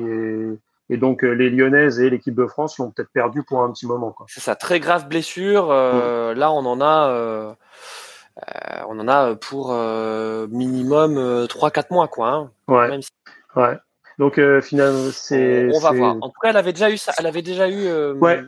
et 0.89 0.97
donc, 0.97 1.23
euh, 1.23 1.31
les 1.31 1.49
Lyonnaises 1.49 1.99
et 1.99 2.09
l'équipe 2.09 2.35
de 2.35 2.45
France 2.47 2.77
l'ont 2.79 2.91
peut-être 2.91 3.11
perdu 3.11 3.43
pour 3.43 3.61
un 3.61 3.71
petit 3.71 3.85
moment. 3.87 4.15
C'est 4.27 4.41
ça, 4.41 4.55
très 4.55 4.79
grave 4.79 5.07
blessure. 5.07 5.69
euh, 5.71 6.33
Là, 6.33 6.51
on 6.51 6.65
en 6.65 6.81
a, 6.81 7.09
euh, 7.11 7.53
on 8.87 8.99
en 8.99 9.07
a 9.07 9.35
pour 9.35 9.71
euh, 9.71 10.47
minimum 10.49 11.17
euh, 11.17 11.45
3-4 11.47 11.91
mois, 11.91 12.07
quoi. 12.07 12.29
hein. 12.29 12.51
Ouais, 12.67 12.87
Même 12.89 13.01
si- 13.01 13.09
ouais. 13.55 13.77
Donc, 14.17 14.39
finalement, 14.61 15.09
c'est. 15.13 15.69
on, 15.73 15.79
va 15.79 15.91
voir. 15.91 16.15
En 16.21 16.27
tout 16.29 16.39
cas, 16.41 16.49
elle 16.49 16.57
avait 16.57 16.73
déjà 16.73 16.89
eu 16.89 16.97
ça. 16.97 17.13
Elle 17.19 17.25
avait 17.27 17.41
déjà 17.41 17.69
eu. 17.69 17.89
Ouais. 18.13 18.43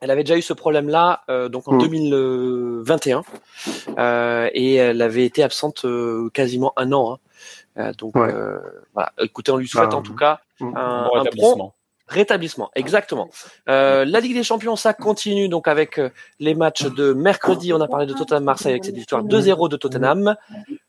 Elle 0.00 0.10
avait 0.10 0.24
déjà 0.24 0.36
eu 0.36 0.42
ce 0.42 0.52
problème-là, 0.52 1.22
euh, 1.28 1.48
donc 1.48 1.68
en 1.68 1.74
Mm. 1.74 1.78
2021, 1.78 3.22
euh, 3.98 4.48
et 4.52 4.74
elle 4.74 5.00
avait 5.00 5.24
été 5.24 5.44
absente 5.44 5.84
euh, 5.84 6.28
quasiment 6.34 6.72
un 6.76 6.90
an. 6.92 7.12
hein. 7.14 7.18
Euh, 7.78 7.92
donc 7.94 8.14
Ouais. 8.16 8.32
euh, 8.32 8.58
voilà. 8.94 9.12
Écoutez, 9.20 9.50
on 9.52 9.56
lui 9.56 9.68
souhaite 9.68 9.90
Bah, 9.90 9.96
en 9.96 10.02
tout 10.02 10.14
cas 10.14 10.40
Mm. 10.60 10.76
un, 10.76 11.02
Bon 11.08 11.16
un 11.16 11.22
rétablissement. 12.08 12.70
Exactement. 12.74 13.30
Euh, 13.70 14.04
la 14.04 14.20
Ligue 14.20 14.34
des 14.34 14.42
Champions, 14.42 14.76
ça 14.76 14.92
continue 14.92 15.48
donc 15.48 15.66
avec 15.66 15.98
euh, 15.98 16.10
les 16.40 16.54
matchs 16.54 16.84
de 16.84 17.12
mercredi. 17.14 17.72
On 17.72 17.80
a 17.80 17.88
parlé 17.88 18.04
de 18.06 18.12
Tottenham 18.12 18.44
Marseille 18.44 18.72
avec 18.72 18.84
cette 18.84 18.94
victoire 18.96 19.24
2-0 19.24 19.68
de 19.70 19.76
Tottenham. 19.78 20.36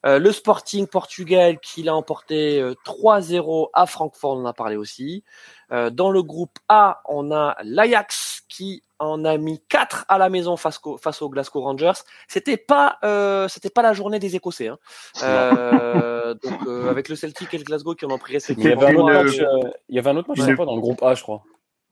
Euh, 0.06 0.20
le 0.20 0.32
Sporting 0.34 0.86
Portugal 0.86 1.60
qui 1.60 1.84
l'a 1.84 1.96
emporté 1.96 2.60
euh, 2.60 2.74
3-0 2.84 3.70
à 3.74 3.86
Francfort, 3.86 4.32
on 4.38 4.42
en 4.42 4.46
a 4.48 4.54
parlé 4.54 4.76
aussi. 4.76 5.24
Euh, 5.72 5.90
dans 5.90 6.12
le 6.12 6.22
groupe 6.24 6.60
A, 6.68 7.02
on 7.08 7.32
a 7.32 7.56
l'Ajax 7.64 8.33
qui 8.56 8.84
en 9.00 9.26
a 9.26 9.38
mis 9.38 9.60
4 9.70 10.06
à 10.08 10.18
la 10.18 10.30
maison 10.30 10.56
face, 10.58 10.80
au- 10.84 10.98
face 10.98 11.22
aux 11.22 11.30
Glasgow 11.30 11.62
Rangers. 11.62 11.94
C'était 12.28 12.58
pas 12.58 12.98
euh, 13.04 13.48
c'était 13.48 13.70
pas 13.70 13.82
la 13.82 13.94
journée 13.94 14.20
des 14.20 14.36
Écossais. 14.36 14.68
Hein. 14.68 14.78
Euh, 15.24 16.34
donc 16.36 16.68
euh, 16.68 16.90
avec 16.90 17.10
le 17.10 17.16
Celtic 17.16 17.54
et 17.54 17.58
le 17.58 17.64
Glasgow 17.64 17.96
qui 17.96 18.06
en 18.06 18.12
ont 18.12 18.18
pris 18.18 18.38
Il 18.50 18.64
y 18.64 18.72
avait 18.72 18.86
un 18.88 18.96
autre 18.96 19.12
match, 19.14 19.40
euh, 19.40 19.70
il 19.90 19.96
y 19.96 20.00
avait 20.00 20.10
un 20.10 20.18
autre 20.18 20.30
match 20.30 20.40
une- 20.40 20.46
sympa 20.46 20.66
dans 20.66 20.76
le 20.76 20.82
groupe 20.82 21.02
A, 21.04 21.16
je 21.16 21.24
crois. 21.24 21.44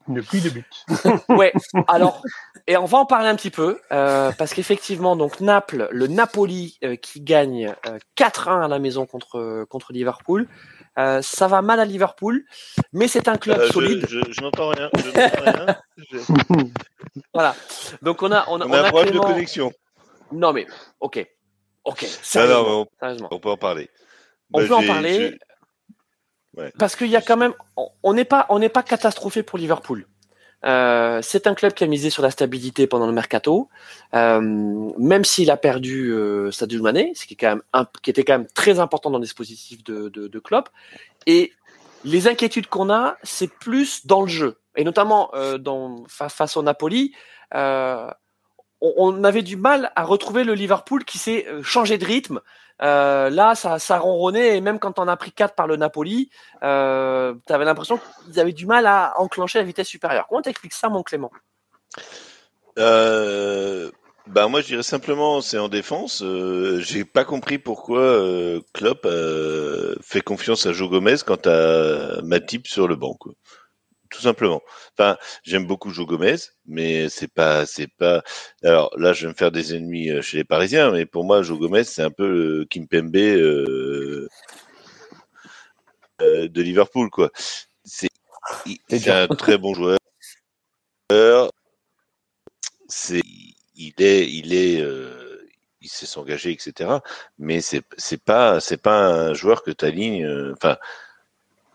Une 0.08 0.20
pluie 0.22 0.40
de 0.40 0.50
buts. 0.50 0.68
Ouais, 1.28 1.52
alors, 1.86 2.22
et 2.66 2.76
on 2.76 2.86
va 2.86 2.98
en 2.98 3.06
parler 3.06 3.28
un 3.28 3.36
petit 3.36 3.50
peu, 3.52 3.78
euh, 3.92 4.32
parce 4.36 4.52
qu'effectivement, 4.52 5.14
donc 5.14 5.40
Naples, 5.40 5.88
le 5.92 6.08
Napoli 6.08 6.76
euh, 6.82 6.96
qui 6.96 7.20
gagne 7.20 7.72
euh, 7.86 7.98
4-1 8.16 8.64
à 8.64 8.68
la 8.68 8.80
maison 8.80 9.06
contre, 9.06 9.64
contre 9.68 9.92
Liverpool, 9.92 10.48
euh, 10.98 11.22
ça 11.22 11.48
va 11.48 11.62
mal 11.62 11.80
à 11.80 11.84
Liverpool, 11.84 12.44
mais 12.92 13.08
c'est 13.08 13.28
un 13.28 13.36
club 13.36 13.58
Euh, 13.60 13.66
je 13.68 13.72
solide. 13.72 14.06
je, 14.08 14.20
je 14.30 14.40
n'entends 14.40 14.68
rien. 14.68 14.90
Je 14.96 15.06
n'entends 15.06 15.42
rien. 15.42 15.76
Je- 16.10 16.18
Voilà. 17.34 17.54
Donc 18.02 18.22
on 18.22 18.30
a, 18.32 18.44
on 18.48 18.60
a, 18.60 18.66
On 18.66 18.72
a 18.72 18.80
un 18.86 18.88
problème 18.90 19.14
de 19.14 19.18
connexion. 19.20 19.72
Non 20.32 20.52
mais, 20.52 20.66
ok, 21.00 21.26
ok, 21.84 22.02
Non, 22.02 22.08
sérieusement, 22.22 22.62
non, 22.62 22.80
mais 22.80 22.86
sérieusement. 23.00 23.28
on, 23.30 23.36
on 23.36 23.38
peut 23.40 23.50
en 23.50 23.56
parler. 23.56 23.90
On 24.52 24.60
Bah, 24.60 24.66
peut 24.68 24.74
en 24.74 24.86
parler. 24.86 25.38
Ouais. 26.56 26.72
Parce 26.78 26.96
qu'il 26.96 27.08
y 27.08 27.16
a 27.16 27.22
quand 27.22 27.36
même, 27.36 27.54
on- 27.76 27.88
on 28.02 28.12
n'est 28.14 28.24
pas, 28.26 28.46
on 28.50 28.58
n'est 28.58 28.68
pas 28.68 28.82
catastrophé 28.82 29.42
pour 29.42 29.58
Liverpool. 29.58 30.06
Euh, 30.64 31.20
c'est 31.22 31.46
un 31.46 31.54
club 31.54 31.72
qui 31.74 31.84
a 31.84 31.86
misé 31.86 32.08
sur 32.08 32.22
la 32.22 32.30
stabilité 32.30 32.86
pendant 32.86 33.06
le 33.06 33.12
mercato, 33.12 33.68
euh, 34.14 34.40
même 34.98 35.24
s'il 35.24 35.50
a 35.50 35.56
perdu 35.56 36.12
euh, 36.12 36.50
Sadio 36.50 36.80
Mané, 36.82 37.12
ce 37.14 37.26
qui 37.26 37.34
est 37.34 37.36
quand 37.36 37.48
même 37.48 37.62
un- 37.72 37.86
qui 38.02 38.10
était 38.10 38.24
quand 38.24 38.38
même 38.38 38.46
très 38.54 38.78
important 38.78 39.10
dans 39.10 39.18
le 39.18 39.24
dispositif 39.24 39.82
de, 39.82 40.08
de, 40.08 40.28
de 40.28 40.38
Klopp. 40.38 40.68
Et 41.26 41.52
les 42.04 42.28
inquiétudes 42.28 42.68
qu'on 42.68 42.90
a, 42.90 43.16
c'est 43.22 43.52
plus 43.52 44.06
dans 44.06 44.22
le 44.22 44.28
jeu, 44.28 44.58
et 44.76 44.84
notamment 44.84 45.30
euh, 45.34 45.58
dans 45.58 46.04
fa- 46.08 46.28
face 46.28 46.56
au 46.56 46.62
Napoli. 46.62 47.12
On, 48.84 49.22
avait 49.22 49.42
du 49.42 49.56
mal 49.56 49.92
à 49.94 50.02
retrouver 50.02 50.42
le 50.42 50.54
Liverpool 50.54 51.04
qui 51.04 51.16
s'est 51.16 51.46
euh, 51.48 51.62
changé 51.62 51.98
de 51.98 52.04
rythme. 52.04 52.40
Euh, 52.82 53.30
là, 53.30 53.54
ça, 53.54 53.98
ronronnait, 53.98 54.56
et 54.56 54.60
même 54.60 54.80
quand 54.80 54.98
on 54.98 55.06
a 55.06 55.16
pris 55.16 55.30
4 55.30 55.54
par 55.54 55.68
le 55.68 55.76
Napoli, 55.76 56.30
euh, 56.64 57.32
tu 57.46 57.52
avais 57.52 57.64
l'impression 57.64 58.00
qu'ils 58.24 58.40
avaient 58.40 58.52
du 58.52 58.66
mal 58.66 58.86
à 58.86 59.14
enclencher 59.18 59.60
la 59.60 59.64
vitesse 59.64 59.86
supérieure. 59.86 60.26
Comment 60.28 60.42
t'expliques 60.42 60.72
ça, 60.72 60.88
mon 60.88 61.04
Clément? 61.04 61.30
Bah 64.28 64.46
moi 64.46 64.60
je 64.60 64.66
dirais 64.68 64.84
simplement 64.84 65.40
c'est 65.40 65.58
en 65.58 65.68
défense. 65.68 66.22
Euh, 66.22 66.78
J'ai 66.78 67.04
pas 67.04 67.24
compris 67.24 67.58
pourquoi 67.58 68.16
Klopp 68.72 69.06
fait 70.00 70.20
confiance 70.20 70.64
à 70.66 70.72
Joe 70.72 70.88
Gomez 70.88 71.16
quand 71.26 71.48
à 71.48 72.22
Matip 72.22 72.68
sur 72.68 72.86
le 72.86 72.94
banc. 72.94 73.18
Tout 74.12 74.20
simplement. 74.20 74.62
Enfin, 74.96 75.16
j'aime 75.42 75.66
beaucoup 75.66 75.90
Joe 75.90 76.06
Gomez, 76.06 76.36
mais 76.66 77.08
c'est 77.08 77.32
pas, 77.32 77.64
c'est 77.64 77.88
pas. 77.88 78.22
Alors 78.62 78.90
là, 78.98 79.14
je 79.14 79.22
vais 79.22 79.32
me 79.32 79.36
faire 79.36 79.50
des 79.50 79.74
ennemis 79.74 80.10
euh, 80.10 80.20
chez 80.20 80.36
les 80.36 80.44
Parisiens, 80.44 80.90
mais 80.92 81.06
pour 81.06 81.24
moi, 81.24 81.42
Joe 81.42 81.58
Gomez, 81.58 81.84
c'est 81.84 82.02
un 82.02 82.10
peu 82.10 82.28
le 82.28 82.64
Kimpembe 82.66 83.16
euh, 83.16 84.28
euh, 86.20 86.48
de 86.48 86.62
Liverpool, 86.62 87.08
quoi. 87.10 87.30
C'est, 87.84 88.10
un 89.08 89.28
très 89.28 89.56
bon 89.56 89.72
joueur. 89.72 89.98
C'est, 92.88 93.22
il 93.74 93.94
est, 93.98 94.30
il 94.30 94.52
est, 94.52 94.80
euh, 94.80 95.48
il 95.80 95.88
sait 95.88 96.06
s'engager, 96.06 96.50
etc. 96.50 96.98
Mais 97.38 97.62
c'est, 97.62 97.82
c'est 97.96 98.22
pas, 98.22 98.60
c'est 98.60 98.76
pas 98.76 99.06
un 99.06 99.34
joueur 99.34 99.62
que 99.62 99.70
tu 99.70 99.84
alignes. 99.86 100.52
Enfin, 100.52 100.76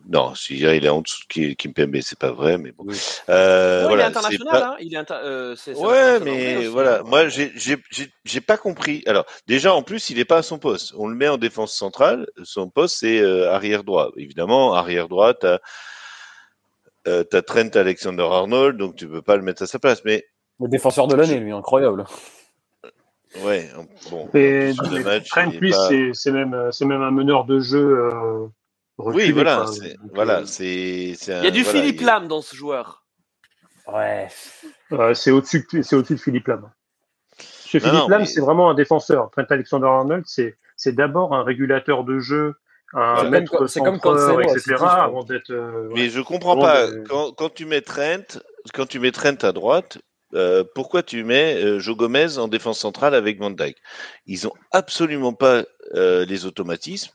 non, 0.09 0.33
dirais 0.53 0.77
il 0.77 0.85
est 0.85 0.89
en 0.89 1.01
dessous 1.01 1.21
de 1.23 1.27
Ki- 1.27 1.55
Kimpembe, 1.55 1.97
c'est 2.01 2.17
pas 2.17 2.31
vrai, 2.31 2.57
mais 2.57 2.71
bon. 2.71 2.85
Oui. 2.87 2.97
Euh, 3.29 3.81
Non, 3.83 3.87
voilà, 3.89 4.03
Il 4.03 4.05
est 4.05 4.07
international, 4.09 4.47
pas- 4.61 4.67
hein. 4.69 4.75
Il 4.79 4.93
est 4.93 4.97
inter- 4.97 5.19
euh, 5.23 5.55
Ouais, 5.75 6.19
mais 6.21 6.57
aussi, 6.57 6.65
voilà, 6.67 6.99
hein. 6.99 7.03
moi 7.05 7.27
j'ai 7.27 8.41
pas 8.41 8.57
compris. 8.57 9.03
Alors 9.05 9.25
déjà 9.47 9.73
en 9.73 9.81
plus 9.83 10.09
il 10.09 10.19
est 10.19 10.25
pas 10.25 10.37
à 10.37 10.43
son 10.43 10.59
poste. 10.59 10.93
On 10.97 11.07
le 11.07 11.15
met 11.15 11.27
en 11.27 11.37
défense 11.37 11.73
centrale. 11.75 12.27
Son 12.43 12.69
poste 12.69 12.97
c'est 12.99 13.19
euh, 13.19 13.51
arrière 13.51 13.83
droit. 13.83 14.11
Évidemment 14.17 14.73
arrière 14.73 15.07
droit 15.09 15.33
t'as 15.33 15.59
euh, 17.07 17.23
t'as 17.23 17.41
Trent 17.41 17.69
Alexander-Arnold 17.75 18.77
donc 18.77 18.95
tu 18.95 19.07
peux 19.07 19.21
pas 19.21 19.35
le 19.37 19.43
mettre 19.43 19.63
à 19.63 19.67
sa 19.67 19.79
place. 19.79 20.03
Mais 20.05 20.25
Le 20.59 20.67
défenseur 20.67 21.07
de 21.07 21.15
l'année, 21.15 21.39
lui, 21.39 21.51
incroyable. 21.51 22.05
ouais 23.43 23.69
bon. 24.09 24.29
Et 24.33 24.73
sur 24.73 24.83
le 24.83 24.89
mais 24.97 25.03
match, 25.03 25.27
Trent, 25.29 25.51
lui, 25.59 25.71
pas- 25.71 25.87
c'est 25.89 26.09
c'est 26.13 26.31
même, 26.31 26.69
c'est 26.71 26.85
même 26.85 27.01
un 27.01 27.11
meneur 27.11 27.45
de 27.45 27.59
jeu. 27.59 28.49
Reculé, 28.97 29.25
Oui 29.27 29.31
voilà 29.31 29.55
quoi. 29.57 29.67
c'est 29.67 29.93
Donc, 29.97 30.11
voilà 30.13 30.39
euh, 30.39 30.45
c'est 30.45 30.65
Il 30.65 31.27
y 31.43 31.47
a 31.47 31.51
du 31.51 31.63
voilà, 31.63 31.79
Philippe 31.79 32.01
il- 32.01 32.05
Lam 32.05 32.27
dans 32.27 32.41
ce 32.41 32.55
joueur. 32.55 33.03
Ouais. 33.87 34.27
euh, 34.91 35.13
c'est 35.13 35.31
au-dessus, 35.31 35.65
de- 35.71 35.81
c'est 35.81 35.95
au-dessus 35.95 36.15
de 36.15 36.19
Philippe 36.19 36.47
Lam. 36.47 36.69
Ce 37.39 37.77
Non, 37.77 37.81
Philippe 37.81 37.93
non, 37.93 38.07
Lam, 38.09 38.21
mais- 38.21 38.25
c'est 38.27 38.41
vraiment 38.41 38.69
un 38.69 38.73
défenseur. 38.73 39.29
Trent 39.31 39.43
Alexander-Arnold, 39.49 40.23
c'est 40.25 40.57
c'est 40.75 40.93
d'abord 40.93 41.33
un 41.33 41.43
régulateur 41.43 42.03
de 42.03 42.19
jeu, 42.19 42.53
un 42.93 43.29
maître 43.29 43.67
C'est 43.67 43.79
comme 43.81 43.99
centreur, 43.99 44.39
à 44.39 44.41
etc. 44.43 44.75
Avant 44.79 45.23
d'être. 45.23 45.49
euh, 45.51 45.87
ouais. 45.87 45.93
Mais 45.95 46.09
je 46.09 46.21
comprends 46.21 46.57
pas 46.57 46.87
de- 46.87 47.03
quand 47.07 47.31
quand 47.33 47.49
tu 47.53 47.65
mets 47.65 47.81
Trent 47.81 48.39
quand 48.73 48.85
tu 48.87 48.99
mets 48.99 49.11
Trent 49.11 49.35
à 49.43 49.51
droite. 49.51 49.99
euh, 50.33 50.65
pourquoi 50.75 51.03
tu 51.03 51.23
mets 51.23 51.55
euh, 51.63 51.79
Joe 51.79 51.95
Gomez 51.95 52.37
en 52.37 52.49
défense 52.49 52.79
centrale 52.79 53.15
avec 53.15 53.39
Van 53.39 53.49
Dijk? 53.49 53.77
Ils 54.25 54.45
ont 54.45 54.51
absolument 54.71 55.31
pas 55.33 55.63
euh, 55.95 56.25
les 56.25 56.45
automatismes. 56.45 57.13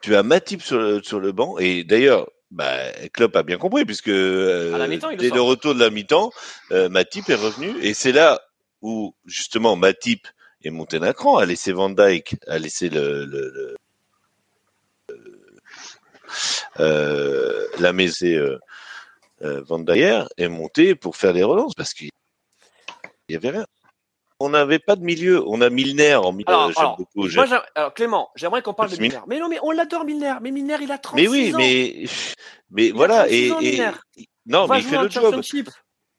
Tu 0.00 0.14
as 0.14 0.22
Matip 0.22 0.62
sur 0.62 0.78
le, 0.78 1.02
sur 1.02 1.20
le 1.20 1.32
banc 1.32 1.58
et 1.58 1.84
d'ailleurs, 1.84 2.28
bah, 2.50 2.92
Klopp 3.12 3.36
a 3.36 3.42
bien 3.42 3.58
compris 3.58 3.84
puisque 3.84 4.08
euh, 4.08 4.86
le 4.86 5.16
dès 5.16 5.30
le 5.30 5.40
retour 5.40 5.74
de 5.74 5.80
la 5.80 5.90
mi-temps, 5.90 6.32
euh, 6.72 6.88
Matip 6.88 7.28
est 7.28 7.34
revenu 7.34 7.74
et 7.82 7.94
c'est 7.94 8.12
là 8.12 8.40
où 8.80 9.14
justement 9.26 9.76
Matip 9.76 10.26
est 10.64 10.70
monté 10.70 10.98
d'un 10.98 11.12
cran, 11.12 11.36
a 11.36 11.46
laissé 11.46 11.72
Van 11.72 11.90
Dijk, 11.90 12.36
a 12.46 12.58
laissé 12.58 12.88
le, 12.88 13.76
euh, 16.80 17.66
la 17.78 17.92
maison 17.92 18.26
euh, 18.26 18.58
euh, 19.42 19.62
Van 19.62 19.78
Dijk 19.78 20.28
est 20.36 20.48
monté 20.48 20.94
pour 20.94 21.16
faire 21.16 21.32
les 21.32 21.42
relances 21.42 21.74
parce 21.74 21.94
qu'il 21.94 22.10
y 23.28 23.36
avait 23.36 23.50
rien. 23.50 23.66
On 24.40 24.50
n'avait 24.50 24.78
pas 24.78 24.96
de 24.96 25.02
milieu. 25.02 25.42
On 25.46 25.60
a 25.60 25.70
Milner 25.70 26.14
en 26.14 26.32
milieu. 26.32 26.48
Alors, 26.48 26.70
alors, 26.76 26.96
beaucoup. 26.96 27.28
moi, 27.28 27.46
alors, 27.74 27.94
Clément, 27.94 28.30
j'aimerais 28.36 28.62
qu'on 28.62 28.74
parle 28.74 28.90
de 28.90 28.96
Milner. 29.00 29.20
Mais 29.26 29.38
non, 29.38 29.48
mais 29.48 29.58
on 29.62 29.70
l'adore 29.70 30.04
Milner. 30.04 30.34
Mais 30.40 30.50
Milner, 30.50 30.76
il 30.80 30.92
a 30.92 30.98
36 30.98 31.22
Mais 31.22 31.28
oui, 31.28 31.54
ans. 31.54 31.58
mais 31.58 32.04
mais 32.70 32.86
Il 32.86 32.94
voilà 32.94 33.20
36 33.20 33.36
et, 33.36 33.52
ans, 33.52 33.92
non, 34.46 34.66
mais 34.68 34.78
il 34.78 34.84
fait 34.84 34.98
le 34.98 35.10
job. 35.10 35.40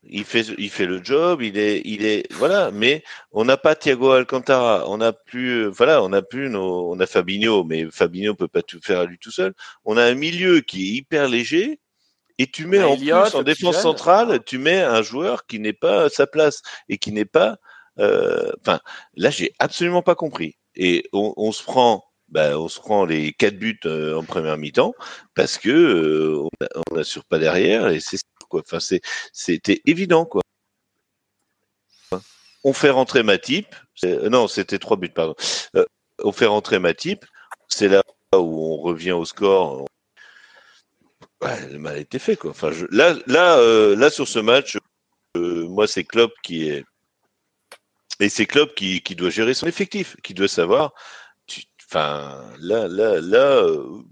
Il 0.03 0.23
fait 0.23 0.45
il 0.57 0.69
fait 0.69 0.85
le 0.85 1.03
job. 1.03 1.41
Il 1.41 1.57
est 1.57 1.81
il 1.85 2.05
est 2.05 2.31
voilà. 2.33 2.71
Mais 2.71 3.03
on 3.31 3.45
n'a 3.45 3.57
pas 3.57 3.75
Thiago 3.75 4.11
Alcantara. 4.11 4.83
On 4.87 4.97
n'a 4.97 5.13
plus 5.13 5.65
euh, 5.65 5.67
voilà. 5.69 6.03
On 6.03 6.09
n'a 6.09 6.21
plus 6.21 6.49
nos. 6.49 6.91
On 6.91 6.99
a 6.99 7.05
Fabinho, 7.05 7.63
mais 7.63 7.87
Fabinho 7.91 8.33
peut 8.35 8.47
pas 8.47 8.61
tout 8.61 8.79
faire 8.81 8.99
à 8.99 9.05
lui 9.05 9.17
tout 9.17 9.31
seul. 9.31 9.53
On 9.85 9.97
a 9.97 10.03
un 10.03 10.15
milieu 10.15 10.61
qui 10.61 10.83
est 10.83 10.91
hyper 10.97 11.27
léger. 11.27 11.79
Et 12.41 12.47
tu 12.47 12.67
mets 12.67 12.81
en 12.81 12.95
plus 12.95 13.11
en 13.11 13.43
défense 13.43 13.81
centrale, 13.81 14.41
tu 14.45 14.59
mets 14.59 14.79
un 14.79 15.01
joueur 15.01 15.45
qui 15.45 15.59
n'est 15.59 15.73
pas 15.73 16.03
à 16.03 16.09
sa 16.09 16.25
place 16.25 16.61
et 16.87 16.97
qui 16.97 17.11
n'est 17.11 17.25
pas. 17.25 17.57
Euh, 17.99 18.51
Enfin, 18.61 18.79
là, 19.15 19.29
j'ai 19.29 19.53
absolument 19.59 20.01
pas 20.01 20.15
compris. 20.15 20.55
Et 20.75 21.09
on, 21.13 21.51
se 21.51 21.63
prend, 21.63 22.05
bah, 22.29 22.57
on 22.57 22.69
se 22.69 22.79
prend 22.79 23.05
les 23.05 23.33
quatre 23.33 23.57
buts 23.57 23.79
euh, 23.85 24.15
en 24.15 24.23
première 24.23 24.57
mi-temps 24.57 24.93
parce 25.35 25.57
que 25.57 25.69
euh, 25.69 26.47
on 26.91 26.95
n'assure 26.95 27.25
pas 27.25 27.39
derrière 27.39 27.89
et 27.89 27.99
c'est 27.99 28.19
quoi. 28.49 28.61
Enfin, 28.61 28.79
c'était 29.33 29.81
évident 29.85 30.25
quoi. 30.25 30.41
On 32.63 32.73
fait 32.73 32.89
rentrer 32.89 33.23
Matip. 33.23 33.67
euh, 34.05 34.29
Non, 34.29 34.47
c'était 34.47 34.79
trois 34.79 34.97
buts 34.97 35.09
pardon. 35.09 35.35
On 36.23 36.31
fait 36.31 36.45
rentrer 36.45 36.79
Matip. 36.79 37.25
C'est 37.67 37.87
là 37.87 38.01
où 38.33 38.73
on 38.73 38.77
revient 38.77 39.11
au 39.11 39.25
score. 39.25 39.85
Le 41.41 41.77
mal 41.77 41.95
a 41.95 41.99
été 41.99 42.19
fait 42.19 42.35
quoi. 42.35 42.51
Enfin, 42.51 42.71
là, 42.91 43.15
là, 43.27 43.95
là 43.95 44.09
sur 44.09 44.27
ce 44.27 44.39
match, 44.39 44.77
moi 45.35 45.87
c'est 45.87 46.03
Klopp 46.03 46.33
qui 46.43 46.67
est 46.69 46.85
et 48.19 48.29
c'est 48.29 48.45
Klopp 48.45 48.75
qui, 48.75 49.01
qui 49.01 49.15
doit 49.15 49.29
gérer 49.29 49.53
son 49.53 49.67
effectif, 49.67 50.15
qui 50.23 50.33
doit 50.33 50.47
savoir. 50.47 50.93
Enfin, 51.89 52.53
là, 52.59 52.87
là, 52.87 53.19
là, 53.21 53.63
euh, 53.63 54.03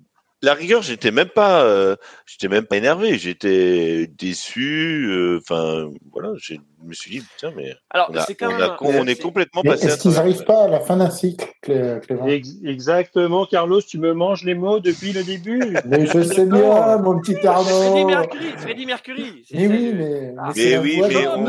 la 0.44 0.54
rigueur, 0.54 0.82
j'étais 0.84 1.10
même 1.12 1.30
pas, 1.30 1.64
euh, 1.64 1.96
j'étais 2.28 2.48
même 2.48 2.66
pas 2.66 2.78
énervé, 2.78 3.18
j'étais 3.18 4.06
déçu. 4.08 5.08
euh, 5.10 5.40
Enfin, 5.42 5.90
voilà, 6.12 6.30
je 6.38 6.54
me 6.84 6.94
suis 6.94 7.10
dit 7.20 7.26
tiens, 7.38 7.52
mais 7.56 7.74
Alors, 7.90 8.12
on, 8.12 8.18
a- 8.18 8.26
quand 8.38 8.46
on 8.48 8.52
même. 8.52 8.62
a- 8.62 8.78
on 8.82 9.08
est 9.08 9.22
complètement 9.22 9.62
Mais 9.64 9.72
passé. 9.72 9.86
à 9.86 9.90
est-ce 9.90 9.98
qu'ils 10.02 10.12
n'arrivent 10.12 10.44
pas 10.46 10.66
à 10.66 10.68
la 10.68 10.80
fin 10.80 10.98
d'un 10.98 11.10
cycle, 11.10 11.48
Clé- 11.64 12.00
Clément? 12.06 12.28
Ex- 12.28 12.50
Exactement, 12.64 13.46
Carlos, 13.48 13.82
tu 13.82 13.98
me 13.98 14.14
manges 14.14 14.44
les 14.44 14.54
mots 14.56 14.80
depuis 14.80 15.12
le 15.12 15.24
début. 15.24 15.60
Mais 15.86 16.06
je 16.06 16.22
sais 16.22 16.46
bien, 16.46 16.98
mon 16.98 17.20
petit 17.20 17.46
Arnaud. 17.48 18.06
Mercury, 18.08 18.46
Freddie 18.58 18.86
Mercury. 18.86 19.46
Mais 19.54 19.68
oui, 19.68 19.94
mais, 19.96 20.34
Ah. 20.38 20.52
mais 20.56 20.78
oui, 20.78 21.02
mais 21.08 21.28
on-. 21.28 21.48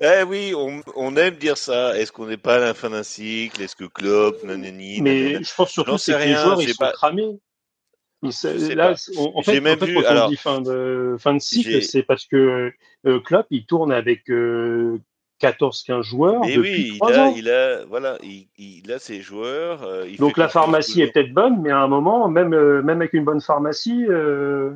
Eh 0.00 0.22
oui, 0.24 0.52
on, 0.54 0.82
on 0.94 1.16
aime 1.16 1.36
dire 1.36 1.56
ça. 1.56 1.96
Est-ce 1.98 2.12
qu'on 2.12 2.26
n'est 2.26 2.36
pas 2.36 2.56
à 2.56 2.58
la 2.58 2.74
fin 2.74 2.90
d'un 2.90 3.02
cycle? 3.02 3.62
Est-ce 3.62 3.76
que 3.76 3.84
Klopp, 3.84 4.42
nanani, 4.44 5.00
Mais 5.00 5.22
nanana? 5.22 5.38
je 5.42 5.54
pense 5.54 5.70
surtout 5.70 5.96
que 5.96 6.10
les 6.10 6.16
rien, 6.16 6.42
joueurs 6.42 6.60
ils 6.60 6.68
sont 6.68 6.74
pas- 6.84 6.92
cramés. 6.92 7.22
Ils 7.22 7.28
se- 7.28 7.30
Je 7.30 7.32
sais 7.32 8.05
là, 8.22 8.94
en 9.16 9.42
fait, 9.42 9.52
J'ai 9.52 9.58
en 9.58 9.62
même 9.62 9.78
fait, 9.78 9.86
vu- 9.86 9.94
quand 10.02 10.24
on 10.26 10.28
dit 10.28 10.36
fin 10.36 10.60
de, 10.60 11.16
fin 11.18 11.34
de 11.34 11.38
cycle, 11.40 11.82
c'est 11.82 12.02
parce 12.02 12.24
que 12.26 12.72
euh, 13.06 13.20
Klopp, 13.20 13.46
il 13.50 13.66
tourne 13.66 13.92
avec 13.92 14.28
euh, 14.30 14.98
14-15 15.42 16.02
joueurs 16.02 16.40
Mais 16.40 16.56
depuis 16.56 16.74
oui, 16.76 16.90
il 16.94 16.98
3 16.98 17.12
a, 17.12 17.20
ans. 17.26 17.34
il 17.36 17.50
a, 17.50 17.84
voilà, 17.84 18.16
il, 18.22 18.48
il 18.56 18.90
a 18.90 18.98
ses 18.98 19.20
joueurs. 19.20 19.82
euh, 19.82 20.06
il 20.08 20.16
Donc 20.16 20.36
fait 20.36 20.40
la 20.40 20.48
pharmacie 20.48 21.02
est 21.02 21.12
peut-être 21.12 21.32
bonne, 21.32 21.60
mais 21.60 21.70
à 21.70 21.80
un 21.80 21.88
moment, 21.88 22.28
même, 22.28 22.54
euh, 22.54 22.82
même 22.82 23.00
avec 23.00 23.12
une 23.12 23.24
bonne 23.24 23.40
pharmacie, 23.42 24.06
euh, 24.08 24.70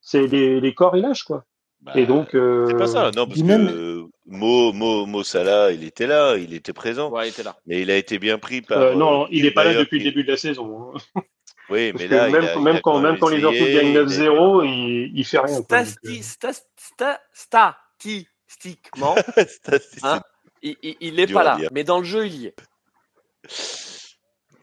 c'est 0.00 0.26
les, 0.26 0.60
les 0.60 0.74
corps, 0.74 0.96
ils 0.96 1.02
lâchent, 1.02 1.24
quoi. 1.24 1.44
Bah, 1.80 1.92
Et 1.96 2.06
donc, 2.06 2.34
euh, 2.34 2.66
c'est 2.68 2.76
pas 2.76 2.86
ça, 2.86 3.10
non, 3.16 3.26
parce 3.26 3.40
que 3.40 3.44
même- 3.46 4.06
Mo, 4.26 4.72
Mo, 4.72 5.04
Mo 5.06 5.24
Salah, 5.24 5.72
il 5.72 5.82
était 5.82 6.06
là, 6.06 6.36
il 6.36 6.54
était 6.54 6.72
présent, 6.72 7.10
Ouais, 7.10 7.26
il 7.26 7.30
était 7.30 7.42
là. 7.42 7.56
mais 7.66 7.80
il 7.82 7.90
a 7.90 7.96
été 7.96 8.20
bien 8.20 8.38
pris 8.38 8.62
par. 8.62 8.78
euh, 8.78 8.94
non, 8.94 9.26
il 9.32 9.42
n'est 9.42 9.50
pas 9.50 9.64
là 9.64 9.74
depuis 9.74 9.98
le 9.98 10.04
début 10.04 10.22
de 10.22 10.30
la 10.30 10.36
saison. 10.36 10.92
hein. 11.16 11.22
Oui, 11.70 11.92
Parce 11.92 12.04
mais 12.04 12.08
là, 12.08 12.28
même, 12.28 12.44
a- 12.76 12.80
quand, 12.80 13.00
même 13.00 13.18
quand 13.18 13.28
Liverpool 13.28 13.54
essayé, 13.68 13.74
gagne 13.74 13.90
il 13.92 13.98
a- 13.98 14.02
9-0, 14.04 14.62
il, 14.64 15.12
il 15.18 15.24
fait 15.24 15.38
rien. 15.38 15.58
euh, 15.58 15.62
Stati- 15.62 16.22
sta- 16.22 16.62
sta- 16.78 17.20
Statistiquement, 18.52 19.14
Hein 20.02 20.20
il, 20.62 20.76
il, 20.82 20.96
il 21.00 21.20
est 21.20 21.26
Dur 21.26 21.38
pas 21.38 21.44
là. 21.44 21.56
dire. 21.56 21.68
Mais 21.72 21.84
dans 21.84 21.98
le 21.98 22.04
jeu, 22.04 22.26
il 22.26 22.34
y 22.36 22.46
est. 22.46 22.54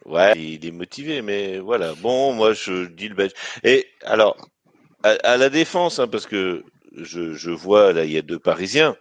Ouais, 0.06 0.34
il 0.36 0.66
est 0.66 0.72
motivé, 0.72 1.22
mais 1.22 1.60
voilà. 1.60 1.94
Bon, 1.94 2.34
moi, 2.34 2.54
je 2.54 2.86
dis 2.88 3.10
le 3.10 3.16
badge. 3.16 3.32
Et 3.64 3.86
alors, 4.02 4.38
à, 5.04 5.10
à 5.24 5.38
la 5.38 5.50
défense, 5.50 6.00
hein, 6.00 6.08
parce 6.08 6.26
que 6.26 6.64
je, 6.96 7.34
je 7.34 7.52
vois, 7.52 7.94
là, 7.94 8.06
il 8.06 8.12
y 8.12 8.18
a 8.18 8.24
deux 8.24 8.40
Parisiens. 8.40 8.96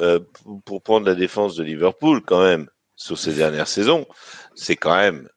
Euh, 0.00 0.18
pour, 0.42 0.62
pour 0.64 0.82
prendre 0.82 1.06
la 1.06 1.14
défense 1.14 1.54
de 1.56 1.62
Liverpool, 1.62 2.20
quand 2.20 2.42
même, 2.42 2.68
sur 2.96 3.16
ces 3.16 3.32
dernières 3.32 3.68
saisons, 3.68 4.06
c'est 4.54 4.76
quand 4.76 4.96
même, 4.96 5.28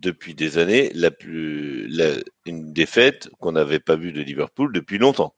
depuis 0.00 0.34
des 0.34 0.58
années, 0.58 0.90
la 0.94 1.10
plus, 1.10 1.86
la, 1.88 2.14
une 2.46 2.72
défaite 2.72 3.28
qu'on 3.40 3.52
n'avait 3.52 3.80
pas 3.80 3.96
vue 3.96 4.12
de 4.12 4.20
Liverpool 4.20 4.72
depuis 4.72 4.98
longtemps. 4.98 5.34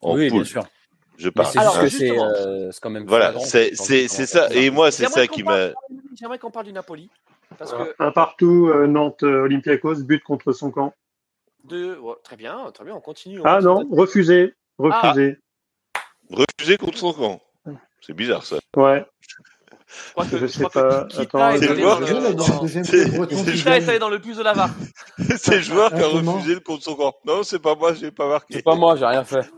En 0.00 0.14
oui, 0.16 0.28
poule, 0.28 0.38
bien 0.42 0.44
sûr. 0.44 0.66
je 1.18 1.28
parle. 1.28 1.48
c'est 1.52 1.58
Alors, 1.58 1.80
juste 1.82 1.98
que 1.98 2.04
hein. 2.04 2.32
c'est 2.36 2.48
euh, 2.48 2.70
quand 2.82 2.90
même. 2.90 3.04
Voilà, 3.06 3.38
c'est 3.40 3.74
ça. 3.74 4.48
Et 4.52 4.70
moi, 4.70 4.90
c'est 4.90 5.04
J'aimerais 5.04 5.20
ça 5.22 5.26
qu'on 5.26 5.34
qui 5.34 5.42
parle- 5.42 5.74
m'a. 5.90 5.96
J'aimerais 6.18 6.38
qu'on 6.38 6.50
parle 6.50 6.66
du 6.66 6.72
Napoli. 6.72 7.08
Parce 7.58 7.72
que 7.72 7.94
Un 8.00 8.10
partout, 8.10 8.68
euh, 8.74 8.86
Nantes, 8.86 9.22
euh, 9.22 9.42
Olympiakos, 9.42 10.02
but 10.02 10.22
contre 10.22 10.52
son 10.52 10.70
camp. 10.70 10.92
de... 11.64 11.96
ouais, 11.96 12.14
très 12.24 12.36
bien, 12.36 12.70
très 12.72 12.84
bien, 12.84 12.94
on 12.94 13.00
continue. 13.00 13.40
on 13.40 13.44
Ah 13.44 13.60
continue. 13.62 13.88
non, 13.90 13.96
refusé. 13.96 14.54
Refusé. 14.78 15.36
Refusé 16.30 16.76
contre 16.76 16.98
son 16.98 17.12
camp. 17.12 17.40
C'est 18.00 18.14
bizarre, 18.14 18.44
ça. 18.44 18.56
Ouais. 18.76 19.04
Je 19.88 20.12
crois 20.12 20.24
que, 20.24 20.30
Je 20.38 20.46
je 20.46 20.46
sais 20.46 20.64
crois 20.64 20.70
pas. 20.82 21.04
que 21.04 21.08
Kita 21.08 21.22
Attends, 21.22 21.50
est 21.50 21.58
c'est 21.58 21.70
allé 21.70 21.82
le 21.82 21.88
dans 21.88 21.98
le- 22.00 22.06
Kita 22.06 23.76
est 23.76 23.80
gagne. 23.80 23.88
allé 23.90 23.98
dans 23.98 24.08
le 24.08 24.18
plus 24.20 24.36
de 24.36 24.42
la 24.42 24.52
VAR. 24.52 24.70
C'est 25.38 25.56
le 25.56 25.60
joueur 25.62 25.90
qui 25.94 26.00
a 26.02 26.06
refusé 26.08 26.54
le 26.54 26.60
contre 26.60 26.82
son 26.84 26.94
camp. 26.94 27.14
Non, 27.24 27.42
c'est 27.42 27.58
pas 27.58 27.74
moi, 27.74 27.94
j'ai 27.94 28.10
pas 28.10 28.28
marqué. 28.28 28.54
C'est 28.54 28.62
pas 28.62 28.74
moi, 28.74 28.96
j'ai 28.96 29.06
rien 29.06 29.24
fait. 29.24 29.48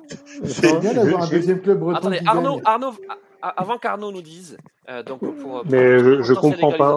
C'est 0.44 0.78
bien 0.80 0.94
d'avoir 0.94 1.22
un 1.22 1.28
deuxième 1.28 1.60
club 1.60 1.78
breton 1.80 1.96
Attendez, 1.98 2.20
Arnaud. 2.26 2.60
Arnaud, 2.64 2.94
avant 3.40 3.78
qu'Arnaud 3.78 4.12
nous 4.12 4.22
dise, 4.22 4.56
euh, 4.88 5.02
donc 5.02 5.20
pour, 5.20 5.34
pour 5.34 5.62
Mais 5.66 5.98
je- 5.98 6.22
je 6.22 6.32
comprends 6.34 6.72
pas. 6.72 6.96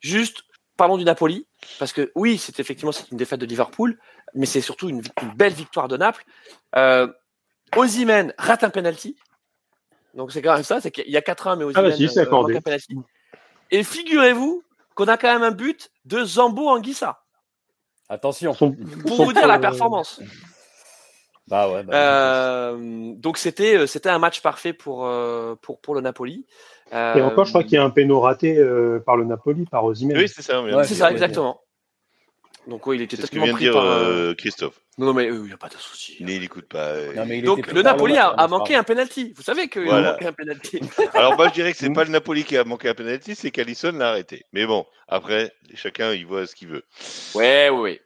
Juste, 0.00 0.42
parlons 0.76 0.96
du 0.96 1.04
Napoli, 1.04 1.46
parce 1.78 1.92
que 1.92 2.10
oui, 2.14 2.38
c'est 2.38 2.58
effectivement 2.60 2.92
c'est 2.92 3.10
une 3.10 3.18
défaite 3.18 3.40
de 3.40 3.46
Liverpool, 3.46 3.98
mais 4.34 4.46
c'est 4.46 4.60
surtout 4.60 4.88
une, 4.88 5.02
une 5.22 5.34
belle 5.36 5.52
victoire 5.52 5.88
de 5.88 5.96
Naples. 5.96 6.24
Euh, 6.76 7.06
Osimhen 7.76 8.32
rate 8.38 8.64
un 8.64 8.70
penalty. 8.70 9.16
Donc 10.14 10.32
c'est 10.32 10.42
quand 10.42 10.54
même 10.54 10.62
ça, 10.62 10.80
c'est 10.80 10.90
qu'il 10.90 11.08
y 11.10 11.16
a 11.16 11.20
4-1, 11.20 11.56
mais 11.56 11.64
Osimhen 11.64 11.86
Ah 11.86 11.88
bah 11.88 11.96
si, 11.96 12.08
c'est 12.08 12.20
euh, 12.20 12.22
accordé. 12.24 12.58
Et 13.70 13.82
figurez-vous 13.82 14.62
qu'on 14.94 15.08
a 15.08 15.16
quand 15.16 15.32
même 15.32 15.42
un 15.42 15.50
but 15.52 15.90
de 16.04 16.24
Zambo 16.24 16.68
Anguissa, 16.68 17.20
Attention. 18.08 18.52
Son- 18.52 18.72
pour 19.06 19.16
son- 19.16 19.24
vous 19.24 19.32
dire 19.32 19.46
la 19.46 19.56
euh, 19.56 19.58
performance. 19.58 20.20
Bah 21.48 21.70
ouais. 21.72 21.82
bah, 21.82 21.94
Euh, 21.94 23.12
donc 23.16 23.38
c'était 23.38 23.86
c'était 23.86 24.10
un 24.10 24.18
match 24.18 24.42
parfait 24.42 24.74
pour 24.74 25.10
pour 25.62 25.80
pour 25.80 25.94
le 25.94 26.02
Napoli. 26.02 26.46
Euh, 26.92 27.14
Et 27.14 27.22
encore, 27.22 27.46
je 27.46 27.52
crois 27.52 27.62
qu'il 27.64 27.72
y 27.72 27.78
a 27.78 27.84
un 27.84 27.90
péno 27.90 28.20
raté 28.20 28.58
euh, 28.58 29.00
par 29.00 29.16
le 29.16 29.24
Napoli, 29.24 29.64
par 29.64 29.84
Osimhen. 29.84 30.16
Oui, 30.18 30.28
c'est 30.28 30.42
ça. 30.42 30.62
Ouais, 30.62 30.84
c'est 30.84 30.94
ça 30.94 31.10
exactement. 31.10 31.61
Donc 32.66 32.86
oui, 32.86 32.96
il 32.96 33.02
était 33.02 33.16
C'est 33.16 33.22
ce 33.22 33.26
que 33.26 33.36
totalement 33.36 33.44
vient 33.46 33.52
de 33.52 33.56
pris 33.56 33.64
dire 33.64 33.72
par. 33.74 33.84
euh, 33.84 34.30
euh, 34.30 34.34
Christophe. 34.34 34.74
Non, 34.98 35.06
non 35.06 35.14
mais 35.14 35.28
euh, 35.28 35.34
il 35.36 35.42
n'y 35.46 35.52
a 35.52 35.56
pas 35.56 35.68
de 35.68 35.74
souci. 35.76 36.16
Il 36.20 36.26
n'écoute 36.26 36.66
pas. 36.68 36.90
euh, 36.90 37.12
Non, 37.14 37.24
mais 37.26 37.38
il 37.38 37.44
Donc 37.44 37.66
le 37.66 37.82
Napoli 37.82 38.16
a, 38.16 38.46
manqué 38.46 38.76
un 38.76 38.82
penalty. 38.84 39.32
Vous 39.36 39.42
savez 39.42 39.68
qu'il 39.68 39.82
Voilà. 39.84 40.10
a 40.10 40.12
manqué 40.12 40.26
un 40.26 40.32
penalty. 40.32 40.80
Alors 41.14 41.36
moi 41.36 41.48
je 41.48 41.54
dirais 41.54 41.72
que 41.72 41.78
c'est 41.78 41.88
Mm. 41.88 41.94
pas 41.94 42.04
le 42.04 42.10
Napoli 42.10 42.44
qui 42.44 42.56
a 42.56 42.64
manqué 42.64 42.88
un 42.88 42.94
penalty, 42.94 43.34
c'est 43.34 43.50
qu'Alisson 43.50 43.92
l'a 43.96 44.10
arrêté. 44.10 44.44
Mais 44.52 44.64
bon, 44.66 44.86
après 45.08 45.52
chacun 45.74 46.12
il 46.12 46.24
voit 46.26 46.46
ce 46.46 46.54
qu'il 46.54 46.68
veut. 46.68 46.84
Ouais, 47.34 47.68
ouais, 47.70 47.80
ouais. 47.80 48.00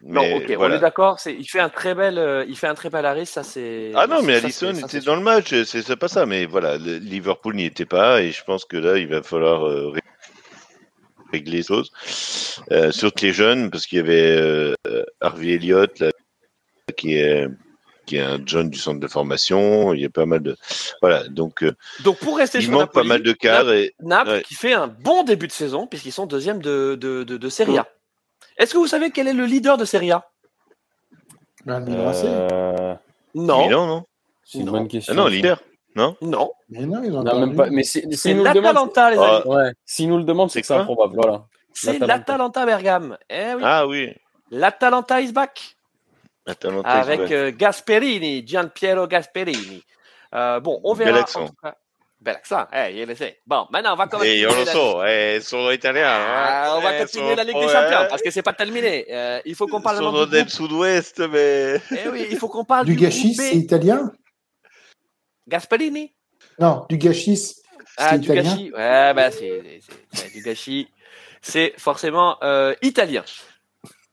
Non, 0.00 0.22
Mais 0.22 0.34
ok, 0.54 0.56
on 0.60 0.72
est 0.72 0.78
d'accord. 0.78 1.18
C'est, 1.18 1.34
il 1.34 1.44
fait 1.44 1.58
un 1.58 1.68
très 1.70 1.92
bel, 1.94 2.18
euh, 2.18 2.44
il 2.48 2.56
fait 2.56 2.68
un 2.68 2.74
très 2.74 2.88
bel 2.88 3.04
arrêt. 3.04 3.24
Ça 3.24 3.42
c'est. 3.42 3.90
Ah 3.96 4.06
non, 4.06 4.22
mais 4.22 4.40
ça, 4.48 4.70
était 4.70 5.00
dans 5.00 5.16
le 5.16 5.22
match, 5.22 5.48
c'est 5.64 5.82
c'est 5.82 5.96
pas 5.96 6.06
ça. 6.08 6.24
Mais 6.24 6.46
voilà, 6.46 6.78
le- 6.78 6.98
Liverpool 6.98 7.56
n'y 7.56 7.64
était 7.64 7.84
pas 7.84 8.22
et 8.22 8.30
je 8.30 8.44
pense 8.44 8.64
que 8.64 8.76
là 8.76 8.96
il 8.96 9.08
va 9.08 9.22
falloir 9.24 9.66
euh, 9.66 9.92
régler 11.32 11.58
les 11.58 11.62
choses. 11.62 11.90
Euh, 12.72 12.90
surtout 12.92 13.24
les 13.26 13.32
jeunes, 13.32 13.70
parce 13.70 13.86
qu'il 13.86 13.98
y 13.98 14.00
avait 14.00 14.36
euh, 14.36 14.74
Harvey 15.20 15.52
Elliott 15.54 15.98
là, 16.00 16.10
qui 16.96 17.14
est 17.16 17.46
qui 18.06 18.16
est 18.16 18.22
un 18.22 18.40
jeune 18.46 18.70
du 18.70 18.78
centre 18.78 19.00
de 19.00 19.06
formation. 19.06 19.92
Il 19.92 20.00
y 20.00 20.04
a 20.06 20.10
pas 20.10 20.24
mal 20.24 20.40
de 20.40 20.56
voilà, 21.02 21.28
donc 21.28 21.62
euh, 21.62 21.74
Donc 22.04 22.18
pour 22.18 22.38
rester 22.38 22.58
il 22.58 22.62
sur 22.64 22.72
manque 22.72 22.80
Napoli, 22.82 23.08
pas 23.08 23.14
mal 23.14 23.22
de 23.22 23.32
cadres. 23.32 23.72
Et... 23.72 23.94
Naples 24.00 24.30
Ouais. 24.30 24.42
qui 24.42 24.54
fait 24.54 24.72
un 24.72 24.86
bon 24.88 25.24
début 25.24 25.46
de 25.46 25.52
saison 25.52 25.86
puisqu'ils 25.86 26.12
sont 26.12 26.26
deuxième 26.26 26.60
de 26.62 26.96
de, 26.98 27.22
de, 27.24 27.36
de 27.36 27.48
Serie 27.48 27.78
A. 27.78 27.86
Est-ce 28.56 28.72
que 28.72 28.78
vous 28.78 28.86
savez 28.88 29.10
quel 29.10 29.28
est 29.28 29.34
le 29.34 29.44
leader 29.44 29.76
de 29.76 29.84
Serie 29.84 30.10
A? 30.12 30.24
Ben. 31.66 31.84
Euh, 31.88 32.94
Non, 33.34 33.66
Milan, 33.66 33.86
non? 33.86 34.04
C'est 34.44 34.58
une 34.58 34.70
bonne 34.70 34.88
question. 34.88 35.12
Ah 35.12 35.16
non, 35.16 35.26
leader. 35.26 35.62
Non. 36.20 36.50
Mais 36.68 36.86
non, 36.86 37.02
ils 37.04 37.12
ont 37.14 37.22
Non, 37.22 37.40
même 37.40 37.56
pas. 37.56 37.68
Mais 37.70 37.82
C'est 37.84 38.34
l'Atalanta, 38.34 39.10
les 39.10 39.18
Ah, 39.18 39.22
amis. 39.36 39.40
c'est- 39.42 39.48
ouais. 39.48 39.72
S'il 39.84 40.08
nous 40.08 40.18
le 40.18 40.24
demande, 40.24 40.50
c'est 40.50 40.60
que 40.60 40.66
c'est 40.66 40.74
improbable. 40.74 41.14
Voilà. 41.16 41.44
C'est 41.74 41.98
l'Atalanta. 41.98 42.64
Bergame. 42.66 43.16
Eh 43.28 43.54
oui. 43.54 43.62
Ah 43.64 43.86
oui. 43.86 44.12
L'Atalanta 44.50 45.20
is 45.20 45.32
back. 45.32 45.76
Atalanta, 46.46 46.88
avec 46.88 47.20
ouais. 47.20 47.32
euh, 47.32 47.52
Gasperini, 47.54 48.42
Gianpiero 48.46 49.06
Gasperini. 49.06 49.82
Euh, 50.34 50.60
bon, 50.60 50.80
on 50.82 50.94
Bel 50.94 51.08
verra. 51.08 51.20
accent. 51.20 51.42
en 51.42 51.48
tout 51.48 51.54
cas. 51.62 51.74
Bel 52.20 52.34
accent, 52.34 52.66
eh, 52.72 53.04
le 53.06 53.14
sais. 53.14 53.38
Bon, 53.46 53.66
maintenant 53.70 53.92
on 53.92 53.96
va 53.96 54.06
commencer. 54.08 54.30
Et 54.30 54.38
io 54.40 54.48
lo 54.52 54.64
so, 54.64 55.04
eh, 55.04 55.38
sono 55.42 55.70
italiano. 55.70 56.24
Ah, 56.26 56.74
on 56.76 56.80
va 56.80 56.96
eh, 56.96 57.00
continuer 57.00 57.36
la 57.36 57.44
Ligue 57.44 57.54
des 57.60 57.68
Champions 57.68 58.04
eh, 58.04 58.08
parce 58.08 58.22
que 58.22 58.30
c'est 58.30 58.42
pas 58.42 58.54
terminé. 58.54 59.06
Euh, 59.10 59.40
il 59.44 59.54
faut 59.54 59.66
qu'on 59.68 59.80
parle 59.82 59.98
Sono 59.98 60.24
del 60.26 60.48
sud-ouest, 60.48 61.20
mais... 61.30 61.80
Eh 61.92 62.08
oui, 62.08 62.26
il 62.30 62.36
faut 62.38 62.48
qu'on 62.48 62.64
parle 62.64 62.86
Du 62.86 62.96
du, 62.96 63.02
gâchis, 63.04 63.34
c'est 63.34 63.54
italien? 63.54 64.10
Gasparini? 65.48 66.12
Non, 66.60 66.84
du 66.88 66.98
gâchis, 66.98 67.36
c'est 67.36 67.62
Ah, 67.96 68.18
du 68.18 68.28
gâchis. 68.28 68.70
Ouais, 68.72 69.12
bah 69.14 69.30
c'est 69.30 69.80
c'est- 69.80 69.92
c'est 70.12 70.32
du 70.32 70.42
gâchis. 70.42 70.88
C'est 71.42 71.72
forcément 71.78 72.36
euh, 72.42 72.74
italien. 72.82 73.24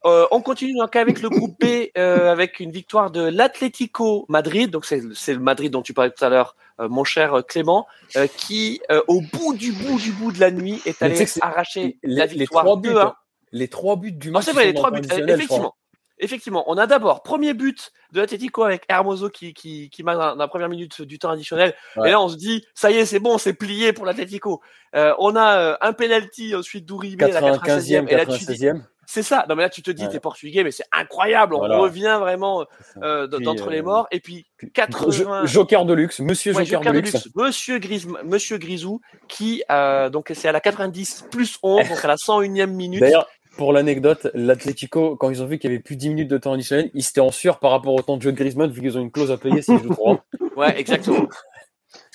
Euh, 0.05 0.27
on 0.29 0.41
continue 0.41 0.73
donc 0.77 0.95
avec 0.95 1.19
le 1.21 1.29
groupe 1.29 1.55
B 1.59 1.87
euh, 1.97 2.31
avec 2.31 2.59
une 2.59 2.69
victoire 2.71 3.09
de 3.09 3.21
l'Atlético 3.21 4.25
Madrid. 4.29 4.69
Donc 4.69 4.85
c'est 4.85 5.01
c'est 5.15 5.33
le 5.33 5.39
Madrid 5.39 5.71
dont 5.71 5.81
tu 5.81 5.93
parlais 5.93 6.11
tout 6.11 6.23
à 6.23 6.29
l'heure, 6.29 6.55
euh, 6.79 6.87
mon 6.87 7.03
cher 7.03 7.43
Clément, 7.47 7.87
euh, 8.15 8.27
qui 8.27 8.81
euh, 8.91 9.01
au 9.07 9.21
bout 9.21 9.55
du 9.55 9.71
bout 9.71 9.97
du 9.99 10.11
bout 10.11 10.31
de 10.31 10.39
la 10.39 10.51
nuit 10.51 10.79
est 10.85 11.01
allé 11.01 11.25
c'est- 11.25 11.43
arracher 11.43 11.97
les, 12.03 12.15
la 12.15 12.25
les 12.27 12.37
victoire 12.39 12.63
trois 12.65 12.77
buts, 12.79 12.89
2-1. 12.89 13.13
les 13.51 13.67
trois 13.67 13.95
buts 13.95 14.11
du 14.11 14.27
Non, 14.27 14.33
match. 14.33 14.45
c'est 14.45 14.51
ils 14.51 14.53
vrai, 14.53 14.65
les 14.67 14.73
trois 14.75 14.91
buts. 14.91 15.01
Euh. 15.11 15.27
Effectivement. 15.27 15.73
Effectivement, 16.19 16.63
on 16.67 16.77
a 16.77 16.87
d'abord 16.87 17.23
premier 17.23 17.53
but 17.53 17.91
de 18.13 18.21
l'Atlético 18.21 18.63
avec 18.63 18.83
Hermoso 18.87 19.29
qui, 19.29 19.53
qui, 19.53 19.89
qui 19.89 20.01
marque 20.03 20.17
dans 20.17 20.35
la 20.35 20.47
première 20.47 20.69
minute 20.69 21.01
du 21.01 21.19
temps 21.19 21.29
additionnel. 21.29 21.73
Ouais. 21.97 22.07
Et 22.07 22.11
là, 22.11 22.21
on 22.21 22.29
se 22.29 22.37
dit, 22.37 22.65
ça 22.73 22.89
y 22.91 22.95
est, 22.97 23.05
c'est 23.05 23.19
bon, 23.19 23.37
c'est 23.37 23.53
plié 23.53 23.91
pour 23.91 24.05
l'Atlético. 24.05 24.61
Euh, 24.95 25.13
on 25.19 25.35
a 25.35 25.57
euh, 25.57 25.75
un 25.81 25.91
penalty 25.93 26.55
ensuite 26.55 26.85
d'Ouribe 26.85 27.21
à 27.23 27.27
la 27.27 27.41
95e, 27.41 28.05
96e. 28.05 28.07
Et 28.07 28.15
là, 28.15 28.25
tu 28.25 28.37
dis, 28.45 28.45
96e. 28.45 28.81
c'est 29.05 29.23
ça. 29.23 29.45
Non, 29.49 29.55
mais 29.55 29.63
là, 29.63 29.69
tu 29.69 29.81
te 29.83 29.91
dis, 29.91 30.03
Ouais. 30.03 30.09
t'es 30.09 30.21
portugais, 30.21 30.63
mais 30.63 30.71
c'est 30.71 30.85
incroyable. 30.93 31.53
On 31.53 31.59
Voilà. 31.59 31.77
revient 31.79 32.17
vraiment 32.21 32.65
euh, 33.03 33.27
d'entre 33.27 33.67
euh, 33.67 33.71
les 33.71 33.81
morts. 33.81 34.07
Et 34.11 34.21
puis, 34.21 34.45
Puis- 34.55 34.71
80. 34.71 35.11
Jo- 35.11 35.47
Joker 35.47 35.83
de 35.85 35.93
luxe, 35.93 36.21
monsieur 36.21 36.53
Ouais, 36.53 36.63
Joker, 36.63 36.79
Joker 36.79 36.93
de 36.93 36.97
de 36.99 37.03
luxe. 37.11 37.25
luxe. 37.25 37.35
Monsieur, 37.35 37.77
Gris, 37.79 38.05
Monsieur 38.23 38.57
Grisou, 38.57 39.01
qui, 39.27 39.63
euh, 39.69 40.09
donc, 40.09 40.31
c'est 40.33 40.47
à 40.47 40.53
la 40.53 40.61
90 40.61 41.25
plus 41.29 41.57
11, 41.61 41.89
donc 41.89 42.05
à 42.05 42.07
la 42.07 42.15
101e 42.15 42.71
minute. 42.71 43.01
D'ailleurs, 43.01 43.27
pour 43.57 43.73
l'anecdote, 43.73 44.27
l'Atlético, 44.33 45.15
quand 45.15 45.29
ils 45.29 45.41
ont 45.41 45.45
vu 45.45 45.57
qu'il 45.59 45.69
y 45.71 45.73
avait 45.73 45.81
plus 45.83 45.95
de 45.95 46.01
10 46.01 46.09
minutes 46.09 46.27
de 46.29 46.37
temps 46.37 46.53
additionnel, 46.53 46.91
ils 46.93 47.05
étaient 47.07 47.19
en 47.21 47.31
sueur 47.31 47.59
par 47.59 47.71
rapport 47.71 47.93
au 47.93 48.01
temps 48.01 48.17
de 48.17 48.21
jeu 48.21 48.31
de 48.31 48.37
Griezmann, 48.37 48.69
vu 48.71 48.81
qu'ils 48.81 48.97
ont 48.97 49.01
une 49.01 49.11
clause 49.11 49.31
à 49.31 49.37
payer 49.37 49.61
s'ils 49.61 49.79
jouent 49.81 49.93
trop. 49.93 50.19
Ouais, 50.55 50.79
exactement. 50.79 51.27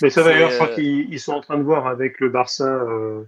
Mais 0.02 0.08
ça 0.08 0.22
d'ailleurs, 0.22 0.50
je 0.50 0.54
crois 0.56 0.68
qu'ils 0.68 1.12
ils 1.12 1.20
sont 1.20 1.32
en 1.32 1.42
train 1.42 1.58
de 1.58 1.62
voir 1.62 1.86
avec 1.86 2.18
le 2.20 2.30
Barça 2.30 2.64
euh, 2.64 3.24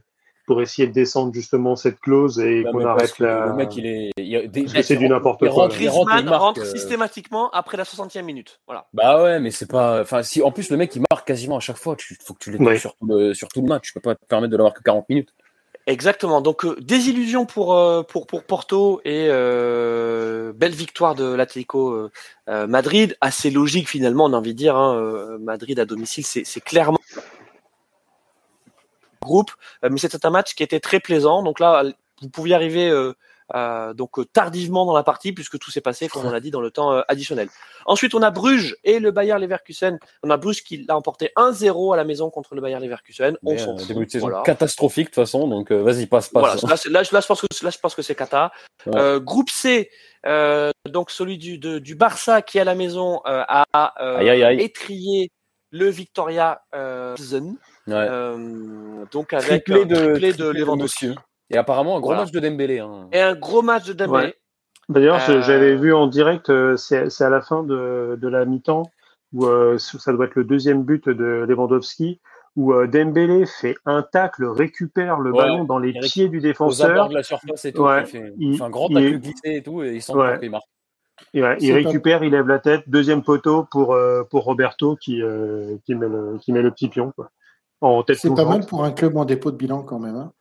pour 0.46 0.62
essayer 0.62 0.88
de 0.88 0.92
descendre 0.94 1.34
justement 1.34 1.76
cette 1.76 2.00
clause 2.00 2.40
et 2.40 2.62
Là, 2.62 2.72
qu'on 2.72 2.82
arrête 2.84 3.18
la. 3.18 3.46
Le 3.48 3.54
mec, 3.54 3.76
il 3.76 3.84
est. 3.86 4.10
il 4.16 4.34
a 4.36 4.46
des- 4.46 4.62
Parce 4.62 4.72
que 4.74 4.82
c'est 4.82 4.96
du 4.96 5.08
n'importe 5.08 5.40
il 5.42 5.48
quoi. 5.48 5.64
rentre, 5.64 5.64
rentre, 5.64 5.76
Griezmann 5.76 6.24
marque, 6.24 6.40
rentre 6.40 6.60
euh, 6.62 6.64
systématiquement 6.64 7.50
après 7.50 7.76
la 7.76 7.84
60e 7.84 8.22
minute. 8.22 8.60
Voilà. 8.66 8.86
Bah 8.94 9.22
ouais, 9.22 9.38
mais 9.38 9.50
c'est 9.50 9.70
pas. 9.70 10.00
Enfin, 10.00 10.22
si 10.22 10.40
en 10.42 10.50
plus 10.50 10.70
le 10.70 10.78
mec 10.78 10.96
il 10.96 11.02
marque 11.10 11.26
quasiment 11.26 11.56
à 11.58 11.60
chaque 11.60 11.76
fois, 11.76 11.94
il 12.10 12.16
faut 12.24 12.32
que 12.32 12.38
tu 12.38 12.50
l'étales 12.50 12.66
Ouais. 12.66 12.78
sur, 12.78 12.96
tout 12.96 13.06
le, 13.06 13.34
sur 13.34 13.48
tout 13.48 13.60
le 13.60 13.68
match. 13.68 13.82
Tu 13.88 13.92
peux 13.92 14.00
pas 14.00 14.14
te 14.14 14.24
permettre 14.26 14.50
de 14.52 14.56
l'avoir 14.56 14.72
que 14.72 14.82
40 14.82 15.06
minutes. 15.10 15.34
Exactement. 15.86 16.40
Donc 16.40 16.64
euh, 16.64 16.76
désillusion 16.80 17.44
pour 17.44 17.74
euh, 17.74 18.02
pour 18.02 18.26
pour 18.26 18.44
Porto 18.44 19.00
et 19.04 19.26
euh, 19.28 20.52
belle 20.52 20.74
victoire 20.74 21.14
de 21.14 21.24
l'Atlético 21.24 22.08
Madrid. 22.46 23.16
Assez 23.20 23.50
logique 23.50 23.88
finalement, 23.88 24.26
on 24.26 24.32
a 24.32 24.36
envie 24.36 24.52
de 24.52 24.58
dire. 24.58 24.76
Hein, 24.76 25.38
Madrid 25.40 25.78
à 25.80 25.84
domicile, 25.84 26.24
c'est 26.24 26.60
clairement 26.60 26.98
groupe, 29.22 29.52
mais 29.88 29.98
c'était 29.98 30.26
un 30.26 30.30
match 30.30 30.54
qui 30.54 30.64
était 30.64 30.80
très 30.80 30.98
plaisant. 30.98 31.44
Donc 31.44 31.60
là, 31.60 31.84
vous 32.20 32.28
pouviez 32.28 32.56
arriver 32.56 32.90
euh, 33.54 33.92
donc 33.94 34.18
euh, 34.18 34.24
tardivement 34.24 34.86
dans 34.86 34.94
la 34.94 35.02
partie 35.02 35.32
puisque 35.32 35.58
tout 35.58 35.70
s'est 35.70 35.80
passé 35.80 36.08
comme 36.08 36.24
on 36.26 36.30
l'a 36.30 36.40
dit 36.40 36.50
dans 36.50 36.60
le 36.60 36.70
temps 36.70 36.92
euh, 36.92 37.02
additionnel. 37.08 37.48
Ensuite, 37.86 38.14
on 38.14 38.22
a 38.22 38.30
Bruges 38.30 38.76
et 38.84 38.98
le 38.98 39.10
Bayer 39.10 39.38
Leverkusen. 39.38 39.98
On 40.22 40.30
a 40.30 40.36
Bruges 40.36 40.62
qui 40.62 40.84
l'a 40.88 40.96
emporté 40.96 41.30
1-0 41.36 41.92
à 41.94 41.96
la 41.96 42.04
maison 42.04 42.30
contre 42.30 42.54
le 42.54 42.60
Bayer 42.60 42.78
Leverkusen. 42.80 43.36
On 43.44 43.58
s'en 43.58 43.76
fout. 43.78 43.88
début 43.88 44.06
de 44.06 44.10
saison 44.10 44.28
Voilà. 44.28 44.42
catastrophique 44.44 45.06
de 45.06 45.10
toute 45.10 45.22
façon, 45.24 45.48
donc 45.48 45.70
euh, 45.72 45.82
vas-y, 45.82 46.06
passe, 46.06 46.30
Voilà, 46.32 46.52
passe. 46.54 46.62
là, 46.62 46.76
c'est- 46.76 46.88
là, 46.90 47.02
je- 47.02 47.12
là, 47.12 47.20
je 47.20 47.26
pense 47.26 47.40
que 47.40 47.46
là, 47.64 47.70
je 47.70 47.78
pense 47.78 47.94
que 47.94 48.02
c'est 48.02 48.14
Kata. 48.14 48.52
Ouais. 48.86 49.20
Groupe 49.20 49.50
C, 49.50 49.90
donc 50.88 51.10
celui 51.10 51.38
du, 51.38 51.58
de- 51.58 51.78
du 51.78 51.94
Barça 51.94 52.42
qui 52.42 52.58
à 52.58 52.64
la 52.64 52.74
maison 52.74 53.20
a 53.24 53.64
Aïe, 53.72 54.30
aïe, 54.30 54.42
aïe. 54.44 54.60
étrié 54.60 55.30
le 55.70 55.88
Victoria. 55.88 56.62
Ouais. 56.72 57.94
Euh, 57.96 59.04
donc 59.10 59.32
avec 59.32 59.64
Triplé 59.64 59.84
de, 59.84 59.94
triplé 59.96 60.32
de 60.32 60.52
triplé. 60.52 61.14
Et 61.52 61.56
apparemment 61.58 61.96
un 61.96 62.00
gros 62.00 62.08
Voilà. 62.10 62.22
match 62.22 62.32
de 62.32 62.40
Dembélé. 62.40 62.78
Hein. 62.80 63.08
et 63.12 63.20
un 63.20 63.34
gros 63.34 63.62
match 63.62 63.86
de 63.86 63.92
Dembélé. 63.92 64.26
Ouais. 64.26 64.34
D'ailleurs, 64.88 65.20
Euh, 65.28 65.42
j'avais 65.42 65.76
vu 65.76 65.92
en 65.94 66.06
direct, 66.06 66.50
euh, 66.50 66.76
c'est 66.76 67.22
à 67.22 67.30
la 67.30 67.40
fin 67.40 67.62
de, 67.62 68.18
de 68.20 68.28
la 68.28 68.44
mi-temps, 68.44 68.82
où 69.32 69.46
euh, 69.46 69.78
ça 69.78 70.12
doit 70.12 70.26
être 70.26 70.34
le 70.34 70.44
deuxième 70.44 70.82
but 70.82 71.08
de 71.08 71.44
Lewandowski, 71.48 72.20
où 72.56 72.72
euh, 72.74 72.86
Dembélé 72.86 73.46
fait 73.46 73.76
un 73.86 74.02
tacle, 74.02 74.44
récupère 74.46 75.18
le 75.20 75.30
Ouais, 75.30 75.38
ballon 75.38 75.64
dans 75.64 75.78
les 75.78 75.92
pieds 75.92 76.28
du 76.28 76.38
Aux 76.38 76.40
défenseur, 76.40 77.08
de 77.08 77.14
la 77.14 77.22
surface 77.22 77.64
et 77.64 77.72
tout. 77.72 77.82
Ouais. 77.84 78.00
Il, 78.02 78.06
fait, 78.06 78.32
Il- 78.38 78.52
il 78.52 78.58
fait 78.58 78.64
un 78.64 78.70
grand 78.70 78.88
il- 78.90 78.94
tacle 78.96 79.18
glissé 79.20 79.56
et 79.56 79.62
tout, 79.62 79.82
et 79.82 79.94
il 79.94 80.02
s'en 80.02 80.16
Ouais. 80.18 80.38
il 80.42 80.50
marque. 80.50 80.64
et, 81.32 81.42
ouais, 81.42 81.56
il 81.60 81.72
récupère, 81.72 82.24
il 82.24 82.32
lève 82.32 82.48
la 82.48 82.58
tête, 82.58 82.82
deuxième 82.88 83.22
poteau 83.22 83.66
pour, 83.70 83.94
euh, 83.94 84.24
pour 84.24 84.44
Roberto 84.44 84.96
qui, 84.96 85.22
euh, 85.22 85.76
qui, 85.86 85.94
met 85.94 86.08
le, 86.08 86.38
qui 86.42 86.52
met 86.52 86.60
le 86.62 86.70
petit 86.72 86.88
pion. 86.88 87.12
Quoi. 87.14 87.30
En 87.80 88.02
tête 88.02 88.16
C'est 88.18 88.34
pas 88.34 88.44
mal 88.44 88.66
pour 88.66 88.84
un 88.84 88.90
club 88.90 89.16
en 89.16 89.24
dépôt 89.24 89.50
de 89.50 89.56
bilan 89.56 89.82
quand 89.82 89.98
même. 90.00 90.16
hein. 90.16 90.32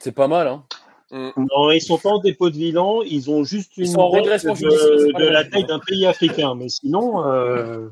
C'est 0.00 0.12
pas 0.12 0.28
mal, 0.28 0.48
hein. 0.48 0.64
Non, 1.12 1.70
ils 1.72 1.80
sont 1.80 1.98
pas 1.98 2.10
en 2.10 2.18
dépôt 2.20 2.50
de 2.50 2.54
bilan, 2.54 3.02
ils 3.02 3.30
ont 3.30 3.42
juste 3.42 3.76
une 3.76 3.96
redressement 3.96 4.54
de, 4.54 5.18
de 5.18 5.28
la 5.28 5.44
taille 5.44 5.64
d'un 5.64 5.80
pays 5.80 6.06
africain. 6.06 6.54
Mais 6.54 6.68
sinon, 6.68 7.26
euh, 7.26 7.88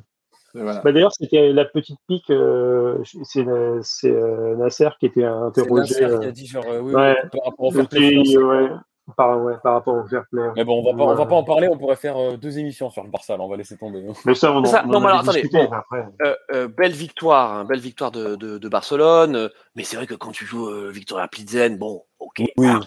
Voilà. 0.55 0.81
bah 0.83 0.93
d'ailleurs, 0.93 1.13
c'était 1.13 1.53
la 1.53 1.65
petite 1.65 1.99
pique, 2.07 2.31
euh, 2.31 2.99
c'est 3.25 3.45
c'est, 3.83 4.11
euh, 4.11 4.57
Nasser 4.57 4.89
qui 5.01 5.07
était 5.07 5.25
interrogé 5.25 6.01
Nasser 6.01 6.19
qui 6.21 6.27
a 6.27 6.31
dit 6.31 6.47
genre, 6.47 6.65
euh, 6.69 6.81
oui, 6.81 6.95
ouais. 6.95 7.17
oui, 7.23 7.29
par 7.33 7.51
rapport 7.51 7.67
au 7.67 7.73
ouais, 7.73 8.71
par, 9.17 9.43
ouais, 9.43 9.55
par 9.63 9.75
rapport 9.75 9.95
au 9.95 10.07
fair 10.07 10.25
play. 10.31 10.43
Mais 10.57 10.65
bon, 10.65 10.81
on 10.81 10.85
va 10.93 10.97
pas, 10.97 11.05
on 11.05 11.15
va 11.15 11.27
pas 11.27 11.35
en 11.37 11.45
parler, 11.45 11.69
on 11.69 11.77
pourrait 11.79 11.97
faire 11.97 12.17
euh, 12.17 12.37
deux 12.37 12.59
émissions 12.59 12.91
sur 12.91 13.03
le 13.05 13.11
Barça, 13.11 13.37
là, 13.37 13.43
on 13.43 13.49
va 13.49 13.57
laisser 13.57 13.77
tomber. 13.77 14.05
hein. 14.09 14.13
Mais 14.25 14.35
ça, 14.35 14.53
on 14.53 14.59
en, 14.59 14.65
Ça, 14.65 14.83
on 14.85 14.89
non, 14.89 14.99
en 14.99 15.01
mais 15.01 15.07
alors, 15.07 15.19
avait 15.21 15.29
attendez, 15.31 15.43
discuté 15.43 15.67
bon. 15.67 15.73
après. 15.73 16.05
Euh, 16.23 16.35
euh, 16.53 16.69
belle 16.69 16.93
victoire, 16.93 17.53
hein, 17.55 17.65
belle 17.65 17.81
victoire 17.81 18.11
de, 18.11 18.37
de, 18.37 18.59
de 18.59 18.69
Barcelone. 18.69 19.37
euh, 19.37 19.49
Mais 19.77 19.85
c'est 19.85 19.97
vrai 19.97 20.07
que 20.07 20.15
quand 20.15 20.31
tu 20.33 20.45
joues 20.45 20.69
euh, 20.69 20.91
Victoria 20.91 21.27
Pilsen, 21.29 21.79
bon, 21.79 22.03
ok. 22.19 22.43
Oui. 22.57 22.69
ah, 22.69 22.81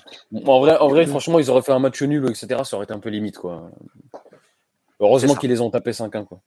En 0.46 0.60
vrai, 0.60 0.78
en 0.78 0.88
vrai, 0.90 1.06
franchement, 1.06 1.40
ils 1.40 1.50
auraient 1.50 1.62
fait 1.62 1.72
un 1.74 1.80
match 1.80 2.02
nul, 2.02 2.30
etc. 2.30 2.62
Ça 2.64 2.76
aurait 2.76 2.86
été 2.86 2.94
un 2.94 3.00
peu 3.00 3.10
limite, 3.10 3.38
quoi. 3.38 3.70
Heureusement 5.00 5.34
qu'ils 5.36 5.50
les 5.50 5.62
ont 5.62 5.70
tapés 5.72 5.92
5-1, 5.92 6.26
quoi. 6.26 6.40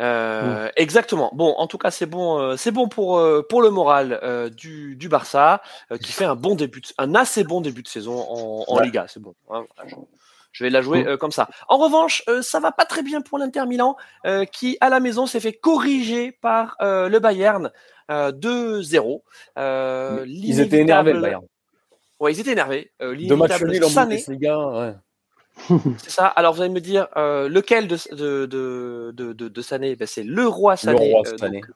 Euh, 0.00 0.68
Exactement. 0.76 1.30
Bon, 1.34 1.54
en 1.56 1.66
tout 1.66 1.78
cas, 1.78 1.90
c'est 1.90 2.06
bon, 2.06 2.38
euh, 2.38 2.56
c'est 2.56 2.70
bon 2.70 2.88
pour 2.88 3.18
euh, 3.18 3.42
pour 3.48 3.62
le 3.62 3.70
moral 3.70 4.18
euh, 4.22 4.48
du, 4.48 4.94
du 4.96 5.08
Barça 5.08 5.60
euh, 5.90 5.98
qui 5.98 6.12
fait 6.12 6.24
un 6.24 6.36
bon 6.36 6.54
début, 6.54 6.80
de- 6.80 6.86
un 6.98 7.14
assez 7.14 7.42
bon 7.44 7.60
début 7.60 7.82
de 7.82 7.88
saison 7.88 8.18
en, 8.20 8.64
en 8.66 8.76
Ouais. 8.76 8.84
Liga. 8.84 9.06
C'est 9.08 9.20
bon. 9.20 9.34
hein, 9.50 9.64
je, 9.86 9.94
je 10.52 10.64
vais 10.64 10.70
la 10.70 10.82
jouer 10.82 11.04
euh, 11.06 11.16
comme 11.16 11.32
ça. 11.32 11.48
En 11.68 11.78
revanche, 11.78 12.22
euh, 12.28 12.42
ça 12.42 12.60
va 12.60 12.70
pas 12.72 12.84
très 12.84 13.02
bien 13.02 13.20
pour 13.20 13.38
l'Inter 13.38 13.66
Milan 13.66 13.96
euh, 14.24 14.44
qui 14.44 14.76
à 14.80 14.88
la 14.88 15.00
maison 15.00 15.26
s'est 15.26 15.40
fait 15.40 15.52
corriger 15.52 16.32
par 16.32 16.76
euh, 16.80 17.08
le 17.08 17.18
Bayern 17.18 17.70
euh, 18.10 18.30
2-0. 18.32 19.22
Euh, 19.58 20.24
Ils 20.26 20.60
étaient 20.60 20.78
énervés, 20.78 21.12
le 21.12 21.20
Bayern. 21.20 21.44
Ouais, 22.20 22.32
ils 22.32 22.40
étaient 22.40 22.52
énervés. 22.52 22.90
Euh, 23.02 23.14
Deux 23.16 23.36
matchs 23.36 23.62
nuls 23.62 23.84
en. 23.84 23.90
Bundesliga, 23.90 24.58
ouais. 24.68 24.94
C'est 25.98 26.10
ça. 26.10 26.26
Alors 26.26 26.54
vous 26.54 26.60
allez 26.62 26.72
me 26.72 26.80
dire 26.80 27.08
euh, 27.16 27.48
lequel 27.48 27.88
de 27.88 27.96
de 28.12 28.46
de 28.46 29.32
de, 29.48 29.62
Sané? 29.62 29.96
Ben, 29.96 30.06
C'est 30.06 30.22
le 30.24 30.46
roi 30.46 30.76
Sané. 30.76 31.12
roi 31.12 31.22
euh, 31.26 31.36
Sané. 31.36 31.60
donc, 31.60 31.70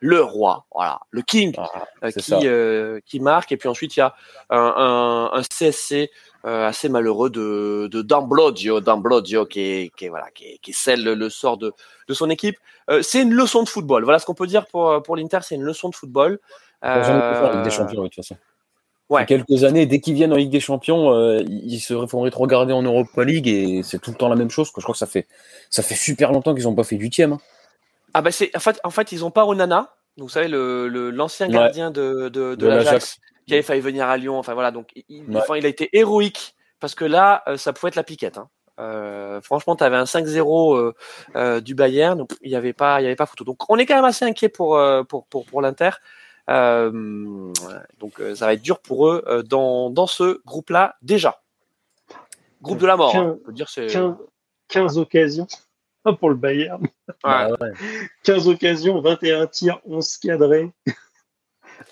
le 0.00 0.20
roi, 0.22 0.66
voilà, 0.74 1.00
le 1.10 1.22
king 1.22 1.54
Ah, 1.56 1.86
euh, 2.04 3.00
qui 3.00 3.10
qui 3.18 3.20
marque. 3.20 3.52
Et 3.52 3.56
puis 3.56 3.68
ensuite 3.68 3.96
il 3.96 4.00
y 4.00 4.02
a 4.02 4.14
un, 4.50 4.58
un, 4.58 5.38
un 5.38 5.42
CSC 5.42 6.10
assez 6.44 6.88
malheureux 6.90 7.30
de 7.30 7.88
de 7.90 8.02
D'Ambrosio, 8.02 8.80
D'Ambrosio 8.80 9.46
qui 9.46 9.60
est 9.60 9.90
qui 9.96 10.04
est, 10.06 10.08
voilà 10.10 10.30
qui, 10.30 10.44
est- 10.44 10.58
qui 10.58 10.72
scelle 10.74 11.02
le, 11.02 11.14
le 11.14 11.30
sort 11.30 11.56
de 11.56 11.72
de 12.08 12.14
son 12.14 12.28
équipe. 12.28 12.56
C'est 13.00 13.22
une 13.22 13.32
leçon 13.32 13.62
de 13.62 13.68
football. 13.68 14.04
Voilà 14.04 14.18
ce 14.18 14.26
qu'on 14.26 14.34
peut 14.34 14.46
dire 14.46 14.66
pour 14.66 15.02
pour 15.02 15.16
l'Inter. 15.16 15.38
C'est 15.42 15.54
une 15.54 15.62
leçon 15.64 15.88
de 15.88 15.94
football. 15.94 16.38
Le 16.82 16.90
Euh, 16.90 17.62
des 17.62 17.70
Champions, 17.70 18.02
de 18.02 18.08
toute 18.08 18.16
façon. 18.16 18.36
Ouais. 19.10 19.26
Quelques 19.26 19.64
années, 19.64 19.86
dès 19.86 20.00
qu'ils 20.00 20.14
viennent 20.14 20.32
en 20.32 20.36
Ligue 20.36 20.50
des 20.50 20.60
Champions, 20.60 21.12
euh, 21.12 21.42
ils 21.48 21.80
se 21.80 22.06
font 22.06 22.20
rétrograder 22.22 22.72
en 22.72 22.82
Europa 22.82 23.24
League 23.24 23.48
et 23.48 23.82
c'est 23.82 23.98
tout 24.00 24.10
le 24.10 24.16
temps 24.16 24.28
la 24.28 24.36
même 24.36 24.50
chose. 24.50 24.70
Quoi. 24.70 24.80
Je 24.80 24.84
crois 24.84 24.94
que 24.94 24.98
ça 24.98 25.06
fait, 25.06 25.26
ça 25.70 25.82
fait 25.82 25.94
super 25.94 26.32
longtemps 26.32 26.54
qu'ils 26.54 26.64
n'ont 26.64 26.74
pas 26.74 26.84
fait 26.84 26.96
huitième. 26.96 27.32
Hein. 27.34 27.40
Ah 28.14 28.22
bah 28.22 28.30
c'est 28.30 28.54
en 28.56 28.60
fait 28.60 28.78
en 28.84 28.90
fait 28.90 29.10
ils 29.12 29.24
ont 29.24 29.30
pas 29.32 29.44
Onana. 29.44 29.94
Vous 30.16 30.28
savez 30.28 30.46
le 30.48 30.86
l'ancien 31.10 31.48
Ouais. 31.48 31.52
gardien 31.54 31.90
de 31.90 32.28
de, 32.28 32.28
de, 32.28 32.54
De 32.54 32.66
l'Ajax 32.68 33.18
qui 33.46 33.54
avait 33.54 33.62
failli 33.62 33.80
venir 33.80 34.06
à 34.06 34.16
Lyon. 34.16 34.38
Enfin 34.38 34.54
voilà, 34.54 34.70
donc 34.70 34.90
il, 35.08 35.24
Ouais. 35.28 35.36
enfin, 35.40 35.56
il 35.56 35.66
a 35.66 35.68
été 35.68 35.88
héroïque 35.96 36.54
parce 36.80 36.94
que 36.94 37.04
là, 37.04 37.42
euh, 37.48 37.56
ça 37.56 37.72
pouvait 37.72 37.88
être 37.88 37.96
la 37.96 38.04
piquette. 38.04 38.38
Hein. 38.38 38.48
Euh, 38.80 39.40
franchement, 39.40 39.76
tu 39.76 39.84
avais 39.84 39.96
un 39.96 40.04
5-0 40.04 40.76
euh, 40.76 40.92
euh, 41.36 41.60
du 41.60 41.74
Bayern, 41.74 42.16
donc 42.18 42.30
il 42.42 42.50
n'y 42.50 42.56
avait 42.56 42.72
pas, 42.72 43.00
il 43.00 43.04
y 43.04 43.06
avait 43.06 43.16
pas 43.16 43.26
photo. 43.26 43.44
Donc 43.44 43.68
on 43.68 43.76
est 43.78 43.86
quand 43.86 43.94
même 43.96 44.04
assez 44.04 44.24
inquiet 44.24 44.48
pour 44.48 44.80
pour 45.08 45.26
pour, 45.26 45.44
pour 45.44 45.60
l'Inter. 45.60 45.90
Euh, 46.50 47.52
donc 47.98 48.20
euh, 48.20 48.34
ça 48.34 48.46
va 48.46 48.52
être 48.54 48.62
dur 48.62 48.80
pour 48.80 49.08
eux 49.08 49.24
euh, 49.26 49.42
dans 49.42 49.88
dans 49.90 50.06
ce 50.06 50.40
groupe-là 50.44 50.96
déjà. 51.02 51.40
Groupe 52.60 52.78
de 52.78 52.86
la 52.86 52.96
mort. 52.96 53.14
hein. 53.16 53.36
On 53.40 53.46
peut 53.46 53.52
dire 53.52 53.68
c'est. 53.68 53.86
15, 53.86 54.14
15 54.68 54.98
occasions 54.98 55.46
pour 56.20 56.28
le 56.28 56.36
Bayern. 56.36 56.82
Ouais. 56.82 56.88
Bah 57.22 57.50
ouais. 57.60 57.72
15 58.24 58.48
occasions, 58.48 59.00
21 59.00 59.46
tirs, 59.46 59.80
11 59.86 60.16
cadrés. 60.18 60.70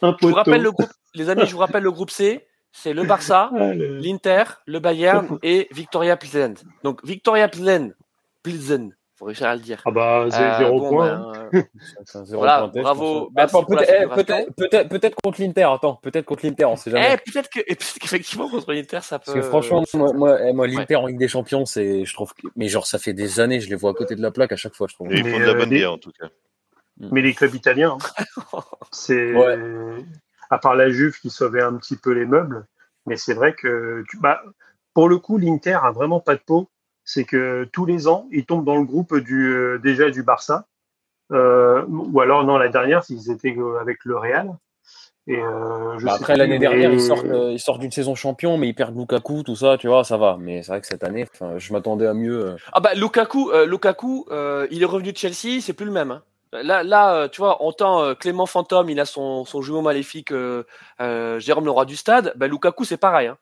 Un 0.03 0.17
Je 0.21 0.27
vous 0.27 0.35
rappelle 0.35 0.63
le 0.63 0.71
groupe, 0.73 0.91
les 1.15 1.29
amis, 1.31 1.47
je 1.47 1.53
vous 1.53 1.59
rappelle 1.59 1.83
le 1.83 1.91
groupe 1.93 2.11
C. 2.11 2.47
C'est 2.73 2.95
le 2.95 3.05
Barça, 3.05 3.51
Ah, 3.55 3.75
le- 3.75 3.99
l'Inter, 3.99 4.45
le 4.67 4.79
Bayern 4.81 5.39
et 5.43 5.69
Victoria 5.73 6.17
Pilsen. 6.17 6.55
Donc 6.85 7.05
Victoria 7.05 7.49
Pilsen, 7.49 7.95
Pilsen, 8.43 8.95
faut 9.23 9.27
réussir 9.27 9.47
à 9.47 9.55
le 9.55 9.61
dire. 9.61 9.81
Ah 9.85 9.91
bah, 9.93 10.25
zé- 10.29 10.37
Euh, 10.43 10.59
zéro 10.59 10.81
bon, 10.81 10.89
point. 10.89 11.49
ben, 11.53 11.61
euh, 11.61 11.63
zéro 12.25 12.41
Voilà, 12.41 12.67
bravo, 12.75 13.21
pense. 13.27 13.31
merci 13.37 13.55
Attends, 13.57 13.65
pour 13.65 13.75
la 13.75 13.81
peut-être, 13.83 13.91
célébration. 13.95 14.25
peut-être, 14.25 14.55
peut-être, 14.57 14.89
peut-être 14.89 15.17
contre 15.23 15.41
l'Inter. 15.41 15.63
Attends, 15.73 15.95
peut-être 16.03 16.25
contre 16.25 16.45
l'Inter, 16.47 16.65
on 16.65 16.75
sait 16.77 16.91
jamais. 16.91 17.15
eh, 17.15 17.31
peut-être 17.31 17.49
que, 17.49 17.61
et 17.61 17.77
peut-être 17.77 17.99
qu'effectivement 18.01 18.49
contre 18.49 18.73
l'Inter, 18.73 18.99
ça 19.03 19.19
peut. 19.21 19.27
Parce 19.27 19.37
que 19.37 19.43
franchement, 19.43 19.85
moi, 19.95 20.13
moi, 20.13 20.39
eh, 20.43 20.53
moi, 20.53 20.67
Ouais. 20.67 20.73
l'Inter 20.75 20.97
en 20.97 21.07
Ligue 21.07 21.19
des 21.19 21.29
Champions, 21.29 21.65
c'est, 21.67 22.05
je 22.05 22.13
trouve, 22.15 22.35
que- 22.35 22.49
mais 22.57 22.67
genre, 22.67 22.87
ça 22.87 22.99
fait 22.99 23.13
des 23.13 23.39
années, 23.39 23.61
je 23.61 23.71
les 23.71 23.77
vois 23.77 23.93
à 23.93 23.95
côté 23.95 24.17
de 24.17 24.23
la 24.23 24.33
plaque 24.33 24.51
à 24.51 24.57
chaque 24.57 24.75
fois, 24.75 24.89
je 24.91 24.95
trouve. 24.95 25.07
Mais 25.09 25.19
ils 25.21 25.25
font 25.31 25.39
de 25.39 25.45
la 25.45 25.51
euh, 25.51 25.55
bonne 25.55 25.71
bière 25.71 25.93
en 25.93 25.99
tout 25.99 26.11
cas. 26.19 26.27
Mais 26.99 27.23
les 27.23 27.33
clubs 27.35 27.55
italiens, 27.55 27.97
hein. 28.01 28.59
c'est 28.93 29.35
Ouais. 29.35 29.57
à 30.51 30.59
part 30.59 30.75
la 30.75 30.91
Juve 30.91 31.19
qui 31.21 31.31
sauvait 31.31 31.63
un 31.63 31.75
petit 31.77 31.97
peu 31.97 32.11
les 32.11 32.27
meubles, 32.27 32.67
mais 33.07 33.17
c'est 33.17 33.35
vrai 33.35 33.55
que 33.55 34.03
tu... 34.11 34.19
bah, 34.19 34.43
pour 34.95 35.09
le 35.09 35.19
coup, 35.19 35.39
l'Inter 35.39 35.79
a 35.83 35.91
vraiment 35.93 36.21
pas 36.21 36.35
de 36.35 36.41
peau. 36.45 36.69
C'est 37.05 37.25
que 37.25 37.65
tous 37.73 37.87
les 37.87 38.07
ans, 38.09 38.27
ils 38.31 38.45
tombent 38.47 38.65
dans 38.65 38.77
le 38.77 38.85
groupe 38.85 39.17
du 39.17 39.53
euh, 39.53 39.79
déjà 39.79 40.11
du 40.11 40.23
Barça, 40.23 40.67
Euh, 41.33 41.85
ou 41.89 42.21
alors 42.21 42.45
non 42.45 42.59
la 42.59 42.69
dernière 42.69 43.03
s'ils 43.05 43.31
étaient 43.31 43.57
euh, 43.57 43.81
avec 43.81 44.05
le 44.05 44.17
Real. 44.19 44.51
Et 45.27 45.39
euh, 45.39 45.99
je 45.99 46.05
Bah, 46.05 46.13
sais 46.13 46.19
après, 46.19 46.37
l'année 46.37 46.59
dernière, 46.59 46.93
ils 46.93 47.01
sortent, 47.01 47.25
euh, 47.25 47.79
d'une 47.79 47.91
saison 47.93 48.15
champion, 48.15 48.59
mais 48.59 48.69
ils 48.69 48.75
perdent 48.75 48.99
Lukaku, 48.99 49.43
tout 49.45 49.57
ça, 49.57 49.79
tu 49.79 49.87
vois, 49.89 50.05
ça 50.05 50.17
va. 50.17 50.37
Mais 50.39 50.63
c'est 50.63 50.73
vrai 50.73 50.81
que 50.81 50.87
cette 50.87 51.05
année, 51.05 51.27
je 51.57 51.73
m'attendais 51.73 52.07
à 52.07 52.13
mieux. 52.13 52.47
euh. 52.47 52.57
Ah 52.73 52.81
bah 52.81 52.95
Lukaku, 52.95 53.51
euh, 53.53 53.67
Lukaku, 53.67 54.27
euh, 54.31 54.67
il 54.71 54.83
est 54.83 54.87
revenu 54.87 55.13
de 55.13 55.17
Chelsea, 55.17 55.61
c'est 55.61 55.73
plus 55.73 55.87
le 55.87 55.93
même. 55.93 56.11
hein. 56.11 56.23
Là, 56.53 56.83
là, 56.83 57.15
euh, 57.15 57.29
tu 57.29 57.41
vois, 57.41 57.65
on 57.65 57.73
tend 57.73 58.03
euh, 58.03 58.15
Clément 58.15 58.45
Fantôme, 58.47 58.91
il 58.91 59.01
a 59.01 59.07
son, 59.07 59.47
son 59.47 59.63
jumeau 59.63 59.81
maléfique, 59.81 60.33
euh, 60.33 60.65
euh, 61.01 61.39
Jérôme 61.39 61.65
le 61.65 61.71
roi 61.71 61.87
du 61.87 61.97
stade. 61.97 62.35
Bah 62.37 62.47
Lukaku, 62.47 62.85
c'est 62.85 62.99
pareil. 62.99 63.29
Hein. 63.29 63.39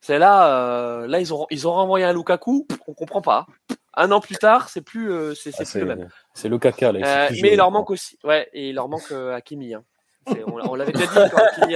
C'est 0.00 0.18
là, 0.18 0.56
euh, 1.02 1.06
là 1.06 1.20
ils 1.20 1.32
ont 1.34 1.46
ils 1.50 1.68
ont 1.68 1.72
renvoyé 1.72 2.04
un 2.04 2.12
Lukaku, 2.12 2.66
on 2.86 2.94
comprend 2.94 3.20
pas. 3.20 3.46
Un 3.94 4.10
an 4.12 4.20
plus 4.20 4.36
tard, 4.36 4.68
c'est 4.68 4.80
plus 4.80 5.12
euh, 5.12 5.34
c'est 5.34 5.52
c'est 5.52 5.64
Ah, 5.66 5.70
plus 5.70 5.80
le 5.80 5.86
même. 5.86 6.08
c'est 6.34 6.48
le 6.48 6.58
caca, 6.58 6.92
là. 6.92 7.00
Euh, 7.04 7.28
mais 7.42 7.52
il 7.52 7.56
leur 7.56 7.70
manque 7.70 7.90
aussi, 7.90 8.18
ouais, 8.24 8.48
et 8.52 8.70
il 8.70 8.74
leur 8.74 8.88
manque 8.88 9.10
euh, 9.10 9.34
Hakimi. 9.34 9.74
Hein. 9.74 9.82
C'est- 10.26 10.44
On, 10.44 10.54
on 10.70 10.74
l'avait 10.74 10.92
déjà 10.92 11.06
dit 11.06 11.30
quand 11.30 11.38
Hakimi. 11.38 11.74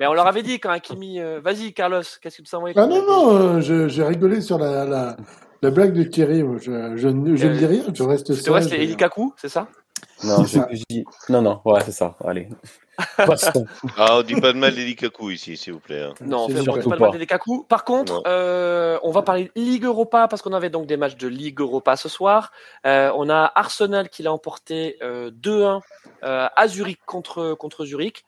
Mais 0.00 0.06
on 0.08 0.14
leur 0.14 0.26
avait 0.26 0.42
dit 0.42 0.58
quand 0.58 0.70
Hakimi. 0.70 1.20
euh, 1.20 1.40
Vas-y, 1.40 1.72
Carlos, 1.72 2.02
qu'est-ce 2.20 2.38
que 2.38 2.42
tu 2.48 2.56
envoyé 2.56 2.74
Ah 2.76 2.86
non, 2.86 3.06
non, 3.06 3.36
euh, 3.36 3.60
je- 3.60 3.86
j'ai 3.88 4.02
rigolé 4.04 4.40
sur 4.40 4.58
la, 4.58 4.84
la, 4.84 5.16
la 5.62 5.70
blague 5.70 5.92
de 5.92 6.02
Thierry. 6.02 6.40
Je, 6.60 6.96
je, 6.96 7.08
ne- 7.08 7.36
je 7.36 7.46
ne 7.46 7.56
dis 7.56 7.66
rien, 7.66 7.84
je 7.92 8.02
reste 8.02 8.34
Tu 8.34 8.50
c'était 8.62 8.82
Elikaku, 8.82 9.32
c'est 9.36 9.48
ça? 9.48 9.68
Non, 10.24 10.44
non, 11.28 11.42
non, 11.42 11.60
ouais, 11.64 11.80
c'est 11.84 11.92
ça. 11.92 12.16
Allez. 12.24 12.48
Ah, 13.96 14.18
on 14.18 14.22
dit 14.22 14.40
pas 14.40 14.52
de 14.52 14.58
mal 14.58 14.72
des 14.72 14.84
Lukaku 14.84 15.30
ici, 15.30 15.56
s'il 15.56 15.72
vous 15.72 15.80
plaît. 15.80 16.02
hein. 16.02 16.14
Non, 16.20 16.42
on 16.42 16.44
on 16.44 16.48
fait 16.48 16.64
pas, 16.64 16.72
pas. 16.74 16.94
le 16.94 16.98
mal 17.00 17.10
des 17.10 17.18
Lukaku. 17.18 17.64
Par 17.64 17.84
contre, 17.84 18.22
euh, 18.26 19.00
on 19.02 19.10
va 19.10 19.22
parler 19.22 19.44
de 19.46 19.50
Ligue 19.60 19.84
Europa 19.84 20.28
parce 20.28 20.42
qu'on 20.42 20.52
avait 20.52 20.70
donc 20.70 20.86
des 20.86 20.96
matchs 20.96 21.16
de 21.16 21.26
Ligue 21.26 21.58
Europa 21.60 21.96
ce 21.96 22.08
soir. 22.08 22.52
Euh, 22.86 23.10
on 23.16 23.28
a 23.28 23.50
Arsenal 23.56 24.08
qui 24.10 24.22
l'a 24.22 24.32
emporté 24.32 24.96
euh, 25.02 25.32
2-1 25.32 25.80
euh, 26.22 26.46
à 26.54 26.68
Zurich 26.68 27.00
contre, 27.04 27.54
contre 27.54 27.84
Zurich. 27.84 28.24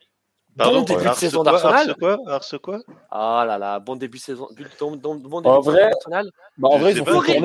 Pardon, 0.57 0.79
bon 0.81 0.85
début 0.85 1.07
de 1.09 1.13
saison 1.13 1.43
d'Arsenal. 1.43 1.95
Arce 2.27 2.55
quoi? 2.61 2.79
Ah 3.11 3.45
là 3.47 3.57
là, 3.57 3.79
bon 3.79 3.95
début 3.95 4.17
de 4.17 4.23
saison, 4.23 4.49
bon, 4.91 4.95
début 4.95 5.47
En 5.47 5.59
de 5.59 5.63
saison 5.63 5.71
vrai, 5.71 5.89
d'Arsenal. 5.91 6.31
Bah, 6.57 6.67
en 6.71 6.77
vrai, 6.77 6.91
ils 6.93 7.01
ont 7.01 7.05
corrigé 7.05 7.39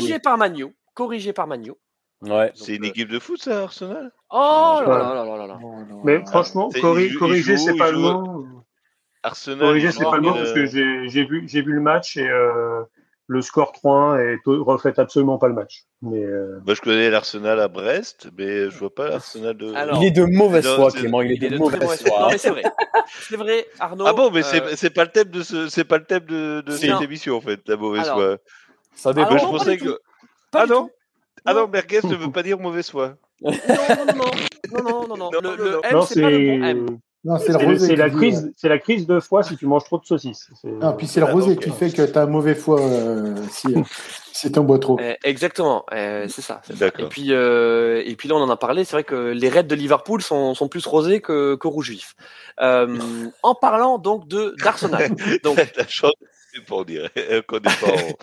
gagné. 0.00 0.18
par 0.18 0.36
Magno. 0.36 0.72
Corrigé 0.92 1.32
par 1.32 1.46
Magno. 1.46 1.78
Ouais. 2.22 2.50
C'est 2.54 2.76
une 2.76 2.84
équipe 2.84 3.08
de 3.10 3.18
foot, 3.18 3.40
ça, 3.42 3.62
Arsenal? 3.64 4.10
Oh 4.30 4.80
là 4.86 4.98
là 5.14 5.24
là 5.24 5.36
là 5.36 5.46
là. 5.46 5.58
Mais 6.04 6.24
franchement, 6.26 6.70
corriger, 6.80 7.56
c'est 7.56 7.76
pas 7.76 7.90
le 7.90 7.98
mot. 7.98 8.46
Arsenal. 9.22 9.58
Corriger, 9.60 9.90
c'est 9.92 10.04
pas 10.04 10.16
le 10.16 10.22
mot 10.22 10.30
euh, 10.30 10.38
parce 10.38 10.52
que 10.52 10.66
j'ai 10.66 11.08
j'ai 11.08 11.24
vu, 11.24 11.44
j'ai 11.48 11.60
vu 11.62 11.72
le 11.72 11.80
match 11.80 12.16
et 12.16 12.28
euh, 12.28 12.82
le 13.26 13.42
score 13.42 13.72
3-1 13.72 14.20
et 14.20 14.38
to- 14.44 14.62
reflète 14.64 14.98
absolument 15.00 15.36
pas 15.36 15.48
le 15.48 15.54
match. 15.54 15.82
Mais 16.00 16.22
euh, 16.22 16.60
Moi, 16.64 16.74
je 16.74 16.80
connais 16.80 17.10
l'Arsenal 17.10 17.58
à 17.60 17.66
Brest, 17.68 18.28
mais 18.38 18.70
je 18.70 18.78
vois 18.78 18.94
pas 18.94 19.08
l'Arsenal 19.08 19.56
de. 19.56 19.74
Alors, 19.74 20.00
Il 20.02 20.06
est 20.06 20.10
de 20.12 20.24
mauvaise 20.24 20.66
foi, 20.66 20.90
Clément. 20.92 21.22
Il 21.22 21.32
est 21.32 21.34
Il 21.36 21.44
est 21.44 21.50
de 21.50 21.58
de 21.58 21.64
très 21.64 21.78
mauvaise 21.80 22.04
Non 22.04 22.12
foi. 22.12 22.28
mais 22.30 22.38
c'est 22.38 22.50
vrai. 22.50 22.62
C'est 23.08 23.36
vrai, 23.36 23.66
Arnaud. 23.80 24.04
ah 24.06 24.12
bon, 24.12 24.30
mais 24.30 24.42
c'est 24.42 24.62
euh, 24.62 24.72
c'est 24.76 24.90
pas 24.90 25.04
le 25.04 25.10
thème 25.10 25.28
de 25.28 25.42
ce, 25.42 25.68
c'est 25.68 25.84
pas 25.84 25.98
le 25.98 26.04
thème 26.04 26.24
de, 26.24 26.60
de 26.64 26.72
cette 26.72 27.00
émission 27.02 27.36
en 27.36 27.40
fait, 27.40 27.60
la 27.68 27.76
mauvaise 27.76 28.04
Alors, 28.04 28.16
foi. 28.18 28.36
Ça 28.94 29.12
dépend. 29.12 29.36
Je 29.38 29.44
pensais 29.44 29.76
que. 29.76 29.98
Pas 30.50 30.62
Ah 30.62 30.66
non. 30.66 30.88
Ah 31.46 31.54
Non. 31.54 31.68
merguez 31.68 32.00
ne 32.04 32.14
veut 32.14 32.30
pas 32.32 32.42
dire 32.42 32.58
mauvaise 32.58 32.90
foi. 32.90 33.14
Non, 33.42 33.50
non, 33.52 34.14
non, 34.14 34.14
non, 34.72 34.82
non, 34.82 35.06
non, 35.08 35.16
non. 35.16 35.30
Non, 35.30 35.40
Le, 35.40 35.40
non, 35.42 35.56
le 35.56 35.70
non. 35.72 35.80
M, 35.82 35.92
non, 35.94 36.02
c'est 36.02 36.20
pas 36.20 36.30
le 36.30 36.38
bon 36.38 36.64
c'est 36.64 36.70
M. 36.70 36.86
Non, 37.24 37.34
la 37.96 38.10
crise, 38.10 38.52
c'est 38.56 38.68
la 38.68 38.78
crise 38.78 39.04
de 39.06 39.18
foie 39.18 39.42
si 39.42 39.56
tu 39.56 39.66
manges 39.66 39.82
trop 39.84 39.98
de 39.98 40.04
saucisses. 40.06 40.48
Euh, 40.64 40.78
Ah, 40.80 40.92
puis 40.92 41.08
c'est 41.08 41.18
le 41.18 41.26
Ah, 41.26 41.32
rosé 41.32 41.56
qui 41.56 41.70
fait 41.70 41.90
que 41.90 42.02
tu 42.02 42.16
as 42.18 42.26
mauvais 42.26 42.54
foie 42.54 42.80
euh, 42.80 43.34
si, 43.50 43.66
si 44.32 44.52
t'en 44.52 44.62
bois 44.62 44.78
trop. 44.78 44.96
Euh, 45.00 45.14
exactement, 45.24 45.84
euh, 45.92 46.26
c'est 46.28 46.40
ça. 46.42 46.62
Et 46.70 47.04
puis, 47.06 47.32
euh, 47.32 48.00
et 48.06 48.14
puis 48.14 48.28
là, 48.28 48.36
on 48.36 48.40
en 48.42 48.48
a 48.50 48.56
parlé. 48.56 48.84
C'est 48.84 48.92
vrai 48.92 49.02
que 49.02 49.32
les 49.32 49.48
Reds 49.48 49.64
de 49.64 49.74
Liverpool 49.74 50.22
sont, 50.22 50.54
sont 50.54 50.68
plus 50.68 50.86
rosés 50.86 51.20
que, 51.20 51.56
que 51.56 51.66
rouge 51.66 51.90
vif. 51.90 52.14
Euh, 52.60 52.96
en 53.42 53.54
parlant 53.56 53.98
donc 53.98 54.28
de 54.28 54.54
d'Arsenal. 54.62 55.10
Donc 55.42 55.58
pour 56.66 56.84
dire 56.86 57.10
euh, 57.18 57.42
qu'on 57.42 57.56
est 57.58 57.62
pas 57.62 57.88
en- 57.88 58.16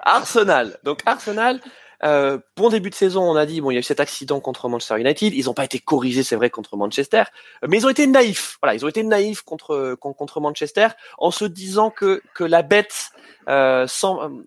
Arsenal. 0.00 0.78
Donc 0.82 1.00
Arsenal. 1.06 1.60
Euh, 2.02 2.38
bon 2.56 2.70
début 2.70 2.88
de 2.90 2.94
saison, 2.94 3.22
on 3.22 3.36
a 3.36 3.44
dit 3.46 3.60
bon, 3.60 3.70
il 3.70 3.74
y 3.74 3.76
a 3.76 3.80
eu 3.80 3.82
cet 3.82 4.00
accident 4.00 4.40
contre 4.40 4.68
Manchester 4.68 4.98
United. 5.00 5.34
Ils 5.34 5.44
n'ont 5.46 5.54
pas 5.54 5.64
été 5.64 5.78
corrigés, 5.78 6.22
c'est 6.22 6.36
vrai, 6.36 6.48
contre 6.50 6.76
Manchester, 6.76 7.24
mais 7.66 7.76
ils 7.78 7.86
ont 7.86 7.90
été 7.90 8.06
naïfs. 8.06 8.56
Voilà, 8.62 8.74
ils 8.74 8.84
ont 8.84 8.88
été 8.88 9.02
naïfs 9.02 9.42
contre 9.42 9.94
con- 10.00 10.14
contre 10.14 10.40
Manchester 10.40 10.88
en 11.18 11.30
se 11.30 11.44
disant 11.44 11.90
que 11.90 12.22
que 12.34 12.44
la 12.44 12.62
bête 12.62 13.10
euh, 13.48 13.86
sem- 13.86 14.44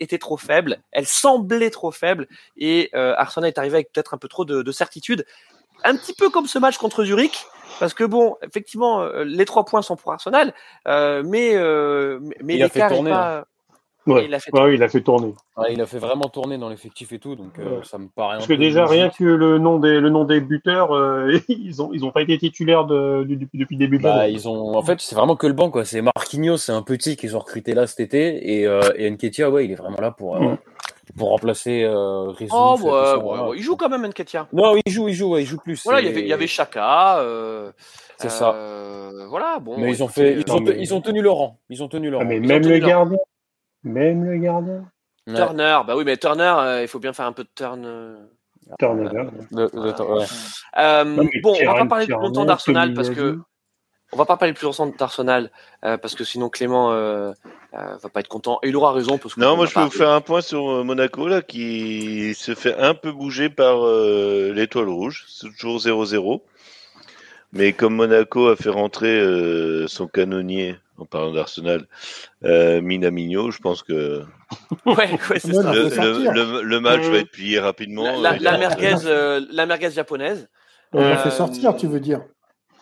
était 0.00 0.18
trop 0.18 0.36
faible. 0.36 0.78
Elle 0.92 1.06
semblait 1.06 1.70
trop 1.70 1.90
faible 1.90 2.28
et 2.56 2.90
euh, 2.94 3.14
Arsenal 3.16 3.48
est 3.48 3.58
arrivé 3.58 3.76
avec 3.76 3.92
peut-être 3.92 4.14
un 4.14 4.18
peu 4.18 4.28
trop 4.28 4.44
de, 4.44 4.62
de 4.62 4.72
certitude. 4.72 5.26
Un 5.84 5.96
petit 5.96 6.14
peu 6.14 6.30
comme 6.30 6.46
ce 6.46 6.58
match 6.58 6.78
contre 6.78 7.04
Zurich. 7.04 7.44
Parce 7.78 7.92
que 7.92 8.04
bon, 8.04 8.36
effectivement, 8.42 9.02
euh, 9.02 9.24
les 9.24 9.44
trois 9.44 9.66
points 9.66 9.82
sont 9.82 9.96
pour 9.96 10.10
Arsenal, 10.12 10.54
euh, 10.88 11.22
mais 11.26 11.54
euh, 11.56 12.20
mais- 12.42 12.54
Il 12.54 12.62
a 12.62 12.68
fait 12.70 12.76
l'écart 12.78 12.92
est 12.92 12.94
tourner, 12.94 13.10
pas. 13.10 13.46
Ouais. 14.06 14.24
Il 14.26 14.34
a 14.34 14.38
fait 14.38 14.52
Ouais, 14.54 14.62
oui, 14.64 14.74
il 14.74 14.82
a 14.82 14.88
fait 14.88 15.00
tourner. 15.00 15.34
Ouais, 15.56 15.72
il 15.72 15.80
a 15.80 15.86
fait 15.86 15.98
vraiment 15.98 16.28
tourner 16.28 16.58
dans 16.58 16.68
l'effectif 16.68 17.12
et 17.12 17.18
tout, 17.18 17.34
donc 17.34 17.58
euh, 17.58 17.82
ça 17.82 17.98
me 17.98 18.06
paraît 18.08 18.34
un 18.34 18.36
Parce 18.36 18.46
que 18.46 18.52
peu 18.52 18.58
déjà, 18.58 18.82
logique. 18.82 18.94
rien 18.96 19.08
que 19.10 19.24
le 19.24 19.58
nom 19.58 19.78
des, 19.78 19.98
le 20.00 20.10
nom 20.10 20.24
des 20.24 20.40
buteurs, 20.40 20.94
euh, 20.94 21.38
ils 21.48 21.82
ont, 21.82 21.90
ils 21.92 22.04
ont 22.04 22.10
pas 22.12 22.22
été 22.22 22.38
titulaires 22.38 22.84
de, 22.84 23.24
depuis, 23.28 23.58
depuis 23.58 23.74
le 23.76 23.80
début 23.80 23.98
de 23.98 24.02
Bah, 24.04 24.28
ils 24.28 24.48
ont, 24.48 24.76
en 24.76 24.82
fait, 24.82 25.00
c'est 25.00 25.14
vraiment 25.16 25.34
que 25.36 25.46
le 25.46 25.52
banc, 25.54 25.70
quoi. 25.70 25.84
C'est 25.84 26.02
Marquinhos, 26.02 26.58
c'est 26.58 26.72
un 26.72 26.82
petit 26.82 27.16
qu'ils 27.16 27.36
ont 27.36 27.40
recruté 27.40 27.74
là 27.74 27.86
cet 27.86 28.00
été, 28.00 28.58
et, 28.60 28.66
euh, 28.66 28.80
et 28.96 29.10
Nketiah, 29.10 29.50
ouais, 29.50 29.64
il 29.64 29.72
est 29.72 29.76
vraiment 29.76 30.00
là 30.00 30.10
pour, 30.12 30.36
euh, 30.36 30.40
Mm. 30.40 31.18
pour 31.18 31.28
remplacer 31.30 31.82
euh, 31.84 32.32
Oh 32.32 32.76
ça, 32.76 32.84
ouais, 33.16 33.22
voilà. 33.22 33.48
ouais, 33.48 33.56
il 33.56 33.62
joue 33.62 33.76
quand 33.76 33.88
même 33.88 34.06
Nketiah. 34.06 34.46
Non, 34.52 34.74
il 34.84 34.92
joue, 34.92 35.08
il 35.08 35.14
joue, 35.14 35.30
ouais, 35.32 35.42
il 35.42 35.46
joue 35.46 35.58
plus. 35.58 35.82
Voilà, 35.84 36.00
il 36.00 36.06
y 36.06 36.10
avait, 36.10 36.20
il 36.20 36.26
y 36.28 36.32
avait 36.32 36.46
Chaka. 36.48 37.18
Euh, 37.20 37.70
C'est 38.18 38.28
ça. 38.30 38.54
Voilà, 39.28 39.58
bon. 39.60 39.76
Mais 39.78 39.90
ils 39.90 40.02
ont 40.02 40.06
écoutez, 40.06 40.34
fait, 40.34 40.40
ils 40.46 40.52
ont, 40.52 40.56
non, 40.56 40.60
mais- 40.62 40.76
ils 40.78 40.94
ont 40.94 41.00
tenu 41.00 41.22
le 41.22 41.30
rang. 41.30 41.58
Ils 41.70 41.82
ont 41.82 41.88
tenu 41.88 42.10
le 42.10 42.16
Ah, 42.16 42.20
rang. 42.20 42.26
mais 42.26 42.36
ils 42.36 42.46
même 42.46 42.62
le 42.62 42.78
leur- 42.78 42.88
gardien. 42.88 43.18
Même 43.86 44.24
le 44.24 44.36
gardien. 44.38 44.84
Ouais. 45.26 45.34
Turner, 45.34 45.78
bah 45.86 45.96
oui, 45.96 46.04
mais 46.04 46.16
Turner, 46.16 46.54
euh, 46.58 46.82
il 46.82 46.88
faut 46.88 46.98
bien 46.98 47.12
faire 47.12 47.26
un 47.26 47.32
peu 47.32 47.44
de 47.44 47.48
turn. 47.54 47.84
euh. 47.84 48.16
Turnover. 48.78 49.28
Ouais. 49.52 50.24
Euh, 50.78 51.04
bon, 51.42 51.56
on 51.60 51.66
va 51.66 51.74
pas 51.74 51.86
parler 51.86 52.06
plus 52.06 52.14
longtemps 52.14 52.44
d'Arsenal 52.44 52.94
parce 52.94 53.10
que 53.10 53.38
on 54.12 54.16
va 54.16 54.24
pas 54.24 54.36
parler 54.36 54.54
plus 54.54 54.64
longtemps 54.66 54.86
d'Arsenal 54.86 55.50
euh, 55.84 55.96
parce 55.98 56.14
que 56.16 56.24
sinon 56.24 56.48
Clément 56.48 56.92
euh, 56.92 57.32
euh, 57.74 57.96
va 58.02 58.08
pas 58.08 58.20
être 58.20 58.28
content 58.28 58.58
et 58.62 58.68
il 58.68 58.76
aura 58.76 58.92
raison 58.92 59.18
parce 59.18 59.34
que 59.34 59.40
Non, 59.40 59.52
on 59.52 59.56
moi 59.56 59.66
je 59.66 59.74
peux 59.74 59.80
vous 59.82 59.90
faire 59.90 60.10
un 60.10 60.20
point 60.20 60.40
sur 60.40 60.84
Monaco 60.84 61.28
là 61.28 61.42
qui 61.42 62.34
se 62.34 62.54
fait 62.54 62.76
un 62.76 62.94
peu 62.94 63.12
bouger 63.12 63.50
par 63.50 63.84
euh, 63.86 64.52
l'étoile 64.52 64.88
rouge. 64.88 65.24
C'est 65.28 65.48
toujours 65.56 65.78
0-0. 65.78 66.40
Mais 67.52 67.72
comme 67.72 67.94
Monaco 67.94 68.48
a 68.48 68.56
fait 68.56 68.70
rentrer 68.70 69.18
euh, 69.20 69.86
son 69.86 70.08
canonnier, 70.08 70.76
en 70.98 71.04
parlant 71.06 71.32
d'Arsenal, 71.32 71.86
euh, 72.44 72.80
Minamino, 72.80 73.50
je 73.50 73.58
pense 73.58 73.82
que 73.82 74.22
Ouais, 74.86 74.94
ouais, 75.30 75.38
c'est 75.38 75.48
Ouais, 75.48 75.62
ça. 75.62 75.72
il 75.72 75.76
le, 75.82 75.88
faut 75.90 75.94
sortir. 75.96 76.32
le- 76.32 76.42
le- 76.44 76.62
le 76.62 76.80
match 76.80 77.02
Euh, 77.04 77.10
va 77.10 77.18
être 77.18 77.30
plié 77.30 77.58
rapidement. 77.58 78.04
La, 78.20 78.20
la, 78.20 78.32
Euh, 78.32 78.38
la 78.40 78.58
merguez, 78.58 78.94
euh, 79.06 79.40
la 79.50 79.66
merguez 79.66 79.90
japonaise. 79.90 80.48
On 80.92 81.00
l'a 81.00 81.18
Euh, 81.20 81.22
fait 81.22 81.30
sortir, 81.30 81.76
tu 81.76 81.86
veux 81.86 82.00
dire 82.00 82.22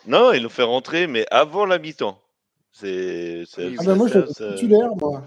Non, 0.07 0.31
ils 0.33 0.43
l'ont 0.43 0.49
fait 0.49 0.63
rentrer, 0.63 1.07
mais 1.07 1.25
avant 1.31 1.65
la 1.65 1.79
mi-temps. 1.79 2.21
C'est. 2.71 3.43
Ah 3.57 3.83
ben 3.85 3.95
moi, 3.95 4.07
je 4.07 4.19
titulaire, 4.55 4.89
moi. 4.95 5.23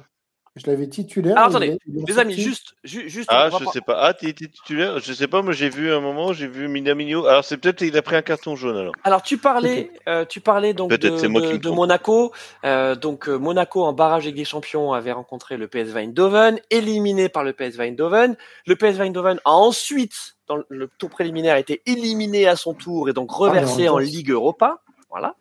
Je 0.58 0.70
l'avais 0.70 0.88
titulaire. 0.88 1.36
Alors, 1.36 1.48
ils 1.50 1.56
attendez, 1.56 1.78
Les 2.06 2.18
amis, 2.18 2.34
juste, 2.34 2.74
ju- 2.84 3.08
juste. 3.08 3.28
Ah, 3.32 3.48
je 3.50 3.64
pas- 3.64 3.70
sais 3.70 3.80
pas. 3.80 3.98
Ah, 4.00 4.14
t'es 4.14 4.32
t'es 4.32 4.46
titulaire? 4.48 4.98
Je 4.98 5.12
sais 5.12 5.28
pas, 5.28 5.42
moi 5.42 5.52
j'ai 5.52 5.68
vu 5.68 5.92
un 5.92 6.00
moment, 6.00 6.32
j'ai 6.32 6.46
vu 6.48 6.68
Minamino. 6.68 7.26
Alors 7.26 7.44
c'est 7.44 7.56
peut-être 7.56 7.78
qu'il 7.78 7.96
a 7.96 8.02
pris 8.02 8.16
un 8.16 8.22
carton 8.22 8.56
jaune 8.56 8.76
alors. 8.76 8.94
Alors 9.04 9.22
tu 9.22 9.38
parlais, 9.38 9.90
euh, 10.08 10.24
tu 10.24 10.40
parlais 10.40 10.74
donc 10.74 10.92
de, 10.92 11.26
moi. 11.28 11.40
Monaco. 11.74 12.32
Euh, 12.64 12.94
donc 12.94 13.28
euh, 13.28 13.36
Monaco 13.38 13.84
en 13.84 13.92
barrage 13.92 14.24
avec 14.24 14.34
des 14.34 14.44
champions 14.44 14.92
avait 14.92 15.12
rencontré 15.12 15.56
le 15.56 15.68
PSV 15.68 16.00
Eindhoven, 16.00 16.60
éliminé 16.70 17.28
par 17.28 17.44
le 17.44 17.52
PSV 17.52 17.84
Eindhoven. 17.88 18.36
Le 18.66 18.76
PSV 18.76 19.04
Eindhoven 19.06 19.40
a 19.44 19.52
ensuite, 19.52 20.36
dans 20.46 20.58
le 20.68 20.88
tour 20.98 21.10
préliminaire, 21.10 21.56
été 21.56 21.82
éliminé 21.86 22.46
à 22.48 22.56
son 22.56 22.74
tour 22.74 23.08
et 23.08 23.12
donc 23.12 23.30
reversé 23.30 23.82
les 23.82 23.88
en. 23.88 23.98
Ligue 23.98 24.30
Europa. 24.30 24.80
Voilà. 25.10 25.34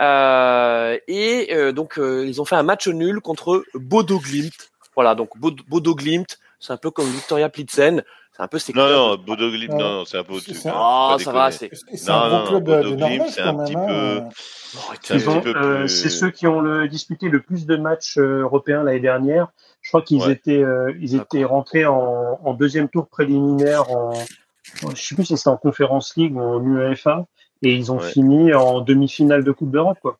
Euh, 0.00 0.98
et 1.08 1.48
euh, 1.54 1.72
donc 1.72 1.98
euh, 1.98 2.26
ils 2.26 2.40
ont 2.40 2.44
fait 2.44 2.56
un 2.56 2.62
match 2.62 2.86
nul 2.88 3.20
contre 3.20 3.64
Bodo 3.74 4.18
Glimt. 4.18 4.70
Voilà, 4.94 5.14
donc 5.14 5.30
Bod- 5.38 5.60
Bodo 5.68 5.94
Glimt, 5.94 6.38
c'est 6.60 6.72
un 6.72 6.76
peu 6.76 6.90
comme 6.90 7.06
Victoria 7.06 7.48
Plitzen. 7.48 8.02
C'est 8.36 8.42
un 8.42 8.48
peu 8.48 8.58
ces 8.58 8.74
Non, 8.74 8.86
non, 8.90 9.16
Bodo 9.16 9.50
Glimt, 9.50 9.70
non, 9.72 9.78
non, 9.78 10.04
c'est 10.04 10.18
un 10.18 10.22
peu 10.24 10.34
au-dessus. 10.34 10.52
C'est 10.54 10.68
hein, 10.68 10.74
Ah, 10.76 11.16
ça 11.18 11.32
va, 11.32 11.50
c'est. 11.50 11.70
C'est 11.72 12.08
Non, 12.10 12.14
un 12.18 12.44
non, 12.50 12.60
Bodo 12.60 12.94
Glimt, 12.96 13.24
c'est 13.30 13.40
un 13.40 13.52
même. 13.54 13.64
petit 13.64 13.74
hein. 13.76 13.86
peu- 13.88 14.22
C'est 15.02 15.14
un 15.14 15.16
Ils 15.16 15.28
ont- 15.30 15.40
petit 15.40 15.52
peu 15.52 15.58
euh, 15.58 15.78
plus- 15.80 15.88
c'est 15.88 16.10
ceux 16.10 16.30
qui 16.30 16.46
ont 16.46 16.60
le, 16.60 16.86
disputé 16.88 17.30
le 17.30 17.40
plus 17.40 17.64
de 17.64 17.76
matchs 17.76 18.18
européens 18.18 18.82
l'année 18.82 19.00
dernière. 19.00 19.48
Je 19.80 19.88
crois 19.90 20.02
qu'ils 20.02 20.20
Ouais. 20.22 20.32
étaient, 20.32 20.62
euh, 20.62 20.92
ils 21.00 21.14
étaient 21.14 21.44
rentrés 21.44 21.86
en, 21.86 22.38
en 22.44 22.52
deuxième 22.52 22.88
tour 22.90 23.08
préliminaire 23.08 23.90
en, 23.90 24.10
en- 24.84 24.90
je 24.94 25.02
sais 25.02 25.14
plus 25.14 25.24
si 25.24 25.36
c'était 25.38 25.48
en 25.48 25.56
Conférence 25.56 26.14
League 26.16 26.36
ou 26.36 26.40
en 26.42 26.62
UEFA, 26.62 27.24
et 27.68 27.74
ils 27.74 27.90
ont 27.92 27.98
Ouais. 27.98 28.10
fini 28.10 28.52
en 28.54 28.80
demi-finale 28.80 29.44
de 29.44 29.52
Coupe 29.52 29.70
d'Europe, 29.70 29.98
quoi. 30.00 30.18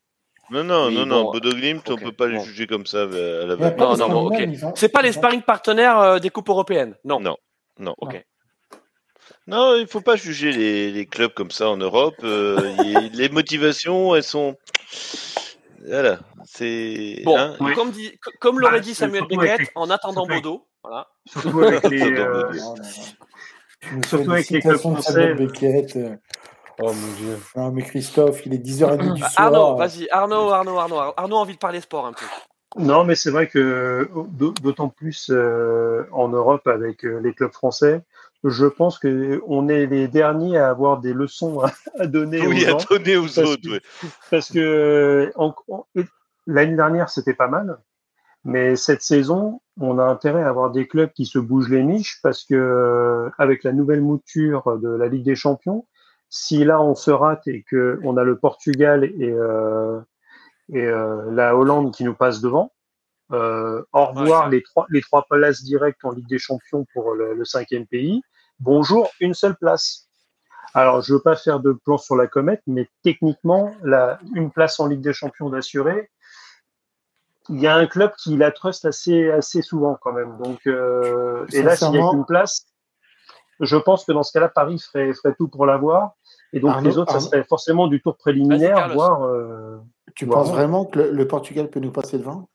Non, 0.51 0.63
non, 0.63 0.87
Oui, 0.87 0.95
non, 0.95 1.07
non, 1.07 1.25
bon, 1.25 1.33
Bodo 1.33 1.51
Glimt, 1.51 1.83
on 1.89 1.95
ok, 1.95 2.03
peut 2.05 2.13
pas 2.13 2.29
bon. 2.29 2.35
le 2.35 2.39
juger 2.41 2.67
comme 2.69 2.87
ça 2.87 2.99
euh, 2.99 3.43
à 3.43 3.47
la 3.47 3.71
Non, 3.77 3.97
non, 3.97 4.09
bon, 4.09 4.27
ok. 4.29 4.49
C'est 4.77 4.89
pas 4.91 5.03
les 5.03 5.13
sparring 5.13 5.43
partenaires 5.43 5.99
euh, 5.99 6.19
des 6.21 6.31
coupes 6.31 6.49
européennes? 6.49 6.95
Non. 7.05 7.19
Non. 7.21 7.37
Non. 7.81 7.95
Ok. 7.99 8.25
Non, 9.49 9.75
il 9.77 9.87
faut 9.89 10.01
pas 10.01 10.15
juger 10.17 10.53
les, 10.53 10.93
les 10.93 11.07
clubs 11.07 11.33
comme 11.35 11.51
ça 11.51 11.69
en 11.69 11.77
Europe. 11.77 12.15
euh, 12.23 12.61
y- 12.85 13.11
les 13.13 13.29
motivations, 13.29 14.15
elles 14.15 14.23
sont. 14.23 14.57
Voilà, 15.85 16.19
c'est. 16.45 17.23
Bon, 17.25 17.37
hein, 17.37 17.57
Oui. 17.61 17.73
comme, 17.75 17.91
dit, 17.91 18.17
co- 18.23 18.31
comme 18.41 18.59
l'aurait 18.61 18.75
Bah, 18.75 18.81
dit 18.81 18.95
Samuel 18.95 19.21
surtout 19.21 19.41
avec 19.41 19.51
Beckett, 19.53 19.67
les- 19.69 19.73
en 19.81 19.91
attendant 19.91 20.27
Bodo, 20.27 20.67
voilà. 20.83 21.09
Surtout 21.27 21.61
avec 21.61 21.83
les, 21.91 22.03
euh, 22.03 22.53
Surtout 24.09 24.31
avec 24.33 24.51
les 24.51 24.61
clubs 24.61 24.77
français. 24.79 25.35
Oh 26.81 26.93
mon 26.93 27.13
dieu. 27.17 27.39
Non, 27.57 27.71
mais 27.73 27.83
Christophe, 27.83 28.45
il 28.47 28.55
est 28.55 28.59
10h30 28.59 29.15
du 29.15 29.21
soir. 29.21 29.33
Arnaud, 29.37 29.77
vas-y, 29.77 30.09
Arnaud, 30.11 30.51
Arnaud, 30.51 30.77
Arnaud, 30.79 30.99
Arnaud 31.17 31.37
a 31.37 31.41
envie 31.41 31.55
de 31.55 31.59
parler 31.59 31.81
sport 31.81 32.07
un 32.07 32.13
peu. 32.13 32.27
Non, 32.79 33.05
mais 33.05 33.15
c'est 33.15 33.31
vrai 33.31 33.47
que 33.49 34.09
d'au- 34.29 34.53
d'autant 34.63 34.89
plus 34.91 35.31
euh, 35.33 36.05
en 36.13 36.29
Europe 36.29 36.67
avec 36.67 37.05
euh, 37.07 37.21
les 37.21 37.33
clubs 37.33 37.53
français, 37.53 38.03
je 38.45 38.67
pense 38.67 38.99
que 38.99 39.41
on 39.47 39.69
est 39.69 39.87
les 39.87 40.09
derniers 40.09 40.59
à 40.59 40.69
avoir 40.69 40.99
des 41.01 41.15
leçons 41.15 41.63
à, 41.99 42.07
donner 42.07 42.47
oui, 42.47 42.65
aux 42.67 42.69
gens. 42.69 42.77
à 42.77 42.85
donner 42.99 43.17
aux 43.17 43.23
Parce 43.23 43.39
autres. 43.39 43.63
que- 43.63 43.71
ouais. 43.71 43.81
Parce 44.31 44.53
que 44.53 45.33
l'année 46.47 46.77
dernière, 46.77 47.09
c'était 47.09 47.35
pas 47.35 47.49
mal. 47.49 47.79
Mais 48.45 48.77
cette 48.77 49.03
saison, 49.03 49.61
on 49.81 49.99
a 49.99 50.05
intérêt 50.05 50.43
à 50.43 50.49
avoir 50.49 50.71
des 50.71 50.87
clubs 50.87 51.11
qui 51.13 51.25
se 51.27 51.39
bougent 51.39 51.71
les 51.71 51.83
miches 51.83 52.21
parce 52.23 52.45
que 52.45 52.55
euh, 52.55 53.31
avec 53.39 53.65
la 53.65 53.73
nouvelle 53.73 54.03
mouture 54.03 54.79
de 54.79 54.89
la 54.89 55.09
Ligue 55.09 55.25
des 55.25 55.35
Champions, 55.35 55.85
si 56.29 56.65
là 56.65 56.81
on 56.81 56.95
se 56.95 57.11
rate 57.11 57.47
et 57.47 57.63
que 57.63 58.01
on 58.05 58.17
a 58.17 58.25
le 58.25 58.37
Portugal 58.39 59.05
et, 59.05 59.31
euh, 59.31 60.01
et 60.73 60.85
euh, 60.85 61.31
la 61.31 61.57
Hollande 61.57 61.95
qui 61.95 62.05
nous 62.05 62.15
passent 62.15 62.41
devant, 62.41 62.73
euh, 63.33 63.83
au 63.93 64.07
revoir 64.07 64.49
les 64.49 64.63
trois 64.63 64.87
les 64.91 65.01
trois 65.01 65.25
places 65.29 65.63
directes 65.63 66.05
en 66.05 66.13
Ligue 66.13 66.29
des 66.29 66.39
Champions 66.39 66.87
pour 66.93 67.15
le, 67.15 67.35
le 67.35 67.45
cinquième 67.45 67.87
pays. 67.87 68.23
Bonjour, 68.61 69.11
une 69.21 69.35
seule 69.35 69.57
place. 69.57 70.09
Alors, 70.75 71.01
je 71.01 71.15
veux 71.15 71.23
pas 71.23 71.37
faire 71.37 71.61
de 71.61 71.73
plan 71.73 71.97
sur 71.97 72.17
la 72.17 72.27
comète, 72.27 72.61
mais 72.67 72.89
techniquement, 73.03 73.75
la, 73.83 74.19
une 74.35 74.51
place 74.51 74.79
en 74.79 74.87
Ligue 74.89 75.01
des 75.01 75.15
Champions 75.15 75.49
d'assurer, 75.49 76.11
il 77.49 77.61
y 77.61 77.67
a 77.67 77.75
un 77.77 77.87
club 77.87 78.13
qui 78.19 78.37
la 78.37 78.51
trust 78.51 78.85
assez, 78.85 79.31
assez 79.31 79.63
souvent 79.63 79.97
quand 80.01 80.13
même. 80.13 80.37
Donc, 80.37 80.67
euh, 80.67 81.47
et 81.53 81.63
là, 81.63 81.77
s'il 81.77 81.93
n'y 81.93 81.99
a 81.99 82.11
qu'une 82.11 82.27
place, 82.27 82.67
je 83.61 83.77
pense 83.77 84.05
que 84.05 84.13
dans 84.13 84.23
ce 84.23 84.33
cas-là, 84.33 84.49
Paris 84.49 84.79
ferait, 84.79 85.13
ferait 85.15 85.35
tout 85.35 85.49
pour 85.49 85.67
l'avoir. 85.67 86.13
Et 86.53 86.61
donc, 86.61 86.71
Arnaud- 86.73 86.89
les 86.91 86.99
autres, 86.99 87.13
ça 87.13 87.21
serait 87.21 87.45
forcément 87.45 87.87
du 87.89 88.01
tour 88.03 88.17
préliminaire, 88.17 88.77
voire. 88.95 89.23
euh, 89.25 89.79
Tu 90.15 90.27
penses 90.27 90.51
vraiment 90.51 90.85
que 90.85 90.99
le, 90.99 91.11
le 91.11 91.29
Portugal 91.29 91.69
peut 91.69 91.81
nous 91.81 91.91
passer 91.93 92.19
devant? 92.19 92.49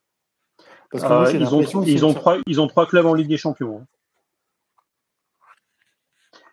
Parce 0.91 1.03
que 1.03 1.13
euh, 1.13 1.19
moi, 1.19 1.31
ils, 1.31 1.55
ont, 1.55 1.61
ils, 1.85 2.03
trois, 2.13 2.37
ils 2.47 2.61
ont 2.61 2.67
trois 2.67 2.85
clubs 2.85 3.05
en 3.05 3.13
Ligue 3.13 3.29
des 3.29 3.37
Champions. 3.37 3.79
hein. 3.81 3.85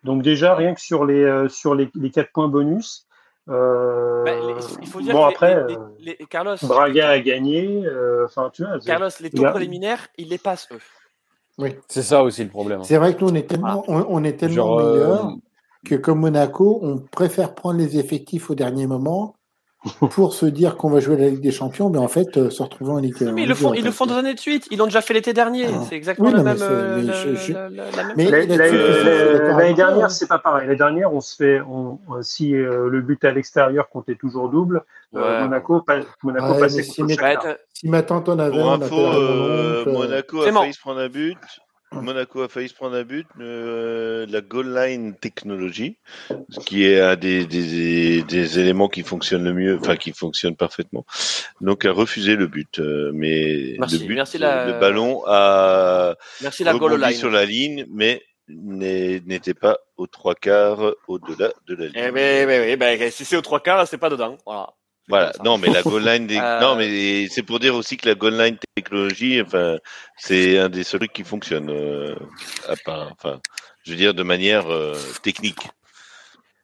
Donc, 0.03 0.21
déjà, 0.21 0.55
rien 0.55 0.73
que 0.73 0.81
sur 0.81 1.05
les, 1.05 1.23
euh, 1.23 1.49
sur 1.49 1.75
les, 1.75 1.89
les 1.95 2.09
quatre 2.11 2.31
points 2.31 2.47
bonus. 2.47 3.05
euh, 3.49 4.23
Bah, 4.25 4.31
il 4.81 4.87
faut 4.87 5.01
dire 5.01 5.13
bon, 5.13 5.23
que 5.27 5.29
après, 5.33 5.63
les, 5.67 5.77
les- 5.99 6.17
les- 6.19 6.25
Carlos, 6.27 6.55
Braga 6.63 7.09
a 7.09 7.19
gagné. 7.19 7.85
euh, 7.85 8.27
tu 8.53 8.63
vois. 8.63 8.79
Carlos, 8.79 9.09
les 9.19 9.29
tours 9.29 9.49
préliminaires, 9.51 10.07
ils 10.17 10.29
les 10.29 10.37
passent 10.37 10.69
eux. 10.71 10.79
C'est 11.87 12.03
ça 12.03 12.23
aussi 12.23 12.43
le 12.43 12.49
problème. 12.49 12.83
C'est 12.83 12.97
vrai 12.97 13.15
que 13.15 13.23
nous, 13.23 13.31
on 13.31 13.35
est 13.35 13.47
tellement, 13.47 13.83
on, 13.87 14.05
on 14.09 14.23
est 14.23 14.33
tellement 14.33 14.55
Genre, 14.55 14.79
euh, 14.79 14.93
meilleurs 14.93 15.35
que 15.85 15.95
comme 15.95 16.19
Monaco, 16.19 16.79
on 16.81 16.97
préfère 16.97 17.55
prendre 17.55 17.79
les 17.79 17.97
effectifs 17.97 18.49
au 18.49 18.55
dernier 18.55 18.87
moment 18.87 19.35
pour 20.11 20.33
se 20.33 20.45
dire 20.45 20.75
qu'on 20.75 20.89
va 20.89 20.99
jouer 20.99 21.15
la 21.15 21.29
Ligue 21.29 21.39
des 21.39 21.51
Champions, 21.51 21.89
mais 21.89 21.99
en 21.99 22.09
fait, 22.09 22.35
euh, 22.37 22.49
se 22.49 22.61
retrouver 22.61 22.91
en 22.91 22.97
Ligue. 22.97 23.15
Mais 23.21 23.31
en 23.31 23.37
ils 23.37 23.47
le 23.47 23.55
font, 23.55 23.73
ils 23.73 23.83
le 23.85 23.91
font 23.91 24.05
deux 24.05 24.17
années 24.17 24.33
de 24.33 24.39
suite. 24.39 24.67
Ils 24.71 24.77
l'ont 24.77 24.85
déjà 24.85 24.99
fait 25.01 25.13
l'été 25.13 25.31
dernier. 25.31 25.67
Ah. 25.67 25.81
C'est 25.87 25.95
exactement 25.95 26.27
Oui, 26.29 26.33
la 26.35 26.39
non, 26.39 26.43
mais 26.45 26.53
même. 26.53 26.67
euh, 26.69 26.95
mais 26.97 27.03
la- 27.03 27.13
je- 27.13 27.53
la- 27.53 27.69
la- 27.69 28.03
même 28.03 28.13
Mais 28.17 28.25
L'année 28.29 28.47
toi, 28.57 29.73
dernière, 29.73 30.05
hein. 30.05 30.09
c'est 30.09 30.27
pas 30.27 30.39
pareil. 30.39 30.65
L'année 30.67 30.77
dernière, 30.77 31.13
on 31.13 31.21
se 31.21 31.35
fait, 31.35 31.61
on, 31.61 31.97
si 32.21 32.53
euh, 32.55 32.89
le 32.89 33.01
but 33.01 33.23
à 33.23 33.31
l'extérieur 33.31 33.87
comptait 33.89 34.15
toujours 34.15 34.49
double, 34.49 34.83
euh. 35.15 35.43
Monaco, 35.43 35.81
pa- 35.81 35.99
Monaco 36.23 36.53
Ouais, 36.53 36.59
passait 36.59 36.81
mais 37.01 37.15
contre 37.15 37.57
si 37.73 37.87
ma 37.87 38.01
tante 38.03 38.27
en 38.27 38.37
avait, 38.37 38.61
on 38.61 38.71
info, 38.73 38.95
Monaco 39.91 40.43
C'est 40.43 40.49
a 40.49 40.53
failli 40.53 40.73
se 40.73 40.79
prendre 40.81 40.99
un 40.99 41.07
but. 41.09 41.37
Monaco 41.91 42.43
a 42.43 42.47
failli 42.49 42.69
se 42.69 42.73
prendre 42.75 42.95
un 42.95 43.03
but. 43.03 43.25
euh, 43.39 44.25
la 44.29 44.41
goal 44.41 44.73
line 44.75 45.15
technologie, 45.15 45.97
ce 46.49 46.59
qui 46.59 46.85
est 46.85 46.99
un 47.01 47.15
des, 47.15 47.45
des, 47.45 48.21
des 48.23 48.59
éléments 48.59 48.89
qui 48.89 49.01
fonctionnent 49.03 49.43
le 49.43 49.53
mieux, 49.53 49.77
enfin 49.81 49.95
qui 49.95 50.11
fonctionne 50.13 50.55
parfaitement. 50.55 51.05
Donc 51.61 51.85
a 51.85 51.91
refusé 51.91 52.35
le 52.35 52.47
but, 52.47 52.79
euh, 52.79 53.11
mais 53.13 53.75
Merci, 53.79 53.99
le 53.99 54.05
but, 54.07 54.15
merci 54.15 54.37
la- 54.37 54.67
le 54.67 54.79
ballon 54.79 55.23
a 55.25 56.15
Merci 56.41 56.63
la 56.63 56.73
goal 56.73 56.93
rebondi 56.93 57.09
line. 57.11 57.17
sur 57.19 57.31
la 57.31 57.45
ligne, 57.45 57.85
mais 57.91 58.21
n'était 58.49 59.53
pas 59.53 59.79
aux 59.97 60.07
trois 60.07 60.35
quarts 60.35 60.93
au-delà 61.07 61.51
de 61.67 61.75
la 61.75 61.85
ligne. 61.85 61.93
Eh 61.95 62.11
ben, 62.11 62.47
ben, 62.47 62.69
oui, 62.69 62.75
ben, 62.77 63.11
si 63.11 63.25
c'est 63.25 63.35
aux 63.35 63.41
trois 63.41 63.59
quarts, 63.61 63.87
c'est 63.87 63.97
pas 63.97 64.09
dedans. 64.09 64.37
Voilà. 64.45 64.69
Voilà, 65.09 65.31
non, 65.43 65.57
mais 65.57 65.69
la 65.69 65.81
goal 65.81 66.03
line, 66.03 66.27
des... 66.27 66.37
Euh, 66.37 66.59
non, 66.61 66.75
mais 66.75 67.27
c'est 67.29 67.41
pour 67.43 67.59
dire 67.59 67.75
aussi 67.75 67.97
que 67.97 68.07
la 68.07 68.15
goal 68.15 68.37
line 68.37 68.57
technologie, 68.75 69.41
enfin, 69.41 69.77
c'est 70.17 70.59
un 70.59 70.69
des 70.69 70.83
seuls 70.83 70.99
trucs 70.99 71.13
qui 71.13 71.23
fonctionne, 71.23 71.69
euh, 71.71 72.15
à 72.67 72.75
part, 72.85 73.11
enfin, 73.13 73.41
je 73.83 73.91
veux 73.91 73.97
dire 73.97 74.13
de 74.13 74.23
manière 74.23 74.71
euh, 74.71 74.93
technique. 75.23 75.67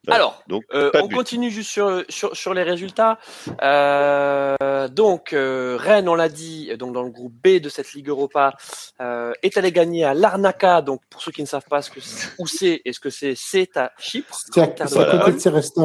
Alors, 0.07 0.43
donc, 0.47 0.63
Euh, 0.76 0.91
on 1.01 1.07
but. 1.07 1.15
continue 1.15 1.49
juste 1.49 1.72
sur, 1.72 2.03
sur, 2.09 2.38
sur 2.38 2.53
les 2.53 2.61
résultats. 2.61 3.17
Euh, 3.63 4.88
donc, 4.88 5.34
euh, 5.34 5.77
Rennes, 5.80 6.07
on 6.07 6.13
l'a 6.13 6.30
dit, 6.30 6.69
donc 6.77 6.93
dans 6.93 7.01
le 7.01 7.09
groupe 7.09 7.34
B 7.43 7.59
de 7.59 7.69
cette 7.69 7.91
Ligue 7.93 8.09
Europa, 8.09 8.53
euh, 9.01 9.34
est 9.41 9.57
allé 9.57 9.72
gagner 9.72 10.03
à 10.05 10.13
Larnaca. 10.13 10.84
Donc, 10.84 11.01
pour 11.09 11.23
ceux 11.23 11.31
qui 11.31 11.41
ne 11.41 11.47
savent 11.47 11.65
pas 11.67 11.81
ce 11.81 11.89
que 11.89 11.99
c'est- 12.01 12.30
où 12.38 12.45
c'est 12.45 12.81
et 12.85 12.93
ce 12.93 12.99
que 12.99 13.09
c'est, 13.09 13.34
c'est 13.35 13.76
à 13.77 13.91
Chypre, 13.97 14.38
C'est 14.53 14.59
à, 14.61 14.65
à 14.65 15.17
côté 15.17 15.31
de 15.34 15.39
Seresta. 15.39 15.81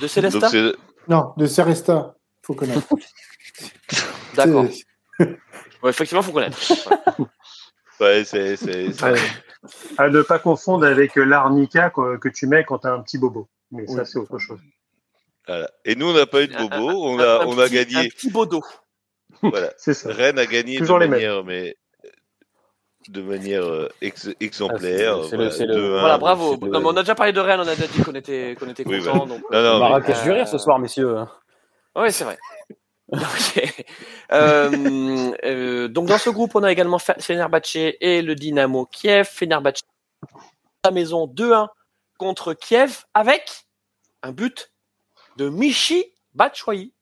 de 0.00 0.06
c'est- 0.08 0.72
Non, 1.08 1.32
de 1.36 1.46
Seresta. 1.46 2.14
Faut 2.42 2.54
connaître. 2.54 2.82
D'accord. 4.34 4.66
Ouais, 5.18 5.90
effectivement, 5.90 6.22
faut 6.22 6.32
connaître. 6.32 6.58
ouais, 8.00 8.24
c'est. 8.24 8.56
À 9.96 10.08
ne 10.08 10.22
pas 10.22 10.38
confondre 10.38 10.86
avec 10.86 11.16
l'arnica 11.16 11.90
que, 11.90 12.16
que 12.18 12.28
tu 12.28 12.46
mets 12.46 12.64
quand 12.64 12.80
tu 12.80 12.86
as 12.86 12.92
un 12.92 13.00
petit 13.00 13.18
bobo. 13.18 13.48
Mais 13.70 13.86
ça, 13.86 14.04
c'est 14.04 14.18
autre 14.18 14.38
chose. 14.38 14.60
voilà. 15.46 15.70
Et 15.84 15.94
nous, 15.94 16.06
on 16.08 16.12
n'a 16.12 16.26
pas 16.26 16.42
eu 16.42 16.48
de 16.48 16.54
Un- 16.54 16.66
bobo, 16.66 17.04
on 17.06 17.18
Un- 17.18 17.22
a, 17.24 17.42
un 17.42 17.46
on 17.46 17.58
a 17.58 17.64
petit- 17.66 17.78
Un 17.78 17.82
gagné, 17.84 18.08
petit 18.10 18.30
bodo. 18.30 18.62
voilà. 19.42 19.72
C'est 19.78 19.94
ça. 19.94 20.12
Rennes 20.12 20.38
a 20.38 20.46
gagné 20.46 20.78
Toujours 20.78 20.98
de 20.98 21.04
les 21.04 21.08
mêmes. 21.10 21.20
manière, 21.20 21.44
mais 21.44 21.76
de 23.08 23.22
manière 23.22 23.64
euh, 23.64 23.88
ex- 24.00 24.30
exemplaire. 24.40 25.18
Ah, 25.18 25.22
c'est- 25.24 25.30
c'est 25.30 25.36
le- 25.36 25.44
voilà, 25.44 25.50
c'est 25.50 25.66
le- 25.66 25.74
2-1. 25.74 26.00
Voilà, 26.00 26.18
bravo. 26.18 26.54
c'est 26.58 26.64
le- 26.66 26.70
Non, 26.72 26.80
mais 26.80 26.86
on 26.86 26.96
a 26.96 27.00
déjà 27.00 27.14
parlé 27.14 27.32
de 27.32 27.40
Rennes, 27.40 27.60
on 27.60 27.68
a 27.68 27.74
déjà 27.74 27.86
dit 27.88 28.02
qu'on 28.02 28.14
était, 28.14 28.56
qu'on 28.58 28.68
était 28.68 28.84
Oui, 28.86 28.98
content. 29.04 29.26
donc, 29.26 29.42
Non, 29.50 29.62
non, 29.62 29.72
mais- 29.74 29.78
Marrakech 29.80 30.22
du 30.22 30.30
Euh, 30.30 30.34
rire 30.34 30.48
ce 30.48 30.58
soir, 30.58 30.78
messieurs. 30.78 31.16
Oui, 31.96 32.10
c'est 32.12 32.24
vrai. 32.24 32.38
Euh, 34.32 35.32
euh, 35.44 35.88
donc 35.88 36.08
dans 36.08 36.18
ce 36.18 36.30
groupe, 36.30 36.54
on 36.54 36.62
a 36.62 36.72
également 36.72 36.96
Fe- 36.96 37.20
Fenerbahçe 37.20 37.76
et 38.00 38.22
le 38.22 38.34
Dynamo 38.34 38.86
Kiev. 38.86 39.26
Fenerbahçe 39.30 39.82
à 40.82 40.88
la 40.88 40.90
maison 40.90 41.26
2-1 41.26 41.68
contre 42.18 42.54
Kiev 42.54 43.04
avec 43.12 43.64
un 44.22 44.32
but 44.32 44.72
de 45.36 45.48
Michi 45.50 46.06
Batshuayi. 46.34 46.92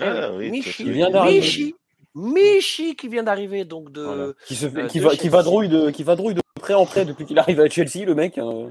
Ah, 0.00 0.30
oui, 0.32 0.50
Michi, 0.50 0.70
ça, 0.72 0.82
Il 0.84 0.92
vient 0.92 1.10
d'arriver. 1.10 1.40
Michi, 1.40 1.74
Michi 2.18 2.96
qui 2.96 3.08
vient 3.08 3.22
d'arriver 3.22 3.64
donc 3.64 3.92
de. 3.92 4.02
Voilà. 4.02 4.32
Qui, 4.46 4.54
se 4.56 4.68
fait, 4.68 4.82
euh, 4.82 4.86
qui, 4.86 4.98
de 5.00 5.04
va, 5.04 5.10
qui, 5.16 5.28
va 5.28 5.38
Chelsea. 5.38 5.42
drouille 5.50 5.68
de, 5.68 5.90
qui 5.90 6.02
va 6.02 6.16
drouille 6.16 6.34
de 6.34 6.42
près 6.60 6.74
en 6.74 6.84
près 6.86 7.04
depuis 7.04 7.24
qu'il 7.24 7.38
arrive 7.38 7.60
à 7.60 7.68
Chelsea, 7.68 8.04
le 8.04 8.14
mec. 8.14 8.38
Euh, 8.38 8.68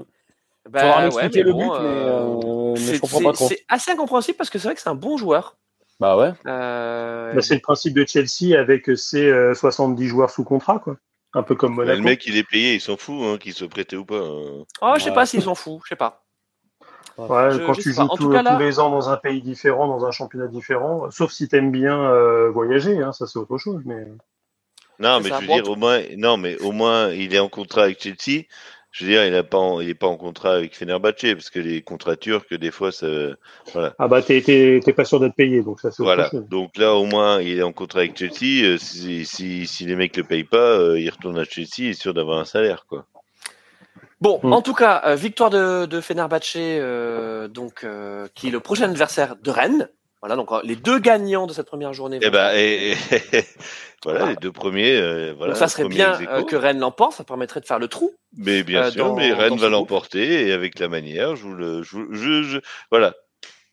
Bah, 0.70 1.08
ouais, 1.08 1.30
mais 1.34 1.42
le 1.42 1.52
bon, 1.52 1.58
but, 1.60 1.78
mais, 1.80 1.86
euh, 1.86 2.40
euh, 2.44 2.72
mais 2.74 2.76
je 2.76 2.82
c'est- 2.92 2.98
comprends 2.98 3.22
pas 3.22 3.30
c'est- 3.30 3.36
trop. 3.36 3.48
C'est 3.48 3.64
assez 3.68 3.90
incompréhensible 3.90 4.36
parce 4.36 4.50
que 4.50 4.58
c'est 4.58 4.68
vrai 4.68 4.74
que 4.74 4.80
c'est 4.82 4.90
un 4.90 4.94
bon 4.94 5.16
joueur. 5.16 5.56
Bah 5.98 6.16
ouais. 6.18 6.32
Euh, 6.46 7.32
Bah, 7.32 7.40
c'est 7.42 7.54
le 7.54 7.60
principe 7.60 7.94
de 7.94 8.04
Chelsea 8.06 8.56
avec 8.58 8.90
ses 8.96 9.24
euh, 9.30 9.54
70 9.54 10.06
joueurs 10.06 10.30
sous 10.30 10.44
contrat, 10.44 10.78
quoi. 10.78 10.96
Un 11.34 11.42
peu 11.42 11.54
comme 11.54 11.74
Bah, 11.76 11.82
Monaco. 11.84 11.98
le 11.98 12.04
mec, 12.04 12.26
il 12.26 12.36
est 12.36 12.44
payé, 12.48 12.74
il 12.74 12.80
s'en 12.80 12.96
fout, 12.96 13.16
hein, 13.22 13.38
qu'il 13.38 13.52
soit 13.54 13.68
prêté 13.68 13.96
ou 13.96 14.04
pas. 14.04 14.18
hein. 14.20 14.64
Oh, 14.82 14.92
je 14.96 15.02
sais 15.04 15.08
Ouais. 15.08 15.14
pas 15.14 15.24
s'ils 15.26 15.42
s'en 15.42 15.54
foutent, 15.54 15.80
je 15.84 15.88
sais 15.90 15.96
pas. 15.96 16.22
Ouais, 17.18 17.50
Je- 17.52 17.66
quand 17.66 17.74
je 17.74 17.80
tu 17.80 17.92
joues 17.92 18.08
tous, 18.08 18.16
tout 18.16 18.30
cas, 18.30 18.42
là- 18.42 18.54
tous 18.54 18.62
les 18.62 18.78
ans 18.78 18.90
dans 18.90 19.08
un 19.10 19.16
pays 19.16 19.42
différent, 19.42 19.88
dans 19.88 20.06
un 20.06 20.12
championnat 20.12 20.46
différent, 20.46 21.10
sauf 21.10 21.32
si 21.32 21.48
t'aimes 21.48 21.72
bien 21.72 22.00
euh, 22.00 22.50
voyager, 22.50 23.02
hein, 23.02 23.12
ça 23.12 23.26
c'est 23.26 23.38
autre 23.38 23.58
chose. 23.58 23.82
Mais 23.84 24.04
Non, 25.00 25.18
C'est 25.22 25.30
mais 25.30 25.36
je 25.36 25.40
veux 25.40 25.46
dire, 25.46 25.70
au 25.70 25.76
moins, 25.76 26.00
non, 26.16 26.36
mais 26.36 26.56
au 26.60 26.72
moins, 26.72 27.10
il 27.10 27.34
est 27.34 27.38
en 27.38 27.48
contrat 27.48 27.84
avec 27.84 28.00
Chelsea. 28.02 28.44
Je 28.90 29.04
veux 29.04 29.10
dire, 29.10 29.24
il 29.26 29.32
n'est 29.32 29.42
pas, 29.42 29.58
en- 29.58 29.80
il 29.80 29.88
est 29.90 29.94
pas 29.94 30.06
en 30.06 30.16
contrat 30.16 30.54
avec 30.54 30.74
Fenerbahçe, 30.76 31.34
parce 31.34 31.50
que 31.50 31.60
les 31.60 31.82
contrats 31.82 32.16
turcs, 32.16 32.52
des 32.54 32.70
fois, 32.70 32.90
ça, 32.90 33.06
ah 33.98 34.08
bah 34.08 34.22
t'es 34.22 34.40
t'es- 34.40 34.80
t'es 34.82 34.92
pas 34.92 35.04
sûr 35.04 35.20
d'être 35.20 35.34
payé, 35.34 35.62
donc 35.62 35.80
ça 35.80 35.90
c'est 35.90 36.02
autre 36.02 36.12
voilà. 36.14 36.30
chose. 36.30 36.44
Donc 36.48 36.76
là, 36.76 36.94
au 36.94 37.04
moins, 37.04 37.40
il 37.40 37.58
est 37.58 37.62
en 37.62 37.72
contrat 37.72 38.00
avec 38.00 38.16
Chelsea. 38.18 38.64
euh, 38.64 38.78
Si, 38.78 39.24
si, 39.26 39.66
si 39.66 39.84
les 39.86 39.94
mecs 39.94 40.16
le 40.16 40.24
payent 40.24 40.44
pas, 40.44 40.78
euh, 40.78 40.98
il 40.98 41.08
retourne 41.10 41.38
à 41.38 41.44
Chelsea, 41.44 41.68
il 41.78 41.88
est 41.90 42.00
sûr 42.00 42.14
d'avoir 42.14 42.38
un 42.38 42.44
salaire, 42.44 42.86
quoi. 42.88 43.06
Bon, 44.20 44.40
Mm. 44.42 44.52
en 44.52 44.62
tout 44.62 44.74
cas, 44.74 45.02
euh, 45.06 45.14
victoire 45.14 45.50
de, 45.50 45.86
de 45.86 46.00
euh, 46.80 47.48
donc 47.48 47.84
euh, 47.84 48.26
qui 48.34 48.48
est 48.48 48.50
le 48.50 48.60
prochain 48.60 48.84
adversaire 48.90 49.36
de 49.36 49.50
Rennes. 49.50 49.88
Voilà, 50.20 50.34
donc 50.34 50.50
euh, 50.50 50.60
les 50.64 50.74
deux 50.74 50.98
gagnants 50.98 51.46
de 51.46 51.52
cette 51.52 51.66
première 51.66 51.92
journée. 51.92 52.18
Vont- 52.18 52.30
ben, 52.30 52.50
et, 52.56 52.90
et- 52.92 52.96
voilà, 54.02 54.26
les 54.30 54.36
deux 54.36 54.50
premiers, 54.50 54.96
euh, 54.96 55.32
voilà. 55.36 55.52
donc 55.52 55.58
ça 55.58 55.68
serait 55.68 55.86
bien 55.86 56.18
euh, 56.28 56.42
que 56.42 56.56
Rennes 56.56 56.80
l'emporte, 56.80 57.12
ça 57.12 57.22
permettrait 57.22 57.60
de 57.60 57.66
faire 57.66 57.78
le 57.78 57.86
trou. 57.86 58.12
Mais 58.36 58.64
bien 58.64 58.90
sûr, 58.90 59.06
dans- 59.10 59.14
mais 59.14 59.32
Rennes 59.32 59.56
va 59.58 59.68
l'emporter, 59.68 60.48
et 60.48 60.52
avec 60.52 60.80
la 60.80 60.88
manière, 60.88 61.36
je 61.36 61.42
vous 61.44 61.54
le, 61.54 61.82
je, 61.84 61.98
je, 62.10 62.42
je- 62.42 62.58
voilà, 62.90 63.14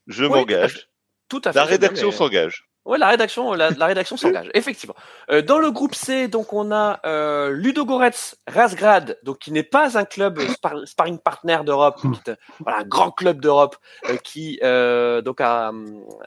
je 0.06 0.24
Oui, 0.26 0.30
m'engage. 0.32 0.88
Tout 1.30 1.42
à 1.46 1.52
fait. 1.52 1.58
La 1.58 1.66
rédaction 1.66 2.12
s'engage. 2.12 2.65
Ouais, 2.86 2.98
la 3.00 3.08
rédaction, 3.08 3.54
la, 3.54 3.72
la 3.72 3.86
rédaction 3.88 4.16
s'engage, 4.16 4.50
effectivement. 4.54 4.96
Euh, 5.32 5.42
dans 5.42 5.58
le 5.58 5.72
groupe 5.72 5.96
C, 5.96 6.28
donc 6.28 6.54
on 6.54 6.72
a 6.72 7.00
euh, 7.06 7.50
Ludogorets 7.50 8.12
Razgrad, 8.48 9.18
donc 9.24 9.40
qui 9.40 9.52
n'est 9.52 9.64
pas 9.64 9.98
un 9.98 10.06
club 10.06 10.40
spar- 10.40 10.86
sparring 10.88 11.18
partner 11.18 11.58
d'Europe, 11.66 12.00
euh, 12.28 12.36
voilà, 12.60 12.80
un 12.80 12.84
grand 12.84 13.10
club 13.12 13.42
d'Europe, 13.42 13.76
euh, 14.10 14.18
qui 14.18 14.60
euh, 14.64 15.22
donc 15.24 15.42
a, 15.42 15.72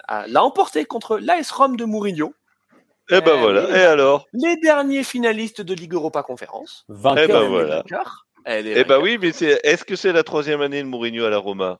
a- 0.09 0.26
l'a 0.26 0.43
emporté 0.43 0.85
contre 0.85 1.18
l'AS 1.18 1.51
Rome 1.52 1.76
de 1.76 1.85
Mourinho, 1.85 2.35
Et 3.10 3.20
ben 3.20 3.32
Euh, 3.32 3.36
voilà. 3.36 3.70
Et 3.78 3.85
alors? 3.85 4.26
les 4.32 4.56
derniers 4.56 5.05
finalistes 5.05 5.60
de 5.62 5.74
Ligue 5.74 5.94
Europa 5.94 6.22
Conférence. 6.24 6.85
Vainqueur. 6.89 7.24
Eh 7.24 7.32
ben 7.32 7.48
voilà. 7.48 7.76
vainqueurs. 7.76 8.26
Eh, 8.47 8.62
les 8.62 8.70
Eh 8.72 8.74
ben 8.74 8.80
vainqueurs. 8.97 9.02
oui, 9.02 9.18
mais 9.20 9.30
c'est, 9.32 9.60
est-ce 9.62 9.85
que 9.85 9.94
c'est 9.97 10.12
la 10.12 10.24
troisième 10.24 10.60
année 10.60 10.82
de 10.82 10.89
Mourinho 10.89 11.24
à 11.24 11.30
la 11.30 11.39
Roma? 11.39 11.78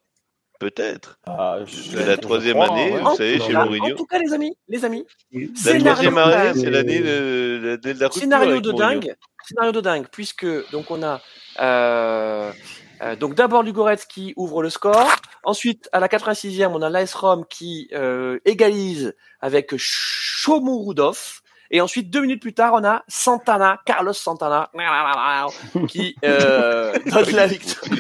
Peut-être. 0.59 1.21
Ah, 1.25 1.59
la 1.95 2.17
troisième 2.17 2.61
année, 2.61 2.93
ouais. 2.93 3.01
vous 3.01 3.15
savez, 3.15 3.39
chez 3.39 3.53
Mourinho. 3.53 3.95
En 3.95 3.97
tout 3.97 4.07
cas, 4.07 4.19
les 4.19 4.33
amis, 4.33 4.57
les 4.67 4.85
amis, 4.85 5.07
La 5.33 5.47
Scénario 5.55 6.11
troisième 6.11 6.19
année, 6.19 6.61
c'est 6.61 6.71
l'année 6.71 6.99
de, 6.99 7.77
de, 7.77 7.77
de 7.77 8.01
la 8.01 8.07
rupture 8.07 8.23
scénario 8.23 8.51
avec 8.51 8.63
de 8.63 8.73
Mourinho. 8.73 9.01
dingue, 9.01 9.17
scénario 9.45 9.73
de 9.73 9.81
dingue, 9.81 10.07
puisque 10.11 10.71
donc 10.73 10.91
on 10.91 11.03
a 11.05 11.21
euh, 11.61 12.51
euh, 13.03 13.17
donc 13.17 13.35
d'abord 13.35 13.63
Lugorets 13.63 13.99
qui 14.09 14.35
ouvre 14.37 14.63
le 14.63 14.71
score, 14.71 15.09
ensuite 15.45 15.89
à 15.93 16.01
la 16.01 16.09
86e 16.09 16.69
on 16.73 16.83
a 16.83 16.91
l'AS 16.91 17.15
Rome 17.15 17.45
qui 17.49 17.89
euh, 17.93 18.39
égalise 18.45 19.15
avec 19.41 19.75
Shomurudov, 19.77 21.41
et 21.71 21.81
ensuite 21.81 22.11
deux 22.11 22.21
minutes 22.23 22.41
plus 22.43 22.55
tard 22.55 22.73
on 22.75 22.85
a 22.85 23.03
Santana, 23.09 23.81
Carlos 23.85 24.13
Santana 24.13 24.71
qui 25.89 26.15
euh, 26.25 26.93
donne 27.07 27.31
la 27.33 27.47
victoire, 27.47 27.99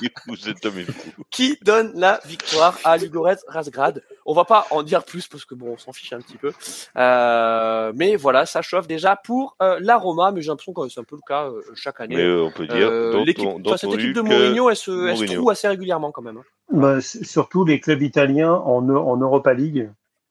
qui 1.31 1.59
donne 1.63 1.93
la 1.95 2.21
victoire 2.27 2.79
à 2.85 2.97
Lugorets 2.97 3.37
Razgrad. 3.47 4.03
On 4.27 4.35
va 4.35 4.45
pas 4.45 4.67
en 4.71 4.83
dire 4.83 5.05
plus 5.05 5.27
parce 5.27 5.45
que 5.45 5.55
bon, 5.55 5.73
on 5.73 5.79
s'en 5.79 5.93
fiche 5.93 6.13
un 6.13 6.21
petit 6.21 6.37
peu. 6.37 6.53
Euh, 6.97 7.93
mais 7.95 8.17
voilà, 8.17 8.45
ça 8.47 8.61
chauffe 8.63 8.87
déjà 8.87 9.17
pour 9.17 9.57
euh, 9.63 9.79
la 9.81 9.97
Roma, 9.97 10.33
mais 10.33 10.43
j'ai 10.43 10.49
l'impression 10.49 10.73
que 10.75 10.89
c'est 10.89 11.01
un 11.01 11.05
peu 11.05 11.17
le 11.17 11.23
cas 11.27 11.47
euh, 11.49 11.63
chaque 11.75 12.01
année. 12.01 12.17
Mais 12.17 12.29
on 12.41 12.51
peut 12.51 12.67
dire, 12.67 12.89
Euh, 12.91 13.13
dont 13.13 13.59
dont 13.59 13.77
cette 13.77 13.93
équipe 13.95 14.13
de 14.15 14.21
Mourinho, 14.21 14.69
elle 14.71 14.77
se, 14.77 14.91
elle 14.91 15.17
se 15.17 15.23
Mourinho. 15.23 15.35
trouve 15.41 15.51
assez 15.51 15.69
régulièrement 15.69 16.11
quand 16.13 16.23
même. 16.23 16.37
hein. 16.39 16.43
Bah, 16.71 17.01
surtout 17.01 17.65
les 17.65 17.81
clubs 17.81 18.03
italiens 18.03 18.53
en, 18.53 18.87
en 18.91 19.17
Europa 19.17 19.55
League, 19.55 19.91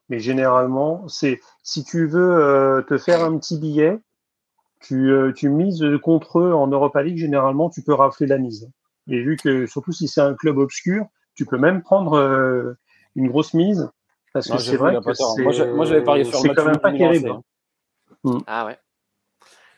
mais 0.09 0.19
généralement, 0.19 1.07
c'est 1.07 1.39
si 1.63 1.83
tu 1.83 2.07
veux 2.07 2.37
euh, 2.43 2.81
te 2.83 2.97
faire 2.97 3.23
un 3.23 3.37
petit 3.37 3.57
billet, 3.57 3.99
tu, 4.79 5.11
euh, 5.11 5.33
tu 5.33 5.49
mises 5.49 5.83
contre 6.03 6.39
eux 6.39 6.53
en 6.53 6.67
Europa 6.67 7.01
League, 7.03 7.17
généralement, 7.17 7.69
tu 7.69 7.81
peux 7.81 7.93
rafler 7.93 8.27
la 8.27 8.37
mise. 8.37 8.69
Et 9.09 9.19
vu 9.21 9.37
que, 9.37 9.65
surtout 9.65 9.91
si 9.91 10.07
c'est 10.07 10.21
un 10.21 10.33
club 10.35 10.57
obscur, 10.57 11.05
tu 11.35 11.45
peux 11.45 11.57
même 11.57 11.81
prendre 11.81 12.13
euh, 12.17 12.73
une 13.15 13.27
grosse 13.27 13.53
mise, 13.53 13.89
parce 14.33 14.49
Non, 14.49 14.57
que 14.57 14.61
c'est 14.61 14.77
vrai 14.77 14.95
que 15.03 15.13
c'est 15.13 15.41
Moi, 15.43 15.85
j'avais 15.85 16.03
parié 16.03 16.23
sur 16.23 16.37
le 16.37 16.41
c'est 16.41 16.47
match 16.49 16.57
quand 16.57 16.65
même 16.65 16.79
pas 16.79 16.91
terrible. 16.91 17.31
hein. 18.25 18.39
Ah 18.47 18.65
ouais. 18.65 18.77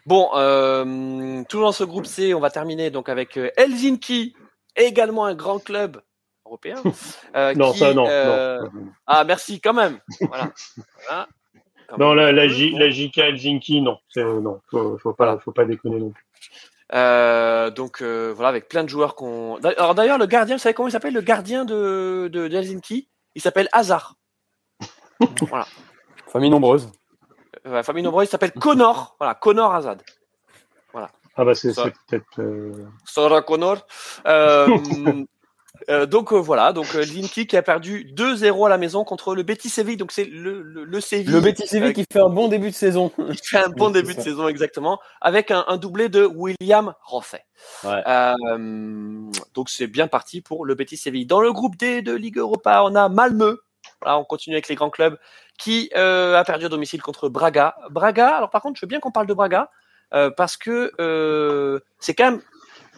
Bon, 0.06 0.30
euh, 0.36 1.44
toujours 1.50 1.68
dans 1.68 1.72
ce 1.72 1.84
groupe 1.84 2.06
C, 2.06 2.34
on 2.34 2.40
va 2.40 2.50
terminer 2.50 2.90
donc 2.90 3.10
avec 3.10 3.38
Helsinki, 3.58 4.36
également 4.76 5.26
un 5.26 5.36
grand 5.36 5.60
club 5.60 6.02
européen. 6.50 6.76
euh, 7.36 7.54
Non, 7.56 7.72
qui, 7.72 7.80
ça, 7.80 7.94
non, 7.94 8.06
euh, 8.08 8.60
non. 8.62 8.70
Ah, 9.08 9.24
merci 9.24 9.62
quand 9.62 9.74
même. 9.74 10.00
Voilà. 10.22 10.52
Voilà. 11.08 11.28
Quand 11.88 11.98
Non, 11.98 12.10
même. 12.16 12.18
la, 12.18 12.32
la, 12.32 12.48
J- 12.48 12.72
la 12.78 12.90
JK 12.90 13.18
Helsinki, 13.20 13.82
non. 13.82 13.98
Non, 14.18 14.60
faut, 14.70 14.98
faut 14.98 15.14
pas, 15.14 15.38
faut 15.40 15.52
pas 15.52 15.66
déconner 15.66 16.00
non 16.00 16.10
plus. 16.12 16.26
Euh, 16.94 17.70
donc 17.70 18.02
euh, 18.02 18.34
voilà, 18.36 18.50
avec 18.50 18.68
plein 18.68 18.84
de 18.84 18.90
joueurs 18.90 19.16
qu'on. 19.16 19.58
Alors 19.78 19.94
d'ailleurs, 19.96 20.18
le 20.18 20.26
gardien, 20.26 20.56
vous 20.56 20.60
savez 20.60 20.74
comment 20.74 20.88
il 20.88 20.92
s'appelle 20.92 21.14
Le 21.14 21.22
gardien 21.22 21.64
de, 21.64 22.30
de 22.34 22.48
d'Helsinki 22.48 23.08
Il 23.36 23.42
s'appelle 23.44 23.70
Hazard. 23.74 24.16
voilà. 25.42 25.68
Famille 26.28 26.50
nombreuse. 26.50 26.92
Euh, 27.68 27.84
famille 27.84 28.02
nombreuse, 28.04 28.28
il 28.28 28.32
s'appelle 28.32 28.54
Connor. 28.54 29.16
Voilà, 29.20 29.36
Connor 29.36 29.74
Hazard. 29.76 29.98
Ah 31.36 31.46
bah 31.46 31.54
c'est 31.56 31.74
peut-être. 31.74 32.26
euh, 32.40 32.86
Sarah 33.06 33.42
Connor. 33.44 33.86
Euh, 35.90 36.06
donc 36.06 36.34
euh, 36.34 36.38
voilà, 36.38 36.74
donc 36.74 36.94
euh, 36.96 37.02
Helsinki 37.02 37.48
qui 37.48 37.56
a 37.56 37.62
perdu 37.62 38.12
2-0 38.14 38.66
à 38.66 38.70
la 38.70 38.78
maison 38.78 39.04
contre 39.04 39.36
le 39.36 39.44
Betis 39.44 39.70
Séville. 39.70 39.98
Donc 39.98 40.12
c'est 40.12 40.26
le, 40.26 40.62
le, 40.62 40.84
le 40.84 41.02
Séville. 41.02 41.32
Le 41.32 41.40
Betis 41.40 41.68
Séville 41.68 41.94
qui 41.94 42.06
fait 42.12 42.20
un 42.20 42.30
bon 42.30 42.48
début 42.48 42.70
de 42.70 42.76
saison. 42.76 43.10
qui 43.32 43.48
fait 43.48 43.60
un 43.60 43.70
bon 43.70 43.88
Oui, 43.88 43.94
début 43.94 44.16
de 44.16 44.22
saison 44.22 44.48
exactement, 44.48 45.00
avec 45.22 45.52
un, 45.52 45.64
un 45.68 45.78
doublé 45.78 46.10
de 46.10 46.26
William. 46.26 46.94
Ouais. 47.84 48.04
Euh, 48.08 48.36
donc 49.54 49.70
c'est 49.70 49.88
bien 49.88 50.08
parti 50.08 50.42
pour 50.42 50.66
le 50.66 50.76
Betis 50.76 50.98
Séville. 50.98 51.26
Dans 51.26 51.42
le 51.42 51.52
groupe 51.54 51.76
D 51.78 52.02
de 52.02 52.14
Ligue 52.14 52.38
Europa, 52.38 52.84
on 52.84 52.96
a 52.96 53.10
Malmö. 53.10 53.58
Voilà, 54.02 54.18
on 54.18 54.24
continue 54.24 54.56
avec 54.56 54.68
les 54.70 54.76
grands 54.76 54.90
clubs 54.90 55.18
qui 55.58 55.92
a 55.94 56.44
perdu 56.46 56.66
à 56.66 56.70
domicile 56.70 57.02
contre 57.02 57.30
Braga. 57.30 57.76
Braga. 57.90 58.30
Alors 58.30 58.50
par 58.50 58.62
contre, 58.62 58.80
je 58.80 58.86
veux 58.86 58.90
bien 58.90 59.00
qu'on 59.00 59.12
parle 59.12 59.28
de 59.28 59.34
Braga 59.34 59.70
parce 60.36 60.58
que 60.58 61.82
c'est 62.00 62.14
quand 62.16 62.32
même 62.32 62.42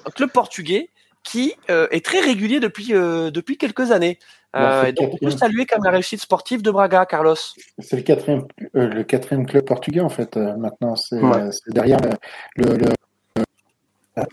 un 0.05 0.11
club 0.11 0.31
portugais 0.31 0.89
qui 1.23 1.53
euh, 1.69 1.87
est 1.91 2.03
très 2.05 2.19
régulier 2.19 2.59
depuis 2.59 2.93
euh, 2.93 3.31
depuis 3.31 3.57
quelques 3.57 3.91
années. 3.91 4.17
Euh, 4.55 4.83
et 4.85 4.91
donc 4.91 5.07
on 5.07 5.11
peut 5.11 5.17
quatrième. 5.27 5.37
saluer 5.37 5.65
même 5.71 5.83
la 5.85 5.91
réussite 5.91 6.19
sportive 6.19 6.61
de 6.61 6.71
Braga, 6.71 7.05
Carlos. 7.05 7.35
C'est 7.79 7.95
le 7.95 8.01
quatrième, 8.01 8.45
euh, 8.75 8.87
le 8.87 9.03
quatrième 9.03 9.45
club 9.45 9.63
portugais 9.65 10.01
en 10.01 10.09
fait. 10.09 10.35
euh, 10.35 10.57
maintenant, 10.57 10.95
c'est 10.97 11.15
Ouais. 11.21 11.37
euh, 11.37 11.49
derrière 11.67 11.99
le. 12.01 12.65
le, 12.65 12.77
le- 12.77 12.85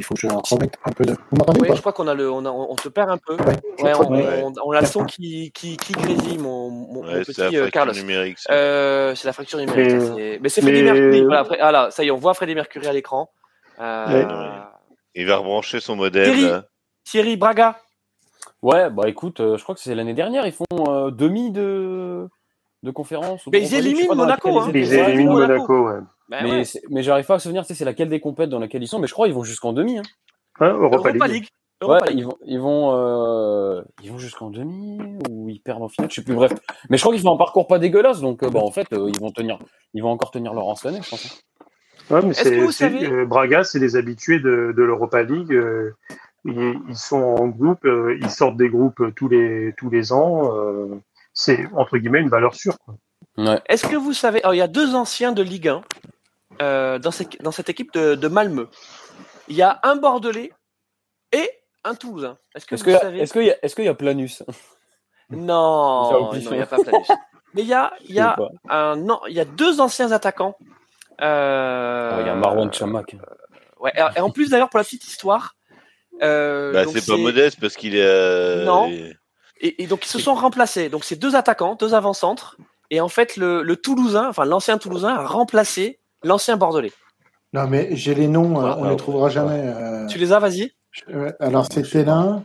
il 0.01 0.05
faut 0.05 0.15
que 0.15 0.21
je 0.21 0.27
remette 0.27 0.75
un 0.85 0.91
peu 0.91 1.05
de. 1.05 1.13
Vous 1.13 1.37
m'entendez 1.39 1.61
Oui, 1.61 1.69
pas 1.69 1.75
je 1.77 1.81
crois 1.81 1.93
qu'on 1.93 2.09
a 2.09 2.15
le, 2.15 2.29
on, 2.31 2.45
a, 2.45 2.51
on 2.51 2.75
te 2.75 2.89
perd 2.89 3.11
un 3.11 3.17
peu. 3.19 3.35
Ouais. 3.35 3.55
Ouais, 3.81 3.93
on, 3.97 4.11
Ouais. 4.13 4.43
on- 4.43 4.53
on 4.67 4.73
a 4.73 4.81
le 4.81 4.87
son 4.87 5.05
qui, 5.05 5.53
qui, 5.53 5.77
qui 5.77 5.93
grésille, 5.93 6.37
mon, 6.39 6.69
mon, 6.69 7.03
petit 7.03 7.33
c'est 7.33 7.51
la 7.53 7.59
euh, 7.61 7.71
Carlos. 7.71 7.93
Euh, 8.51 9.15
c'est 9.15 9.27
la 9.29 9.33
fracture 9.33 9.59
numérique. 9.61 9.93
Mais- 9.93 10.01
c'est- 10.01 10.39
Mais 10.43 10.49
c'est 10.49 10.63
Freddie 10.63 10.83
mais- 10.83 10.93
Mercury. 10.93 11.21
Voilà, 11.23 11.41
après- 11.41 11.59
ah 11.61 11.71
là, 11.71 11.91
ça 11.93 12.03
y 12.03 12.09
est, 12.09 12.11
on 12.11 12.17
voit 12.17 12.35
Freddie 12.35 12.57
Mercury 12.57 12.89
à 12.89 12.93
l'écran. 12.93 13.31
Euh, 13.81 14.07
Ouais. 14.09 14.27
Il 15.15 15.27
va 15.27 15.37
rebrancher 15.37 15.79
son. 15.79 15.97
Thierry. 16.11 16.45
Thierry 17.09 17.37
Braga. 17.37 17.79
Ouais, 18.63 18.91
bah 18.91 19.09
écoute, 19.09 19.41
euh, 19.41 19.57
je 19.57 19.63
crois 19.63 19.75
que 19.75 19.81
c'est 19.81 19.95
l'année 19.95 20.15
dernière, 20.15 20.47
ils 20.47 20.53
font 20.53 20.65
euh, 20.89 21.11
demi 21.11 21.51
de, 21.51 22.29
de 22.83 22.91
conférence. 22.91 23.47
Mais 23.51 23.61
de 23.61 23.65
ils 23.67 23.75
éliminent 23.75 24.15
Monaco, 24.15 24.59
hein. 24.61 24.71
Ils 24.75 24.89
Ouais, 24.89 25.11
éliminent 25.11 25.33
Monaco. 25.33 25.53
Monaco, 25.73 25.89
ouais. 25.89 26.01
Ben 26.29 26.41
Mais, 26.43 26.51
ouais. 26.51 26.65
c'est- 26.65 26.83
mais 26.91 27.03
j'arrive 27.03 27.25
pas 27.25 27.35
à 27.35 27.37
me 27.37 27.41
souvenir, 27.41 27.63
tu 27.63 27.69
sais, 27.69 27.75
c'est 27.75 27.85
laquelle 27.85 28.09
des 28.11 28.21
compètes 28.21 28.51
dans 28.51 28.59
laquelle 28.59 28.83
ils 28.83 28.89
sont, 28.89 28.99
mais 28.99 29.07
je 29.07 29.13
crois 29.15 29.27
qu'ils 29.27 29.35
vont 29.35 29.45
jusqu'en 29.45 29.73
demi. 29.73 29.99
Hein. 29.99 30.03
Hein, 30.61 30.73
Europa, 30.75 30.97
Europa 31.09 31.27
League. 31.27 31.35
League. 31.35 31.49
Europa 31.81 32.05
Ouais, 32.05 32.11
League. 32.11 32.19
ils 32.19 32.25
vont, 32.27 32.37
ils 32.45 32.61
vont, 32.61 32.93
euh, 32.95 33.83
ils 34.03 34.11
vont 34.11 34.19
jusqu'en 34.19 34.51
demi 34.51 34.99
ou 35.31 35.49
ils 35.49 35.61
perdent 35.61 35.83
en 35.85 35.89
finale, 35.89 36.11
je 36.11 36.17
sais 36.17 36.25
plus. 36.25 36.35
Bref, 36.35 36.53
mais 36.91 36.97
je 36.99 37.03
crois 37.03 37.15
qu'ils 37.15 37.23
font 37.23 37.33
un 37.35 37.39
parcours 37.39 37.67
pas 37.69 37.79
dégueulasse, 37.79 38.21
donc 38.21 38.43
euh, 38.43 38.51
bah, 38.51 38.61
en 38.61 38.71
fait, 38.73 38.93
euh, 38.93 39.09
ils 39.15 39.21
vont 39.21 39.31
tenir, 39.31 39.59
ils 39.95 40.03
vont 40.03 40.11
encore 40.11 40.31
tenir 40.33 40.53
leur 40.53 40.67
année, 40.85 41.01
je 41.03 41.09
pense. 41.09 41.25
hein. 41.25 41.65
Ouais, 42.11 42.23
mais 42.23 42.33
que 42.35 42.61
vous 42.65 42.73
savez- 42.73 43.07
euh, 43.07 43.25
Braga, 43.27 43.65
c'est 43.65 43.79
des 43.81 43.95
habitués 43.97 44.41
de, 44.41 44.75
de 44.77 44.83
l'Europa 44.83 45.23
League. 45.23 45.53
Euh, 46.47 46.51
ils, 46.53 46.81
ils 46.91 46.97
sont 46.97 47.17
en 47.23 47.47
groupe, 47.49 47.85
euh, 47.85 48.17
ils 48.21 48.31
sortent 48.31 48.57
des 48.57 48.69
groupes 48.69 49.01
euh, 49.01 49.13
tous 49.15 49.29
les 49.29 49.75
tous 49.77 49.91
les 49.91 50.13
ans. 50.13 50.55
euh, 50.57 51.01
c'est 51.35 51.67
entre 51.77 51.99
guillemets 51.99 52.21
une 52.21 52.29
valeur 52.31 52.55
sûre. 52.55 52.77
Quoi. 52.85 52.95
Ouais. 53.37 53.61
Est-ce 53.69 53.87
que 53.87 53.97
vous 53.97 54.13
savez, 54.13 54.43
alors 54.43 54.55
il 54.55 54.59
y 54.59 54.63
a 54.63 54.67
deux 54.69 54.95
anciens 54.97 55.31
de 55.33 55.43
Ligue 55.43 55.69
1 55.69 55.83
euh, 56.61 56.99
dans, 56.99 57.13
cette, 57.13 57.41
dans 57.43 57.53
cette 57.53 57.69
équipe 57.69 57.93
de, 57.93 58.17
de 58.17 58.29
Malmö. 58.29 58.67
Il 59.47 59.55
y 59.55 59.63
a 59.63 59.79
un 59.85 59.95
Bordelais 59.97 60.53
et 61.33 61.49
un 61.85 61.95
Toulousain. 61.95 62.37
Est-ce 62.57 62.67
que 62.67 62.75
Est-ce 62.75 62.85
vous 62.85 62.91
que, 62.93 62.99
savez 62.99 63.21
est-ce 63.21 63.33
qu'il 63.33 63.45
y 63.45 63.51
a, 63.53 63.57
est-ce 63.63 63.77
qu'il 63.77 63.85
y 63.85 63.89
a 63.89 63.95
Planus? 63.95 64.43
Non, 65.31 66.33
il 66.33 66.41
n'y 66.51 66.61
a 66.61 66.67
pas 66.67 66.79
Planus. 66.83 67.09
Mais 67.55 67.63
il 67.63 67.69
y 67.69 67.75
a, 67.75 67.93
il 68.05 68.15
y 68.15 68.21
a 68.21 68.37
un, 68.69 68.97
non, 68.97 69.21
il 69.29 69.35
y 69.35 69.41
a 69.41 69.45
deux 69.45 69.81
anciens 69.81 70.11
attaquants. 70.13 70.57
Euh, 71.21 72.11
Ah, 72.15 72.21
Il 72.23 72.27
y 72.27 72.31
a 72.31 72.35
Marwan 72.35 72.73
Chamak. 72.73 73.17
Ouais, 73.81 73.93
et 73.97 74.19
et 74.19 74.21
en 74.21 74.31
plus 74.31 74.51
d'ailleurs 74.51 74.69
pour 74.69 74.79
la 74.79 74.85
petite 74.85 75.07
histoire. 75.07 75.55
Euh, 76.23 76.73
Bah, 76.73 76.85
c'est 76.93 77.07
pas 77.07 77.17
modeste 77.17 77.59
parce 77.61 77.77
qu'il 77.77 77.95
est. 77.97 78.03
euh, 78.05 78.65
Non. 78.65 78.87
il- 78.89 79.17
Et, 79.61 79.83
et 79.83 79.87
donc 79.87 80.05
ils 80.07 80.09
se 80.09 80.19
sont 80.21 80.35
remplacés. 80.35 80.89
Donc 80.89 81.05
c'est 81.05 81.17
deux 81.17 81.35
attaquants, 81.35 81.75
deux 81.75 81.95
avant-centres. 81.95 82.57
Et 82.91 83.01
en 83.01 83.09
fait, 83.09 83.37
le, 83.37 83.63
le 83.63 83.77
Toulousain, 83.77 84.29
enfin 84.29 84.45
l'ancien 84.45 84.79
Toulousain, 84.79 85.09
a 85.15 85.27
remplacé 85.27 85.99
l'ancien 86.23 86.57
Bordelais. 86.57 86.93
Non, 87.53 87.67
mais 87.67 87.89
j'ai 87.97 88.15
les 88.15 88.29
noms, 88.29 88.57
euh, 88.57 88.61
Voilà. 88.61 88.79
on 88.79 88.89
les 88.91 88.97
trouvera 88.97 89.29
jamais. 89.31 89.61
euh, 89.65 90.07
Tu 90.07 90.19
les 90.19 90.33
as, 90.33 90.39
vas-y. 90.39 90.71
je- 90.93 91.03
euh, 91.13 91.33
alors, 91.41 91.67
c'était 91.73 92.05
l'un. 92.05 92.45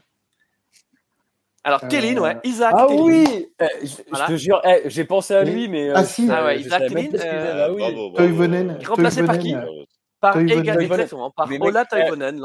Alors 1.65 1.87
Téline, 1.87 2.19
ouais, 2.19 2.37
Isaac 2.43 2.73
Ah 2.77 2.87
Téline. 2.89 3.03
oui 3.05 3.47
Eh, 3.61 3.65
je, 3.85 4.25
te 4.27 4.35
jure, 4.35 4.59
eh, 4.65 4.81
j'ai 4.89 5.05
pensé 5.05 5.33
à 5.33 5.43
lui, 5.45 5.69
mais. 5.69 5.91
Ah, 5.95 6.03
si. 6.03 6.27
Ah 6.29 6.43
ouais, 6.43 6.59
Isaac 6.59 6.81
euh, 6.91 7.65
Ah 7.67 7.71
oui. 7.71 7.77
Bravo, 7.79 7.95
bravo. 8.11 8.15
Toivonen. 8.17 8.77
Remplacé 8.85 9.23
par 9.23 9.37
qui. 9.37 9.55
Par. 10.23 10.37
Egan, 10.39 10.55
Toivonen. 10.63 10.81
exactement, 10.83 11.31
par 11.31 11.49
Mais 11.49 11.57
Ola 11.59 11.83
eh, 11.83 11.89
Toivonen. 11.89 12.37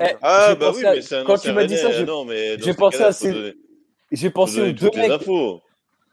eh, 0.00 0.14
Ah, 0.22 0.54
bah 0.54 0.70
oui, 0.72 0.82
mais 0.84 1.02
c'est 1.02 1.16
un 1.16 1.24
quand 1.24 1.32
ancien 1.34 1.50
tu 1.50 1.56
m'as 1.56 1.64
dit 1.64 1.76
ça, 1.76 1.88
Rennais, 1.88 1.98
j'ai- 1.98 2.04
non, 2.06 2.24
mais 2.24 2.56
dans 2.56 2.64
j'ai 2.64 2.70
ces 2.72 2.78
pensé 2.78 3.02
à 3.02 3.10
ces- 3.10 3.54
J'ai 4.12 4.30
pensé 4.30 4.60
aux 4.60 4.72
deux 4.72 4.90
mecs. 4.94 5.12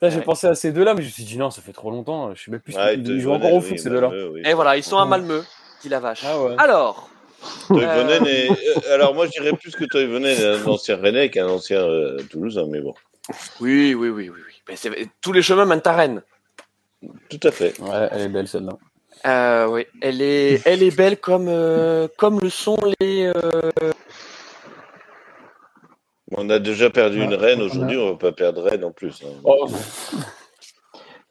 J'ai 0.02 0.22
pensé 0.22 0.48
à 0.48 0.56
ces 0.56 0.72
deux-là, 0.72 0.95
mais 0.95 1.03
je 1.03 1.07
me 1.07 1.11
suis 1.11 1.23
dit 1.23 1.38
non, 1.38 1.52
ça 1.52 1.61
fait 1.61 1.73
trop 1.73 1.91
longtemps. 1.91 2.34
Je 2.34 2.44
sais 2.45 2.49
même 2.49 2.60
plus. 2.60 2.73
ils 2.73 3.22
jouent 3.22 3.34
encore 3.34 3.53
au 3.53 3.61
foot 3.61 3.77
ces 3.77 3.91
deux-là. 3.91 4.10
Malmö, 4.10 4.30
oui. 4.34 4.41
Et 4.44 4.53
voilà, 4.56 4.77
ils 4.77 4.84
sont 4.84 4.98
à. 4.98 5.06
Malmö, 5.06 5.44
dit 5.84 5.90
la 5.90 5.99
vache. 5.99 6.23
Ah 6.26 6.41
ouais. 6.41 6.56
Alors, 6.57 7.07
Toivonen 7.68 8.26
est- 8.26 8.49
euh, 8.49 8.94
Alors 8.95 9.14
moi, 9.14 9.27
je 9.27 9.32
dirais 9.32 9.53
plus 9.53 9.76
que 9.76 9.86
Toivonen 9.86 10.26
est 10.26 10.44
un 10.44 10.65
ancien 10.65 10.95
Rennais 10.98 11.30
qu'un 11.30 11.48
ancien 11.48 11.82
euh, 11.82 12.18
Toulousain, 12.32 12.65
mais 12.68 12.82
bon. 12.82 12.95
oui, 13.61 13.94
oui, 13.94 14.10
oui, 14.10 14.30
oui, 14.30 14.30
oui. 14.30 14.76
Mais 14.90 15.06
tous 15.22 15.34
les 15.34 15.44
chemins 15.44 15.65
mènent 15.65 15.82
à 15.86 15.94
Rennes. 15.95 16.23
Tout 17.30 17.40
à 17.44 17.52
fait. 17.52 17.80
Ouais, 17.80 18.10
elle 18.11 18.22
est 18.22 18.30
belle 18.30 18.48
celle-là. 18.48 18.76
Euh, 19.26 19.68
oui, 19.68 19.85
elle 20.02 20.22
est, 20.22 20.61
elle 20.68 20.84
est 20.84 20.95
belle 20.95 21.18
comme, 21.18 21.47
euh, 21.47 22.07
comme 22.18 22.39
le 22.39 22.49
sont 22.49 22.77
les. 22.99 23.31
euh, 23.35 23.72
On 26.31 26.49
a 26.49 26.60
déjà 26.60 26.89
perdu 26.89 27.22
une 27.22 27.34
reine, 27.34 27.61
aujourd'hui, 27.61 27.97
on 27.97 28.11
va 28.11 28.18
pas 28.18 28.31
perdre 28.31 28.64
Rennes 28.64 28.84
en 28.84 28.91
plus. 28.91 29.23
hein. 29.23 29.30
Oh, 29.43 29.68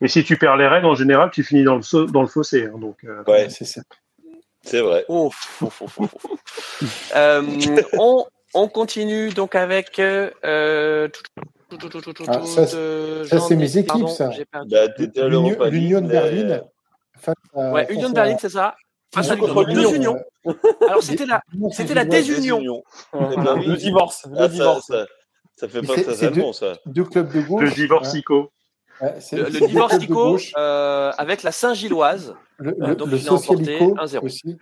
Mais 0.01 0.09
si 0.09 0.25
tu 0.25 0.37
perds 0.37 0.57
les 0.57 0.67
rênes, 0.67 0.85
en 0.85 0.95
général, 0.95 1.31
tu 1.33 1.43
finis 1.45 1.63
dans 1.65 1.77
le, 1.77 1.83
so- 1.83 2.07
dans 2.07 2.23
le 2.23 2.29
fossé. 2.29 2.65
hein, 2.67 2.79
donc, 2.79 2.97
euh, 3.05 3.23
Ouais, 3.27 3.49
C'est 3.49 3.65
ça. 3.65 3.81
c'est 4.63 4.81
vrai. 4.81 5.05
Oh. 5.09 5.31
Euh, 7.15 7.43
on, 7.99 8.25
on 8.55 8.69
continue 8.69 9.31
donc 9.31 9.55
avec. 9.55 9.99
Euh, 10.01 10.31
euh, 10.45 11.09
tout- 11.09 11.23
tout- 11.71 11.77
tout- 11.79 11.89
tout- 11.89 12.01
tout- 12.01 12.13
tout- 12.13 12.25
Ah, 12.27 12.39
tout- 12.39 12.47
ça, 12.47 12.67
c'est- 12.67 13.57
mes 13.57 13.77
équipes, 13.79 13.87
pardon, 13.87 14.09
ça. 14.09 14.31
Bah, 14.67 14.87
L'Union 15.71 16.01
de 16.01 16.07
mais- 16.07 16.13
Berlin. 16.13 16.63
Face 17.25 17.35
à- 17.55 17.73
Ouais, 17.73 17.85
face 17.87 17.95
Union 17.97 18.09
de 18.11 18.15
Berlin, 18.15 18.37
c'est 18.41 18.49
ça. 18.51 18.75
Face 19.15 19.31
à 19.31 19.37
contre 19.37 19.65
deux 19.65 19.95
unions. 19.95 20.19
Alors 20.89 21.03
c'était 21.03 21.27
la, 21.27 21.41
c'était 21.71 21.95
la 21.95 22.05
désunion. 22.05 22.83
Voilà. 23.13 23.55
Le 23.67 23.77
divorce. 23.77 24.27
Le 24.29 24.37
Ah, 24.39 24.43
ça, 24.43 24.49
divorce. 24.49 24.87
ça, 24.89 25.07
ça 25.57 25.69
fait 25.69 25.83
pas 25.83 25.95
c'est 25.97 26.27
allemand, 26.27 26.53
ça. 26.53 26.73
Deux 26.87 27.05
clubs 27.05 27.33
de 27.33 27.41
gauche. 27.43 27.63
le 27.63 27.71
divorcico. 27.71 28.51
Ouais, 29.01 29.15
Le, 29.33 29.43
le 29.49 30.07
gauche. 30.07 30.53
euh, 30.57 31.13
avec 31.19 31.43
la 31.43 31.53
Saint-Gilloise. 31.53 32.35
Le, 32.59 32.71
euh, 32.71 32.87
le, 32.89 32.95
donc 32.97 33.11
le 33.11 33.19
il 33.19 33.29
a 33.29 33.33
emporté 33.33 33.65
Socialico 33.65 33.95
1-0. 33.97 34.19
aussi. 34.25 34.57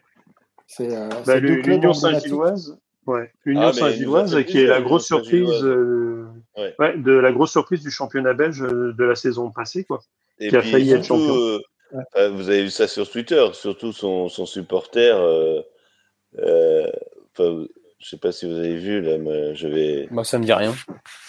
C'est 0.67 0.97
euh, 0.97 1.09
Bah, 1.27 1.39
L'Union. 1.39 1.93
Saint-Gilloise. 1.93 2.79
Ouais. 3.07 3.31
L'Union 3.45 3.69
Ah, 3.69 3.73
Saint-Gilloise, 3.73 4.45
qui 4.45 4.59
est 4.61 4.67
la 4.67 4.81
grosse 4.81 5.07
surprise 5.07 5.51
euh, 5.63 6.27
Ouais. 6.57 6.75
ouais, 6.79 6.99
de 6.99 7.13
la 7.13 7.33
grosse 7.33 7.51
surprise 7.51 7.81
du 7.83 7.91
championnat 7.91 8.35
belge 8.35 8.61
de 8.61 9.05
la 9.05 9.15
saison 9.15 9.51
passée, 9.51 9.85
quoi. 9.85 10.01
Et 10.39 10.49
qui 10.49 10.57
a 10.57 10.63
failli 10.63 10.93
être 10.93 11.05
champion. 11.05 11.59
Enfin, 11.94 12.28
vous 12.28 12.48
avez 12.48 12.64
vu 12.64 12.70
ça 12.70 12.89
sur 12.89 13.10
Twitter, 13.10 13.44
surtout 13.52 13.93
son, 13.93 14.28
son 14.28 14.47
supporter. 14.47 15.16
Euh, 15.16 15.60
euh, 16.39 16.90
enfin, 17.32 17.64
je 17.98 18.09
sais 18.09 18.19
pas 18.19 18.32
si 18.32 18.47
vous 18.47 18.59
avez 18.59 18.77
vu, 18.77 19.01
là, 19.01 19.19
mais 19.19 19.55
je 19.55 19.69
vais. 19.69 20.09
Bah, 20.10 20.24
ça 20.24 20.39
me 20.39 20.44
dit 20.44 20.52
rien. 20.52 20.74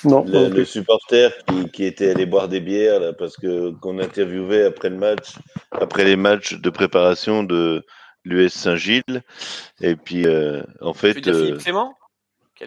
Non. 0.06 0.26
Le, 0.27 0.65
supporter 0.65 1.31
qui, 1.45 1.69
qui 1.69 1.85
était 1.85 2.10
allé 2.10 2.26
boire 2.26 2.48
des 2.48 2.60
bières 2.60 2.99
là, 2.99 3.14
parce 3.14 3.38
que 3.38 3.72
qu'on 3.80 3.99
interviewait 3.99 4.64
après 4.64 4.90
le 4.90 4.98
match, 4.98 5.35
après 5.72 6.03
les 6.03 6.15
matchs 6.15 6.56
de 6.56 6.69
préparation 6.69 7.44
de 7.44 7.85
l'US 8.26 8.53
Saint-Gilles. 8.53 9.22
Et 9.81 9.95
puis 9.95 10.26
euh, 10.26 10.64
en 10.81 10.94
Tu 10.94 10.99
fait, 10.99 11.14
veux 11.14 11.22
dire 11.22 11.35
euh, 11.35 11.45
Philippe 11.45 11.57
Clément? 11.60 11.94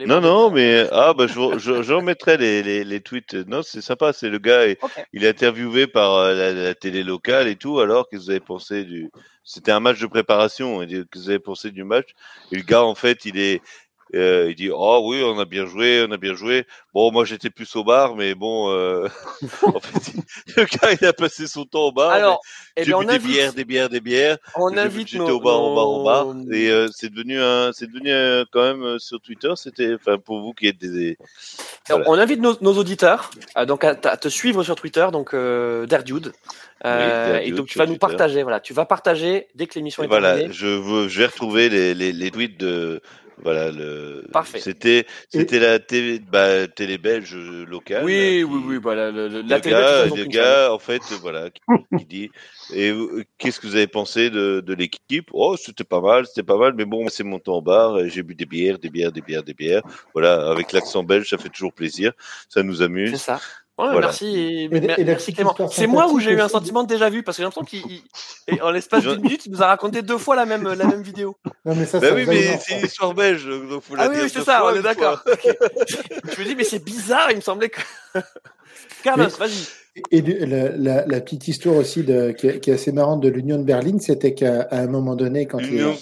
Non 0.04 0.20
non, 0.20 0.50
mais 0.50 0.86
ah 0.92 1.14
bah 1.14 1.26
je 1.26 1.58
je- 1.58 1.82
j'en 1.82 2.02
mettrai 2.02 2.36
les, 2.36 2.62
les, 2.62 2.84
les 2.84 3.00
tweets. 3.00 3.34
Non, 3.34 3.62
c'est 3.62 3.80
sympa, 3.80 4.12
c'est 4.12 4.28
le 4.28 4.38
gars. 4.38 4.66
et-. 4.66 4.78
Il 5.12 5.24
est 5.24 5.28
interviewé 5.28 5.86
par 5.86 6.14
euh, 6.16 6.34
la, 6.34 6.52
la 6.52 6.74
télé 6.74 7.02
locale 7.04 7.48
et 7.48 7.56
tout. 7.56 7.78
Alors 7.80 8.08
qu'est-ce 8.08 8.20
que 8.20 8.24
vous 8.26 8.30
avez 8.30 8.40
pensé 8.40 8.84
du 8.84 9.10
C'était 9.44 9.72
un 9.72 9.80
match 9.80 10.00
de 10.00 10.06
préparation. 10.06 10.80
Qu'est-ce 10.80 11.02
que 11.04 11.18
vous 11.18 11.30
avez 11.30 11.38
pensé 11.38 11.70
du 11.70 11.84
match 11.84 12.08
Et 12.52 12.56
le 12.56 12.62
gars 12.62 12.82
en 12.84 12.94
fait, 12.94 13.24
il 13.24 13.38
est 13.38 13.62
euh, 14.14 14.46
il 14.50 14.54
dit 14.54 14.70
oh 14.72 15.02
oui 15.04 15.22
on 15.24 15.38
a 15.38 15.44
bien 15.44 15.66
joué 15.66 16.06
on 16.08 16.12
a 16.12 16.16
bien 16.16 16.34
joué 16.34 16.64
bon 16.94 17.10
moi 17.10 17.24
j'étais 17.24 17.50
plus 17.50 17.74
au 17.74 17.82
bar 17.82 18.14
mais 18.14 18.34
bon 18.34 18.70
euh, 18.70 19.08
en 19.62 19.80
fait 19.80 20.12
le 20.56 20.64
gars 20.64 20.96
il 21.00 21.04
a 21.06 21.12
passé 21.12 21.46
son 21.48 21.64
temps 21.64 21.86
au 21.86 21.92
bar 21.92 22.10
Alors, 22.10 22.40
eh 22.76 22.84
j'ai 22.84 22.92
bu 22.92 22.94
on 22.94 23.02
des 23.02 23.14
invite, 23.14 23.30
bières 23.32 23.52
des 23.52 23.64
bières 23.64 23.88
des 23.88 24.00
bières 24.00 24.38
on 24.54 24.76
invite 24.76 25.08
j'étais 25.08 25.24
nos, 25.24 25.38
au 25.38 25.40
bar 25.40 25.60
au 25.60 25.74
bar 25.74 25.88
au 25.88 26.04
bar 26.04 26.26
et 26.52 26.70
euh, 26.70 26.88
c'est 26.92 27.10
devenu 27.10 27.40
un 27.40 27.72
c'est 27.72 27.86
devenu 27.90 28.10
quand 28.52 28.62
même 28.62 28.82
euh, 28.82 28.98
sur 28.98 29.20
Twitter 29.20 29.52
c'était 29.56 29.94
enfin 29.94 30.18
pour 30.18 30.40
vous 30.40 30.52
qui 30.52 30.68
êtes 30.68 30.78
des 30.78 31.16
Alors, 31.88 32.00
Voilà. 32.02 32.10
On 32.10 32.18
invite 32.22 32.40
nos, 32.40 32.54
nos 32.60 32.74
auditeurs 32.78 33.30
euh, 33.56 33.64
donc 33.66 33.84
à, 33.84 33.90
à 34.04 34.16
te 34.16 34.28
suivre 34.28 34.62
sur 34.62 34.76
Twitter, 34.76 35.06
donc 35.12 35.34
euh, 35.34 35.86
Derdude. 35.86 36.32
Derdude 36.84 37.42
et 37.42 37.50
donc 37.52 37.66
tu 37.66 37.78
vas 37.78 37.86
nous 37.86 37.92
Twitter. 37.92 38.00
partager, 38.06 38.42
voilà, 38.42 38.60
tu 38.60 38.72
vas 38.74 38.84
partager 38.84 39.48
dès 39.54 39.66
que 39.66 39.74
l'émission 39.74 40.02
est 40.02 40.06
voilà 40.06 40.34
terminée. 40.34 40.52
je 40.54 40.66
veux 40.66 41.08
je 41.08 41.18
vais 41.20 41.26
retrouver 41.26 41.68
les, 41.68 41.94
les, 41.94 42.12
les 42.12 42.30
tweets 42.30 42.58
de 42.60 43.00
voilà 43.42 43.70
le 43.70 44.24
Parfait. 44.32 44.58
c'était 44.60 45.06
c'était 45.28 45.58
la 45.58 45.78
télé 45.78 46.18
bah, 46.18 46.66
télé 46.68 46.98
belge 46.98 47.34
locale 47.36 48.04
Oui, 48.04 48.12
qui- 48.38 48.44
oui, 48.44 48.62
oui, 48.66 48.78
voilà, 48.82 49.10
le, 49.10 49.28
le- 49.28 49.42
le 49.42 49.48
la 49.48 49.60
télé 49.60 49.74
gars, 49.76 50.04
qu'une 50.10 50.24
gars, 50.26 50.72
en 50.72 50.78
fait, 50.78 51.02
voilà, 51.20 51.50
qui, 51.50 51.60
qui 51.98 52.04
dit. 52.06 52.30
Et 52.74 52.90
euh, 52.90 53.24
qu'est-ce 53.38 53.60
que 53.60 53.66
vous 53.66 53.76
avez 53.76 53.86
pensé 53.86 54.30
de, 54.30 54.60
de 54.60 54.74
l'équipe? 54.74 55.28
Oh, 55.32 55.56
c'était 55.56 55.84
pas 55.84 56.00
mal, 56.00 56.26
c'était 56.26 56.42
pas 56.42 56.56
mal, 56.58 56.74
mais 56.74 56.84
bon, 56.84 57.06
c'est 57.08 57.24
mon 57.24 57.38
temps 57.38 57.56
en 57.58 57.62
bar. 57.62 57.98
et 58.00 58.08
J'ai 58.10 58.22
bu 58.22 58.34
des 58.34 58.46
bières, 58.46 58.78
des 58.78 58.90
bières, 58.90 59.12
des 59.12 59.20
bières, 59.20 59.42
des 59.44 59.54
bières. 59.54 59.82
Voilà, 60.14 60.48
avec 60.50 60.72
l'accent 60.72 61.02
belge, 61.04 61.28
ça 61.30 61.38
fait 61.38 61.48
toujours 61.50 61.72
plaisir, 61.72 62.12
ça 62.48 62.62
nous 62.62 62.76
C'est 62.76 62.84
amuse. 62.84 63.16
ça. 63.20 63.40
Ouais, 63.78 63.88
Voilà. 63.92 64.06
Merci, 64.06 64.68
Et- 64.72 65.00
et 65.00 65.04
merci 65.04 65.34
Clément. 65.34 65.54
C'est 65.70 65.86
moi 65.86 66.08
où 66.10 66.18
j'ai 66.18 66.30
eu 66.30 66.40
un 66.40 66.48
sentiment 66.48 66.82
de 66.82 66.88
déjà 66.88 67.10
vu 67.10 67.22
parce 67.22 67.36
que 67.36 67.42
j'ai 67.42 67.44
l'impression 67.44 67.64
qu'il, 67.64 67.80
il- 67.90 68.02
et 68.48 68.60
en 68.62 68.70
l'espace 68.70 69.02
d'une 69.02 69.20
minute, 69.20 69.44
il 69.44 69.52
nous 69.52 69.62
a 69.62 69.66
raconté 69.66 70.00
deux 70.00 70.16
fois 70.16 70.34
la 70.34 70.46
même, 70.46 70.66
la 70.72 70.86
même 70.86 71.02
vidéo. 71.02 71.36
Non, 71.66 71.74
mais 71.74 71.84
ça, 71.84 72.00
Bah 72.00 72.08
ça 72.08 72.14
oui, 72.14 72.24
mais 72.26 72.58
c'est 72.58 72.78
une 72.80 72.86
histoire 72.86 73.12
belge, 73.12 73.44
donc 73.46 73.82
faut 73.82 73.94
la 73.94 74.04
Ah 74.04 74.08
oui, 74.08 74.14
dire 74.14 74.24
oui, 74.24 74.30
c'est 74.32 74.42
ça, 74.44 74.60
fois, 74.60 74.72
on 74.72 74.76
est 74.76 74.82
d'accord. 74.82 75.22
Je 75.26 76.40
me 76.40 76.44
dis, 76.44 76.56
mais 76.56 76.64
c'est 76.64 76.82
bizarre, 76.82 77.30
il 77.30 77.36
me 77.36 77.40
semblait 77.42 77.68
que. 77.68 77.80
Carlos, 79.02 79.28
vas-y. 79.38 79.66
Et 80.10 80.20
la, 80.20 80.76
la- 80.76 81.06
la 81.06 81.20
petite 81.22 81.48
histoire 81.48 81.76
aussi 81.76 82.02
de, 82.02 82.32
qui, 82.32 82.48
est, 82.48 82.60
qui 82.60 82.68
est 82.70 82.74
assez 82.74 82.92
marrante 82.92 83.22
de 83.22 83.30
l'Union 83.30 83.56
de 83.56 83.62
Berlin, 83.62 83.98
c'était 83.98 84.34
qu'à 84.34 84.66
à 84.70 84.80
un 84.80 84.88
moment 84.88 85.16
donné, 85.16 85.46
quand 85.46 85.56
L'Union 85.56 85.92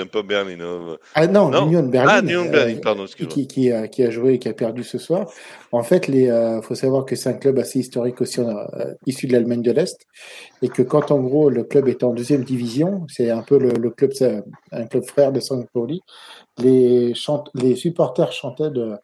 hein, 0.00 0.06
pas 0.10 0.24
Berlin. 0.24 0.56
hein. 0.60 0.96
ah 1.14 1.28
non, 1.28 1.48
Non. 1.48 1.64
l'Union 1.66 1.84
de 1.84 1.90
Berlin, 1.90 2.12
Ah, 2.16 2.20
l'Union 2.22 2.44
de 2.46 2.50
Berlin, 2.50 2.74
euh, 2.74 2.80
pardon, 2.80 3.04
qui, 3.06 3.46
qui, 3.46 3.70
a, 3.70 3.86
qui 3.86 4.02
a 4.02 4.10
joué 4.10 4.32
et 4.32 4.38
qui 4.40 4.48
a 4.48 4.52
perdu 4.52 4.82
ce 4.82 4.98
soir. 4.98 5.30
En 5.70 5.84
fait, 5.84 6.08
il 6.08 6.60
faut 6.64 6.74
savoir 6.74 7.04
que 7.04 7.14
c'est 7.14 7.28
un 7.28 7.34
club 7.34 7.56
assez 7.60 7.78
historique 7.78 8.20
aussi, 8.20 8.40
euh, 8.40 8.44
issu 9.06 9.28
de 9.28 9.32
l'Allemagne 9.32 9.62
de 9.62 9.70
l'Est, 9.70 9.96
et 10.62 10.68
que 10.68 10.82
quand 10.82 11.12
en 11.12 11.20
gros 11.20 11.50
le 11.50 11.62
club 11.62 11.86
est 11.88 12.02
en 12.02 12.14
deuxième 12.14 12.42
division, 12.42 13.06
c'est 13.08 13.30
un 13.30 13.42
peu 13.42 13.58
le, 13.60 13.70
le 13.74 13.90
club, 13.90 14.10
un 14.72 14.86
club 14.86 15.04
frère 15.04 15.30
de 15.30 15.38
Saint 15.38 15.62
Pauli, 15.72 16.02
les, 16.58 17.12
les 17.54 17.76
supporters 17.76 18.32
chantaient 18.32 18.70
de 18.70 18.94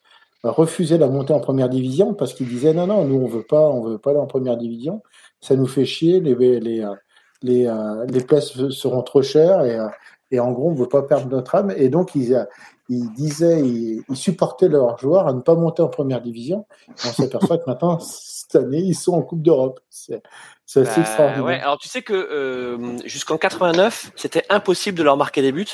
refuser 0.42 0.96
la 0.98 1.08
montée 1.08 1.32
en 1.34 1.40
première 1.40 1.68
division 1.68 2.14
parce 2.14 2.32
qu'ils 2.34 2.48
disaient 2.48 2.72
non 2.72 2.86
non 2.86 3.04
nous 3.04 3.16
on 3.16 3.26
veut 3.26 3.42
pas 3.42 3.68
on 3.68 3.82
veut 3.82 3.98
pas 3.98 4.10
aller 4.10 4.18
en 4.20 4.26
première 4.26 4.56
division. 4.56 5.02
Ça 5.40 5.56
nous 5.56 5.66
fait 5.66 5.84
chier 5.84 6.20
les 6.20 6.34
les 6.60 6.80
euh, 6.82 6.94
les, 7.42 7.66
euh, 7.66 8.04
les 8.06 8.20
places 8.22 8.52
seront 8.70 9.02
trop 9.02 9.22
chères 9.22 9.64
et, 9.64 9.78
euh, 9.78 9.88
et 10.30 10.40
en 10.40 10.52
gros 10.52 10.70
on 10.70 10.74
veut 10.74 10.88
pas 10.88 11.02
perdre 11.02 11.28
notre 11.28 11.54
âme. 11.54 11.72
Et 11.76 11.88
donc 11.88 12.14
ils 12.14 12.34
euh, 12.34 12.44
ils 12.88 13.10
disaient 13.12 13.60
ils, 13.60 14.02
ils 14.08 14.16
supportaient 14.16 14.68
leurs 14.68 14.98
joueurs 14.98 15.26
à 15.28 15.32
ne 15.32 15.40
pas 15.40 15.54
monter 15.54 15.82
en 15.82 15.88
première 15.88 16.20
division. 16.20 16.66
Et 16.88 17.08
on 17.08 17.12
s'aperçoit 17.12 17.58
que 17.58 17.64
maintenant 17.66 17.98
cette 18.00 18.56
année 18.56 18.80
ils 18.80 18.94
sont 18.94 19.12
en 19.14 19.22
Coupe 19.22 19.42
d'Europe. 19.42 19.80
C'est 19.88 20.22
c'est 20.66 20.80
assez 20.82 20.96
Bah, 20.96 21.00
extraordinaire. 21.06 21.44
ouais, 21.44 21.60
alors 21.60 21.78
tu 21.78 21.88
sais 21.88 22.02
que 22.02 22.12
euh, 22.12 22.98
jusqu'en 23.06 23.38
89, 23.38 24.12
c'était 24.16 24.44
impossible 24.50 24.98
de 24.98 25.02
leur 25.02 25.16
marquer 25.16 25.42
des 25.42 25.52
buts. 25.52 25.66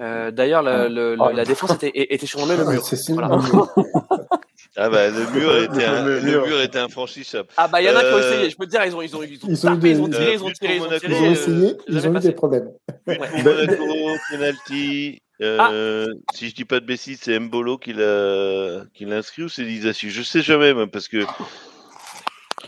Euh, 0.00 0.30
D'ailleurs, 0.30 0.62
la, 0.62 0.88
le- 0.88 1.14
le- 1.14 1.22
Ah. 1.22 1.32
la 1.32 1.44
défense 1.44 1.72
était, 1.74 1.90
était 1.94 2.26
surnommée 2.26 2.56
le 2.56 2.64
Ouais, 2.64 2.74
mur. 2.74 2.82
c'est 2.84 2.96
sûr. 2.96 3.14
Voilà. 3.14 3.38
Ah 4.78 4.90
bah 4.90 5.08
le 5.08 5.30
mur 5.32 5.56
était 5.56 5.84
un, 5.86 6.04
Le 6.04 6.20
le 6.20 6.40
mur. 6.46 6.60
était 6.60 6.78
infranchissable. 6.78 7.48
Ah 7.56 7.66
bah 7.66 7.80
il 7.80 7.86
y 7.86 7.90
en 7.90 7.96
a 7.96 8.00
qui 8.00 8.06
ont 8.12 8.16
Euh, 8.16 8.30
essayé. 8.32 8.50
Je 8.50 8.56
peux 8.56 8.66
te 8.66 8.70
dire, 8.72 8.84
ils 8.84 8.94
ont, 8.94 9.00
ils 9.00 9.16
ont, 9.16 9.22
ils 9.22 9.38
ont, 9.42 9.48
Ils 9.48 9.66
ont 9.66 9.74
tapé, 9.74 9.88
eu 9.88 9.92
ils 9.92 10.00
ont 10.02 10.08
des- 10.08 10.16
tiré, 10.18 10.32
ils 10.34 10.42
ont 10.42 10.48
Euh, 10.48 10.52
tiré, 10.52 10.74
ils 10.76 10.80
ont 10.80 10.84
Monaco. 10.84 11.00
tiré. 11.06 11.14
ils 11.14 11.22
ont 11.22 11.26
euh, 11.26 11.32
essayé 11.32 11.68
c'est 11.78 11.92
ils 11.92 11.94
jamais 12.00 12.06
ont 12.08 12.10
eu 12.10 12.12
passé. 12.14 12.28
des 12.28 12.34
problèmes 12.34 12.68
Ouais. 13.06 13.18
Monaco, 13.42 13.84
penalty. 14.30 15.22
Euh, 15.42 16.06
Si 16.34 16.48
je 16.50 16.54
dis 16.54 16.64
pas 16.66 16.80
de 16.80 16.84
bêtises, 16.86 17.20
c'est 17.22 17.38
Mbolo 17.38 17.78
qui 17.78 17.94
l'a 17.94 18.82
qui 18.92 19.06
l'a 19.06 19.16
inscrit 19.16 19.44
ou 19.44 19.48
c'est 19.48 19.62
Lizachi 19.62 20.10
Je 20.10 20.22
sais 20.22 20.42
jamais 20.42 20.74
même 20.74 20.88
parce 20.90 21.08
que 21.08 21.24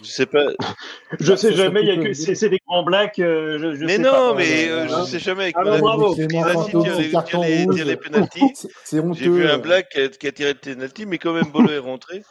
Je 0.02 0.06
sais 0.09 0.27
pas. 0.27 0.44
Je 1.19 1.35
sais 1.35 1.51
ça, 1.51 1.56
ça 1.56 1.62
jamais, 1.65 1.81
il 1.81 1.89
y 1.89 1.90
a 1.90 1.97
peut- 1.97 2.02
que 2.02 2.12
c'est 2.12 2.48
des 2.51 2.60
grands 2.66 2.82
blacks. 2.82 3.19
euh, 3.19 3.59
je, 3.59 3.74
je 3.74 3.85
mais 3.86 3.97
sais 3.97 4.02
non, 4.02 4.10
pas. 4.12 4.35
mais 4.35 4.69
euh, 4.69 4.86
je 4.86 5.10
sais 5.10 5.19
jamais 5.19 5.51
Monaco, 5.56 5.81
bravo. 5.81 6.15
Fantôme, 6.15 6.85
tire 7.24 7.40
les, 7.40 7.66
les, 7.66 7.85
les 7.85 7.97
pénalties. 7.97 8.40
C'est- 8.55 8.69
C'est 8.85 9.01
honteux. 9.01 9.19
J'ai 9.19 9.31
vu 9.31 9.48
un 9.48 9.56
black 9.56 9.89
qui 9.89 10.01
a, 10.01 10.09
qui 10.09 10.27
a 10.27 10.32
tiré 10.32 10.52
le 10.52 10.59
penalty, 10.59 11.06
mais 11.06 11.16
quand 11.19 11.32
même 11.32 11.51
Bolo 11.51 11.70
est 11.70 11.78
rentré. 11.78 12.23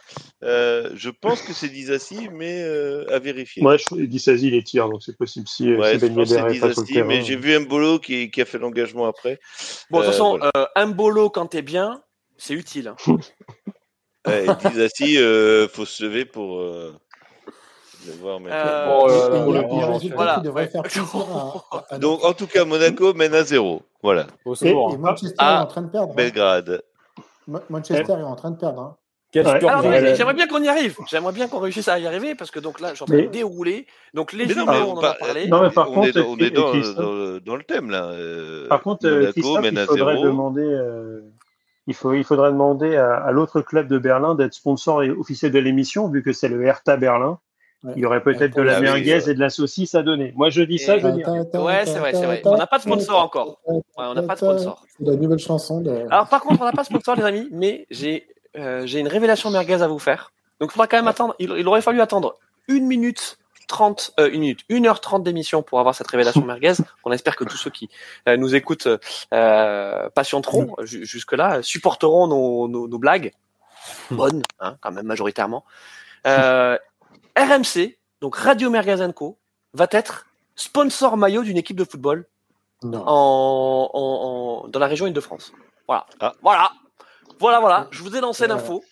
Euh, 0.44 0.90
je 0.94 1.10
pense 1.10 1.42
que 1.42 1.52
c'est 1.52 1.68
Disasi, 1.68 2.28
mais 2.32 2.62
à 3.10 3.18
vérifier. 3.18 3.60
Moi, 3.62 3.76
je 3.76 3.94
Dissasi 4.06 4.50
les 4.50 4.62
tire, 4.62 4.88
donc 4.88 5.02
c'est 5.02 5.16
possible 5.16 5.48
si, 5.48 5.74
Ouais, 5.74 5.98
Ben 5.98 6.16
Yedder 6.16 6.26
c'est 6.26 7.02
mais 7.02 7.22
j'ai 7.22 7.36
vu 7.36 7.54
un 7.54 7.60
Bolo 7.62 7.98
qui, 7.98 8.30
qui 8.30 8.40
a 8.40 8.44
fait 8.44 8.58
l'engagement 8.58 9.06
après. 9.06 9.40
Bon, 9.90 9.98
de 9.98 10.04
toute 10.04 10.12
façon, 10.12 10.38
voilà. 10.38 10.52
euh, 10.56 10.64
un 10.76 10.86
bolo 10.86 11.28
quand 11.28 11.46
t'es 11.48 11.62
bien, 11.62 12.00
c'est 12.36 12.54
utile. 12.54 12.88
hein. 12.88 13.16
Euh, 14.28 15.68
faut 15.68 15.84
se 15.86 16.04
lever 16.04 16.24
pour 16.24 16.60
voir 18.20 18.38
voilà. 20.14 20.42
Donc, 21.98 22.24
en 22.24 22.32
tout 22.32 22.46
cas, 22.46 22.64
Monaco 22.64 23.14
mène 23.14 23.34
à 23.34 23.42
zéro. 23.44 23.82
Voilà. 24.02 24.26
Au 24.44 24.54
Et, 24.54 24.70
hein. 24.70 24.96
Manchester 24.98 25.34
Ah, 25.38 25.58
est 25.58 25.62
en 25.62 25.66
train 25.66 25.82
de 25.82 25.88
perdre. 25.88 26.10
hein. 26.12 26.16
Belgrade. 26.16 26.82
Ma- 27.46 27.62
Manchester 27.70 28.12
est 28.12 28.22
en 28.22 28.36
train 28.36 28.50
de 28.50 28.56
perdre. 28.58 28.80
hein. 28.80 28.96
Ouais. 29.34 30.14
j'aimerais 30.16 30.32
bien 30.32 30.46
qu'on 30.46 30.62
y 30.62 30.68
arrive. 30.68 30.96
J'aimerais 31.10 31.32
bien 31.34 31.48
qu'on 31.48 31.58
réussisse 31.58 31.88
à 31.88 31.98
y 31.98 32.06
arriver 32.06 32.34
parce 32.34 32.50
que 32.50 32.60
donc 32.60 32.80
là, 32.80 32.94
j'en 32.94 33.04
Mais- 33.10 33.22
de 33.22 33.26
dérouler. 33.28 33.86
Donc 34.14 34.32
les 34.32 34.48
jumeaux, 34.48 34.64
mais 34.72 34.80
on 34.80 34.92
en 34.96 35.02
a 35.02 35.12
parlé. 35.14 35.48
Non, 35.48 35.60
mais 35.62 35.70
par 35.70 35.90
on 35.90 35.94
contre, 35.96 36.08
est 36.08 36.12
dans, 36.12 36.26
on 36.28 36.36
est 36.38 36.50
dans, 36.50 36.70
Christophe- 36.72 36.96
dans- 36.96 37.38
dans 37.44 37.56
le 37.56 37.62
thème 37.62 37.90
là. 37.90 38.04
Euh, 38.06 38.66
Par 38.68 38.80
contre, 38.80 39.06
euh, 39.06 39.16
Monaco 39.20 39.32
Christophe, 39.32 39.60
mène 39.62 39.74
il 39.74 39.78
à 39.80 39.84
faudrait 39.86 40.14
zéro. 40.14 40.24
demander, 40.24 40.62
euh, 40.64 41.20
il, 41.86 41.92
faut, 41.94 42.14
il 42.14 42.24
faudrait 42.24 42.52
demander 42.52 42.96
à, 42.96 43.16
à 43.16 43.30
l'autre 43.30 43.60
club 43.60 43.86
de 43.86 43.98
Berlin 43.98 44.34
d'être 44.34 44.54
sponsor 44.54 45.02
et 45.02 45.10
officiel 45.10 45.52
de 45.52 45.58
l'émission, 45.58 46.08
vu 46.08 46.22
que 46.22 46.32
c'est 46.32 46.48
le 46.48 46.64
Hertha 46.64 46.96
Berlin. 46.96 47.38
Ouais. 47.84 47.92
Il 47.94 48.02
y 48.02 48.06
aurait 48.06 48.22
peut-être 48.22 48.56
de 48.56 48.62
la 48.62 48.80
merguez 48.80 49.30
et 49.30 49.34
de 49.34 49.38
la 49.40 49.50
saucisse 49.50 49.94
à 49.94 50.02
donner. 50.02 50.32
Moi, 50.36 50.50
je 50.50 50.62
dis 50.62 50.78
ça, 50.78 50.98
je 50.98 51.06
dis. 51.08 51.22
Ouais, 51.58 51.86
c'est 51.86 51.98
vrai, 51.98 52.12
c'est 52.12 52.24
vrai. 52.26 52.42
On 52.44 52.56
n'a 52.56 52.66
pas 52.66 52.78
de 52.78 52.82
sponsor 52.82 53.22
encore. 53.22 53.60
Ouais, 53.66 53.80
on 53.96 54.14
n'a 54.14 54.22
pas 54.22 54.34
de 54.34 54.38
sponsor. 54.40 54.84
C'est 54.98 55.04
la 55.06 55.14
nouvelle 55.14 55.38
chanson 55.38 55.80
de. 55.80 56.04
Alors 56.10 56.28
par 56.28 56.40
contre, 56.40 56.60
on 56.60 56.64
n'a 56.64 56.72
pas 56.72 56.82
de 56.82 56.86
sponsor, 56.86 57.14
les 57.16 57.22
amis, 57.24 57.48
mais 57.52 57.86
j'ai 57.90 58.26
euh, 58.56 58.82
j'ai 58.84 58.98
une 58.98 59.06
révélation 59.08 59.50
merguez 59.50 59.80
à 59.82 59.86
vous 59.86 60.00
faire. 60.00 60.32
Donc 60.60 60.70
il 60.70 60.72
faudra 60.72 60.88
quand 60.88 60.96
même 60.96 61.06
attendre. 61.08 61.36
Il, 61.38 61.50
il 61.56 61.68
aurait 61.68 61.82
fallu 61.82 62.00
attendre 62.00 62.34
une 62.66 62.86
minute 62.86 63.38
30, 63.68 64.14
euh, 64.18 64.30
une 64.32 64.40
minute, 64.40 64.60
1h30 64.70 65.22
d'émission 65.22 65.62
pour 65.62 65.78
avoir 65.78 65.94
cette 65.94 66.08
révélation 66.08 66.42
merguez. 66.44 66.72
On 67.04 67.12
espère 67.12 67.36
que 67.36 67.44
tous 67.44 67.56
ceux 67.58 67.70
qui 67.70 67.88
euh, 68.28 68.36
nous 68.36 68.56
écoutent 68.56 68.88
euh, 69.32 70.08
patienteront 70.10 70.74
ju- 70.82 71.04
jusque-là, 71.06 71.62
supporteront 71.62 72.26
nos, 72.26 72.66
nos, 72.66 72.88
nos 72.88 72.98
blagues. 72.98 73.30
Bonnes, 74.10 74.42
hein, 74.58 74.76
quand 74.80 74.90
même, 74.90 75.06
majoritairement. 75.06 75.64
Euh, 76.26 76.76
RMC, 77.38 77.96
donc 78.20 78.36
Radio 78.36 78.68
Merguez 78.70 79.06
Co, 79.14 79.38
va 79.74 79.86
être 79.92 80.26
sponsor 80.56 81.16
maillot 81.16 81.42
d'une 81.42 81.56
équipe 81.56 81.76
de 81.76 81.84
football 81.84 82.26
Non. 82.82 83.02
en, 83.06 83.90
en- 83.94 84.64
en- 84.64 84.68
dans 84.68 84.78
la 84.80 84.86
région 84.86 85.06
Île-de-France. 85.06 85.52
Voilà. 85.86 86.06
Ah. 86.20 86.32
Voilà. 86.42 86.70
Voilà, 87.38 87.60
voilà. 87.60 87.86
Je 87.92 88.02
vous 88.02 88.14
ai 88.16 88.20
lancé 88.20 88.46
l'info. 88.46 88.82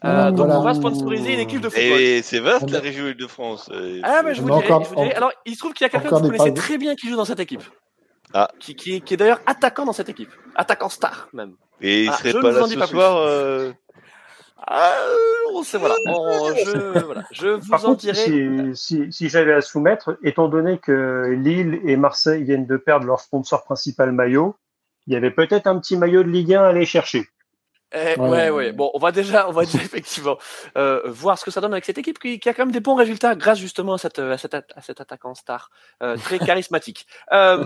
Voilà, 0.00 0.26
Euh, 0.26 0.30
donc 0.30 0.46
voilà. 0.46 0.60
on 0.60 0.62
va 0.62 0.74
sponsoriser 0.74 1.34
une 1.34 1.40
équipe 1.40 1.60
de 1.60 1.68
football. 1.68 2.00
Et 2.00 2.22
c'est 2.22 2.38
vaste 2.38 2.70
la 2.70 2.78
région 2.78 3.06
Île-de-France. 3.08 3.68
Euh, 3.72 4.00
Ah, 4.04 4.22
mais 4.22 4.34
je 4.34 4.42
vous 4.42 4.48
On 4.48 4.52
a 4.58 4.60
dirai. 4.62 4.72
encore- 4.72 4.84
je 4.84 4.88
vous 4.90 4.94
dirai. 4.94 5.06
encore- 5.08 5.16
Alors, 5.16 5.32
il 5.44 5.54
se 5.54 5.58
trouve 5.58 5.72
qu'il 5.72 5.84
y 5.84 5.86
a 5.86 5.88
quelqu'un 5.88 6.08
que 6.10 6.14
vous 6.14 6.20
connaissez 6.30 6.52
pas- 6.52 6.60
très 6.60 6.78
bien 6.78 6.94
qui 6.94 7.08
joue 7.08 7.16
dans 7.16 7.24
cette 7.24 7.40
équipe. 7.40 7.64
Ah. 8.32 8.48
Qui, 8.60 8.76
qui, 8.76 8.94
est- 8.96 9.00
qui 9.00 9.14
est 9.14 9.16
d'ailleurs 9.16 9.40
attaquant 9.46 9.84
dans 9.86 9.92
cette 9.92 10.08
équipe. 10.08 10.30
Attaquant 10.54 10.88
star, 10.88 11.28
même. 11.32 11.54
Et 11.80 12.04
il 12.04 12.10
Ah, 12.10 12.12
serait 12.16 12.30
je 12.30 12.38
pas 12.38 12.48
ne 12.48 12.52
vous 12.52 12.58
là 12.58 12.64
en 12.64 12.66
dis 12.68 12.74
ce 12.74 12.78
pas 12.78 12.86
plus. 12.86 12.96
soir. 12.96 13.16
euh, 13.16 13.72
Ah, 14.70 14.94
on 15.54 15.62
sait, 15.62 15.78
voilà. 15.78 15.94
On- 16.06 16.54
je, 16.54 16.98
voilà. 17.04 17.24
Je 17.32 17.48
vous 17.48 17.68
Par 17.70 17.82
en 17.84 17.88
contre, 17.88 18.00
dirai. 18.00 18.14
si, 18.14 18.74
si, 18.74 19.12
si 19.12 19.28
j'avais 19.30 19.54
à 19.54 19.60
soumettre, 19.62 20.18
étant 20.22 20.48
donné 20.48 20.78
que 20.78 21.30
Lille 21.42 21.80
et 21.86 21.96
Marseille 21.96 22.42
viennent 22.44 22.66
de 22.66 22.76
perdre 22.76 23.06
leur 23.06 23.20
sponsor 23.20 23.64
principal 23.64 24.12
maillot, 24.12 24.56
il 25.06 25.14
y 25.14 25.16
avait 25.16 25.30
peut-être 25.30 25.66
un 25.66 25.78
petit 25.78 25.96
maillot 25.96 26.22
de 26.22 26.28
Ligue 26.28 26.52
1 26.52 26.62
à 26.62 26.66
aller 26.68 26.84
chercher. 26.84 27.26
Eh, 27.94 28.18
Ouais. 28.20 28.28
ouais, 28.28 28.50
ouais. 28.50 28.72
Bon, 28.72 28.90
on 28.94 28.98
va 28.98 29.12
déjà, 29.12 29.48
on 29.48 29.52
va 29.52 29.64
déjà 29.64 29.78
effectivement 29.82 30.36
euh, 30.76 31.00
voir 31.06 31.38
ce 31.38 31.44
que 31.44 31.50
ça 31.50 31.60
donne 31.60 31.72
avec 31.72 31.84
cette 31.86 31.96
équipe 31.98 32.18
qui, 32.18 32.38
qui 32.38 32.48
a 32.48 32.54
quand 32.54 32.62
même 32.64 32.72
des 32.72 32.80
bons 32.80 32.94
résultats 32.94 33.34
grâce 33.34 33.58
justement 33.58 33.94
à 33.94 33.98
cette, 33.98 34.18
à 34.18 34.36
cette, 34.36 34.52
at- 34.54 34.62
à 34.76 34.82
cet 34.82 35.00
attaquant 35.00 35.34
star 35.34 35.70
euh, 36.02 36.16
très 36.16 36.38
charismatique. 36.38 37.06
Euh, 37.32 37.62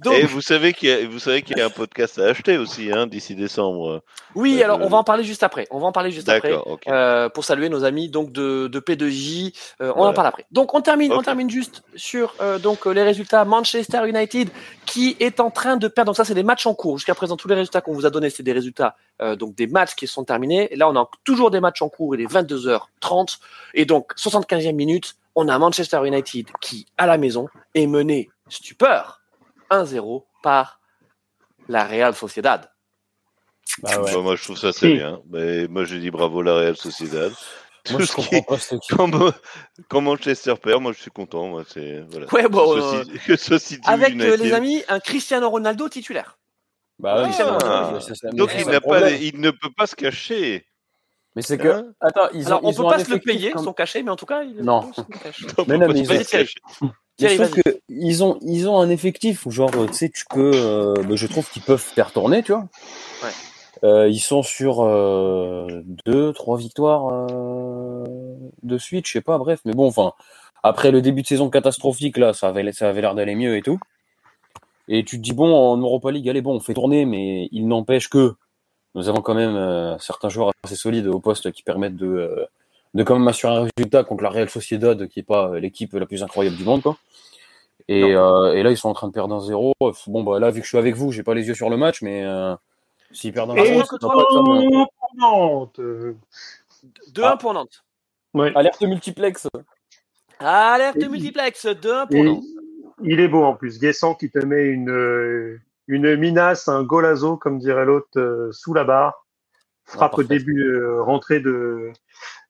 donc, 0.00 0.14
Et 0.14 0.24
vous 0.24 0.40
savez 0.40 0.72
qu'il 0.72 0.88
y 0.88 0.92
a, 0.92 1.06
vous 1.08 1.18
savez 1.18 1.42
qu'il 1.42 1.56
y 1.58 1.60
a 1.60 1.66
un 1.66 1.70
podcast 1.70 2.18
à 2.18 2.24
acheter 2.26 2.56
aussi, 2.58 2.90
hein, 2.92 3.06
d'ici 3.06 3.34
décembre. 3.34 4.02
oui, 4.34 4.60
euh, 4.60 4.64
alors 4.64 4.80
on 4.80 4.88
va 4.88 4.96
en 4.98 5.04
parler 5.04 5.24
juste 5.24 5.42
après. 5.42 5.66
On 5.70 5.78
va 5.78 5.86
en 5.86 5.92
parler 5.92 6.10
juste 6.10 6.28
après. 6.28 6.54
Euh, 6.88 7.28
pour 7.28 7.44
saluer 7.44 7.68
nos 7.68 7.84
amis 7.84 8.08
donc 8.08 8.32
de, 8.32 8.66
de 8.68 8.80
P2J. 8.80 9.54
Euh, 9.82 9.92
on 9.96 10.04
en 10.04 10.12
parle 10.14 10.26
après. 10.28 10.46
Donc 10.50 10.74
on 10.74 10.80
termine, 10.80 11.12
on 11.12 11.22
termine 11.22 11.50
juste 11.50 11.82
sur 11.96 12.34
euh, 12.40 12.58
donc 12.58 12.86
euh, 12.86 12.90
les 12.92 13.02
résultats 13.02 13.44
Manchester 13.44 14.08
United 14.08 14.48
qui 14.86 15.16
est 15.20 15.38
en 15.40 15.50
train 15.50 15.76
de 15.76 15.88
perdre. 15.88 16.08
Donc 16.10 16.16
ça 16.16 16.24
c'est 16.24 16.34
des 16.34 16.42
matchs 16.42 16.66
en 16.66 16.74
cours. 16.74 16.98
Jusqu'à 16.98 17.14
présent 17.14 17.36
tous 17.36 17.48
les 17.48 17.54
résultats 17.54 17.80
qu'on 17.80 17.92
vous 17.92 18.06
a 18.06 18.10
donnés 18.10 18.30
c'est 18.30 18.42
des 18.42 18.52
résultats 18.52 18.96
euh, 19.22 19.36
donc 19.36 19.54
des 19.54 19.66
matchs 19.66 19.94
qui 19.94 20.06
sont 20.06 20.24
terminés. 20.24 20.72
Et 20.72 20.76
là 20.76 20.88
on 20.88 20.96
a 20.96 21.08
toujours 21.24 21.50
des 21.50 21.60
matchs 21.60 21.82
en 21.82 21.88
cours. 21.88 22.14
Il 22.14 22.20
est 22.20 22.32
22h30 22.32 23.38
et 23.74 23.84
donc 23.84 24.12
75e 24.16 24.72
minute 24.72 25.16
on 25.34 25.48
a 25.48 25.58
Manchester 25.58 26.00
United 26.04 26.46
qui 26.60 26.86
à 26.96 27.06
la 27.06 27.18
maison 27.18 27.48
est 27.74 27.86
mené 27.86 28.30
stupeur 28.48 29.20
1-0 29.70 30.24
par 30.42 30.80
la 31.68 31.84
Real 31.84 32.14
Sociedad. 32.14 32.70
Bah 33.82 34.00
ouais. 34.00 34.12
Bah, 34.12 34.20
moi, 34.20 34.36
je 34.36 34.44
trouve 34.44 34.58
ça 34.58 34.72
Si. 34.72 34.94
bien. 34.94 35.20
Mais 35.30 35.66
moi, 35.68 35.84
je 35.84 35.96
dis 35.96 36.10
bravo 36.10 36.42
la 36.42 36.54
Real 36.54 36.76
Sociedad. 36.76 37.32
Moi, 37.90 38.00
je 38.00 38.06
ce 38.06 38.14
comprends 38.14 38.42
pas 38.42 38.56
équipe. 38.56 39.36
quand, 39.88 40.00
Manchester 40.00 40.54
perd, 40.54 40.80
moi, 40.80 40.92
je 40.92 41.02
suis 41.02 41.10
content. 41.10 41.48
Moi, 41.48 41.64
c'est 41.68 42.02
voilà. 42.08 42.32
Ouais 42.32 42.48
bon. 42.48 42.78
euh, 42.78 43.04
ce 43.36 43.58
ce 43.58 43.76
avec 43.84 44.18
euh, 44.18 44.38
les 44.38 44.54
amis 44.54 44.82
un 44.88 45.00
Cristiano 45.00 45.50
Ronaldo 45.50 45.90
titulaire. 45.90 46.38
Bah 46.98 47.28
Ah. 47.64 47.98
Donc, 48.32 48.50
il 48.58 48.66
n'a 48.66 48.80
pas, 48.80 49.10
ne 49.10 49.50
peut 49.50 49.70
pas 49.76 49.86
se 49.86 49.96
cacher. 49.96 50.66
Mais 51.36 51.42
c'est 51.42 51.58
que. 51.58 51.68
Hein 51.68 51.84
Attends, 52.00 52.28
ils 52.32 52.44
ont. 52.44 52.46
Alors, 52.58 52.60
on 52.64 52.70
ils 52.70 52.76
peut 52.76 52.82
ont 52.82 52.90
pas 52.90 53.04
se 53.04 53.10
le 53.10 53.18
payer, 53.18 53.50
comme- 53.50 53.64
son 53.64 53.72
cachet, 53.72 54.02
mais 54.04 54.10
en 54.10 54.16
tout 54.16 54.26
cas, 54.26 54.44
il 54.44 54.62
Non. 54.62 54.92
son 54.92 55.02
cachet. 55.04 55.46
On 55.58 55.64
Mais 55.66 55.78
non, 55.78 55.88
mais 55.88 55.98
ils 56.00 56.06
vas-y. 57.18 57.50
que 57.50 57.78
ils 57.88 58.22
ont, 58.24 58.38
ils 58.42 58.68
ont 58.68 58.78
un 58.78 58.88
effectif 58.88 59.44
où, 59.46 59.50
genre, 59.50 59.70
tu 59.88 59.92
sais, 59.94 60.08
tu 60.10 60.24
peux. 60.30 60.52
euh, 60.54 60.94
bah, 61.02 61.16
je 61.16 61.26
trouve 61.26 61.50
qu'ils 61.50 61.62
peuvent 61.62 61.80
faire 61.80 62.12
tourner, 62.12 62.42
tu 62.44 62.52
vois. 62.52 62.68
Ouais. 63.22 63.30
Euh, 63.82 64.08
ils 64.08 64.20
sont 64.20 64.42
sur 64.44 64.82
euh, 64.84 65.66
deux, 66.06 66.32
trois 66.32 66.56
victoires 66.56 67.08
euh, 67.10 68.04
de 68.62 68.78
suite, 68.78 69.06
je 69.06 69.12
sais 69.12 69.20
pas, 69.20 69.36
bref. 69.38 69.58
Mais 69.64 69.72
bon, 69.72 69.88
enfin, 69.88 70.12
après 70.62 70.90
le 70.92 71.02
début 71.02 71.22
de 71.22 71.26
saison 71.26 71.50
catastrophique, 71.50 72.16
là, 72.16 72.32
ça 72.32 72.48
avait, 72.48 72.70
ça 72.72 72.88
avait 72.88 73.00
l'air 73.00 73.14
d'aller 73.16 73.34
mieux 73.34 73.56
et 73.56 73.62
tout. 73.62 73.78
Et 74.88 75.04
tu 75.04 75.16
te 75.16 75.22
dis, 75.22 75.32
bon, 75.32 75.54
en 75.54 75.76
Europa 75.78 76.10
League, 76.10 76.28
allez, 76.28 76.42
bon, 76.42 76.54
on 76.56 76.60
fait 76.60 76.74
tourner, 76.74 77.04
mais 77.06 77.48
il 77.52 77.66
n'empêche 77.68 78.08
que 78.08 78.34
nous 78.94 79.08
avons 79.08 79.22
quand 79.22 79.34
même 79.34 79.56
euh, 79.56 79.98
certains 79.98 80.28
joueurs 80.28 80.52
assez 80.64 80.76
solides 80.76 81.06
au 81.06 81.18
poste 81.20 81.50
qui 81.52 81.62
permettent 81.62 81.96
de, 81.96 82.06
euh, 82.06 82.46
de 82.94 83.02
quand 83.02 83.18
même 83.18 83.26
assurer 83.26 83.54
un 83.54 83.66
résultat 83.76 84.04
contre 84.04 84.22
la 84.22 84.30
Real 84.30 84.48
Sociedad, 84.50 85.08
qui 85.08 85.20
est 85.20 85.24
pas 85.24 85.48
euh, 85.48 85.58
l'équipe 85.60 85.92
la 85.94 86.06
plus 86.06 86.22
incroyable 86.22 86.56
du 86.56 86.64
monde, 86.64 86.82
quoi. 86.82 86.96
Et, 87.88 88.14
euh, 88.14 88.54
et 88.54 88.62
là, 88.62 88.70
ils 88.70 88.76
sont 88.76 88.88
en 88.88 88.94
train 88.94 89.08
de 89.08 89.12
perdre 89.12 89.34
un 89.34 89.40
zéro. 89.40 89.72
Bon, 90.06 90.22
bah 90.22 90.38
là, 90.38 90.50
vu 90.50 90.60
que 90.60 90.64
je 90.64 90.68
suis 90.68 90.78
avec 90.78 90.94
vous, 90.94 91.12
j'ai 91.12 91.22
pas 91.22 91.34
les 91.34 91.46
yeux 91.48 91.54
sur 91.54 91.68
le 91.70 91.76
match, 91.76 92.00
mais 92.02 92.22
euh, 92.24 92.54
s'ils 93.10 93.32
perdent 93.32 93.50
un 93.50 93.56
Et 93.56 93.66
zéro, 93.66 93.82
ça 93.84 93.96
va 94.00 94.08
pas 94.08 94.24
pour 94.26 95.10
Nantes. 95.18 95.78
Euh, 95.80 96.14
2-1 97.12 97.22
Ah. 97.24 97.36
pour 97.36 97.52
Nantes. 97.52 97.84
ouais. 98.34 98.52
Alerte 98.54 98.80
multiplex. 98.82 99.48
Alerte 100.38 100.96
multiplex, 101.08 101.66
2-1 101.66 102.06
pour 102.06 102.16
Et 102.16 102.22
Nantes. 102.22 102.44
Il 103.02 103.20
est 103.20 103.28
beau 103.28 103.42
en 103.44 103.54
plus. 103.54 103.78
Guessant 103.78 104.14
qui 104.14 104.30
te 104.30 104.38
met 104.38 104.64
une, 104.64 104.90
euh, 104.90 105.58
une 105.88 106.16
minace, 106.16 106.68
un 106.68 106.82
golazo, 106.82 107.36
comme 107.36 107.58
dirait 107.58 107.84
l'autre, 107.84 108.08
euh, 108.18 108.50
sous 108.52 108.74
la 108.74 108.84
barre. 108.84 109.26
Frappe 109.84 110.12
Ah, 110.14 110.18
au 110.20 110.22
parfait. 110.22 110.38
début, 110.38 110.62
euh, 110.66 111.02
rentrée 111.02 111.40
de, 111.40 111.90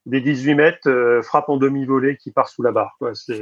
des 0.07 0.21
18 0.21 0.55
mètres, 0.55 0.89
euh, 0.89 1.21
frappe 1.23 1.49
en 1.49 1.57
demi-volée 1.57 2.16
qui 2.16 2.31
part 2.31 2.49
sous 2.49 2.62
la 2.62 2.71
barre. 2.71 2.95
Quoi. 2.99 3.12
C'est, 3.15 3.41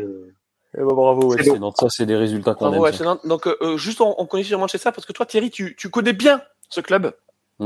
Eh 0.74 0.78
ben, 0.78 0.86
bravo, 0.86 1.34
ouais, 1.34 1.42
beau. 1.44 1.58
donc 1.58 1.74
ça, 1.78 1.88
c'est 1.90 2.06
des 2.06 2.16
résultats 2.16 2.54
qu'on 2.54 2.70
Bravo, 2.70 2.76
aime. 2.76 2.82
ouais, 2.82 2.92
ça. 2.92 3.18
Donc, 3.24 3.46
euh, 3.46 3.56
euh, 3.60 3.76
juste 3.76 4.00
on, 4.00 4.14
on 4.18 4.24
connaît 4.26 4.44
sur 4.44 4.58
Manchester 4.58 4.90
parce 4.94 5.04
que 5.06 5.12
toi, 5.12 5.26
Thierry, 5.26 5.50
tu, 5.50 5.76
tu 5.76 5.90
connais 5.90 6.14
bien 6.14 6.40
ce 6.70 6.80
club 6.80 7.12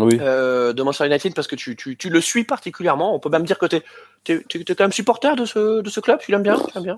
Oui. 0.05 0.19
euh, 0.21 0.73
de 0.73 0.83
Manchester 0.83 1.07
United 1.07 1.35
parce 1.35 1.47
que 1.49 1.57
tu, 1.57 1.75
tu, 1.77 1.97
tu 1.97 2.11
le 2.11 2.21
suis 2.21 2.45
particulièrement. 2.45 3.15
On 3.15 3.19
peut 3.19 3.29
même 3.31 3.45
dire 3.45 3.59
que 3.59 3.67
tu 3.67 3.77
es, 3.77 4.75
quand 4.75 4.81
même 4.85 4.93
supporter 4.93 5.37
de 5.37 5.45
ce, 5.45 5.81
de 5.81 5.89
ce 5.91 6.01
club. 6.01 6.19
Tu 6.21 6.31
l'aimes 6.33 6.43
bien, 6.43 6.57
tu 6.57 6.67
l'aimes 6.75 6.85
bien. 6.85 6.95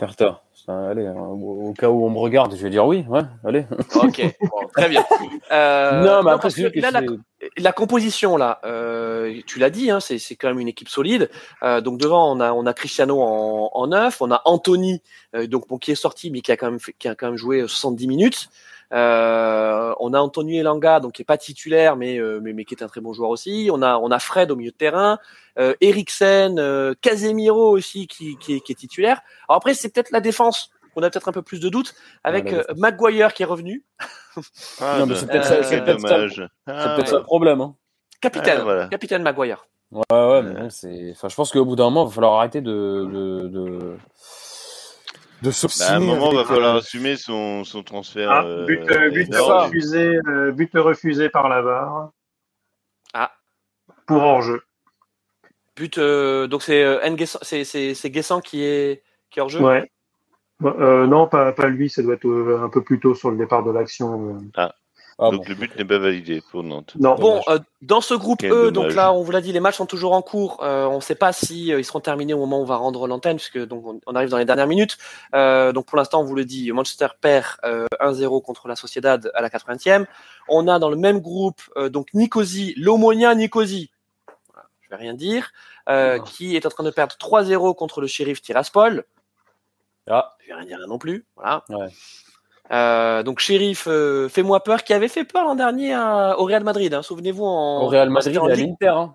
Ça, 0.66 0.88
allez, 0.90 1.06
hein, 1.06 1.14
au, 1.16 1.68
au 1.68 1.72
cas 1.72 1.88
où 1.88 2.04
on 2.04 2.10
me 2.10 2.18
regarde, 2.18 2.54
je 2.54 2.62
vais 2.62 2.68
dire 2.70 2.84
oui, 2.84 3.04
ouais, 3.08 3.22
allez. 3.44 3.64
Ok, 3.94 4.20
bon, 4.40 4.68
très 4.74 4.88
bien. 4.88 5.04
Euh, 5.50 6.02
non, 6.04 6.22
mais 6.22 6.30
après, 6.32 6.50
sûr 6.50 6.70
que 6.70 6.78
là, 6.80 6.90
la, 6.90 7.00
la 7.56 7.72
composition 7.72 8.36
là, 8.36 8.60
euh, 8.64 9.40
tu 9.46 9.58
l'as 9.58 9.70
dit, 9.70 9.90
hein, 9.90 9.98
c'est 9.98 10.18
c'est 10.18 10.36
quand 10.36 10.48
même 10.48 10.58
une 10.58 10.68
équipe 10.68 10.90
solide. 10.90 11.30
Euh, 11.62 11.80
donc 11.80 11.98
devant, 11.98 12.30
on 12.36 12.38
a 12.40 12.52
on 12.52 12.66
a 12.66 12.74
Cristiano 12.74 13.22
en, 13.22 13.70
en 13.72 13.86
neuf, 13.86 14.20
on 14.20 14.30
a 14.30 14.42
Anthony, 14.44 15.00
euh, 15.34 15.46
donc 15.46 15.66
bon, 15.68 15.78
qui 15.78 15.90
est 15.90 15.94
sorti 15.94 16.30
mais 16.30 16.40
qui 16.42 16.52
a 16.52 16.58
quand 16.58 16.70
même 16.70 16.80
fait- 16.80 16.92
qui 16.98 17.08
a 17.08 17.14
quand 17.14 17.28
même 17.28 17.36
joué 17.38 17.62
70 17.66 18.06
minutes. 18.06 18.48
Euh, 18.94 19.92
on 20.00 20.14
a 20.14 20.18
Antonio 20.20 20.60
Elanga, 20.60 21.00
donc 21.00 21.12
qui 21.12 21.22
est 21.22 21.24
pas 21.24 21.36
titulaire, 21.38 21.96
mais, 21.96 22.18
euh, 22.18 22.40
mais, 22.42 22.52
mais 22.54 22.64
qui 22.64 22.74
est 22.74 22.82
un 22.82 22.86
très 22.88 23.00
bon 23.00 23.12
joueur 23.12 23.30
aussi. 23.30 23.68
On 23.72 23.82
a 23.82 23.98
on 23.98 24.10
a 24.10 24.18
Fred 24.18 24.50
au 24.50 24.56
milieu 24.56 24.70
de 24.70 24.76
terrain, 24.76 25.18
euh, 25.58 25.74
Eriksen, 25.80 26.58
euh, 26.58 26.94
Casemiro 27.00 27.70
aussi 27.70 28.06
qui, 28.06 28.36
qui, 28.38 28.54
est, 28.56 28.60
qui 28.60 28.72
est 28.72 28.76
titulaire. 28.76 29.20
Alors 29.48 29.58
après 29.58 29.74
c'est 29.74 29.92
peut-être 29.92 30.10
la 30.10 30.20
défense. 30.20 30.70
On 30.96 31.02
a 31.02 31.10
peut-être 31.10 31.28
un 31.28 31.32
peu 31.32 31.42
plus 31.42 31.60
de 31.60 31.68
doutes 31.68 31.94
avec 32.24 32.52
euh, 32.52 32.64
Maguire 32.76 33.32
qui 33.34 33.42
est 33.42 33.46
revenu, 33.46 33.84
Ah, 34.80 34.96
Non, 34.98 35.06
mais 35.06 35.14
bah, 35.14 35.20
c'est 35.20 35.26
peut-être 35.26 35.44
ça- 35.44 35.56
peut-être 35.56 36.00
ça. 36.00 36.08
dommage. 36.08 36.34
C'est 36.66 36.72
Ah, 36.72 36.94
peut-être 36.96 37.08
ça 37.08 37.18
le 37.18 37.22
problème. 37.24 37.60
Hein. 37.60 37.74
capitaine, 38.20 38.58
Ah, 38.60 38.64
voilà. 38.64 38.88
capitaine 38.88 39.22
Maguire. 39.22 39.66
Ouais, 39.92 40.02
ouais, 40.10 40.42
mais 40.42 40.54
bon, 40.60 40.70
c'est. 40.70 41.12
Enfin, 41.12 41.28
je 41.28 41.34
pense 41.36 41.50
qu'au 41.52 41.64
bout 41.64 41.76
d'un 41.76 41.84
moment, 41.84 42.04
il 42.04 42.08
va 42.08 42.14
falloir 42.14 42.34
arrêter 42.34 42.60
de. 42.60 42.70
de, 43.10 43.48
de... 43.48 43.96
de 45.42 45.50
Bah, 45.50 45.92
à 45.92 45.96
un 45.96 46.00
moment, 46.00 46.30
va 46.30 46.40
avec, 46.40 46.46
falloir 46.48 46.74
euh, 46.74 46.78
assumer 46.78 47.16
son, 47.16 47.64
son 47.64 47.82
transfert. 47.82 48.30
Ah, 48.30 48.44
euh, 48.44 48.66
but, 48.66 48.80
euh, 48.90 49.10
but 49.10 49.34
refusé, 49.34 50.18
euh, 50.26 50.52
but 50.52 50.70
refusé 50.74 51.28
par 51.28 51.48
la 51.48 51.62
VAR. 51.62 52.10
Ah. 53.14 53.32
Pour 54.06 54.22
hors-jeu. 54.22 54.62
But 55.76 55.98
euh, 55.98 56.46
donc 56.48 56.62
c'est 56.62 56.82
euh, 56.82 56.98
Nguessan- 57.08 57.38
c'est 57.42 57.64
c'est 57.64 57.94
c'est 57.94 58.10
Guessant 58.10 58.40
qui 58.40 58.64
est 58.64 59.02
qui 59.30 59.38
est 59.38 59.42
hors 59.42 59.48
jeu. 59.48 59.60
Ouais. 59.60 59.88
Euh, 60.64 61.06
non, 61.06 61.28
pas, 61.28 61.52
pas 61.52 61.68
lui, 61.68 61.88
ça 61.88 62.02
doit 62.02 62.14
être 62.14 62.26
euh, 62.26 62.60
un 62.64 62.68
peu 62.68 62.82
plus 62.82 62.98
tôt 62.98 63.14
sur 63.14 63.30
le 63.30 63.36
départ 63.36 63.62
de 63.62 63.70
l'action. 63.70 64.40
euh. 64.56 64.68
Ah, 65.20 65.30
Donc 65.32 65.42
bon. 65.42 65.48
le 65.48 65.54
but 65.56 65.76
n'est 65.76 65.84
pas 65.84 65.98
validé 65.98 66.40
pour 66.52 66.62
Nantes. 66.62 66.92
Non, 66.96 67.16
Bon, 67.16 67.42
euh, 67.48 67.58
dans 67.82 68.00
ce 68.00 68.14
groupe 68.14 68.38
Quel 68.38 68.52
E, 68.52 68.70
dommage. 68.70 68.90
donc 68.90 68.94
là, 68.96 69.12
on 69.12 69.22
vous 69.24 69.32
l'a 69.32 69.40
dit, 69.40 69.50
les 69.52 69.58
matchs 69.58 69.74
sont 69.78 69.86
toujours 69.86 70.12
en 70.12 70.22
cours. 70.22 70.62
Euh, 70.62 70.84
on 70.86 70.96
ne 70.96 71.00
sait 71.00 71.16
pas 71.16 71.32
si 71.32 71.72
euh, 71.72 71.80
ils 71.80 71.84
seront 71.84 71.98
terminés 71.98 72.34
au 72.34 72.38
moment 72.38 72.60
où 72.60 72.62
on 72.62 72.66
va 72.66 72.76
rendre 72.76 73.08
l'antenne, 73.08 73.36
puisque 73.36 73.58
donc 73.66 73.84
on, 73.84 74.00
on 74.06 74.14
arrive 74.14 74.28
dans 74.28 74.38
les 74.38 74.44
dernières 74.44 74.68
minutes. 74.68 74.96
Euh, 75.34 75.72
donc 75.72 75.86
pour 75.86 75.96
l'instant, 75.98 76.20
on 76.20 76.24
vous 76.24 76.36
le 76.36 76.44
dit, 76.44 76.70
Manchester 76.70 77.08
perd 77.20 77.46
euh, 77.64 77.86
1-0 78.00 78.42
contre 78.44 78.68
la 78.68 78.76
Sociedad 78.76 79.28
à 79.34 79.42
la 79.42 79.48
80e. 79.48 80.06
On 80.48 80.68
a 80.68 80.78
dans 80.78 80.88
le 80.88 80.96
même 80.96 81.18
groupe 81.20 81.62
euh, 81.76 81.88
donc 81.88 82.14
Nicosie, 82.14 82.74
l'Omonia 82.76 83.34
Nicosie. 83.34 83.90
Voilà, 84.52 84.68
je 84.82 84.88
vais 84.90 84.96
rien 84.96 85.14
dire, 85.14 85.50
euh, 85.88 86.20
qui 86.20 86.54
est 86.54 86.64
en 86.64 86.70
train 86.70 86.84
de 86.84 86.90
perdre 86.90 87.16
3-0 87.16 87.74
contre 87.74 88.00
le 88.00 88.06
shérif 88.06 88.40
Tiraspol. 88.40 89.04
Ah, 90.08 90.36
Je 90.40 90.46
vais 90.48 90.54
rien 90.54 90.64
dire 90.64 90.78
là 90.78 90.86
non 90.86 90.98
plus. 90.98 91.26
Voilà. 91.34 91.64
Ouais. 91.70 91.88
Euh, 92.70 93.22
donc 93.22 93.38
shérif, 93.40 93.86
euh, 93.88 94.28
fais-moi 94.28 94.62
peur, 94.62 94.84
qui 94.84 94.92
avait 94.92 95.08
fait 95.08 95.24
peur 95.24 95.44
l'an 95.44 95.54
dernier 95.54 95.94
à- 95.94 96.38
au 96.38 96.44
Real 96.44 96.62
Madrid. 96.64 96.92
hein. 96.94 97.02
Souvenez-vous 97.02 97.44
en 97.44 97.82
au 97.82 97.86
Real 97.86 98.10
Madrid 98.10 98.36
en 98.38 98.48
et 98.48 98.52
à 98.52 98.54
Ligue- 98.54 98.68
l'Inter. 98.80 98.88
Hein. 98.94 99.14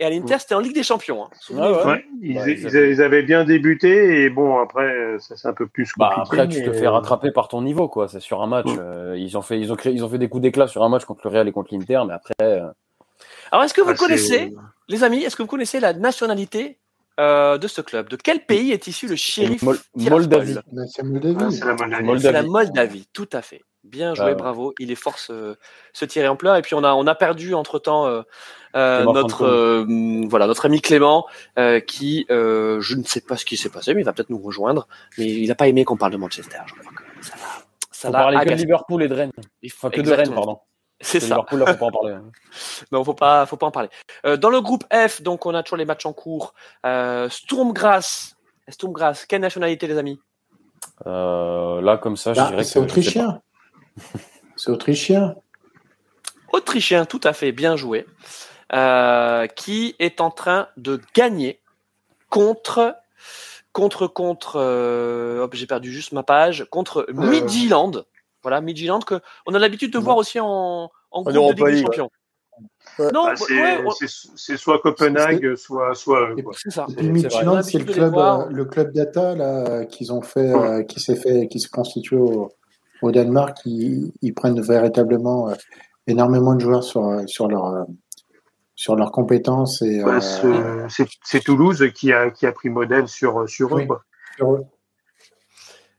et 0.00 0.04
à 0.04 0.10
l'Inter, 0.10 0.36
c'était 0.38 0.54
en 0.54 0.60
Ligue 0.60 0.74
des 0.74 0.82
Champions. 0.82 1.24
hein. 1.24 1.28
Souvenez-vous. 1.40 1.74
Ouais, 1.74 1.80
ouais. 1.80 1.86
ouais, 1.92 2.04
ils, 2.22 2.38
Ouais, 2.38 2.52
ils 2.52 2.58
ils 2.60 2.66
avaient... 2.66 2.90
ils 2.90 3.02
avaient 3.02 3.22
bien 3.22 3.44
débuté 3.44 4.22
et 4.22 4.30
bon, 4.30 4.58
après, 4.58 5.16
ça 5.18 5.36
c'est 5.36 5.48
un 5.48 5.52
peu 5.54 5.66
plus 5.66 5.90
Bah, 5.98 6.12
compliqué. 6.14 6.42
après, 6.42 6.48
tu 6.54 6.62
te 6.64 6.72
fais 6.72 6.88
rattraper 6.88 7.30
par 7.32 7.48
ton 7.48 7.60
niveau, 7.62 7.88
quoi. 7.88 8.08
C'est 8.08 8.20
sur 8.20 8.42
un 8.42 8.46
match. 8.46 8.66
Euh, 8.78 9.14
ils, 9.18 9.36
ont 9.38 9.42
fait, 9.42 9.58
ils, 9.60 9.72
ont 9.72 9.76
créé, 9.76 9.92
ils 9.92 10.04
ont 10.04 10.08
fait 10.08 10.18
des 10.18 10.28
coups 10.28 10.42
d'éclat 10.42 10.66
sur 10.66 10.82
un 10.82 10.88
match 10.88 11.04
contre 11.04 11.20
le 11.24 11.30
Real 11.30 11.48
et 11.48 11.52
contre 11.52 11.74
l'Inter, 11.74 12.00
mais 12.06 12.14
après. 12.14 12.34
euh, 12.42 12.66
Alors, 13.52 13.64
est-ce 13.64 13.74
que 13.74 13.80
vous 13.82 13.90
Ah, 13.90 13.94
connaissez, 13.94 14.54
les 14.88 15.04
amis, 15.04 15.22
est-ce 15.22 15.36
que 15.36 15.42
vous 15.42 15.48
connaissez 15.48 15.80
la 15.80 15.92
nationalité 15.92 16.78
euh, 17.18 17.58
de 17.58 17.66
ce 17.68 17.80
club 17.80 18.08
De 18.08 18.16
quel 18.16 18.44
pays 18.44 18.72
est 18.72 18.86
issu 18.86 19.06
le 19.08 19.16
shérif 19.16 19.62
Mol- 19.62 19.78
Tiraspol 19.98 20.20
Moldavie. 20.20 20.54
C'est 20.88 21.00
Ah, 21.00 21.04
Moldavie. 21.04 21.52
c'est 21.56 21.64
la 21.64 21.74
Moldavie. 22.02 22.32
La 22.32 22.42
Moldavie, 22.42 23.06
tout 23.12 23.28
à 23.32 23.42
fait. 23.42 23.62
Bien 23.84 24.14
joué, 24.14 24.30
Ah 24.30 24.34
bravo. 24.34 24.74
Il 24.80 24.90
est 24.90 24.96
fort 24.96 25.18
se, 25.18 25.56
se 25.92 26.04
tirer 26.04 26.26
en 26.28 26.34
pleurs. 26.36 26.56
Et 26.56 26.62
puis 26.62 26.74
on 26.74 26.82
a 26.82 26.92
on 26.94 27.06
a 27.06 27.14
perdu 27.14 27.54
entre 27.54 27.78
temps 27.78 28.06
euh, 28.06 28.22
euh, 28.74 29.04
notre 29.04 29.44
euh, 29.46 29.86
voilà 30.28 30.46
notre 30.48 30.66
ami 30.66 30.80
Clément 30.80 31.24
euh, 31.58 31.78
qui 31.80 32.26
euh, 32.30 32.80
je 32.80 32.96
ne 32.96 33.04
sais 33.04 33.20
pas 33.20 33.36
ce 33.36 33.44
qui 33.44 33.56
s'est 33.56 33.68
passé, 33.70 33.94
mais 33.94 34.00
il 34.00 34.04
va 34.04 34.12
peut-être 34.12 34.30
nous 34.30 34.38
rejoindre. 34.42 34.88
Mais 35.18 35.26
il 35.26 35.46
n'a 35.46 35.54
pas 35.54 35.68
aimé 35.68 35.84
qu'on 35.84 35.96
parle 35.96 36.12
de 36.12 36.16
Manchester. 36.16 36.58
Je 36.66 36.74
crois 36.74 36.92
que 36.92 37.24
ça 37.24 37.34
l'a 37.36 37.42
ça 37.92 38.08
Faut 38.08 38.12
l'a 38.12 38.18
parler 38.18 38.38
que 38.44 38.50
de. 38.50 38.54
Liverpool 38.56 39.02
et 39.04 39.08
de 39.08 39.14
Rennes. 39.14 39.32
Il 39.62 39.70
faut- 39.70 39.86
Enfin, 39.86 39.96
que 39.96 40.00
de 40.02 40.12
Rennes, 40.12 40.34
pardon. 40.34 40.58
C'est 41.00 41.20
ça. 41.20 41.26
Liverpool, 41.26 41.60
là, 41.60 41.66
faut 41.66 41.78
pas 41.78 41.86
en 41.86 41.90
parler. 41.90 42.12
hein. 42.14 42.24
Non, 42.92 43.04
faut 43.04 43.14
pas, 43.14 43.44
faut 43.46 43.56
pas 43.56 43.66
en 43.66 43.70
parler. 43.70 43.90
Euh, 44.24 44.36
dans 44.36 44.48
le 44.50 44.60
groupe 44.60 44.84
F, 44.92 45.20
donc 45.22 45.44
on 45.46 45.54
a 45.54 45.62
toujours 45.62 45.76
les 45.76 45.84
matchs 45.84 46.06
en 46.06 46.12
cours. 46.12 46.54
Euh, 46.86 47.28
Sturm 47.28 47.72
Graz. 47.72 48.34
Sturm 48.68 48.92
Graz. 48.92 49.24
Quelle 49.28 49.42
nationalité, 49.42 49.86
les 49.86 49.98
amis? 49.98 50.18
Euh, 51.06 51.80
là, 51.82 51.98
comme 51.98 52.16
ça, 52.16 52.32
je 52.32 52.40
Ah, 52.40 52.48
dirais 52.48 52.62
que. 52.62 52.68
c'est 52.68 52.78
autrichien. 52.78 53.40
C'est 54.56 54.70
autrichien. 54.70 55.34
Autrichien, 56.52 57.04
tout 57.04 57.20
à 57.24 57.32
fait, 57.32 57.52
bien 57.52 57.76
joué. 57.76 58.06
Euh, 58.72 59.46
qui 59.48 59.94
est 59.98 60.20
en 60.20 60.30
train 60.30 60.68
de 60.76 61.00
gagner 61.14 61.60
contre, 62.30 62.96
contre, 63.72 64.06
contre. 64.06 64.56
euh, 64.56 65.40
hop, 65.42 65.54
j'ai 65.54 65.66
perdu 65.66 65.92
juste 65.92 66.12
ma 66.12 66.22
page. 66.22 66.66
Contre 66.70 67.06
Midtjylland. 67.12 68.04
Voilà, 68.46 68.60
Midtjylland 68.60 69.00
que 69.04 69.16
on 69.44 69.54
a 69.54 69.58
l'habitude 69.58 69.92
de 69.92 69.98
Ouais. 69.98 70.04
voir 70.04 70.16
aussi 70.18 70.38
en, 70.38 70.88
en 71.10 71.22
groupe 71.22 71.56
de 71.56 71.64
Ligue 71.64 71.74
des 71.78 71.82
Champions. 71.82 72.10
Ouais. 73.00 73.10
Non, 73.12 73.26
c'est 74.36 74.56
soit 74.56 74.78
Copenhague, 74.78 75.56
soit, 75.56 75.94
soit 75.96 76.28
c'est 76.54 76.70
ça. 76.70 76.86
C'est 76.88 77.62
c'est 77.64 77.78
le 77.80 77.84
club, 77.84 78.14
euh, 78.16 78.46
le 78.48 78.64
club 78.64 78.92
data 78.92 79.34
là 79.34 79.84
qu'ils 79.84 80.12
ont 80.12 80.22
fait, 80.22 80.52
euh, 80.54 80.84
qui 80.84 81.00
s'est 81.00 81.16
fait, 81.16 81.48
qui 81.48 81.58
s'est 81.58 81.68
constitué 81.70 82.14
au, 82.16 82.50
au 83.02 83.10
Danemark. 83.10 83.58
Ils, 83.64 84.12
ils 84.22 84.32
prennent 84.32 84.60
véritablement 84.62 85.48
euh, 85.50 85.54
énormément 86.06 86.54
de 86.54 86.60
joueurs 86.60 86.84
sur 86.84 87.04
euh, 87.08 87.26
sur 87.26 87.48
leur 87.48 87.64
euh, 87.66 87.82
sur 88.76 88.94
leurs 88.94 89.10
compétences 89.10 89.82
et 89.82 90.04
euh, 90.04 90.20
c'est- 90.88 91.40
Toulouse 91.44 91.84
qui 91.96 92.12
a, 92.12 92.30
qui 92.30 92.46
a 92.46 92.52
pris 92.52 92.68
modèle 92.68 93.08
sur, 93.08 93.48
sur 93.48 93.74
eux, 93.74 93.80
Oui. 93.80 93.86
quoi. 93.88 94.02
sur 94.36 94.52
eux. 94.54 94.64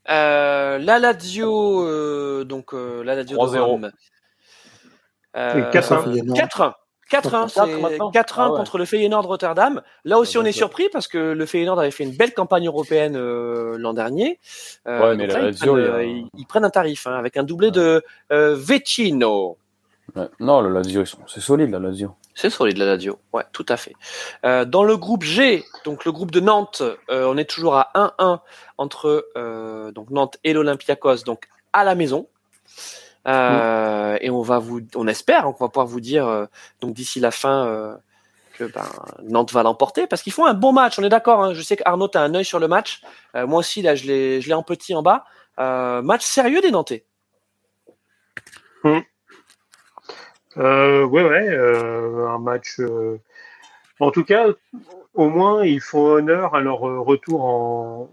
Euh, 0.09 0.77
la 0.79 0.99
Lazio, 0.99 1.83
euh, 1.85 2.43
donc 2.45 2.73
euh, 2.73 3.03
la 3.03 3.15
Lazio 3.15 3.37
de 3.37 3.41
3-0. 3.41 3.59
Rome. 3.59 3.91
Euh, 5.35 5.69
Et 5.69 5.71
4-1. 5.71 5.81
Ça 5.81 5.97
fait 5.99 6.17
énorme. 6.17 6.39
4-1. 6.39 6.73
4-1, 7.09 7.47
c'est 7.47 7.59
4 7.61 7.79
maintenant 7.79 8.11
4-1 8.11 8.33
Ah 8.37 8.51
ouais. 8.51 8.57
contre 8.57 8.77
le 8.77 8.83
Feyenoord 8.85 9.25
Rotterdam. 9.27 9.81
Là 10.03 10.17
aussi, 10.19 10.35
Ah, 10.37 10.41
on 10.41 10.43
est 10.45 10.51
surpris 10.51 10.89
parce 10.91 11.07
que 11.07 11.17
le 11.17 11.45
Feyenoord 11.45 11.79
avait 11.79 11.91
fait 11.91 12.03
une 12.03 12.15
belle 12.17 12.33
campagne 12.33 12.67
européenne 12.67 13.15
euh, 13.15 13.77
l'an 13.77 13.93
dernier. 13.93 14.39
Euh, 14.87 15.11
Ouais, 15.11 15.15
mais 15.15 15.25
la 15.27 15.33
là, 15.35 15.39
ils, 15.39 15.45
Lazio, 15.45 15.73
prennent, 15.73 15.83
il 15.83 15.87
y 15.87 15.89
a- 15.89 15.93
euh, 15.95 16.03
ils- 16.03 16.27
ils 16.37 16.45
prennent 16.45 16.65
un 16.65 16.69
tarif 16.69 17.07
hein, 17.07 17.13
avec 17.15 17.37
un 17.37 17.43
doublé 17.43 17.71
de 17.71 18.03
euh, 18.33 18.55
Vecino. 18.57 19.57
Ouais. 20.17 20.29
Non, 20.39 20.61
le 20.61 20.69
Lazio, 20.69 21.01
ils 21.01 21.07
sont- 21.07 21.19
c'est 21.27 21.39
solide, 21.41 21.69
la 21.71 21.79
Lazio. 21.79 22.15
C'est 22.35 22.49
solide 22.49 22.77
la 22.77 22.85
Lazio, 22.85 23.19
ouais, 23.33 23.43
tout 23.51 23.65
à 23.69 23.77
fait. 23.77 23.93
Euh, 24.45 24.63
dans 24.65 24.83
le 24.83 24.95
groupe 24.97 25.23
G, 25.23 25.63
donc 25.85 26.05
le 26.05 26.11
groupe 26.11 26.31
de 26.31 26.39
Nantes, 26.39 26.81
euh, 27.09 27.25
on 27.27 27.37
est 27.37 27.49
toujours 27.49 27.75
à 27.75 27.89
1-1 27.95 28.41
entre 28.77 29.27
euh, 29.35 29.91
donc 29.91 30.09
Nantes 30.11 30.37
et 30.43 30.53
l'Olympiakos, 30.53 31.23
donc 31.25 31.47
à 31.73 31.83
la 31.83 31.95
maison. 31.95 32.27
Euh, 33.27 34.17
Et 34.21 34.29
on 34.29 34.41
va 34.41 34.59
vous, 34.59 34.81
on 34.95 35.07
espère, 35.07 35.45
hein, 35.47 35.51
qu'on 35.53 35.65
va 35.65 35.69
pouvoir 35.69 35.87
vous 35.87 35.99
dire 35.99 36.25
euh, 36.27 36.45
donc 36.79 36.93
d'ici 36.93 37.19
la 37.19 37.31
fin 37.31 37.65
euh, 37.67 37.95
que 38.53 38.63
ben, 38.63 38.85
Nantes 39.23 39.51
va 39.51 39.63
l'emporter 39.63 40.07
parce 40.07 40.21
qu'ils 40.21 40.31
font 40.33 40.45
un 40.45 40.53
bon 40.53 40.71
match. 40.71 40.97
On 40.97 41.03
est 41.03 41.09
d'accord. 41.09 41.43
hein. 41.43 41.53
je 41.53 41.61
sais 41.61 41.75
qu'Arnaud 41.75 42.09
a 42.15 42.19
un 42.21 42.33
œil 42.35 42.45
sur 42.45 42.59
le 42.59 42.67
match. 42.67 43.01
Euh, 43.35 43.45
moi 43.45 43.59
aussi 43.59 43.81
là, 43.81 43.95
je 43.95 44.05
l'ai, 44.05 44.41
je 44.41 44.47
l'ai 44.47 44.53
en 44.53 44.63
petit 44.63 44.95
en 44.95 45.01
bas. 45.01 45.25
Euh, 45.59 46.01
match 46.01 46.23
sérieux 46.23 46.61
des 46.61 46.71
Nantais. 46.71 47.03
Euh, 50.57 51.05
ouais, 51.05 51.23
ouais, 51.23 51.49
euh, 51.49 52.27
un 52.27 52.39
match. 52.39 52.79
euh, 52.79 53.17
En 53.99 54.11
tout 54.11 54.23
cas, 54.25 54.47
au 55.15 55.29
moins, 55.29 55.65
ils 55.65 55.81
font 55.81 56.05
honneur 56.07 56.55
à 56.55 56.61
leur 56.61 56.87
euh, 56.87 56.99
retour 57.01 57.43
en, 57.45 58.11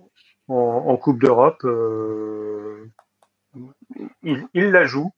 en, 0.48 0.54
en 0.56 0.96
Coupe 0.98 1.20
d'Europe. 1.20 1.64
euh, 1.64 2.90
Ils, 4.22 4.46
ils 4.54 4.70
la 4.70 4.84
jouent, 4.84 5.12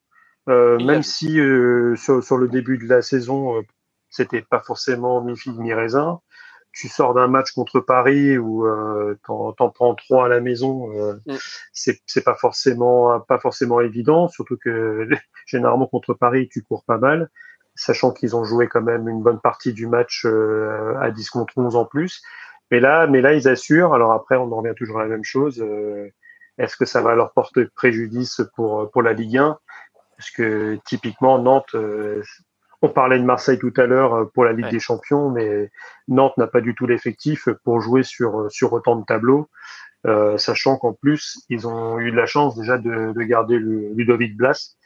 euh, 0.48 0.77
Ils 0.81 0.86
même 0.86 1.03
si 1.03 1.40
euh, 1.40 1.97
sur, 1.97 2.23
sur 2.23 2.39
le 2.39 2.48
début 2.48 2.78
de 2.78 2.86
la 2.89 3.03
saison, 3.03 3.59
euh, 3.59 3.62
c'était 4.11 4.43
pas 4.43 4.61
forcément 4.61 5.23
mi 5.23 5.36
figue 5.36 5.59
mi 5.59 5.73
raisin. 5.74 6.20
Tu 6.78 6.89
sors 6.89 7.15
d'un 7.15 7.27
match 7.28 7.53
contre 7.53 7.81
Paris 7.81 8.36
où 8.39 8.66
euh, 8.66 9.19
t'en, 9.27 9.53
t'en 9.53 9.70
prends 9.70 9.94
trois 9.94 10.27
à 10.27 10.28
la 10.28 10.40
maison, 10.40 10.90
euh, 10.93 11.15
Mm. 11.27 11.36
c'est, 11.73 12.01
c'est 12.07 12.23
pas 12.24 12.35
forcément 12.35 13.19
pas 13.20 13.39
forcément 13.39 13.81
évident, 13.81 14.28
surtout 14.28 14.59
que 14.59 15.09
généralement 15.47 15.86
contre 15.86 16.12
Paris 16.15 16.48
tu 16.53 16.62
cours 16.62 16.85
pas 16.85 16.98
mal, 16.98 17.31
sachant 17.74 18.12
qu'ils 18.12 18.36
ont 18.36 18.44
joué 18.44 18.69
quand 18.69 18.82
même 18.82 19.09
une 19.09 19.23
bonne 19.23 19.40
partie 19.40 19.73
du 19.73 19.86
match 19.86 20.24
euh, 20.27 20.94
à 21.01 21.11
10 21.11 21.31
contre 21.31 21.55
11 21.59 21.77
en 21.77 21.85
plus. 21.86 22.20
Mais 22.70 22.81
là, 22.81 23.07
mais 23.07 23.20
là 23.23 23.32
ils 23.32 23.48
assurent. 23.48 23.94
Alors 23.94 24.12
après, 24.12 24.36
on 24.36 24.53
en 24.53 24.57
revient 24.61 24.74
toujours 24.77 24.98
à 25.01 25.05
la 25.05 25.09
même 25.09 25.24
chose. 25.24 25.61
euh, 25.62 26.09
est-ce 26.59 26.77
que 26.77 26.85
ça 26.86 27.01
va 27.03 27.15
leur 27.15 27.32
porter 27.32 27.66
préjudice 27.74 28.40
pour 28.55 28.90
pour 28.90 29.03
la 29.03 29.12
Ligue 29.15 29.39
1 29.39 29.59
Parce 30.16 30.31
que 30.31 30.78
typiquement 30.85 31.39
Nantes, 31.39 31.74
euh, 31.74 32.23
on 32.82 32.89
parlait 32.89 33.19
de 33.19 33.24
Marseille 33.24 33.59
tout 33.59 33.73
à 33.77 33.86
l'heure 33.86 34.15
euh, 34.15 34.24
pour 34.27 34.44
la 34.44 34.53
Ligue 34.53 34.66
Ouais. 34.66 34.70
des 34.70 34.81
Champions, 34.81 35.31
mais 35.31 35.70
Nantes 36.09 36.36
n'a 36.39 36.47
pas 36.47 36.61
du 36.61 36.74
tout 36.74 36.86
l'effectif 36.86 37.48
pour 37.65 37.81
jouer 37.81 38.03
sur 38.03 38.51
sur 38.51 38.73
autant 38.73 38.97
de 38.97 39.05
tableaux. 39.05 39.48
Euh, 40.07 40.39
sachant 40.39 40.77
qu'en 40.77 40.93
plus, 40.93 41.39
ils 41.48 41.66
ont 41.66 41.98
eu 41.98 42.12
de 42.12 42.16
la 42.16 42.27
chance 42.27 42.57
déjà 42.57 42.78
de, 42.78 43.12
de 43.12 43.23
garder 43.23 43.59
le 43.59 43.93
Ludovic 43.94 44.36
Blas, 44.36 44.77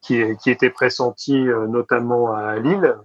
qui, 0.00 0.22
qui 0.42 0.50
était 0.50 0.70
pressenti 0.70 1.36
euh, 1.36 1.66
notamment 1.66 2.32
à 2.34 2.56
Lille. 2.56 2.96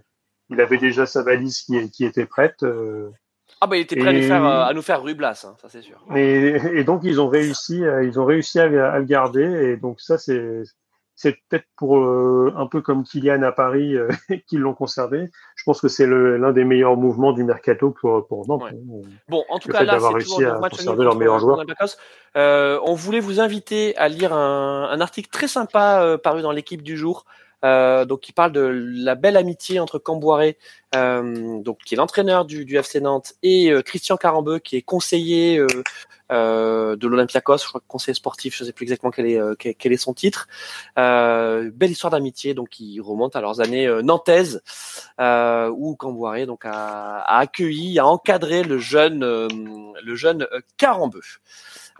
Il 0.48 0.60
avait 0.60 0.78
déjà 0.78 1.04
sa 1.06 1.22
valise 1.22 1.60
qui, 1.62 1.90
qui 1.90 2.04
était 2.06 2.24
prête. 2.24 2.62
euh, 2.62 3.10
Ah 3.60 3.66
bah 3.66 3.76
il 3.76 3.80
était 3.82 3.96
prêt 3.96 4.08
à, 4.08 4.12
nous 4.12 4.18
Et- 4.20 4.22
faire, 4.28 4.46
euh, 4.46 4.62
à 4.62 4.72
nous 4.72 4.80
faire 4.80 5.02
Rublas, 5.02 5.44
hein, 5.46 5.54
ça 5.60 5.68
c'est 5.68 5.82
sûr. 5.82 5.98
et, 6.14 6.56
et 6.72 6.84
donc 6.84 7.00
ils 7.04 7.20
ont 7.20 7.28
réussi, 7.28 7.84
à- 7.84 8.02
ils 8.04 8.18
ont 8.18 8.24
réussi 8.24 8.58
à, 8.58 8.64
à 8.92 8.98
le 8.98 9.04
garder. 9.04 9.42
Et 9.42 9.76
donc 9.76 10.00
ça, 10.00 10.16
c'est 10.16 10.62
c'est 11.16 11.38
peut-être 11.48 11.64
pour 11.76 11.96
euh, 11.96 12.52
un 12.56 12.66
peu 12.66 12.82
comme 12.82 13.02
Kylian 13.02 13.42
à 13.42 13.50
Paris 13.50 13.96
euh, 13.96 14.08
qu'ils 14.46 14.60
l'ont 14.60 14.74
conservé. 14.74 15.28
Je 15.56 15.64
pense 15.64 15.80
que 15.80 15.88
c'est 15.88 16.06
l'un 16.06 16.52
des 16.52 16.64
meilleurs 16.64 16.96
mouvements 16.96 17.32
du 17.32 17.42
mercato 17.42 17.90
pour, 17.90 18.26
pour 18.28 18.46
Nantes. 18.46 18.64
Ouais. 18.64 18.70
hein. 18.70 19.08
Bon, 19.28 19.42
en 19.48 19.58
tout 19.58 19.68
Le 19.68 19.72
cas, 19.72 19.82
là, 19.82 19.92
d'avoir 19.94 20.12
c'est 20.12 20.16
réussi 20.18 20.36
toujours 20.36 20.52
à 20.52 20.58
match 20.60 20.72
conserver 20.72 21.04
leurs 21.04 21.16
meilleurs 21.16 21.40
joueurs. 21.40 21.56
l'Olympiakos. 21.56 21.96
Euh, 22.36 22.78
on 22.84 22.94
voulait 22.94 23.20
vous 23.20 23.40
inviter 23.40 23.96
à 23.96 24.08
lire 24.08 24.34
un, 24.34 24.90
un 24.90 25.00
article 25.00 25.30
très 25.30 25.48
sympa 25.48 26.02
euh, 26.02 26.18
paru 26.18 26.42
dans 26.42 26.52
l'équipe 26.52 26.82
du 26.82 26.98
jour. 26.98 27.24
Euh, 27.64 28.04
donc, 28.04 28.20
qui 28.20 28.32
parle 28.32 28.52
de 28.52 28.60
la 28.60 29.14
belle 29.14 29.36
amitié 29.36 29.80
entre 29.80 29.98
Camboiré, 29.98 30.58
euh, 30.94 31.60
donc 31.62 31.78
qui 31.84 31.94
est 31.94 31.96
l'entraîneur 31.96 32.44
du, 32.44 32.64
du 32.64 32.76
FC 32.76 33.00
Nantes, 33.00 33.34
et 33.42 33.70
euh, 33.70 33.82
Christian 33.82 34.16
Carambeu, 34.16 34.58
qui 34.58 34.76
est 34.76 34.82
conseiller 34.82 35.64
de 36.28 37.06
l'Olympiakos, 37.06 37.58
je 37.58 37.68
crois 37.68 37.80
conseiller 37.86 38.14
sportif, 38.14 38.56
je 38.56 38.64
ne 38.64 38.66
sais 38.66 38.72
plus 38.72 38.84
exactement 38.84 39.10
quel 39.10 39.26
est, 39.26 39.76
quel, 39.78 39.92
est 39.92 39.96
son 39.96 40.12
titre. 40.12 40.48
Belle 40.96 41.90
histoire 41.90 42.10
d'amitié, 42.10 42.52
donc 42.52 42.70
qui 42.70 43.00
remonte 43.00 43.36
à 43.36 43.40
leurs 43.40 43.60
années 43.60 43.86
nantaises, 44.02 44.62
où 45.18 45.96
Camboiré 45.96 46.46
donc 46.46 46.64
a, 46.64 47.20
accueilli, 47.38 47.98
a 47.98 48.06
encadré 48.06 48.64
le 48.64 48.78
jeune, 48.78 49.20
le 49.20 50.14
jeune 50.16 50.46
Carambeu. 50.76 51.22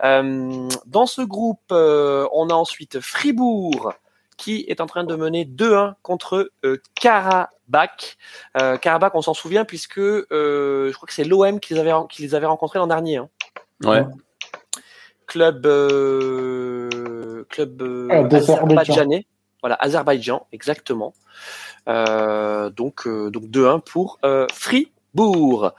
Euh, 0.03 0.69
dans 0.85 1.05
ce 1.05 1.21
groupe, 1.21 1.71
euh, 1.71 2.27
on 2.31 2.49
a 2.49 2.53
ensuite 2.53 2.99
Fribourg 2.99 3.93
qui 4.37 4.65
est 4.67 4.81
en 4.81 4.85
train 4.85 5.03
de 5.03 5.15
mener 5.15 5.45
2-1 5.45 5.95
contre 6.03 6.51
euh, 6.63 6.77
Karabakh. 6.95 8.17
Euh, 8.61 8.77
Karabakh, 8.77 9.15
on 9.15 9.21
s'en 9.21 9.33
souvient 9.33 9.65
puisque 9.65 9.97
euh, 9.99 10.89
je 10.91 10.93
crois 10.95 11.07
que 11.07 11.13
c'est 11.13 11.23
l'OM 11.23 11.59
qui 11.59 11.73
les 11.73 11.79
avait 11.79 11.91
qui 12.09 12.21
les 12.21 12.35
avait 12.35 12.45
rencontrés 12.45 12.79
l'an 12.79 12.87
dernier. 12.87 13.17
hein. 13.17 13.29
Ouais. 13.83 14.05
Club 15.25 15.65
euh, 15.65 17.43
club 17.49 17.81
euh, 17.81 18.07
Ah, 18.31 18.35
azerbaïdjanais. 18.35 19.25
Voilà, 19.61 19.75
Azerbaïdjan, 19.81 20.45
exactement. 20.51 21.13
Euh, 21.89 22.69
donc 22.69 23.07
euh, 23.07 23.29
donc 23.31 23.45
2-1 23.45 23.81
pour 23.81 24.19
euh, 24.23 24.45
Fribourg. 24.53 25.71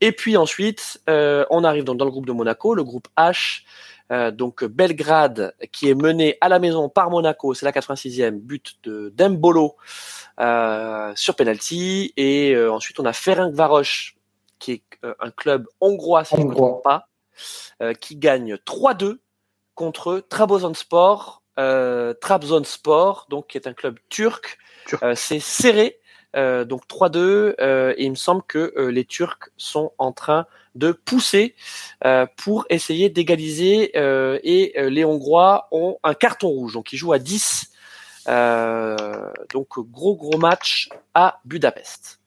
Et 0.00 0.12
puis 0.12 0.36
ensuite, 0.36 1.00
euh, 1.10 1.44
on 1.50 1.62
arrive 1.62 1.84
donc 1.84 1.98
dans 1.98 2.04
le 2.06 2.10
groupe 2.10 2.26
de 2.26 2.32
Monaco, 2.32 2.74
le 2.74 2.84
groupe 2.84 3.06
H. 3.16 3.62
Euh, 4.10 4.30
donc 4.30 4.64
Belgrade 4.64 5.54
qui 5.70 5.90
est 5.90 5.94
mené 5.94 6.38
à 6.40 6.48
la 6.48 6.58
maison 6.58 6.88
par 6.88 7.10
Monaco, 7.10 7.54
c'est 7.54 7.66
la 7.66 7.72
86e 7.72 8.38
but 8.38 8.76
de 8.84 9.12
Dembolo 9.14 9.76
euh, 10.40 11.12
sur 11.14 11.36
penalty. 11.36 12.12
Et 12.16 12.54
euh, 12.54 12.72
ensuite 12.72 12.98
on 13.00 13.04
a 13.04 13.12
Ferencvaros 13.12 14.14
qui 14.58 14.72
est 14.72 14.82
un 15.20 15.30
club 15.30 15.68
hongrois 15.80 16.24
si 16.24 16.36
je 16.36 16.40
ne 16.40 16.48
me 16.48 16.54
trompe 16.54 16.82
pas 16.82 17.08
qui 18.00 18.16
gagne 18.16 18.54
3-2 18.54 19.18
contre 19.76 20.18
Trabzonspor 20.28 21.44
Trabzonspor 22.20 23.26
donc 23.28 23.46
qui 23.46 23.58
est 23.58 23.68
un 23.68 23.72
club 23.72 23.98
turc. 24.08 24.58
Turc. 24.86 25.04
C'est 25.14 25.38
serré 25.38 26.00
euh, 26.36 26.64
donc 26.64 26.82
3-2 26.88 27.54
euh, 27.60 27.94
et 27.96 28.04
il 28.04 28.10
me 28.10 28.16
semble 28.16 28.42
que 28.46 28.72
euh, 28.76 28.90
les 28.90 29.04
Turcs 29.04 29.50
sont 29.56 29.92
en 29.98 30.12
train 30.12 30.46
de 30.74 30.92
pousser 30.92 31.56
pour 32.36 32.66
essayer 32.70 33.08
d'égaliser 33.08 33.90
et 33.96 34.74
les 34.76 35.04
Hongrois 35.04 35.66
ont 35.72 35.98
un 36.04 36.14
carton 36.14 36.48
rouge. 36.48 36.74
Donc 36.74 36.92
ils 36.92 36.96
jouent 36.96 37.12
à 37.12 37.18
10 37.18 37.72
Euh, 38.28 39.32
donc 39.54 39.78
gros 39.78 40.14
gros 40.14 40.38
match 40.38 40.90
à 41.14 41.40
Budapest. 41.44 42.20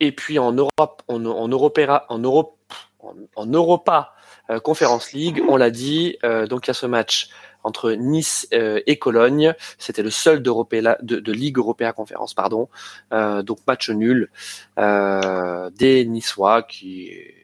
Et 0.00 0.12
puis 0.12 0.38
en 0.38 0.52
Europe 0.52 1.02
en, 1.06 1.24
en 1.24 1.52
en 1.52 2.18
Europe 2.18 2.74
en, 3.02 3.14
en 3.36 3.46
Europa 3.46 4.14
euh, 4.50 4.60
Conference 4.60 5.12
League 5.12 5.42
on 5.48 5.56
l'a 5.56 5.70
dit 5.70 6.18
euh, 6.24 6.46
donc 6.46 6.66
il 6.66 6.70
y 6.70 6.72
a 6.72 6.74
ce 6.74 6.86
match 6.86 7.28
entre 7.62 7.92
Nice 7.92 8.48
euh, 8.54 8.80
et 8.86 8.98
Cologne 8.98 9.54
c'était 9.78 10.02
le 10.02 10.10
seul 10.10 10.42
de, 10.42 11.20
de 11.20 11.32
Ligue 11.32 11.58
Européa 11.58 11.92
Conférence 11.92 12.34
pardon 12.34 12.68
Euh, 13.12 13.42
donc 13.42 13.58
match 13.66 13.90
nul 13.90 14.30
euh, 14.78 15.70
des 15.70 16.04
Niçois 16.04 16.62
qui 16.62 17.08
est 17.08 17.34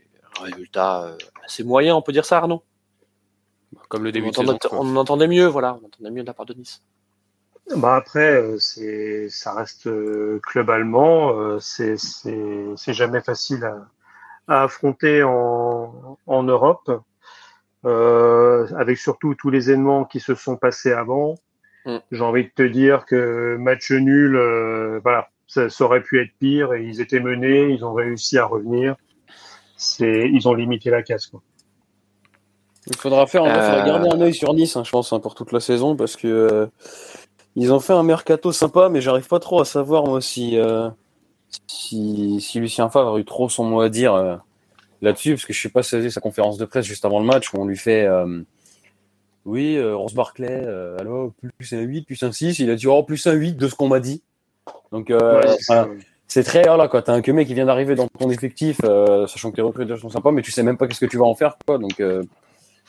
un 0.41 0.45
résultat 0.45 1.17
assez 1.45 1.65
moyen, 1.65 1.95
on 1.97 2.03
peut 2.03 2.13
dire 2.13 2.25
ça 2.27 2.39
Arnaud? 2.39 2.63
Comme 3.89 4.05
le 4.05 4.11
on, 4.11 4.13
début 4.13 4.31
de 4.31 4.39
entendait, 4.39 4.59
saison. 4.63 4.69
quoi. 4.69 4.79
on 4.81 4.97
entendait 4.97 5.29
mieux, 5.29 5.47
voilà, 5.47 5.79
on 5.83 5.87
entendait 5.87 6.11
mieux 6.11 6.23
de 6.23 6.27
la 6.27 6.35
part 6.35 6.47
de 6.47 6.55
Nice. 6.55 6.83
Bah 7.77 7.97
après, 7.97 8.43
c'est, 8.59 9.29
ça 9.29 9.55
reste 9.55 9.89
club 10.43 10.71
allemand. 10.71 11.59
C'est, 11.59 11.97
c'est, 11.97 12.65
c'est 12.77 12.93
jamais 12.95 13.21
facile 13.23 13.65
à, 13.65 13.89
à 14.49 14.63
affronter 14.65 15.23
en, 15.23 16.19
en 16.27 16.43
Europe, 16.43 16.91
euh, 17.85 18.67
avec 18.77 18.99
surtout 18.99 19.35
tous 19.35 19.51
les 19.51 19.71
événements 19.71 20.05
qui 20.05 20.21
se 20.21 20.35
sont 20.35 20.57
passés 20.57 20.93
avant. 20.93 21.37
Mm. 21.85 21.97
J'ai 22.11 22.23
envie 22.23 22.45
de 22.45 22.51
te 22.55 22.63
dire 22.63 23.07
que 23.07 23.57
match 23.59 23.91
nul, 23.91 24.37
euh, 24.37 25.01
voilà, 25.03 25.29
ça, 25.47 25.69
ça 25.69 25.85
aurait 25.85 26.03
pu 26.03 26.21
être 26.21 26.33
pire. 26.39 26.75
Et 26.75 26.85
ils 26.85 27.01
étaient 27.01 27.21
menés, 27.21 27.71
ils 27.71 27.85
ont 27.85 27.95
réussi 27.95 28.39
à 28.39 28.45
revenir. 28.45 28.97
C'est, 29.77 30.29
ils 30.33 30.49
ont 30.49 30.55
limité 30.55 30.91
la 30.91 31.03
casse. 31.03 31.27
Quoi. 31.27 31.43
Il 32.89 32.97
faudra 32.97 33.27
faire, 33.27 33.43
en 33.43 33.47
faudra 33.47 33.83
Euh, 33.83 33.87
garder 33.87 34.09
un 34.09 34.21
œil 34.21 34.35
sur 34.35 34.55
Nice, 34.55 34.77
hein, 34.77 34.85
je 34.85 34.91
pense, 34.91 35.13
hein, 35.13 35.21
pour 35.21 35.35
toute 35.35 35.53
la 35.53 35.61
saison, 35.61 35.97
parce 35.97 36.17
que 36.17 36.29
euh, 36.29 36.67
ils 37.57 37.73
ont 37.73 37.81
fait 37.81 37.93
un 37.93 38.03
mercato 38.03 38.53
sympa, 38.53 38.89
mais 38.89 39.01
j'arrive 39.01 39.27
pas 39.27 39.41
trop 39.41 39.61
à 39.61 39.65
savoir 39.65 40.05
moi 40.05 40.21
si 40.21 40.59
euh, 40.59 40.89
si, 41.69 42.41
si 42.41 42.61
Lucien 42.61 42.89
Favre 42.89 43.15
a 43.17 43.19
eu 43.19 43.25
trop 43.25 43.49
son 43.49 43.65
mot 43.65 43.81
à 43.81 43.89
dire 43.89 44.15
euh, 44.15 44.37
là-dessus, 45.03 45.33
parce 45.35 45.45
que 45.45 45.53
je 45.53 45.61
sais 45.61 45.69
pas 45.69 45.83
si 45.83 46.11
sa 46.11 46.21
conférence 46.21 46.59
de 46.59 46.65
presse 46.65 46.85
juste 46.87 47.05
avant 47.05 47.21
le 47.21 47.27
match 47.27 47.53
où 47.53 47.59
on 47.61 47.65
lui 47.67 47.77
fait 47.77 48.05
euh, 48.07 48.43
oui, 49.45 49.77
euh, 49.77 49.95
Rose 49.97 50.15
Barclay, 50.15 50.49
euh, 50.51 50.99
alors 50.99 51.31
plus 51.59 51.73
un 51.73 51.81
8, 51.81 52.03
plus 52.07 52.23
un 52.23 52.33
6, 52.33 52.59
il 52.59 52.71
a 52.71 52.75
dit 52.75 52.87
oh 52.87 53.03
plus 53.03 53.27
un 53.27 53.33
8 53.33 53.55
de 53.57 53.69
ce 53.69 53.75
qu'on 53.75 53.89
m'a 53.89 54.01
dit. 54.01 54.23
Donc 54.93 55.11
Ouais, 55.11 55.57
c'est- 56.29 56.43
très 56.43 56.63
voilà 56.65 56.89
quoi, 56.89 57.03
t'as 57.03 57.13
un 57.15 57.23
que 57.23 57.31
mec 57.31 57.47
qui 57.47 57.55
vient 57.55 57.67
d'arriver 57.67 57.95
dans 57.95 58.09
ton 58.09 58.31
effectif, 58.31 58.81
sachant 58.81 59.51
que 59.51 59.57
tes 59.57 59.63
recruteurs 59.63 59.99
sont 59.99 60.11
sympas, 60.11 60.33
mais 60.33 60.43
tu 60.43 60.51
sais 60.51 60.63
même 60.63 60.77
pas 60.77 60.87
qu'est-ce 60.89 61.01
que 61.01 61.07
tu 61.11 61.19
vas 61.19 61.25
en 61.27 61.35
faire 61.35 61.57
quoi, 61.67 61.79
donc 61.79 62.03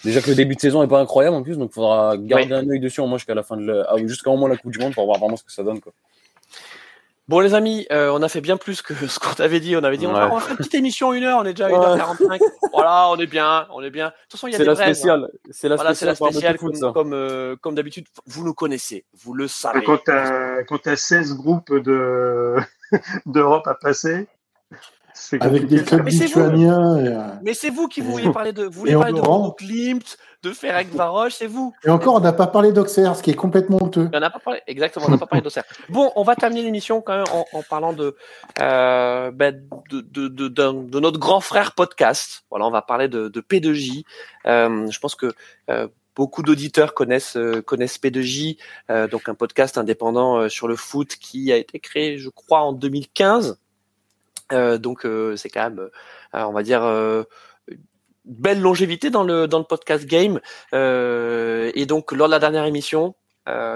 Déjà 0.03 0.21
que 0.21 0.29
le 0.29 0.35
début 0.35 0.55
de 0.55 0.59
saison 0.59 0.83
est 0.83 0.87
pas 0.87 0.99
incroyable 0.99 1.35
en 1.35 1.41
plus, 1.41 1.57
donc 1.57 1.71
il 1.71 1.73
faudra 1.73 2.15
garder 2.17 2.53
un 2.53 2.69
œil 2.69 2.79
dessus 2.79 3.01
au 3.01 3.07
moins 3.07 3.17
jusqu'à 3.17 3.33
la 3.33 3.41
fin 3.41 3.57
de 3.57 3.65
la... 3.65 3.87
ah, 3.89 3.97
jusqu'à 3.97 4.29
au 4.29 4.37
moins 4.37 4.47
la 4.47 4.55
Coupe 4.57 4.71
du 4.71 4.77
Monde 4.77 4.93
pour 4.93 5.05
voir 5.05 5.17
vraiment 5.17 5.37
ce 5.37 5.43
que 5.43 5.51
ça 5.51 5.63
donne. 5.63 5.79
Quoi. 5.79 5.91
Bon 7.27 7.41
les 7.41 7.53
amis, 7.53 7.85
euh, 7.91 8.09
on 8.13 8.21
a 8.21 8.29
fait 8.29 8.39
bien 8.39 8.55
plus 8.55 8.81
que 8.81 8.93
ce 9.07 9.19
qu'on 9.19 9.33
avait 9.43 9.59
dit. 9.59 9.75
On 9.75 9.83
avait 9.83 9.97
dit 9.97 10.07
on, 10.07 10.13
va, 10.13 10.27
Ouais. 10.27 10.31
on 10.31 10.35
va 10.35 10.41
faire 10.41 10.51
une 10.51 10.57
petite 10.57 10.75
émission 10.75 11.11
une 11.13 11.23
heure, 11.25 11.39
on 11.41 11.45
est 11.45 11.53
déjà 11.53 11.67
à 11.67 11.69
Ouais. 11.71 11.97
1h45. 12.01 12.39
voilà, 12.73 13.09
on 13.09 13.17
est 13.17 13.27
bien, 13.27 13.67
on 13.71 13.83
est 13.83 13.89
bien. 13.89 14.07
De 14.07 14.11
toute 14.11 14.31
façon, 14.33 14.47
il 14.47 14.53
y 14.53 14.55
a 14.55 14.59
des 14.59 14.63
la 14.63 14.73
brèves, 14.73 14.87
hein. 14.89 14.93
spéciale. 14.93 15.29
C'est 15.51 15.67
la 15.67 15.75
Voilà, 15.75 15.93
c'est 15.93 16.05
la 16.05 16.15
spéciale 16.15 16.57
comme, 16.57 16.93
comme, 16.93 17.13
euh, 17.13 17.55
comme 17.59 17.75
d'habitude. 17.75 18.05
Vous 18.25 18.45
nous 18.45 18.53
connaissez, 18.53 19.05
vous 19.21 19.33
le 19.33 19.47
savez. 19.49 19.83
Quand 19.83 19.97
t'as, 20.05 20.63
quand 20.63 20.77
t'as 20.83 20.95
16 20.95 21.35
groupes 21.35 21.73
de, 21.73 22.55
d'Europe 23.25 23.67
à 23.67 23.75
passer, 23.75 24.27
Avec 25.39 25.67
des 25.67 25.83
clubs 25.83 26.03
Mais 26.03 26.11
c'est 26.11 26.25
vous. 26.25 26.39
lituaniens. 26.39 26.97
Et, 26.97 27.07
euh, 27.07 27.21
Mais 27.43 27.53
c'est 27.53 27.69
vous 27.69 27.87
qui 27.87 28.01
vouliez 28.01 28.31
parler 28.31 28.53
de, 28.53 28.63
vous 28.63 28.79
voulez 28.79 28.93
parler 28.93 29.13
de 29.13 29.55
Klimt, 29.55 30.17
de 30.43 30.51
Ferencvaros, 30.51 31.29
c'est 31.31 31.47
vous. 31.47 31.73
et 31.83 31.89
encore, 31.89 32.15
on 32.15 32.19
n'a 32.19 32.33
pas 32.33 32.47
parlé 32.47 32.71
d'Auxerre, 32.71 33.15
ce 33.15 33.23
qui 33.23 33.31
est 33.31 33.35
complètement 33.35 33.81
honteux. 33.81 34.09
On 34.13 34.19
n'a 34.19 34.29
pas 34.29 34.39
parlé, 34.39 34.61
exactement, 34.67 35.05
on 35.07 35.11
n'a 35.11 35.17
pas 35.17 35.25
parlé 35.25 35.41
d'Auxerre. 35.41 35.65
Bon, 35.89 36.11
on 36.15 36.23
va 36.23 36.35
terminer 36.35 36.63
l'émission 36.63 37.01
quand 37.01 37.15
même 37.15 37.25
en, 37.33 37.45
en 37.57 37.63
parlant 37.63 37.93
de, 37.93 38.15
euh, 38.61 39.31
ben, 39.31 39.61
de, 39.89 40.01
de, 40.01 40.27
de, 40.27 40.47
de 40.47 40.99
notre 40.99 41.19
grand 41.19 41.39
frère 41.41 41.73
podcast. 41.73 42.43
Voilà, 42.49 42.65
on 42.67 42.71
va 42.71 42.81
parler 42.81 43.07
de, 43.07 43.27
de 43.27 43.41
P2J. 43.41 44.03
Euh, 44.45 44.89
je 44.89 44.99
pense 44.99 45.15
que 45.15 45.33
euh, 45.69 45.87
beaucoup 46.17 46.41
d'auditeurs 46.41 46.93
connaissent 46.93 47.37
euh, 47.37 47.61
connaissent 47.61 47.99
P2J, 47.99 48.57
euh, 48.89 49.07
donc 49.07 49.29
un 49.29 49.35
podcast 49.35 49.77
indépendant 49.77 50.37
euh, 50.37 50.49
sur 50.49 50.67
le 50.67 50.75
foot 50.75 51.15
qui 51.15 51.51
a 51.51 51.57
été 51.57 51.79
créé, 51.79 52.17
je 52.17 52.29
crois, 52.29 52.61
en 52.61 52.73
2015. 52.73 53.59
Euh, 54.53 54.77
donc 54.77 55.05
euh, 55.05 55.35
c'est 55.35 55.49
quand 55.49 55.63
même, 55.63 55.79
euh, 55.79 56.43
on 56.43 56.53
va 56.53 56.63
dire. 56.63 56.81
Belle 58.25 58.59
longévité 58.59 59.09
dans 59.09 59.23
le 59.23 59.47
dans 59.47 59.57
le 59.59 59.63
podcast 59.63 60.05
game. 60.05 60.41
Et 60.73 61.85
donc 61.85 62.11
lors 62.11 62.27
de 62.27 62.31
la 62.31 62.39
dernière 62.39 62.65
émission 62.65 63.15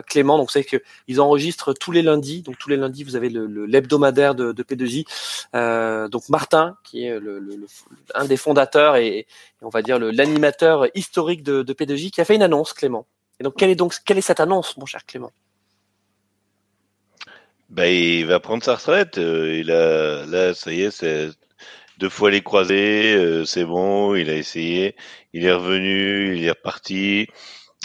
Clément 0.08 0.38
donc 0.38 0.52
c'est 0.52 0.66
que 0.66 0.76
ils 1.08 1.22
enregistrent 1.22 1.74
tous 1.74 1.94
les 1.94 2.02
lundis. 2.02 2.42
Donc 2.42 2.58
tous 2.58 2.68
les 2.70 2.76
lundis 2.76 3.06
vous 3.06 3.16
avez 3.16 3.30
le 3.30 3.46
l'hebdomadaire 3.66 4.36
de, 4.36 4.52
de 4.52 4.64
P2J 4.64 5.06
Euh, 5.56 6.10
donc 6.10 6.28
Martin 6.28 6.76
qui 6.84 7.06
est 7.06 7.18
le, 7.18 7.40
le- 7.40 7.66
un 8.14 8.26
des 8.26 8.36
fondateurs 8.36 8.98
et, 8.98 9.26
on 9.62 9.70
va 9.70 9.82
dire 9.82 10.00
l'animateur 10.00 10.86
historique 10.96 11.44
de, 11.44 11.64
de 11.64 11.74
P2J 11.74 12.12
qui 12.12 12.20
a 12.20 12.26
fait 12.26 12.36
une 12.36 12.44
annonce 12.44 12.74
Clément. 12.74 13.06
Et 13.40 13.44
donc 13.46 13.56
quelle 13.56 13.70
est 13.70 13.76
donc 13.76 13.96
quelle 14.06 14.18
est 14.18 14.22
cette 14.22 14.42
annonce 14.42 14.76
mon 14.76 14.86
cher 14.86 15.06
Clément? 15.06 15.32
Bah, 17.72 17.88
il 17.90 18.26
va 18.26 18.40
prendre 18.40 18.64
sa 18.64 18.76
retraite. 18.76 19.18
euh, 19.18 19.58
il 19.58 19.72
a, 19.72 20.26
là, 20.26 20.54
ça 20.54 20.74
y 20.74 20.82
est, 20.82 20.92
c'est 20.92 21.30
deux 22.00 22.10
fois 22.10 22.32
les 22.32 22.42
croisés, 22.44 23.14
euh, 23.16 23.46
c'est 23.46 23.66
bon, 23.66 24.16
il 24.16 24.30
a 24.30 24.36
essayé, 24.36 24.96
il 25.34 25.46
est 25.46 25.54
revenu, 25.54 26.38
il 26.38 26.46
est 26.46 26.52
reparti. 26.52 27.28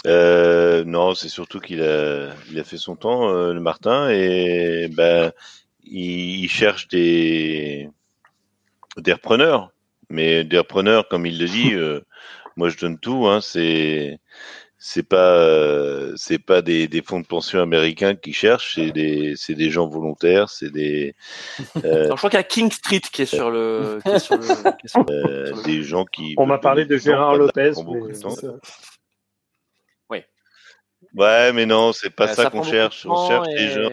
Euh, 0.07 0.83
non, 0.85 1.15
c'est 1.15 1.29
surtout 1.29 1.59
qu'il 1.61 1.81
a, 1.83 2.33
il 2.51 2.59
a 2.59 2.63
fait 2.65 2.77
son 2.77 2.95
temps, 2.97 3.29
euh, 3.31 3.53
le 3.53 3.61
Martin, 3.61 4.09
et 4.11 4.89
ben, 4.91 5.31
il, 5.85 6.43
il 6.45 6.49
cherche 6.49 6.87
des, 6.89 7.89
des 8.97 9.13
repreneurs. 9.13 9.71
Mais 10.09 10.43
des 10.43 10.57
repreneurs, 10.59 11.07
comme 11.09 11.25
il 11.25 11.39
le 11.39 11.47
dit, 11.47 11.73
euh, 11.75 12.01
moi 12.57 12.69
je 12.69 12.77
donne 12.77 12.99
tout. 12.99 13.27
Hein, 13.27 13.41
c'est, 13.41 14.19
c'est 14.79 15.03
pas 15.03 15.33
euh, 15.37 16.13
c'est 16.17 16.37
pas 16.39 16.61
des, 16.61 16.87
des 16.87 17.01
fonds 17.01 17.19
de 17.19 17.25
pension 17.25 17.61
américains 17.61 18.15
qui 18.15 18.31
cherchent, 18.33 18.75
c'est 18.75 18.91
des 18.91 19.33
c'est 19.35 19.55
des 19.55 19.69
gens 19.71 19.87
volontaires, 19.87 20.49
c'est 20.49 20.69
des 20.71 21.15
euh, 21.83 22.05
Alors, 22.05 22.17
je 22.17 22.21
crois 22.21 22.29
qu'il 22.29 22.37
y 22.37 22.39
a 22.39 22.43
King 22.43 22.71
Street 22.71 23.01
qui 23.11 23.23
est 23.23 23.25
sur 23.25 23.49
le, 23.49 23.99
qui 24.03 24.09
est 24.11 24.19
sur 24.19 24.37
le- 24.37 24.45
qui 24.79 24.85
est 24.85 24.87
sur 24.89 25.03
le- 25.07 25.63
des 25.63 25.81
gens 25.83 26.05
qui. 26.05 26.35
On 26.37 26.45
m'a 26.45 26.57
parlé 26.59 26.85
de 26.85 26.95
temps, 26.97 27.03
Gérard 27.03 27.35
Lopez, 27.35 27.73
ça. 27.73 28.29
Ouais, 31.13 31.53
mais 31.53 31.65
non, 31.65 31.93
c'est 31.93 32.09
pas 32.09 32.25
Euh, 32.25 32.33
ça, 32.33 32.43
ça 32.43 32.49
qu'on 32.49 32.63
cherche. 32.63 33.05
On 33.05 33.27
cherche 33.27 33.47
et- 33.49 33.55
des 33.55 33.69
gens. 33.69 33.89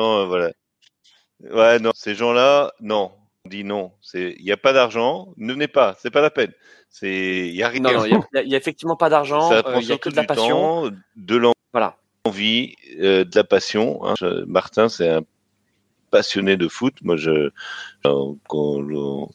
euh, 0.00 0.24
voilà. 0.26 0.52
Ouais, 1.40 1.78
non, 1.78 1.92
ces 1.94 2.14
gens-là, 2.14 2.72
non. 2.80 3.12
On 3.44 3.48
dit 3.48 3.64
non. 3.64 3.92
C'est, 4.00 4.36
il 4.38 4.44
n'y 4.44 4.52
a 4.52 4.56
pas 4.56 4.72
d'argent. 4.72 5.32
Ne 5.36 5.52
venez 5.52 5.68
pas. 5.68 5.96
C'est 5.98 6.10
pas 6.10 6.20
la 6.20 6.30
peine. 6.30 6.52
C'est, 6.88 7.48
il 7.48 7.54
y 7.54 7.62
a 7.62 7.68
rien. 7.68 7.80
Non, 7.80 7.92
non, 7.92 8.04
il 8.04 8.48
y 8.48 8.54
a- 8.54 8.58
effectivement 8.58 8.96
pas 8.96 9.08
d'argent, 9.08 9.50
euh, 9.52 9.62
il 9.80 9.86
y 9.88 9.92
a 9.92 9.98
que 9.98 10.10
de 10.10 10.16
la 10.16 10.24
passion. 10.24 10.88
temps, 10.90 10.96
de 11.16 11.36
l'envie, 11.36 11.54
Voilà. 11.72 11.96
euh, 13.00 13.24
de 13.24 13.30
la 13.34 13.44
passion. 13.44 14.04
hein. 14.04 14.14
Je- 14.20 14.44
Martin, 14.44 14.88
c'est 14.88 15.08
un 15.08 15.22
passionné 16.10 16.56
de 16.56 16.68
foot. 16.68 16.94
Moi, 17.02 17.16
je, 17.16 17.30
euh, 17.30 17.50
on, 18.04 18.38
on- 18.50 19.28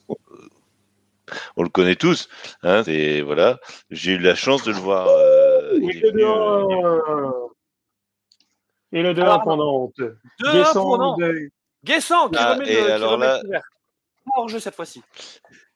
on 1.56 1.62
le 1.62 1.68
connaît 1.68 1.96
tous. 1.96 2.28
Hein, 2.62 2.82
c'est 2.84 3.20
voilà. 3.20 3.58
J'ai 3.90 4.12
eu 4.12 4.18
la 4.18 4.34
chance 4.36 4.62
de 4.64 4.70
le 4.72 4.78
voir. 4.78 5.08
euh, 5.08 5.72
il 5.82 5.90
Et 5.90 5.98
est 5.98 6.00
le 6.00 6.10
venu, 6.12 6.22
euh, 6.24 7.02
2-1 7.02 7.34
Et 8.92 9.02
le 9.02 9.12
2-1 9.12 9.22
Alors, 9.24 9.42
pendant 9.42 9.74
honte. 9.82 10.00
2-1 10.40 10.52
Guessant, 10.52 10.82
pour 10.84 10.96
Nantes. 10.98 11.18
de- 11.20 11.50
Guessant 11.84 12.28
qui 12.30 12.38
Ah, 12.38 12.54
remet 12.54 12.68
et 12.72 12.80
le, 12.80 12.86
qui 12.86 12.90
alors 12.92 13.12
remet 13.12 13.26
là- 13.26 13.36
le 13.38 13.42
couvert. 13.42 13.62
Pas 14.34 14.40
hors 14.40 14.48
jeu 14.48 14.60
cette 14.60 14.74
fois-ci. 14.74 15.02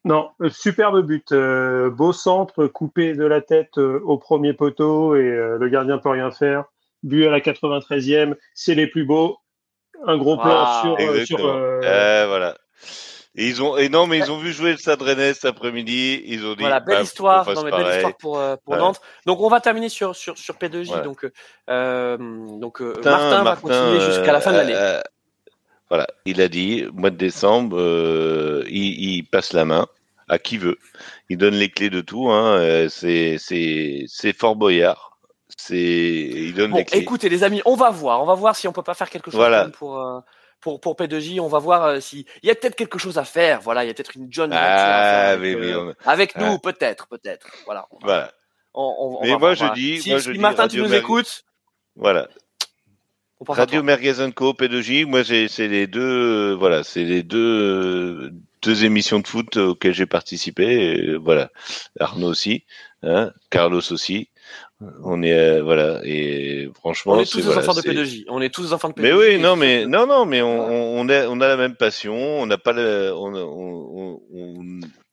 Non, 0.04 0.30
euh, 0.40 0.50
superbe 0.50 1.00
but. 1.02 1.30
euh, 1.32 1.90
beau 1.90 2.12
centre, 2.12 2.66
coupé 2.66 3.14
de 3.14 3.24
la 3.24 3.40
tête 3.40 3.78
euh, 3.78 4.00
au 4.04 4.18
premier 4.18 4.52
poteau 4.52 5.14
et 5.14 5.20
euh, 5.20 5.58
le 5.58 5.68
gardien 5.68 5.98
peut 5.98 6.08
rien 6.10 6.30
faire. 6.30 6.64
But 7.04 7.26
à 7.26 7.30
la 7.30 7.40
93e, 7.40 8.34
c'est 8.54 8.74
les 8.74 8.86
plus 8.86 9.04
beaux. 9.04 9.38
Un 10.04 10.16
gros 10.16 10.36
plan 10.36 10.64
Ah, 10.66 10.82
sur, 10.82 10.96
euh, 10.98 11.24
euh, 11.48 11.80
Euh, 11.84 12.26
voilà. 12.26 12.56
Et 13.34 13.46
ils 13.46 13.62
ont, 13.62 13.76
et 13.78 13.88
non, 13.88 14.06
mais 14.06 14.18
ils 14.18 14.30
ont 14.30 14.36
vu 14.38 14.52
jouer 14.52 14.72
le 14.72 14.76
Stade 14.76 15.00
Rennais 15.00 15.32
cet 15.32 15.46
après-midi. 15.46 16.22
Ils 16.26 16.44
ont 16.44 16.54
dit, 16.54 16.60
Voilà, 16.60 16.80
belle 16.80 16.96
bah, 16.96 17.02
histoire, 17.02 17.50
non, 17.54 17.62
mais 17.62 17.70
belle 17.70 17.94
histoire 17.94 18.16
pour, 18.18 18.42
pour 18.64 18.74
Ouais. 18.74 18.78
Nantes. 18.78 19.00
Donc 19.24 19.40
on 19.40 19.48
va 19.48 19.60
terminer 19.60 19.88
sur, 19.88 20.14
sur, 20.14 20.36
sur 20.36 20.56
P2J. 20.56 20.96
Ouais. 20.96 21.02
Donc, 21.02 21.24
euh, 21.70 22.16
donc 22.18 22.80
Martin, 22.80 23.42
Martin, 23.42 23.42
va 23.44 23.56
continuer 23.56 24.00
jusqu'à 24.00 24.32
la 24.32 24.40
fin 24.40 24.52
de 24.52 24.56
l'année. 24.58 25.00
Euh, 25.93 25.97
euh, 25.97 25.98
voilà, 25.98 26.06
il 26.24 26.40
a 26.40 26.48
dit, 26.48 26.85
mois 26.94 27.10
de 27.10 27.16
décembre, 27.16 27.77
euh, 27.78 28.64
il, 28.69 29.16
il 29.16 29.23
passe 29.24 29.52
la 29.52 29.64
main 29.64 29.86
à 30.28 30.39
qui 30.39 30.56
veut. 30.56 30.78
Il 31.28 31.36
donne 31.39 31.55
les 31.55 31.69
clés 31.69 31.90
de 31.90 32.01
tout. 32.01 32.31
Hein. 32.31 32.56
euh, 32.59 32.89
C'est, 32.89 33.39
Fort 34.39 34.56
Boyard. 34.56 35.19
Il 35.70 36.55
donne 36.55 36.70
Bon, 36.70 36.78
les 36.78 36.85
clés. 36.86 36.98
écoutez 36.98 37.28
les 37.28 37.44
amis, 37.44 37.60
on 37.66 37.74
va 37.77 37.90
voir, 37.90 38.23
on 38.23 38.27
va 38.27 38.35
voir 38.35 38.56
si 38.56 38.66
on 38.69 38.73
peut 38.73 38.82
pas 38.82 38.94
faire 38.94 39.10
quelque 39.10 39.31
chose 39.31 39.39
Voilà. 39.39 39.64
même 39.64 39.73
pour 39.73 40.01
euh, 40.01 40.19
pour 40.60 40.81
pour 40.81 40.97
P2J. 40.97 41.40
On 41.40 41.47
va 41.48 41.59
voir 41.59 41.85
euh, 41.85 42.01
si 42.01 42.24
il 42.43 42.48
y 42.48 42.51
a 42.51 42.55
peut-être 42.55 42.74
quelque 42.74 42.98
chose 42.98 43.19
à 43.19 43.24
faire. 43.24 43.60
Voilà, 43.60 43.85
il 43.85 43.89
y 43.89 43.90
a 43.90 43.94
peut-être 43.94 44.16
une 44.16 44.28
John 44.31 44.51
ah, 44.52 45.28
avec, 45.31 45.59
oui, 45.59 45.73
euh, 45.73 45.93
on- 45.93 46.09
avec 46.09 46.36
nous, 46.36 46.55
Ah. 46.55 46.59
peut-être, 46.62 47.06
peut-être. 47.09 47.47
Voilà. 47.66 47.86
voilà, 48.01 48.32
on- 48.74 49.19
on- 49.20 49.23
Mais 49.27 49.36
moi, 49.36 49.52
je 49.55 49.59
voilà. 49.60 49.74
dis- 49.74 50.01
si, 50.01 50.10
moi, 50.10 50.20
si 50.20 50.27
je 50.28 50.32
dis 50.32 50.39
Martin, 50.39 50.69
tu 50.69 50.78
nous 50.81 50.94
écoutes, 50.94 51.44
voilà. 51.97 52.28
On 53.48 53.52
Radio. 53.52 53.82
Merguez 53.82 54.14
Co, 54.35 54.52
P2J, 54.52 55.05
moi 55.06 55.24
c'est 55.24 55.69
les 55.69 55.86
deux 55.86 56.01
euh, 56.01 56.55
voilà, 56.55 56.85
c'est 56.85 57.05
les 57.05 57.23
deux 57.23 57.39
euh, 57.39 58.31
deux 58.62 58.85
émissions 58.85 59.19
de 59.20 59.27
foot 59.27 59.56
auxquelles 59.56 59.94
j'ai 59.94 60.06
participé 60.06 60.64
et, 60.64 61.09
euh, 61.09 61.16
voilà. 61.16 61.51
Arnaud 61.98 62.28
aussi, 62.28 62.64
hein, 63.02 63.32
Carlos 63.51 63.82
aussi. 63.90 64.28
On 65.04 65.22
est 65.22 65.32
euh, 65.32 65.62
voilà 65.62 66.00
et 66.04 66.68
franchement 66.74 67.12
On 67.14 67.20
est 67.20 67.30
tous 67.30 67.38
des 67.38 67.42
voilà, 67.44 67.60
enfants 67.60 67.74
de 67.74 67.80
P2J. 67.82 68.24
On 68.28 68.40
est 68.40 68.52
tous 68.52 68.62
des 68.68 68.72
enfants 68.72 68.88
de 68.88 68.94
P2J. 68.94 69.02
Mais 69.02 69.12
oui, 69.12 69.38
non 69.38 69.56
mais 69.56 69.86
non 69.86 70.06
non 70.06 70.24
mais 70.26 70.42
on 70.42 70.98
on, 71.00 71.09
a 71.09 71.26
on 71.28 71.40
a 71.40 71.48
la 71.48 71.56
même 71.56 71.74
passion, 71.76 72.14
on 72.14 72.46
n'a 72.46 72.59
pas 72.59 72.72
le 72.72 73.12
on 73.14 73.32
on, 73.34 74.20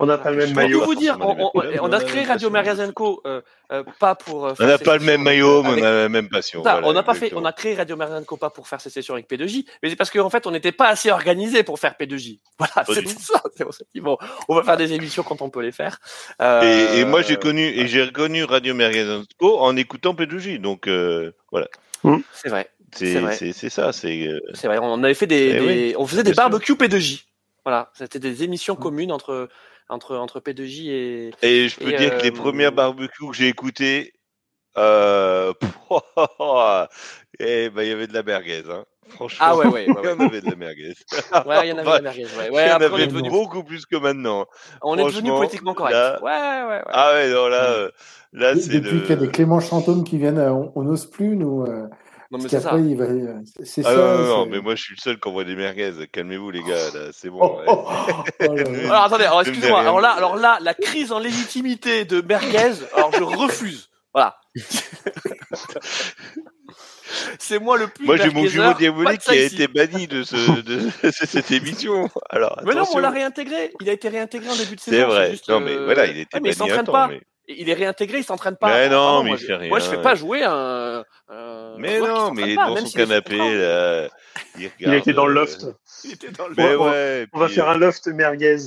on, 0.01 0.05
n'a 0.05 0.17
pas 0.17 0.31
le 0.31 0.37
même 0.37 0.47
Je 0.49 0.53
peux 0.53 0.61
maillot. 0.61 0.79
tout 0.79 0.85
vous 0.85 0.95
dire, 0.95 1.17
on, 1.19 1.51
on- 1.53 1.91
a 1.91 1.99
créé 2.03 2.23
Radio 2.23 2.49
la 2.49 2.53
même 2.53 2.63
Magazine 2.65 2.93
Co. 2.93 3.21
euh, 3.25 3.41
euh, 3.71 3.83
pas 3.99 4.15
pour. 4.15 4.45
euh, 4.45 4.51
on 4.51 4.55
faire 4.55 4.67
n'a 4.67 4.77
pas 4.77 4.93
le 4.93 4.99
sessions 4.99 5.11
même 5.11 5.21
maillot, 5.23 5.61
mais 5.63 5.69
avec- 5.71 5.83
on 5.83 5.87
a 5.87 5.91
la 5.91 6.09
même 6.09 6.29
passion. 6.29 6.63
Ça, 6.63 6.71
voilà, 6.73 6.87
on 6.87 6.93
n'a 6.93 7.03
pas 7.03 7.13
fait, 7.13 7.33
on 7.35 7.43
a 7.45 7.51
créé 7.51 7.75
Radio 7.75 7.95
Magazine 7.97 8.25
Co 8.25 8.37
pas 8.37 8.49
pour 8.49 8.67
faire 8.67 8.79
ces 8.81 8.89
sessions 8.89 9.13
avec 9.15 9.29
P2J, 9.29 9.65
mais 9.83 9.89
c'est 9.89 9.95
parce 9.97 10.09
qu'en 10.09 10.29
fait 10.29 10.47
on 10.47 10.51
n'était 10.51 10.71
pas 10.71 10.87
assez 10.87 11.11
organisé 11.11 11.63
pour 11.63 11.77
faire 11.79 11.95
P2J. 11.99 12.39
Voilà, 12.59 12.85
c'est 12.87 13.07
ça. 13.07 13.41
C'est 13.55 13.99
vont- 14.01 14.17
on 14.47 14.55
va 14.55 14.63
faire 14.63 14.77
des 14.77 14.93
émissions 14.93 15.23
quand 15.23 15.41
on 15.41 15.49
peut 15.49 15.61
les 15.61 15.71
faire. 15.71 15.99
Euh, 16.41 16.95
Et, 16.95 16.99
et 17.01 17.05
moi 17.05 17.21
j'ai 17.21 17.35
connu 17.35 17.61
et 17.63 17.87
j'ai 17.87 18.03
reconnu 18.03 18.43
Radio 18.45 18.73
Merguez 18.73 19.21
Co 19.37 19.58
en 19.59 19.75
écoutant 19.75 20.13
P2J, 20.13 20.59
donc 20.59 20.87
euh, 20.87 21.31
voilà. 21.51 21.67
C'est 22.33 22.49
vrai, 22.49 22.69
C'est 22.93 23.13
C'est 23.13 23.19
vrai. 23.19 23.35
c'est 23.53 23.69
ça, 23.69 23.91
c'est 23.91 24.27
euh, 24.27 24.39
c'est 24.53 24.67
vrai. 24.67 24.79
On 24.81 25.03
avait 25.03 25.13
fait 25.13 25.27
des, 25.27 25.49
Eh 25.49 25.59
des- 25.59 25.65
oui, 25.65 25.95
on 25.97 26.07
faisait 26.07 26.23
des 26.23 26.33
barbecues 26.33 26.75
P2J. 26.75 27.25
Voilà, 27.65 27.91
c'était 27.93 28.19
des 28.19 28.43
émissions 28.43 28.75
communes 28.75 29.11
entre 29.11 29.49
entre 29.89 30.15
entre 30.15 30.39
P2J 30.39 30.89
et 30.89 31.31
Et 31.41 31.67
je 31.67 31.77
peux 31.77 31.91
Et, 31.93 31.97
dire 31.97 32.17
que 32.17 32.23
les 32.23 32.31
euh, 32.31 32.33
premières 32.33 32.71
barbecues 32.71 33.27
que 33.27 33.33
j'ai 33.33 33.47
écoutées, 33.49 34.13
euh, 34.77 35.53
eh 37.39 37.69
ben 37.69 37.83
il 37.83 37.89
y 37.89 37.91
avait 37.91 38.07
de 38.07 38.13
la 38.13 38.23
merguez, 38.23 38.63
hein. 38.69 38.85
Franchement, 39.09 39.45
ah 39.49 39.57
ouais 39.57 39.65
ouais 39.67 39.71
ouais. 39.73 39.85
il 40.03 40.05
y 40.05 40.11
en 40.11 40.19
avait 40.19 40.41
de 40.41 40.49
la 40.49 40.55
merguez. 40.55 40.93
Ouais, 41.45 41.67
il 41.67 41.69
y 41.69 41.73
en 41.73 41.77
avait 41.77 41.85
Bah, 41.85 41.95
la 41.95 42.01
merguez. 42.01 42.25
Ouais, 42.25 42.49
il 42.65 42.69
y 42.69 42.71
en 42.71 42.75
avait 42.75 43.07
devenu, 43.07 43.29
beaucoup 43.29 43.63
plus 43.63 43.85
que 43.85 43.95
maintenant. 43.97 44.45
on 44.81 44.97
est 44.97 45.03
devenu 45.05 45.29
politiquement 45.31 45.73
correct. 45.73 45.93
là- 45.93 46.19
Ouais 46.23 46.31
ouais 46.31 46.67
ouais. 46.77 46.81
Ah 46.87 47.11
ouais, 47.13 47.29
non 47.31 47.47
là, 47.47 47.63
euh, 47.71 47.89
là 48.33 48.53
De- 48.55 48.59
c'est 48.59 48.79
Depuis 48.79 48.91
le. 48.95 48.99
qu'il 49.01 49.09
y 49.09 49.13
a 49.13 49.15
des 49.17 49.27
Clément 49.29 49.59
Chantôme 49.59 50.03
qui 50.03 50.17
viennent, 50.17 50.37
euh, 50.39 50.53
on 50.75 50.83
n'ose 50.83 51.05
plus, 51.09 51.35
nous. 51.35 51.63
euh, 51.63 51.87
non 52.31 52.37
mais 52.37 52.47
c'est 52.47 52.59
ça. 52.59 52.69
qu'après, 52.69 52.83
il 52.83 52.95
va. 52.95 53.05
C'est 53.63 53.81
Ah 53.85 53.89
ça. 53.89 53.95
non, 53.95 54.03
non, 54.17 54.23
non, 54.23 54.43
c'est- 54.43 54.49
mais 54.51 54.59
moi 54.61 54.75
je 54.75 54.83
suis 54.83 54.93
le 54.95 55.01
seul 55.01 55.19
qui 55.19 55.27
envoie 55.27 55.43
des 55.45 55.55
merguez. 55.55 55.91
Calmez-vous 56.11 56.51
les 56.51 56.61
gars, 56.61 56.75
là, 56.93 57.09
c'est 57.11 57.29
bon. 57.31 57.39
Oh, 57.41 57.57
ouais. 57.57 57.65
oh, 57.67 57.85
oh. 57.87 58.43
Alors 58.91 59.03
attendez, 59.05 59.25
alors 59.25 59.41
excusez-moi. 59.41 59.79
Alors 59.81 59.99
là, 59.99 60.11
alors 60.11 60.35
là, 60.35 60.59
la 60.61 60.73
crise 60.75 61.11
en 61.11 61.17
légitimité 61.19 62.05
de 62.05 62.21
Merguez, 62.21 62.73
alors 62.95 63.11
je 63.13 63.23
refuse. 63.23 63.89
Voilà. 64.13 64.35
C'est 67.39 67.59
moi 67.59 67.77
le 67.77 67.87
plus. 67.87 68.05
Moi 68.05 68.17
j'ai 68.17 68.29
mon 68.29 68.45
jumeau 68.45 68.73
diabolique 68.73 69.21
qui 69.21 69.31
a 69.31 69.35
ici. 69.45 69.55
été 69.55 69.67
banni 69.67 70.07
de, 70.07 70.23
ce, 70.23 70.35
de, 70.61 70.75
de 71.03 71.11
cette 71.11 71.51
émission. 71.51 72.09
Alors, 72.29 72.59
Mais 72.65 72.73
non, 72.75 72.83
on 72.93 72.99
l'a 72.99 73.09
réintégré. 73.09 73.71
Il 73.81 73.89
a 73.89 73.93
été 73.93 74.09
réintégré 74.09 74.49
en 74.49 74.55
début 74.55 74.75
de 74.75 74.79
saison. 74.81 74.97
C'est 74.97 75.03
vrai. 75.03 75.31
juste, 75.31 75.49
non 75.49 75.59
mais 75.59 75.71
euh, 75.73 75.85
voilà, 75.85 76.05
il 76.05 76.17
était 76.19 76.35
ouais, 76.37 76.41
mais 76.41 76.49
il 76.51 76.57
banni 76.57 76.69
s'entraîne 76.69 76.85
temps. 76.85 76.91
pas. 76.91 77.07
Mais... 77.07 77.21
Il 77.51 77.67
est 77.67 77.73
réintégré, 77.73 78.19
il 78.19 78.23
s'entraîne 78.23 78.57
pas. 78.57 78.67
Mais 78.67 78.89
non, 78.89 78.95
Pardon, 78.95 79.23
mais 79.23 79.29
moi, 79.29 79.37
il 79.37 79.41
je- 79.41 79.45
fait 79.47 79.55
rien. 79.55 79.69
Moi, 79.69 79.79
je 79.79 79.85
fais 79.89 80.01
pas 80.01 80.13
jouer 80.13 80.43
un. 80.43 81.03
un 81.29 81.75
Mais 81.79 81.99
non, 81.99 82.31
mais 82.31 82.43
il 82.43 82.49
est 82.51 82.55
pas, 82.55 82.67
dans 82.67 82.75
son 82.85 82.97
canapé, 82.97 83.37
là. 83.37 84.07
Il, 84.55 84.61
Il 84.61 84.71
regarde, 84.87 84.95
était 84.99 85.13
dans 85.13 85.25
le 85.25 85.31
euh, 85.31 85.39
loft. 85.41 85.65
Il 86.03 86.11
était 86.13 86.29
dans 86.29 86.47
le. 86.47 86.53
Mais 86.55 86.75
On 86.75 86.83
va- 86.83 86.91
ouais. 86.91 87.27
On 87.33 87.39
va 87.39 87.45
puis, 87.47 87.55
faire 87.55 87.67
euh, 87.69 87.73
un 87.73 87.77
loft 87.79 88.05
merguez. 88.07 88.57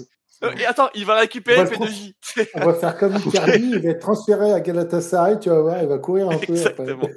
Euh, 0.43 0.53
Et 0.59 0.67
attends, 0.67 0.89
il 0.95 1.05
va 1.07 1.17
récupérer 1.17 1.61
On 1.61 1.65
le 1.65 1.69
va 1.69 1.77
le 1.77 1.85
P2J. 1.87 2.49
On 2.55 2.67
va 2.67 2.75
faire 2.75 2.97
comme 2.97 3.17
Icardi, 3.27 3.71
il 3.75 3.79
va 3.81 3.91
être 3.91 4.01
transféré 4.01 4.53
à 4.53 4.61
Galatasaray, 4.61 5.39
tu 5.39 5.49
vas 5.51 5.61
voir, 5.61 5.83
il 5.83 5.89
va 5.89 5.99
courir 5.99 6.31
un 6.31 6.39
peu. 6.39 6.53
Exactement. 6.53 6.93
Après. 6.93 7.13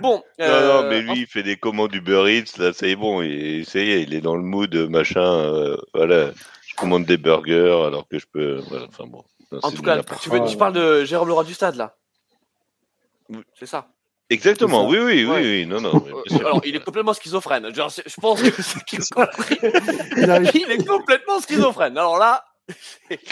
Bon. 0.00 0.14
Non, 0.14 0.22
euh, 0.40 0.82
non, 0.82 0.88
mais 0.88 1.00
lui, 1.02 1.20
il 1.20 1.26
fait 1.26 1.42
des 1.42 1.56
commandes 1.56 1.94
Uber 1.94 2.24
Eats, 2.28 2.58
là, 2.58 2.72
c'est 2.72 2.94
bon, 2.96 3.20
et 3.22 3.64
ça 3.66 3.80
y 3.80 3.90
est, 3.90 4.02
il 4.02 4.14
est 4.14 4.20
dans 4.20 4.36
le 4.36 4.42
mood, 4.42 4.74
machin, 4.88 5.20
euh, 5.20 5.76
voilà. 5.92 6.30
Je 6.66 6.74
commande 6.76 7.04
des 7.04 7.16
burgers 7.16 7.84
alors 7.86 8.06
que 8.08 8.18
je 8.18 8.26
peux, 8.32 8.60
voilà, 8.68 8.86
enfin 8.88 9.04
bon. 9.06 9.24
Non, 9.50 9.58
En 9.62 9.70
tout 9.70 9.82
cas, 9.82 10.02
tu, 10.20 10.30
veux, 10.30 10.38
quoi. 10.38 10.48
tu 10.48 10.56
parles 10.56 10.74
de 10.74 11.04
Jérôme 11.04 11.28
Leroy 11.28 11.44
du 11.44 11.54
Stade, 11.54 11.74
là? 11.74 11.96
C'est 13.58 13.66
ça. 13.66 13.88
Exactement, 14.30 14.86
oui, 14.88 14.98
oui, 14.98 15.24
oui, 15.24 15.26
Ouais. 15.26 15.40
oui, 15.40 15.66
non, 15.66 15.80
non. 15.80 15.92
Euh, 16.32 16.38
alors, 16.40 16.60
il 16.64 16.76
est 16.76 16.84
complètement 16.84 17.14
schizophrène. 17.14 17.74
Genre, 17.74 17.88
je 17.90 18.20
pense 18.20 18.42
que 18.42 18.62
c'est 18.62 18.84
qu'il 18.84 19.00
a 19.16 19.26
compris. 19.26 19.58
Il 20.54 20.70
est 20.70 20.86
complètement 20.86 21.40
schizophrène. 21.40 21.96
Alors 21.96 22.18
là, 22.18 22.44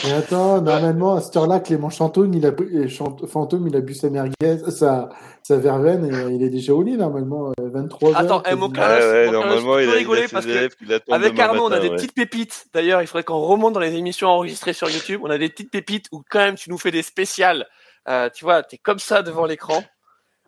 Mais 0.05 0.13
attends, 0.15 0.63
normalement, 0.63 1.17
à 1.17 1.21
cette 1.21 1.37
heure-là, 1.37 1.61
Clément 1.61 1.91
Chantôme, 1.91 2.33
il 2.33 2.47
a, 2.47 2.51
bu- 2.51 2.89
Fantôme, 3.29 3.69
il 3.69 3.77
a 3.77 3.81
bu 3.81 3.93
sa 3.95 4.09
merguez, 4.09 4.59
sa, 4.71 5.11
sa 5.43 5.59
verveine, 5.59 6.07
et 6.07 6.35
il 6.35 6.43
est 6.43 6.49
déjà 6.49 6.73
au 6.73 6.83
lit, 6.83 6.97
normalement, 6.97 7.51
euh, 7.61 7.69
23 7.75 8.17
Attends, 8.17 8.37
heures. 8.37 8.43
eh, 8.51 8.55
mon. 8.55 8.71
Carlos, 8.71 9.05
ouais, 9.05 9.31
normalement, 9.31 9.79
il 9.79 9.91
a, 9.91 9.93
il 9.93 9.99
rigoler 9.99 10.25
a 10.25 10.29
parce 10.29 10.45
ses 10.47 10.51
que 10.53 10.57
élèves 10.57 10.77
qui 10.77 10.87
l'attendent 10.87 11.15
avec 11.15 11.35
demain 11.35 11.45
Arnaud, 11.45 11.65
on 11.67 11.73
a 11.73 11.79
des 11.81 11.91
ouais. 11.91 11.97
petites 11.97 12.15
pépites. 12.15 12.65
D'ailleurs, 12.73 13.03
il 13.03 13.07
faudrait 13.07 13.25
qu'on 13.25 13.41
remonte 13.41 13.75
dans 13.75 13.81
les 13.81 13.95
émissions 13.97 14.29
enregistrées 14.29 14.73
sur 14.73 14.89
YouTube. 14.89 15.21
On 15.23 15.29
a 15.29 15.37
des 15.37 15.51
petites 15.51 15.71
pépites 15.71 16.07
où 16.13 16.23
quand 16.31 16.39
même 16.39 16.55
tu 16.55 16.71
nous 16.71 16.79
fais 16.79 16.91
des 16.91 17.03
spéciales. 17.03 17.67
Euh, 18.09 18.31
tu 18.33 18.45
vois, 18.47 18.63
t'es 18.63 18.79
comme 18.79 18.99
ça 19.01 19.23
devant 19.23 19.45
l'écran. 19.45 19.83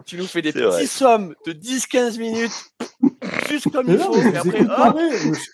Tu 0.06 0.16
nous 0.16 0.26
fais 0.26 0.42
des 0.42 0.52
petits 0.52 0.64
vrai. 0.64 0.86
sommes 0.86 1.34
de 1.46 1.52
10-15 1.52 2.18
minutes, 2.18 2.52
juste 3.48 3.70
comme 3.70 3.88
il 3.88 3.98
faut. 3.98 4.16
Et 4.16 4.36
après. 4.36 5.10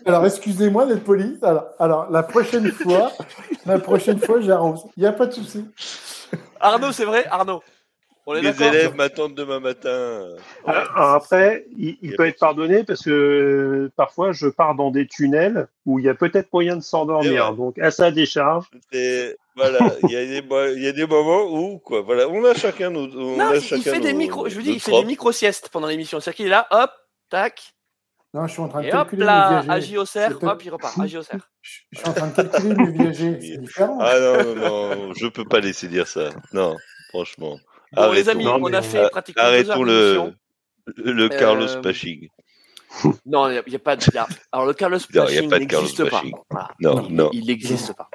Alors, 0.06 0.24
excusez-moi 0.26 0.86
d'être 0.86 1.04
poli. 1.04 1.38
Alors, 1.42 1.66
alors, 1.78 2.10
la 2.10 2.22
prochaine 2.22 2.70
fois, 2.70 3.12
la 3.66 3.78
prochaine 3.78 4.20
fois, 4.20 4.40
j'arrose. 4.40 4.84
Il 4.96 5.00
n'y 5.00 5.06
a 5.06 5.12
pas 5.12 5.26
de 5.26 5.32
souci. 5.32 5.64
Arnaud, 6.60 6.92
c'est 6.92 7.04
vrai, 7.04 7.26
Arnaud. 7.30 7.62
On 8.26 8.34
est 8.34 8.40
Les 8.40 8.62
élèves 8.62 8.94
m'attendent 8.94 9.34
demain 9.34 9.60
matin. 9.60 10.28
Alors 10.64 11.10
après, 11.14 11.66
il, 11.76 11.98
il 12.00 12.16
peut 12.16 12.26
être 12.26 12.38
pardonné 12.38 12.82
parce 12.82 13.02
que 13.02 13.10
euh, 13.10 13.92
parfois 13.96 14.32
je 14.32 14.46
pars 14.48 14.74
dans 14.74 14.90
des 14.90 15.06
tunnels 15.06 15.68
où 15.84 15.98
il 15.98 16.06
y 16.06 16.08
a 16.08 16.14
peut-être 16.14 16.50
moyen 16.52 16.76
de 16.76 16.82
s'endormir. 16.82 17.54
Donc 17.54 17.78
à 17.78 17.90
sa 17.90 18.10
décharge, 18.10 18.64
Voilà, 19.56 19.78
il 20.04 20.10
y, 20.10 20.16
a 20.16 20.24
des 20.24 20.40
mo- 20.42 20.66
il 20.74 20.82
y 20.82 20.86
a 20.88 20.92
des 20.92 21.06
moments 21.06 21.44
où, 21.44 21.78
quoi, 21.78 22.00
voilà, 22.00 22.26
on 22.28 22.42
a 22.44 22.54
chacun 22.54 22.88
nos. 22.90 23.04
On 23.14 23.36
Non, 23.36 23.48
a 23.50 23.56
il, 23.56 23.58
il 23.58 23.62
chacun 23.62 23.82
fait 23.92 24.00
des 24.00 24.14
micros. 24.14 24.48
Je 24.48 24.54
vous 24.54 24.62
dis, 24.62 24.72
il 24.72 24.80
fait 24.80 24.90
des 24.90 24.96
tropes. 24.96 25.06
micro-siestes 25.06 25.68
pendant 25.68 25.86
l'émission. 25.86 26.18
C'est-à-dire 26.18 26.36
qu'il 26.36 26.46
est 26.46 26.50
là, 26.50 26.66
hop, 26.70 26.90
tac, 27.28 27.74
Non, 28.32 28.46
je 28.46 28.52
suis 28.52 28.62
en 28.62 28.68
train 28.68 28.80
de 28.82 28.86
et 28.88 28.94
hop 28.94 29.08
là. 29.12 29.80
JOCR, 29.80 30.06
C'est 30.06 30.38
tout. 30.38 30.46
hop, 30.46 30.64
il 30.64 30.70
repart. 30.70 30.98
À 30.98 31.06
JOCR. 31.06 31.36
Je 31.60 31.78
je 31.92 31.98
suis 31.98 32.08
en 32.08 32.12
train 32.14 32.28
de 32.28 32.34
calculer 32.34 32.74
mes 32.74 32.90
viagers. 32.90 33.38
C'est 33.40 33.58
différent. 33.60 33.98
Ah 34.00 34.18
non, 34.18 34.54
non, 34.54 34.96
non, 34.96 35.12
je 35.14 35.26
peux 35.26 35.44
pas 35.44 35.60
laisser 35.60 35.88
dire 35.88 36.06
ça. 36.08 36.30
Non, 36.54 36.74
franchement. 37.10 37.58
Bon, 37.96 38.12
les 38.12 38.28
amis, 38.28 38.44
Non, 38.44 38.58
on 38.60 38.72
a 38.72 38.82
fait 38.82 38.98
euh, 38.98 39.08
pratiquement 39.08 39.42
Arrêtons 39.44 39.82
le, 39.82 40.32
le 40.96 41.28
Carlos 41.28 41.68
Euh, 41.68 41.80
Pachig. 41.80 42.30
Non, 43.26 43.48
il 43.50 43.62
n'y 43.66 43.74
a, 43.74 43.78
pas 43.78 43.96
de. 43.96 44.16
a- 44.16 44.28
Alors, 44.52 44.66
le 44.66 44.74
Carlos 44.74 44.98
Non, 44.98 45.26
il 45.28 45.34
y 45.34 45.38
a 45.38 45.42
Paching 45.42 45.50
pas 45.50 45.58
de 45.58 45.64
Carlos 45.64 45.86
n'existe 45.88 46.10
pas. 46.10 46.22
Voilà. 46.50 46.68
Non, 46.80 47.06
il, 47.08 47.14
non. 47.14 47.30
il 47.32 47.46
n'existe 47.46 47.92
pas. 47.96 48.08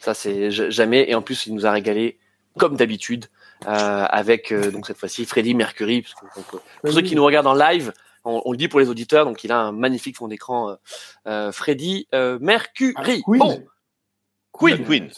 Ça, 0.00 0.12
c'est 0.14 0.50
jamais. 0.50 1.08
Et 1.08 1.14
en 1.14 1.22
plus, 1.22 1.46
il 1.46 1.54
nous 1.54 1.66
a 1.66 1.70
régalé, 1.70 2.18
comme 2.58 2.76
d'habitude, 2.76 3.26
euh, 3.66 3.68
avec 3.68 4.52
euh, 4.52 4.70
donc 4.70 4.86
cette 4.86 4.98
fois-ci 4.98 5.24
Freddy 5.24 5.54
Mercury. 5.54 6.02
Parce 6.02 6.14
que, 6.14 6.40
donc, 6.40 6.54
euh, 6.54 6.58
pour 6.82 6.92
ceux 6.92 7.00
qui 7.02 7.14
nous 7.14 7.24
regardent 7.24 7.46
en 7.46 7.54
live, 7.54 7.92
on, 8.24 8.42
on 8.44 8.50
le 8.52 8.58
dit 8.58 8.68
pour 8.68 8.80
les 8.80 8.88
auditeurs, 8.88 9.24
donc 9.24 9.44
il 9.44 9.52
a 9.52 9.58
un 9.58 9.72
magnifique 9.72 10.16
fond 10.16 10.28
d'écran, 10.28 10.70
euh, 10.70 10.74
euh, 11.28 11.52
Freddy 11.52 12.08
euh, 12.14 12.38
Mercury. 12.40 12.92
Ah, 12.96 13.02
Queen. 13.04 13.22
Bon, 13.26 13.64
Queen. 14.52 14.84
Queen. 14.84 15.10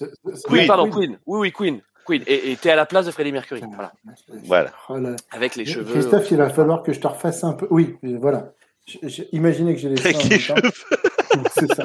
Queen, 0.48 0.66
pardon, 0.66 0.90
Queen. 0.90 1.18
Oui, 1.26 1.38
oui, 1.40 1.52
Queen. 1.52 1.80
Queen. 2.06 2.22
Et 2.26 2.52
et 2.52 2.56
t'es 2.56 2.70
à 2.70 2.76
la 2.76 2.86
place 2.86 3.06
de 3.06 3.10
Freddy 3.10 3.32
Mercury. 3.32 3.62
Voilà. 3.74 3.92
Voilà. 4.44 4.70
Là. 5.10 5.16
Avec 5.32 5.56
les 5.56 5.66
cheveux. 5.66 5.92
Christophe, 5.92 6.30
il 6.30 6.36
va 6.36 6.48
falloir 6.48 6.82
que 6.82 6.92
je 6.92 7.00
te 7.00 7.06
refasse 7.06 7.44
un 7.44 7.52
peu. 7.52 7.66
Oui, 7.70 7.96
euh, 8.04 8.16
voilà. 8.20 8.52
Imaginez 9.32 9.74
que 9.74 9.80
j'ai 9.80 9.88
les 9.88 9.96
cheveux. 9.96 10.60
C'est 11.52 11.74
ça. 11.74 11.84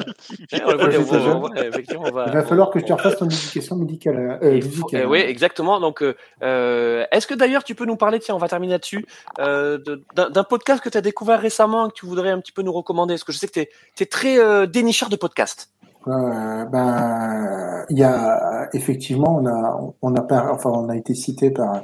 Eh, 0.52 0.56
Il 0.56 2.32
va 2.32 2.42
falloir 2.42 2.70
que 2.70 2.78
je 2.78 2.84
te 2.84 2.92
refasse 2.92 3.16
ton 3.18 3.26
éducation 3.26 3.76
médicale. 3.76 4.38
euh, 4.42 4.60
faut- 4.60 4.68
musicale. 4.68 5.00
eh 5.02 5.06
oui, 5.06 5.18
exactement. 5.18 5.80
Donc, 5.80 6.02
euh, 6.02 6.14
euh, 6.42 7.04
est-ce 7.10 7.26
que 7.26 7.34
d'ailleurs 7.34 7.64
tu 7.64 7.74
peux 7.74 7.84
nous 7.84 7.96
parler, 7.96 8.18
tiens, 8.20 8.34
on 8.34 8.38
va 8.38 8.48
terminer 8.48 8.74
là-dessus, 8.74 9.04
euh, 9.40 9.78
de- 9.78 10.04
d'un 10.14 10.44
podcast 10.44 10.82
que 10.82 10.88
tu 10.88 10.96
as 10.96 11.00
découvert 11.02 11.40
récemment 11.40 11.86
et 11.86 11.90
que 11.90 11.94
tu 11.94 12.06
voudrais 12.06 12.30
un 12.30 12.40
petit 12.40 12.52
peu 12.52 12.62
nous 12.62 12.72
recommander? 12.72 13.14
Parce 13.14 13.24
que 13.24 13.32
je 13.32 13.38
sais 13.38 13.48
que 13.48 13.52
tu 13.52 14.02
es, 14.02 14.06
très 14.06 14.38
euh, 14.38 14.66
dénicheur 14.66 15.08
de 15.08 15.16
podcasts. 15.16 15.70
Euh, 16.08 16.64
ben, 16.66 17.84
il 17.90 17.98
y 17.98 18.02
a 18.04 18.68
effectivement, 18.72 19.36
on 19.40 19.46
a, 19.46 19.80
on 20.02 20.14
a, 20.14 20.22
par- 20.22 20.52
enfin, 20.52 20.70
on 20.70 20.88
a 20.88 20.96
été 20.96 21.14
cité 21.14 21.50
par. 21.50 21.82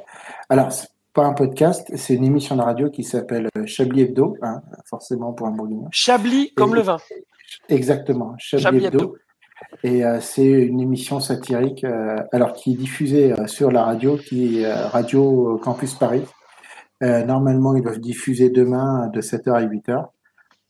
Alors, 0.49 0.73
c'est 0.73 0.89
pas 1.15 1.24
un 1.24 1.32
podcast, 1.35 1.90
c'est 1.97 2.15
une 2.15 2.24
émission 2.24 2.57
de 2.57 2.62
radio 2.62 2.90
qui 2.90 3.03
s'appelle 3.03 3.49
Chablis 3.66 4.03
Hebdo, 4.03 4.36
hein, 4.43 4.62
forcément 4.89 5.32
pour 5.32 5.47
un 5.49 5.51
bourguignon. 5.53 5.89
Chablis 5.90 6.53
comme 6.55 6.73
Et- 6.73 6.77
le 6.77 6.82
vin. 6.82 6.99
Exactement, 7.69 8.35
Chablis, 8.39 8.62
Chablis 8.62 8.85
Hebdo. 8.86 8.99
Hebdo. 8.99 9.16
Et 9.82 10.05
euh, 10.05 10.20
c'est 10.20 10.47
une 10.47 10.81
émission 10.81 11.19
satirique, 11.19 11.82
euh, 11.82 12.16
alors 12.32 12.53
qui 12.53 12.73
est 12.74 12.77
diffusée 12.77 13.32
euh, 13.32 13.47
sur 13.49 13.73
la 13.73 13.82
radio, 13.85 14.16
qui 14.16 14.61
est 14.62 14.73
Radio 14.73 15.59
Campus 15.62 15.95
Paris. 15.95 16.24
Normalement, 17.01 17.77
ils 17.77 17.82
doivent 17.82 18.01
diffuser 18.01 18.51
demain 18.51 19.09
de 19.12 19.20
7h 19.20 19.53
à 19.53 19.62
8h. 19.62 20.07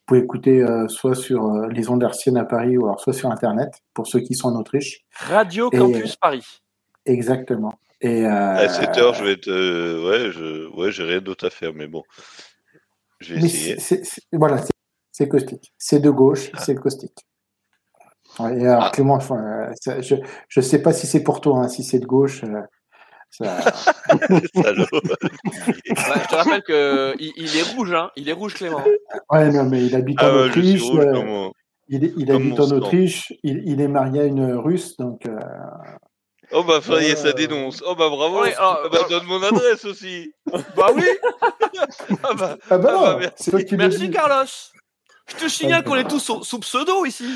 Vous 0.08 0.14
pouvez 0.14 0.24
écouter 0.24 0.62
euh, 0.62 0.88
soit 0.88 1.14
sur 1.14 1.44
euh, 1.52 1.68
les 1.68 1.90
ondes 1.90 2.02
hertziennes 2.02 2.38
à 2.38 2.46
Paris 2.46 2.78
ou 2.78 2.86
alors 2.86 2.98
soit 2.98 3.12
sur 3.12 3.30
Internet, 3.30 3.82
pour 3.92 4.06
ceux 4.06 4.20
qui 4.20 4.34
sont 4.34 4.48
en 4.48 4.58
Autriche. 4.58 5.00
Radio 5.14 5.68
Et- 5.70 5.76
Campus 5.76 6.16
Paris. 6.16 6.46
Exactement. 7.04 7.74
Et 8.00 8.24
euh, 8.24 8.30
À 8.56 8.68
7 8.70 8.96
heures, 8.96 9.12
je 9.12 9.22
vais 9.22 9.32
être. 9.32 9.48
ouais, 9.48 10.30
je, 10.32 10.74
ouais, 10.74 10.90
j'ai 10.90 11.02
rien 11.04 11.20
d'autre 11.20 11.46
à 11.46 11.50
faire, 11.50 11.74
mais 11.74 11.88
bon. 11.88 12.04
Je 13.20 13.34
vais 13.34 13.40
mais 13.40 13.46
essayer. 13.48 13.74
c'est- 13.78 13.96
c'est- 13.96 14.04
c'est- 14.06 14.22
voilà, 14.32 14.62
c'est- 15.12 15.28
caustique. 15.28 15.74
C'est 15.76 16.00
de 16.00 16.08
gauche, 16.08 16.52
Ah. 16.54 16.60
c'est 16.64 16.74
caustique. 16.76 17.26
Ouais, 18.38 18.58
et 18.58 18.66
alors, 18.66 18.84
Ah. 18.84 18.90
Clément, 18.94 19.18
euh, 19.32 19.70
je 20.08 20.14
ne 20.56 20.62
sais 20.62 20.80
pas 20.80 20.94
si 20.94 21.06
c'est 21.06 21.22
pour 21.22 21.42
toi, 21.42 21.58
hein, 21.58 21.68
si 21.68 21.84
c'est 21.84 21.98
de 21.98 22.06
gauche. 22.06 22.44
Ça-. 23.30 23.58
Ouais, 24.14 24.72
je 26.22 26.28
te 26.28 26.34
rappelle 26.34 26.62
que 26.62 27.14
il, 27.18 27.32
il 27.36 27.56
est 27.56 27.62
rouge, 27.74 27.92
hein. 27.92 28.10
Il 28.16 28.28
est 28.28 28.32
rouge, 28.32 28.54
Clément. 28.54 28.84
Ouais, 29.30 29.50
non, 29.50 29.64
mais 29.64 29.84
il 29.84 29.94
habite 29.94 30.18
Ah 30.20 30.30
en 30.32 30.36
Autriche. 30.46 30.82
rouge 30.82 31.04
euh, 31.04 31.12
comme 31.12 31.26
mon- 31.26 31.52
il 31.88 32.04
est- 32.04 32.12
il 32.16 32.30
habite 32.30 32.60
en. 32.60 32.70
Autriche. 32.70 33.32
Il, 33.42 33.62
il 33.66 33.80
est 33.80 33.88
marié 33.88 34.20
à 34.20 34.24
une 34.24 34.54
Russe, 34.54 34.96
donc. 34.96 35.26
euh, 35.26 35.38
Oh 36.52 36.64
bah 36.64 36.80
ça 36.82 37.02
y 37.02 37.06
est, 37.06 37.16
ça 37.16 37.32
dénonce. 37.32 37.82
Oh 37.86 37.94
bah 37.94 38.08
bravo. 38.08 38.40
Ouais, 38.40 38.54
alors, 38.54 38.80
Ah 38.84 38.88
bah, 38.90 39.00
donne 39.10 39.24
mon 39.26 39.42
adresse 39.42 39.84
aussi. 39.84 40.32
Bah 40.76 40.88
oui. 40.94 41.04
Ah 42.22 42.34
bah, 42.34 42.56
Ah 42.70 42.78
bah, 42.78 42.92
Ah 42.94 43.18
bah, 43.18 43.18
merci. 43.76 44.10
Carlos. 44.10 44.46
Je 45.30 45.36
te 45.36 45.48
signale 45.48 45.84
qu'on 45.84 45.94
est 45.96 46.08
tous 46.08 46.18
sous, 46.20 46.42
sous 46.42 46.58
pseudo 46.60 47.04
ici. 47.04 47.26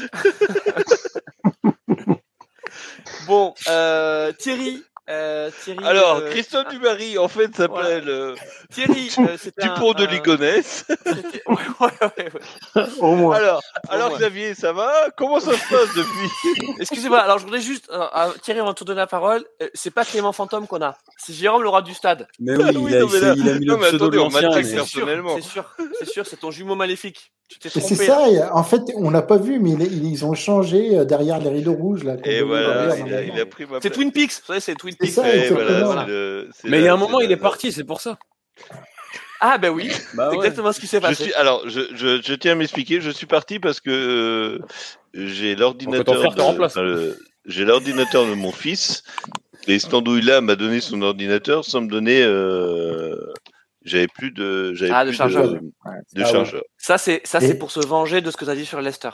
bon, 3.26 3.52
euh, 3.68 4.32
Thierry. 4.32 4.82
Euh, 5.10 5.50
Thierry, 5.64 5.84
Alors, 5.84 6.16
euh, 6.18 6.30
Christophe 6.30 6.68
Dubarry, 6.68 7.18
en 7.18 7.26
fait, 7.28 7.54
s'appelle 7.56 8.08
euh, 8.08 8.34
Thierry, 8.72 9.10
euh, 9.18 9.36
c'était 9.36 9.64
un- 9.64 9.74
Dupont 9.74 9.92
de 9.94 10.04
Ligonnès. 10.06 10.84
ouais, 10.88 11.54
ouais, 11.80 11.88
ouais, 12.18 12.28
ouais. 12.76 12.82
au 13.00 13.14
moins. 13.16 13.36
Alors. 13.36 14.16
Xavier, 14.16 14.54
ça 14.54 14.72
va? 14.72 14.92
Comment 15.16 15.40
ça 15.40 15.52
se 15.52 15.68
passe 15.68 15.94
depuis? 15.96 16.74
Excusez-moi, 16.80 17.18
alors 17.18 17.38
je 17.38 17.44
voudrais 17.44 17.60
juste, 17.60 17.88
euh, 17.90 18.06
euh, 18.14 18.30
Thierry, 18.42 18.60
on 18.60 18.66
va 18.66 18.74
te 18.74 18.84
donner 18.84 18.98
la 19.00 19.06
parole. 19.06 19.44
Euh, 19.62 19.68
c'est 19.74 19.90
pas 19.92 20.04
Clément 20.04 20.32
Fantôme 20.32 20.66
qu'on 20.66 20.82
a, 20.82 20.96
c'est 21.18 21.32
Jérôme 21.32 21.62
le 21.62 21.68
roi 21.68 21.82
du 21.82 21.94
stade. 21.94 22.28
Mais 22.38 22.56
oui, 22.56 22.64
Oui, 22.76 22.90
il, 22.92 22.96
a, 22.96 23.00
non, 23.00 23.08
mais 23.12 23.20
là- 23.20 23.34
il 23.36 23.48
a 23.50 23.54
mis 23.58 23.66
non, 23.66 23.74
le 23.74 23.80
mais 23.80 23.88
pseudo 23.88 24.04
attendez, 24.04 24.16
de 24.18 24.22
on 24.22 24.28
mais- 24.30 24.62
C'est 24.62 24.68
sûr, 24.70 24.76
personnellement. 24.76 25.36
c'est 25.98 26.08
sûr, 26.08 26.26
c'est 26.26 26.38
ton 26.40 26.50
jumeau 26.50 26.74
maléfique. 26.76 27.32
C'est 27.60 27.80
ça, 27.96 28.30
et 28.30 28.42
en 28.42 28.64
fait, 28.64 28.80
on 28.96 29.10
n'a 29.10 29.20
pas 29.20 29.36
vu, 29.36 29.58
mais 29.60 29.72
ils, 29.72 30.06
ils 30.10 30.24
ont 30.24 30.32
changé 30.32 31.04
derrière 31.04 31.38
les 31.38 31.50
rideaux 31.50 31.74
rouges. 31.74 32.02
Là, 32.02 32.14
Et 32.24 32.40
voilà, 32.40 32.86
derrière, 32.86 32.96
il 32.96 33.02
a, 33.02 33.16
normalement. 33.16 33.34
il 33.34 33.40
a 33.42 33.46
pris 33.46 33.66
ma 33.66 33.78
C'est. 33.82 33.90
Twin 33.90 34.10
Peaks, 34.10 34.30
vous 34.40 34.46
savez, 34.46 34.60
c'est 34.60 34.74
Twin 34.74 34.91
Peaks. 34.98 35.10
ça, 35.12 35.22
voilà, 35.50 36.06
le- 36.06 36.48
Mais 36.64 36.78
il 36.80 36.84
y 36.84 36.88
a 36.88 36.94
un 36.94 36.96
moment, 36.96 37.20
il 37.20 37.30
est 37.32 37.36
parti, 37.36 37.72
c'est 37.72 37.84
pour 37.84 38.00
ça. 38.00 38.18
Ah 39.40 39.58
ben 39.58 39.70
oui, 39.70 39.88
Bah 40.14 40.28
c'est 40.30 40.36
ouais. 40.36 40.44
exactement 40.44 40.72
ce 40.72 40.78
qui 40.80 40.86
s'est 40.86 40.98
Je 40.98 41.02
passé. 41.02 41.24
suis, 41.24 41.34
alors, 41.34 41.68
je, 41.68 41.80
je, 41.94 42.22
je 42.22 42.34
tiens 42.34 42.52
à 42.52 42.54
m'expliquer. 42.54 43.00
Je 43.00 43.10
suis 43.10 43.26
parti 43.26 43.58
parce 43.58 43.80
que 43.80 43.90
euh, 43.90 44.58
j'ai 45.14 45.56
l'ordinateur. 45.56 46.14
de- 46.34 46.40
remplace. 46.40 46.72
enfin, 46.72 46.82
le- 46.82 47.18
J'ai 47.46 47.64
l'ordinateur 47.64 48.24
de 48.26 48.34
mon 48.34 48.52
fils. 48.52 49.02
Et 49.68 49.78
cet 49.78 49.94
andouille-là 49.94 50.40
m'a 50.40 50.54
donné 50.56 50.80
son 50.80 51.02
ordinateur 51.02 51.64
sans 51.64 51.80
me 51.82 51.88
donner. 51.88 52.22
euh, 52.22 53.16
j'avais 53.84 54.06
plus 54.08 54.30
de. 54.30 54.74
J'avais 54.74 54.92
Ah, 54.94 55.04
de 55.04 55.10
plus 55.10 55.16
chargeur. 55.16 55.48
de, 55.48 55.54
Ouais. 55.54 55.60
de 56.14 56.22
Ah 56.22 56.24
ouais. 56.26 56.32
chargeur. 56.32 56.62
Ça 56.78 56.98
c'est 56.98 57.20
ça 57.24 57.38
Et- 57.40 57.46
c'est 57.48 57.58
pour 57.58 57.70
se 57.72 57.80
venger 57.84 58.20
de 58.20 58.30
ce 58.30 58.36
que 58.36 58.44
tu 58.44 58.50
as 58.50 58.54
dit 58.54 58.66
sur 58.66 58.80
Leicester. 58.80 59.10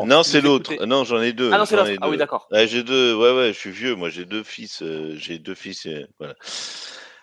Pense. 0.00 0.08
Non, 0.08 0.22
c'est 0.22 0.40
l'autre. 0.40 0.72
écoutez. 0.72 0.86
Non, 0.86 1.04
j'en 1.04 1.20
ai 1.20 1.32
deux. 1.32 1.50
Ah 1.52 1.58
non, 1.58 1.64
c'est 1.64 1.76
l'autre. 1.76 1.90
Ah 2.00 2.08
oui, 2.08 2.16
d'accord. 2.16 2.46
Ouais, 2.52 2.66
j'ai 2.68 2.82
deux. 2.82 3.14
Ouais, 3.14 3.32
ouais, 3.36 3.48
je 3.52 3.58
suis 3.58 3.70
vieux. 3.70 3.94
Moi, 3.96 4.10
j'ai 4.10 4.24
deux 4.24 4.42
fils. 4.44 4.80
euh, 4.82 5.14
j'ai 5.16 5.38
deux 5.38 5.54
fils. 5.54 5.86
et 5.86 6.06
voilà. 6.18 6.34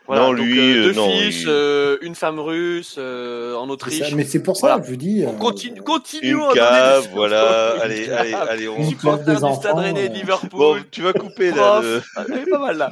Voilà, 0.08 0.22
non, 0.22 0.34
donc, 0.34 0.46
lui, 0.46 0.60
euh, 0.60 0.84
deux 0.84 0.90
euh, 0.90 0.94
non, 0.94 1.10
fils, 1.10 1.42
il- 1.42 1.46
euh, 1.50 1.98
une 2.02 2.14
femme 2.14 2.40
russe 2.40 2.94
euh, 3.00 3.56
en 3.56 3.68
Autriche. 3.70 4.08
ça, 4.08 4.16
Mais 4.16 4.24
c'est 4.24 4.44
pour 4.44 4.56
ça 4.56 4.68
Voilà. 4.68 4.80
que 4.82 4.86
je 4.86 4.92
vous 4.92 4.98
dis. 4.98 5.24
On 5.26 5.34
euh, 5.34 5.38
continue, 5.38 5.78
Une 5.78 5.84
continuons 5.84 6.44
à 6.44 6.54
donner 6.54 6.60
cave, 6.60 7.10
voilà. 7.12 7.74
Une 7.78 7.82
allez, 7.82 8.06
cave. 8.06 8.18
allez, 8.20 8.34
allez, 8.34 8.68
on. 8.68 8.78
Une 8.78 8.90
Supporter 8.90 9.42
du 9.42 9.54
Stade 9.56 9.76
Rennais 9.76 10.08
euh, 10.10 10.14
Liverpool. 10.14 10.50
Bon, 10.60 10.78
tu 10.92 11.02
vas 11.02 11.14
couper 11.14 11.50
là. 11.50 11.80
Le- 11.82 12.04
Ah, 12.18 12.24
est 12.32 12.48
pas 12.50 12.60
mal 12.60 12.78
là. 12.78 12.92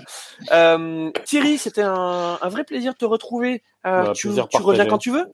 Euh, 0.54 1.12
Thierry, 1.26 1.60
c'était 1.60 1.84
un, 1.84 2.40
un 2.42 2.50
vrai 2.50 2.64
plaisir 2.64 2.94
de 2.94 2.98
te 2.98 3.06
retrouver. 3.06 3.62
Euh, 3.86 4.06
Bah, 4.06 4.14
tu 4.16 4.30
tu 4.50 4.62
reviens 4.64 4.86
quand 4.88 4.98
tu 4.98 5.12
veux. 5.12 5.26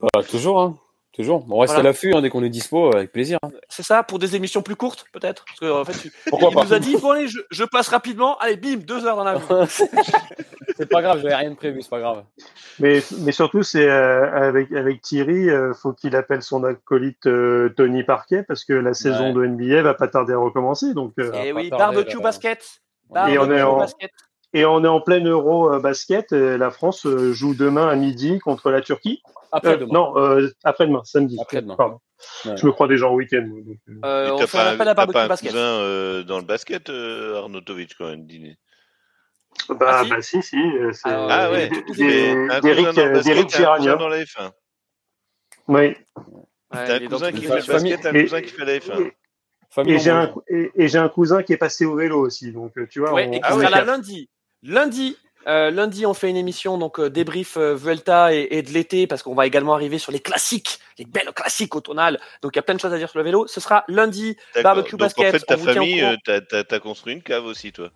Bah, 0.00 0.22
toujours, 0.22 0.62
hein. 0.62 0.78
Toujours. 1.16 1.44
On 1.50 1.58
reste 1.58 1.72
Voilà. 1.72 1.88
à 1.88 1.90
l'affût 1.92 2.12
hein, 2.14 2.20
dès 2.20 2.28
qu'on 2.28 2.44
est 2.44 2.50
dispo, 2.50 2.94
avec 2.94 3.10
plaisir. 3.10 3.38
C'est 3.70 3.82
ça 3.82 4.02
pour 4.02 4.18
des 4.18 4.36
émissions 4.36 4.60
plus 4.62 4.76
courtes 4.76 5.06
peut-être 5.12 5.44
Parce 5.46 5.58
que 5.60 5.72
en 5.80 5.84
fait, 5.84 5.94
tu- 5.98 6.12
Pourquoi 6.28 6.50
il 6.50 6.54
pas 6.54 6.64
nous 6.64 6.74
a 6.74 6.78
dit 6.78 6.96
bon 6.98 7.12
allez, 7.12 7.26
je, 7.26 7.38
je 7.50 7.64
passe 7.64 7.88
rapidement. 7.88 8.36
Allez, 8.38 8.56
bim, 8.56 8.76
deux 8.76 9.06
heures 9.06 9.16
dans 9.16 9.24
la. 9.24 9.40
C'est 10.76 10.90
pas 10.90 11.00
grave, 11.00 11.20
j'avais 11.22 11.34
rien 11.34 11.50
de 11.50 11.54
prévu, 11.56 11.80
c'est 11.80 11.88
pas 11.88 12.00
grave. 12.00 12.24
Mais, 12.80 13.00
mais 13.20 13.32
surtout, 13.32 13.62
c'est 13.62 13.88
euh, 13.88 14.30
avec, 14.30 14.70
avec 14.72 15.00
Thierry, 15.00 15.48
euh, 15.48 15.72
faut 15.72 15.94
qu'il 15.94 16.14
appelle 16.14 16.42
son 16.42 16.64
acolyte 16.64 17.26
euh, 17.26 17.70
Tony 17.78 18.04
Parquet 18.04 18.42
parce 18.42 18.62
que 18.64 18.74
la 18.74 18.92
saison 18.92 19.32
de 19.32 19.46
NBA 19.46 19.80
va 19.82 19.94
pas 19.94 20.06
tarder 20.08 20.34
à 20.34 20.38
recommencer. 20.38 20.92
Donc, 20.92 21.14
euh, 21.18 21.32
Et 21.32 21.52
pas 21.54 21.60
oui, 21.60 21.70
tarder, 21.70 21.94
barbecue 21.96 22.16
là. 22.18 22.22
basket. 22.24 22.82
Et 23.30 23.38
on 23.38 23.50
est 23.50 23.62
en- 23.62 23.78
basket. 23.78 24.10
Et 24.52 24.64
on 24.64 24.82
est 24.84 24.88
en 24.88 25.00
plein 25.00 25.22
Euro 25.24 25.78
basket. 25.80 26.32
euh, 26.32 26.56
la 26.58 26.70
France 26.70 27.06
euh, 27.06 27.32
joue 27.32 27.54
demain 27.54 27.88
à 27.88 27.94
midi 27.96 28.38
contre 28.38 28.70
la 28.70 28.80
Turquie. 28.80 29.22
Après 29.52 29.74
Euh, 29.74 29.76
demain. 29.78 29.92
non, 29.92 30.16
euh, 30.18 30.48
après-demain, 30.64 31.02
samedi. 31.04 31.36
Après-demain. 31.40 31.76
Pardon. 31.76 32.00
Ouais. 32.46 32.56
Je 32.56 32.66
me 32.66 32.72
crois 32.72 32.88
déjà 32.88 33.06
en 33.08 33.14
week-end. 33.14 33.46
donc, 33.46 33.76
euh. 34.04 34.30
On 34.32 34.38
fait 34.46 34.56
pas 34.58 34.70
un 34.70 34.74
appel 34.74 34.88
à 34.88 34.94
pas 34.94 35.06
barbecue 35.06 35.18
un 35.18 35.28
basket. 35.28 35.50
cousin 35.50 35.60
euh, 35.64 36.22
dans 36.22 36.38
le 36.38 36.44
basket, 36.44 36.88
euh, 36.90 37.36
Arnautovic, 37.38 37.94
quand 37.98 38.06
même, 38.08 38.26
dîner. 38.26 38.56
Bah, 39.68 39.76
Ah, 39.88 40.02
si. 40.04 40.10
bah 40.10 40.22
si, 40.22 40.42
si. 40.42 40.56
euh, 40.56 40.92
Ah, 41.04 41.26
Ah 41.46 41.50
ouais, 41.50 41.68
d'Eric 41.96 42.86
cousin 42.92 43.96
dans 43.96 44.08
la 44.08 44.18
F1. 44.24 44.50
Oui. 45.68 45.76
Ouais, 45.76 45.96
T'as 46.70 46.96
un 46.96 47.06
cousin 47.06 47.32
qui 47.32 47.42
fait 47.42 47.60
le 47.60 47.66
basket, 47.66 48.00
t'as 48.02 48.10
un 48.10 48.22
cousin 48.22 48.40
qui 48.42 48.50
fait 48.50 48.64
la 48.64 48.78
F1. 48.78 49.10
Famille 49.70 49.94
Et 49.94 49.98
j'ai 49.98 50.10
un, 50.10 50.32
et, 50.48 50.70
et 50.76 50.88
j'ai 50.88 50.98
un 50.98 51.08
cousin 51.08 51.42
qui 51.42 51.52
est 51.52 51.56
passé 51.56 51.84
au 51.84 51.96
vélo 51.96 52.18
aussi. 52.20 52.52
Donc, 52.52 52.72
tu 52.88 53.00
vois, 53.00 53.12
Ouais, 53.12 53.26
on- 53.28 53.32
et 53.32 53.36
qui 53.40 53.44
Ah 53.44 53.52
sera 53.52 53.70
là 53.70 53.84
lundi. 53.84 54.28
Lundi, 54.66 55.16
Euh, 55.48 55.70
lundi, 55.70 56.04
on 56.06 56.12
fait 56.14 56.28
une 56.28 56.36
émission 56.36 56.76
donc 56.76 56.98
euh, 56.98 57.08
débrief 57.08 57.56
euh, 57.56 57.76
Vuelta 57.76 58.34
et, 58.34 58.48
et 58.50 58.62
de 58.62 58.70
l'été 58.72 59.06
parce 59.06 59.22
qu'on 59.22 59.36
va 59.36 59.46
également 59.46 59.74
arriver 59.74 59.96
sur 59.98 60.10
les 60.10 60.18
classiques, 60.18 60.80
les 60.98 61.04
belles 61.04 61.30
classiques 61.32 61.76
automnales. 61.76 62.18
Donc 62.42 62.56
il 62.56 62.58
y 62.58 62.58
a 62.58 62.62
plein 62.62 62.74
de 62.74 62.80
choses 62.80 62.92
à 62.92 62.98
dire 62.98 63.08
sur 63.08 63.20
le 63.20 63.24
vélo. 63.24 63.46
Ce 63.46 63.60
sera 63.60 63.84
lundi. 63.86 64.36
Barbecue 64.60 64.90
Donc 64.96 65.00
basket, 65.00 65.28
en 65.28 65.38
fait, 65.38 65.44
ta 65.46 65.56
famille, 65.56 66.02
euh, 66.02 66.16
t'as- 66.64 66.80
construit 66.80 67.12
une 67.14 67.22
cave 67.22 67.44
aussi, 67.44 67.70
toi. 67.70 67.90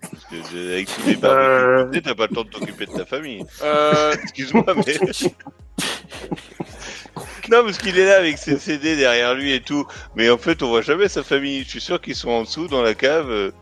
Parce 0.00 0.24
que 0.24 0.36
j'ai- 0.50 0.72
avec 0.72 0.88
tous 0.88 1.06
les 1.06 1.16
barbecues, 1.16 2.00
t'as 2.00 2.14
pas 2.14 2.28
le 2.28 2.34
temps 2.34 2.44
de 2.44 2.48
t'occuper 2.50 2.86
de 2.86 2.92
ta 2.92 3.04
famille. 3.04 3.44
Euh, 3.62 4.14
Excuse-moi, 4.22 4.64
mais. 4.86 4.98
non, 7.50 7.62
parce 7.62 7.76
qu'il 7.76 7.98
est 7.98 8.06
là 8.06 8.16
avec 8.16 8.38
ses 8.38 8.56
CD 8.58 8.96
derrière 8.96 9.34
lui 9.34 9.52
et 9.52 9.60
tout. 9.60 9.86
Mais 10.14 10.30
en 10.30 10.38
fait, 10.38 10.62
on 10.62 10.68
voit 10.68 10.80
jamais 10.80 11.08
sa 11.08 11.22
famille. 11.22 11.62
Je 11.64 11.68
suis 11.68 11.80
sûr 11.82 12.00
qu'ils 12.00 12.16
sont 12.16 12.30
en 12.30 12.44
dessous 12.44 12.68
dans 12.68 12.80
la 12.80 12.94
cave. 12.94 13.52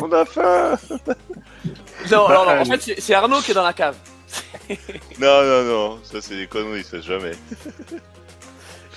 On 0.00 0.10
a 0.12 0.24
faim 0.24 0.78
non, 2.10 2.28
non, 2.28 2.44
non, 2.46 2.60
en 2.60 2.64
fait, 2.78 3.00
c'est- 3.00 3.14
Arnaud 3.14 3.40
qui 3.40 3.50
est 3.50 3.54
dans 3.54 3.62
la 3.64 3.72
cave. 3.72 3.96
Non, 5.18 5.42
non, 5.42 5.64
non, 5.64 5.98
ça 6.02 6.18
c'est 6.20 6.36
des 6.36 6.46
conneries, 6.46 6.84
ça 6.84 7.00
jamais. 7.00 7.32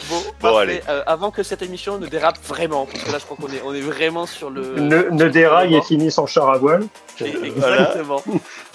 Bon, 0.10 0.16
Bon, 0.20 0.32
parfait. 0.54 0.58
allez. 0.62 0.82
Euh, 0.90 1.04
avant 1.06 1.30
que 1.30 1.44
cette 1.44 1.62
émission 1.62 2.00
ne 2.00 2.08
dérape 2.08 2.40
vraiment, 2.48 2.88
parce 2.88 3.04
que 3.04 3.12
là, 3.12 3.20
je 3.20 3.26
crois 3.26 3.38
qu'on 3.38 3.54
est, 3.54 3.62
on 3.64 3.72
est 3.72 3.82
vraiment 3.82 4.26
sur 4.26 4.50
le. 4.50 4.76
Ne, 4.80 5.04
ne 5.12 5.30
déraille 5.30 5.76
et 5.76 5.82
finisse 5.84 6.18
en 6.18 6.26
char 6.26 6.50
à 6.50 6.58
voile. 6.58 6.88
Exactement. 7.22 8.24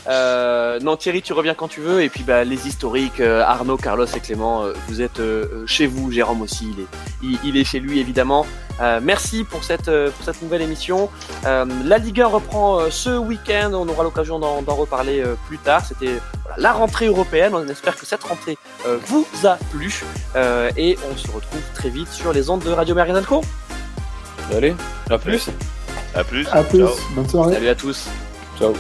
Euh, 0.09 0.79
non, 0.79 0.97
Thierry, 0.97 1.23
tu 1.23 1.33
reviens 1.33 1.55
quand 1.55 1.67
tu 1.67 1.81
veux. 1.81 2.01
Et 2.03 2.09
puis, 2.09 2.23
bah, 2.23 2.45
les 2.45 2.69
historiques, 2.69 3.19
euh, 3.19 3.43
Arnaud, 3.43 3.77
Carlos 3.77 4.07
et 4.07 4.21
Clément, 4.21 4.63
euh, 4.67 4.73
vous 4.87 5.03
êtes 5.03 5.21
chez 5.67 5.89
vous. 5.89 6.13
Jérôme 6.13 6.43
aussi, 6.43 6.73
il 6.73 6.83
est, 6.85 6.87
il, 7.25 7.39
il 7.49 7.57
est 7.61 7.65
chez 7.65 7.81
lui, 7.81 7.99
évidemment. 7.99 8.47
Euh, 8.81 9.01
merci 9.03 9.45
pour 9.45 9.65
cette, 9.65 9.89
euh, 9.89 10.11
pour 10.11 10.25
cette 10.25 10.43
nouvelle 10.43 10.63
émission. 10.63 11.09
Euh, 11.47 11.65
la 11.85 11.99
Ligue 11.99 12.21
1 12.21 12.27
reprend 12.27 12.81
euh, 12.81 12.91
ce 12.91 13.17
week-end. 13.17 13.71
On 13.73 13.89
aura 13.89 14.03
l'occasion 14.05 14.39
d'en 14.39 14.63
d'en 14.63 14.75
reparler 14.75 15.21
euh, 15.21 15.35
plus 15.47 15.59
tard. 15.59 15.85
C'était 15.87 16.19
voilà, 16.43 16.57
la 16.59 16.73
rentrée 16.73 17.07
européenne. 17.07 17.55
On 17.55 17.67
espère 17.69 17.97
que 17.97 18.05
cette 18.07 18.25
rentrée 18.25 18.59
euh, 18.87 18.99
vous 19.07 19.27
a 19.45 19.57
plu. 19.73 20.03
Euh, 20.35 20.71
et 20.77 20.99
on 21.11 21.17
se 21.17 21.27
retrouve 21.31 21.63
très 21.75 21.89
vite 21.89 22.09
sur 22.13 22.33
les 22.33 22.51
ondes 22.51 22.63
de 22.65 22.71
Radio 22.71 22.95
Marianne 22.95 23.25
Co. 23.25 23.43
Allez, 24.55 24.75
à 25.11 25.19
plus. 25.19 25.49
À 26.15 26.23
plus. 26.23 26.47
À 26.53 26.63
plus. 26.63 26.81
Ciao. 26.87 26.97
Bonne 27.15 27.29
soirée. 27.29 27.55
Salut 27.55 27.69
à 27.69 27.75
tous. 27.75 28.09
Ciao. 28.59 28.75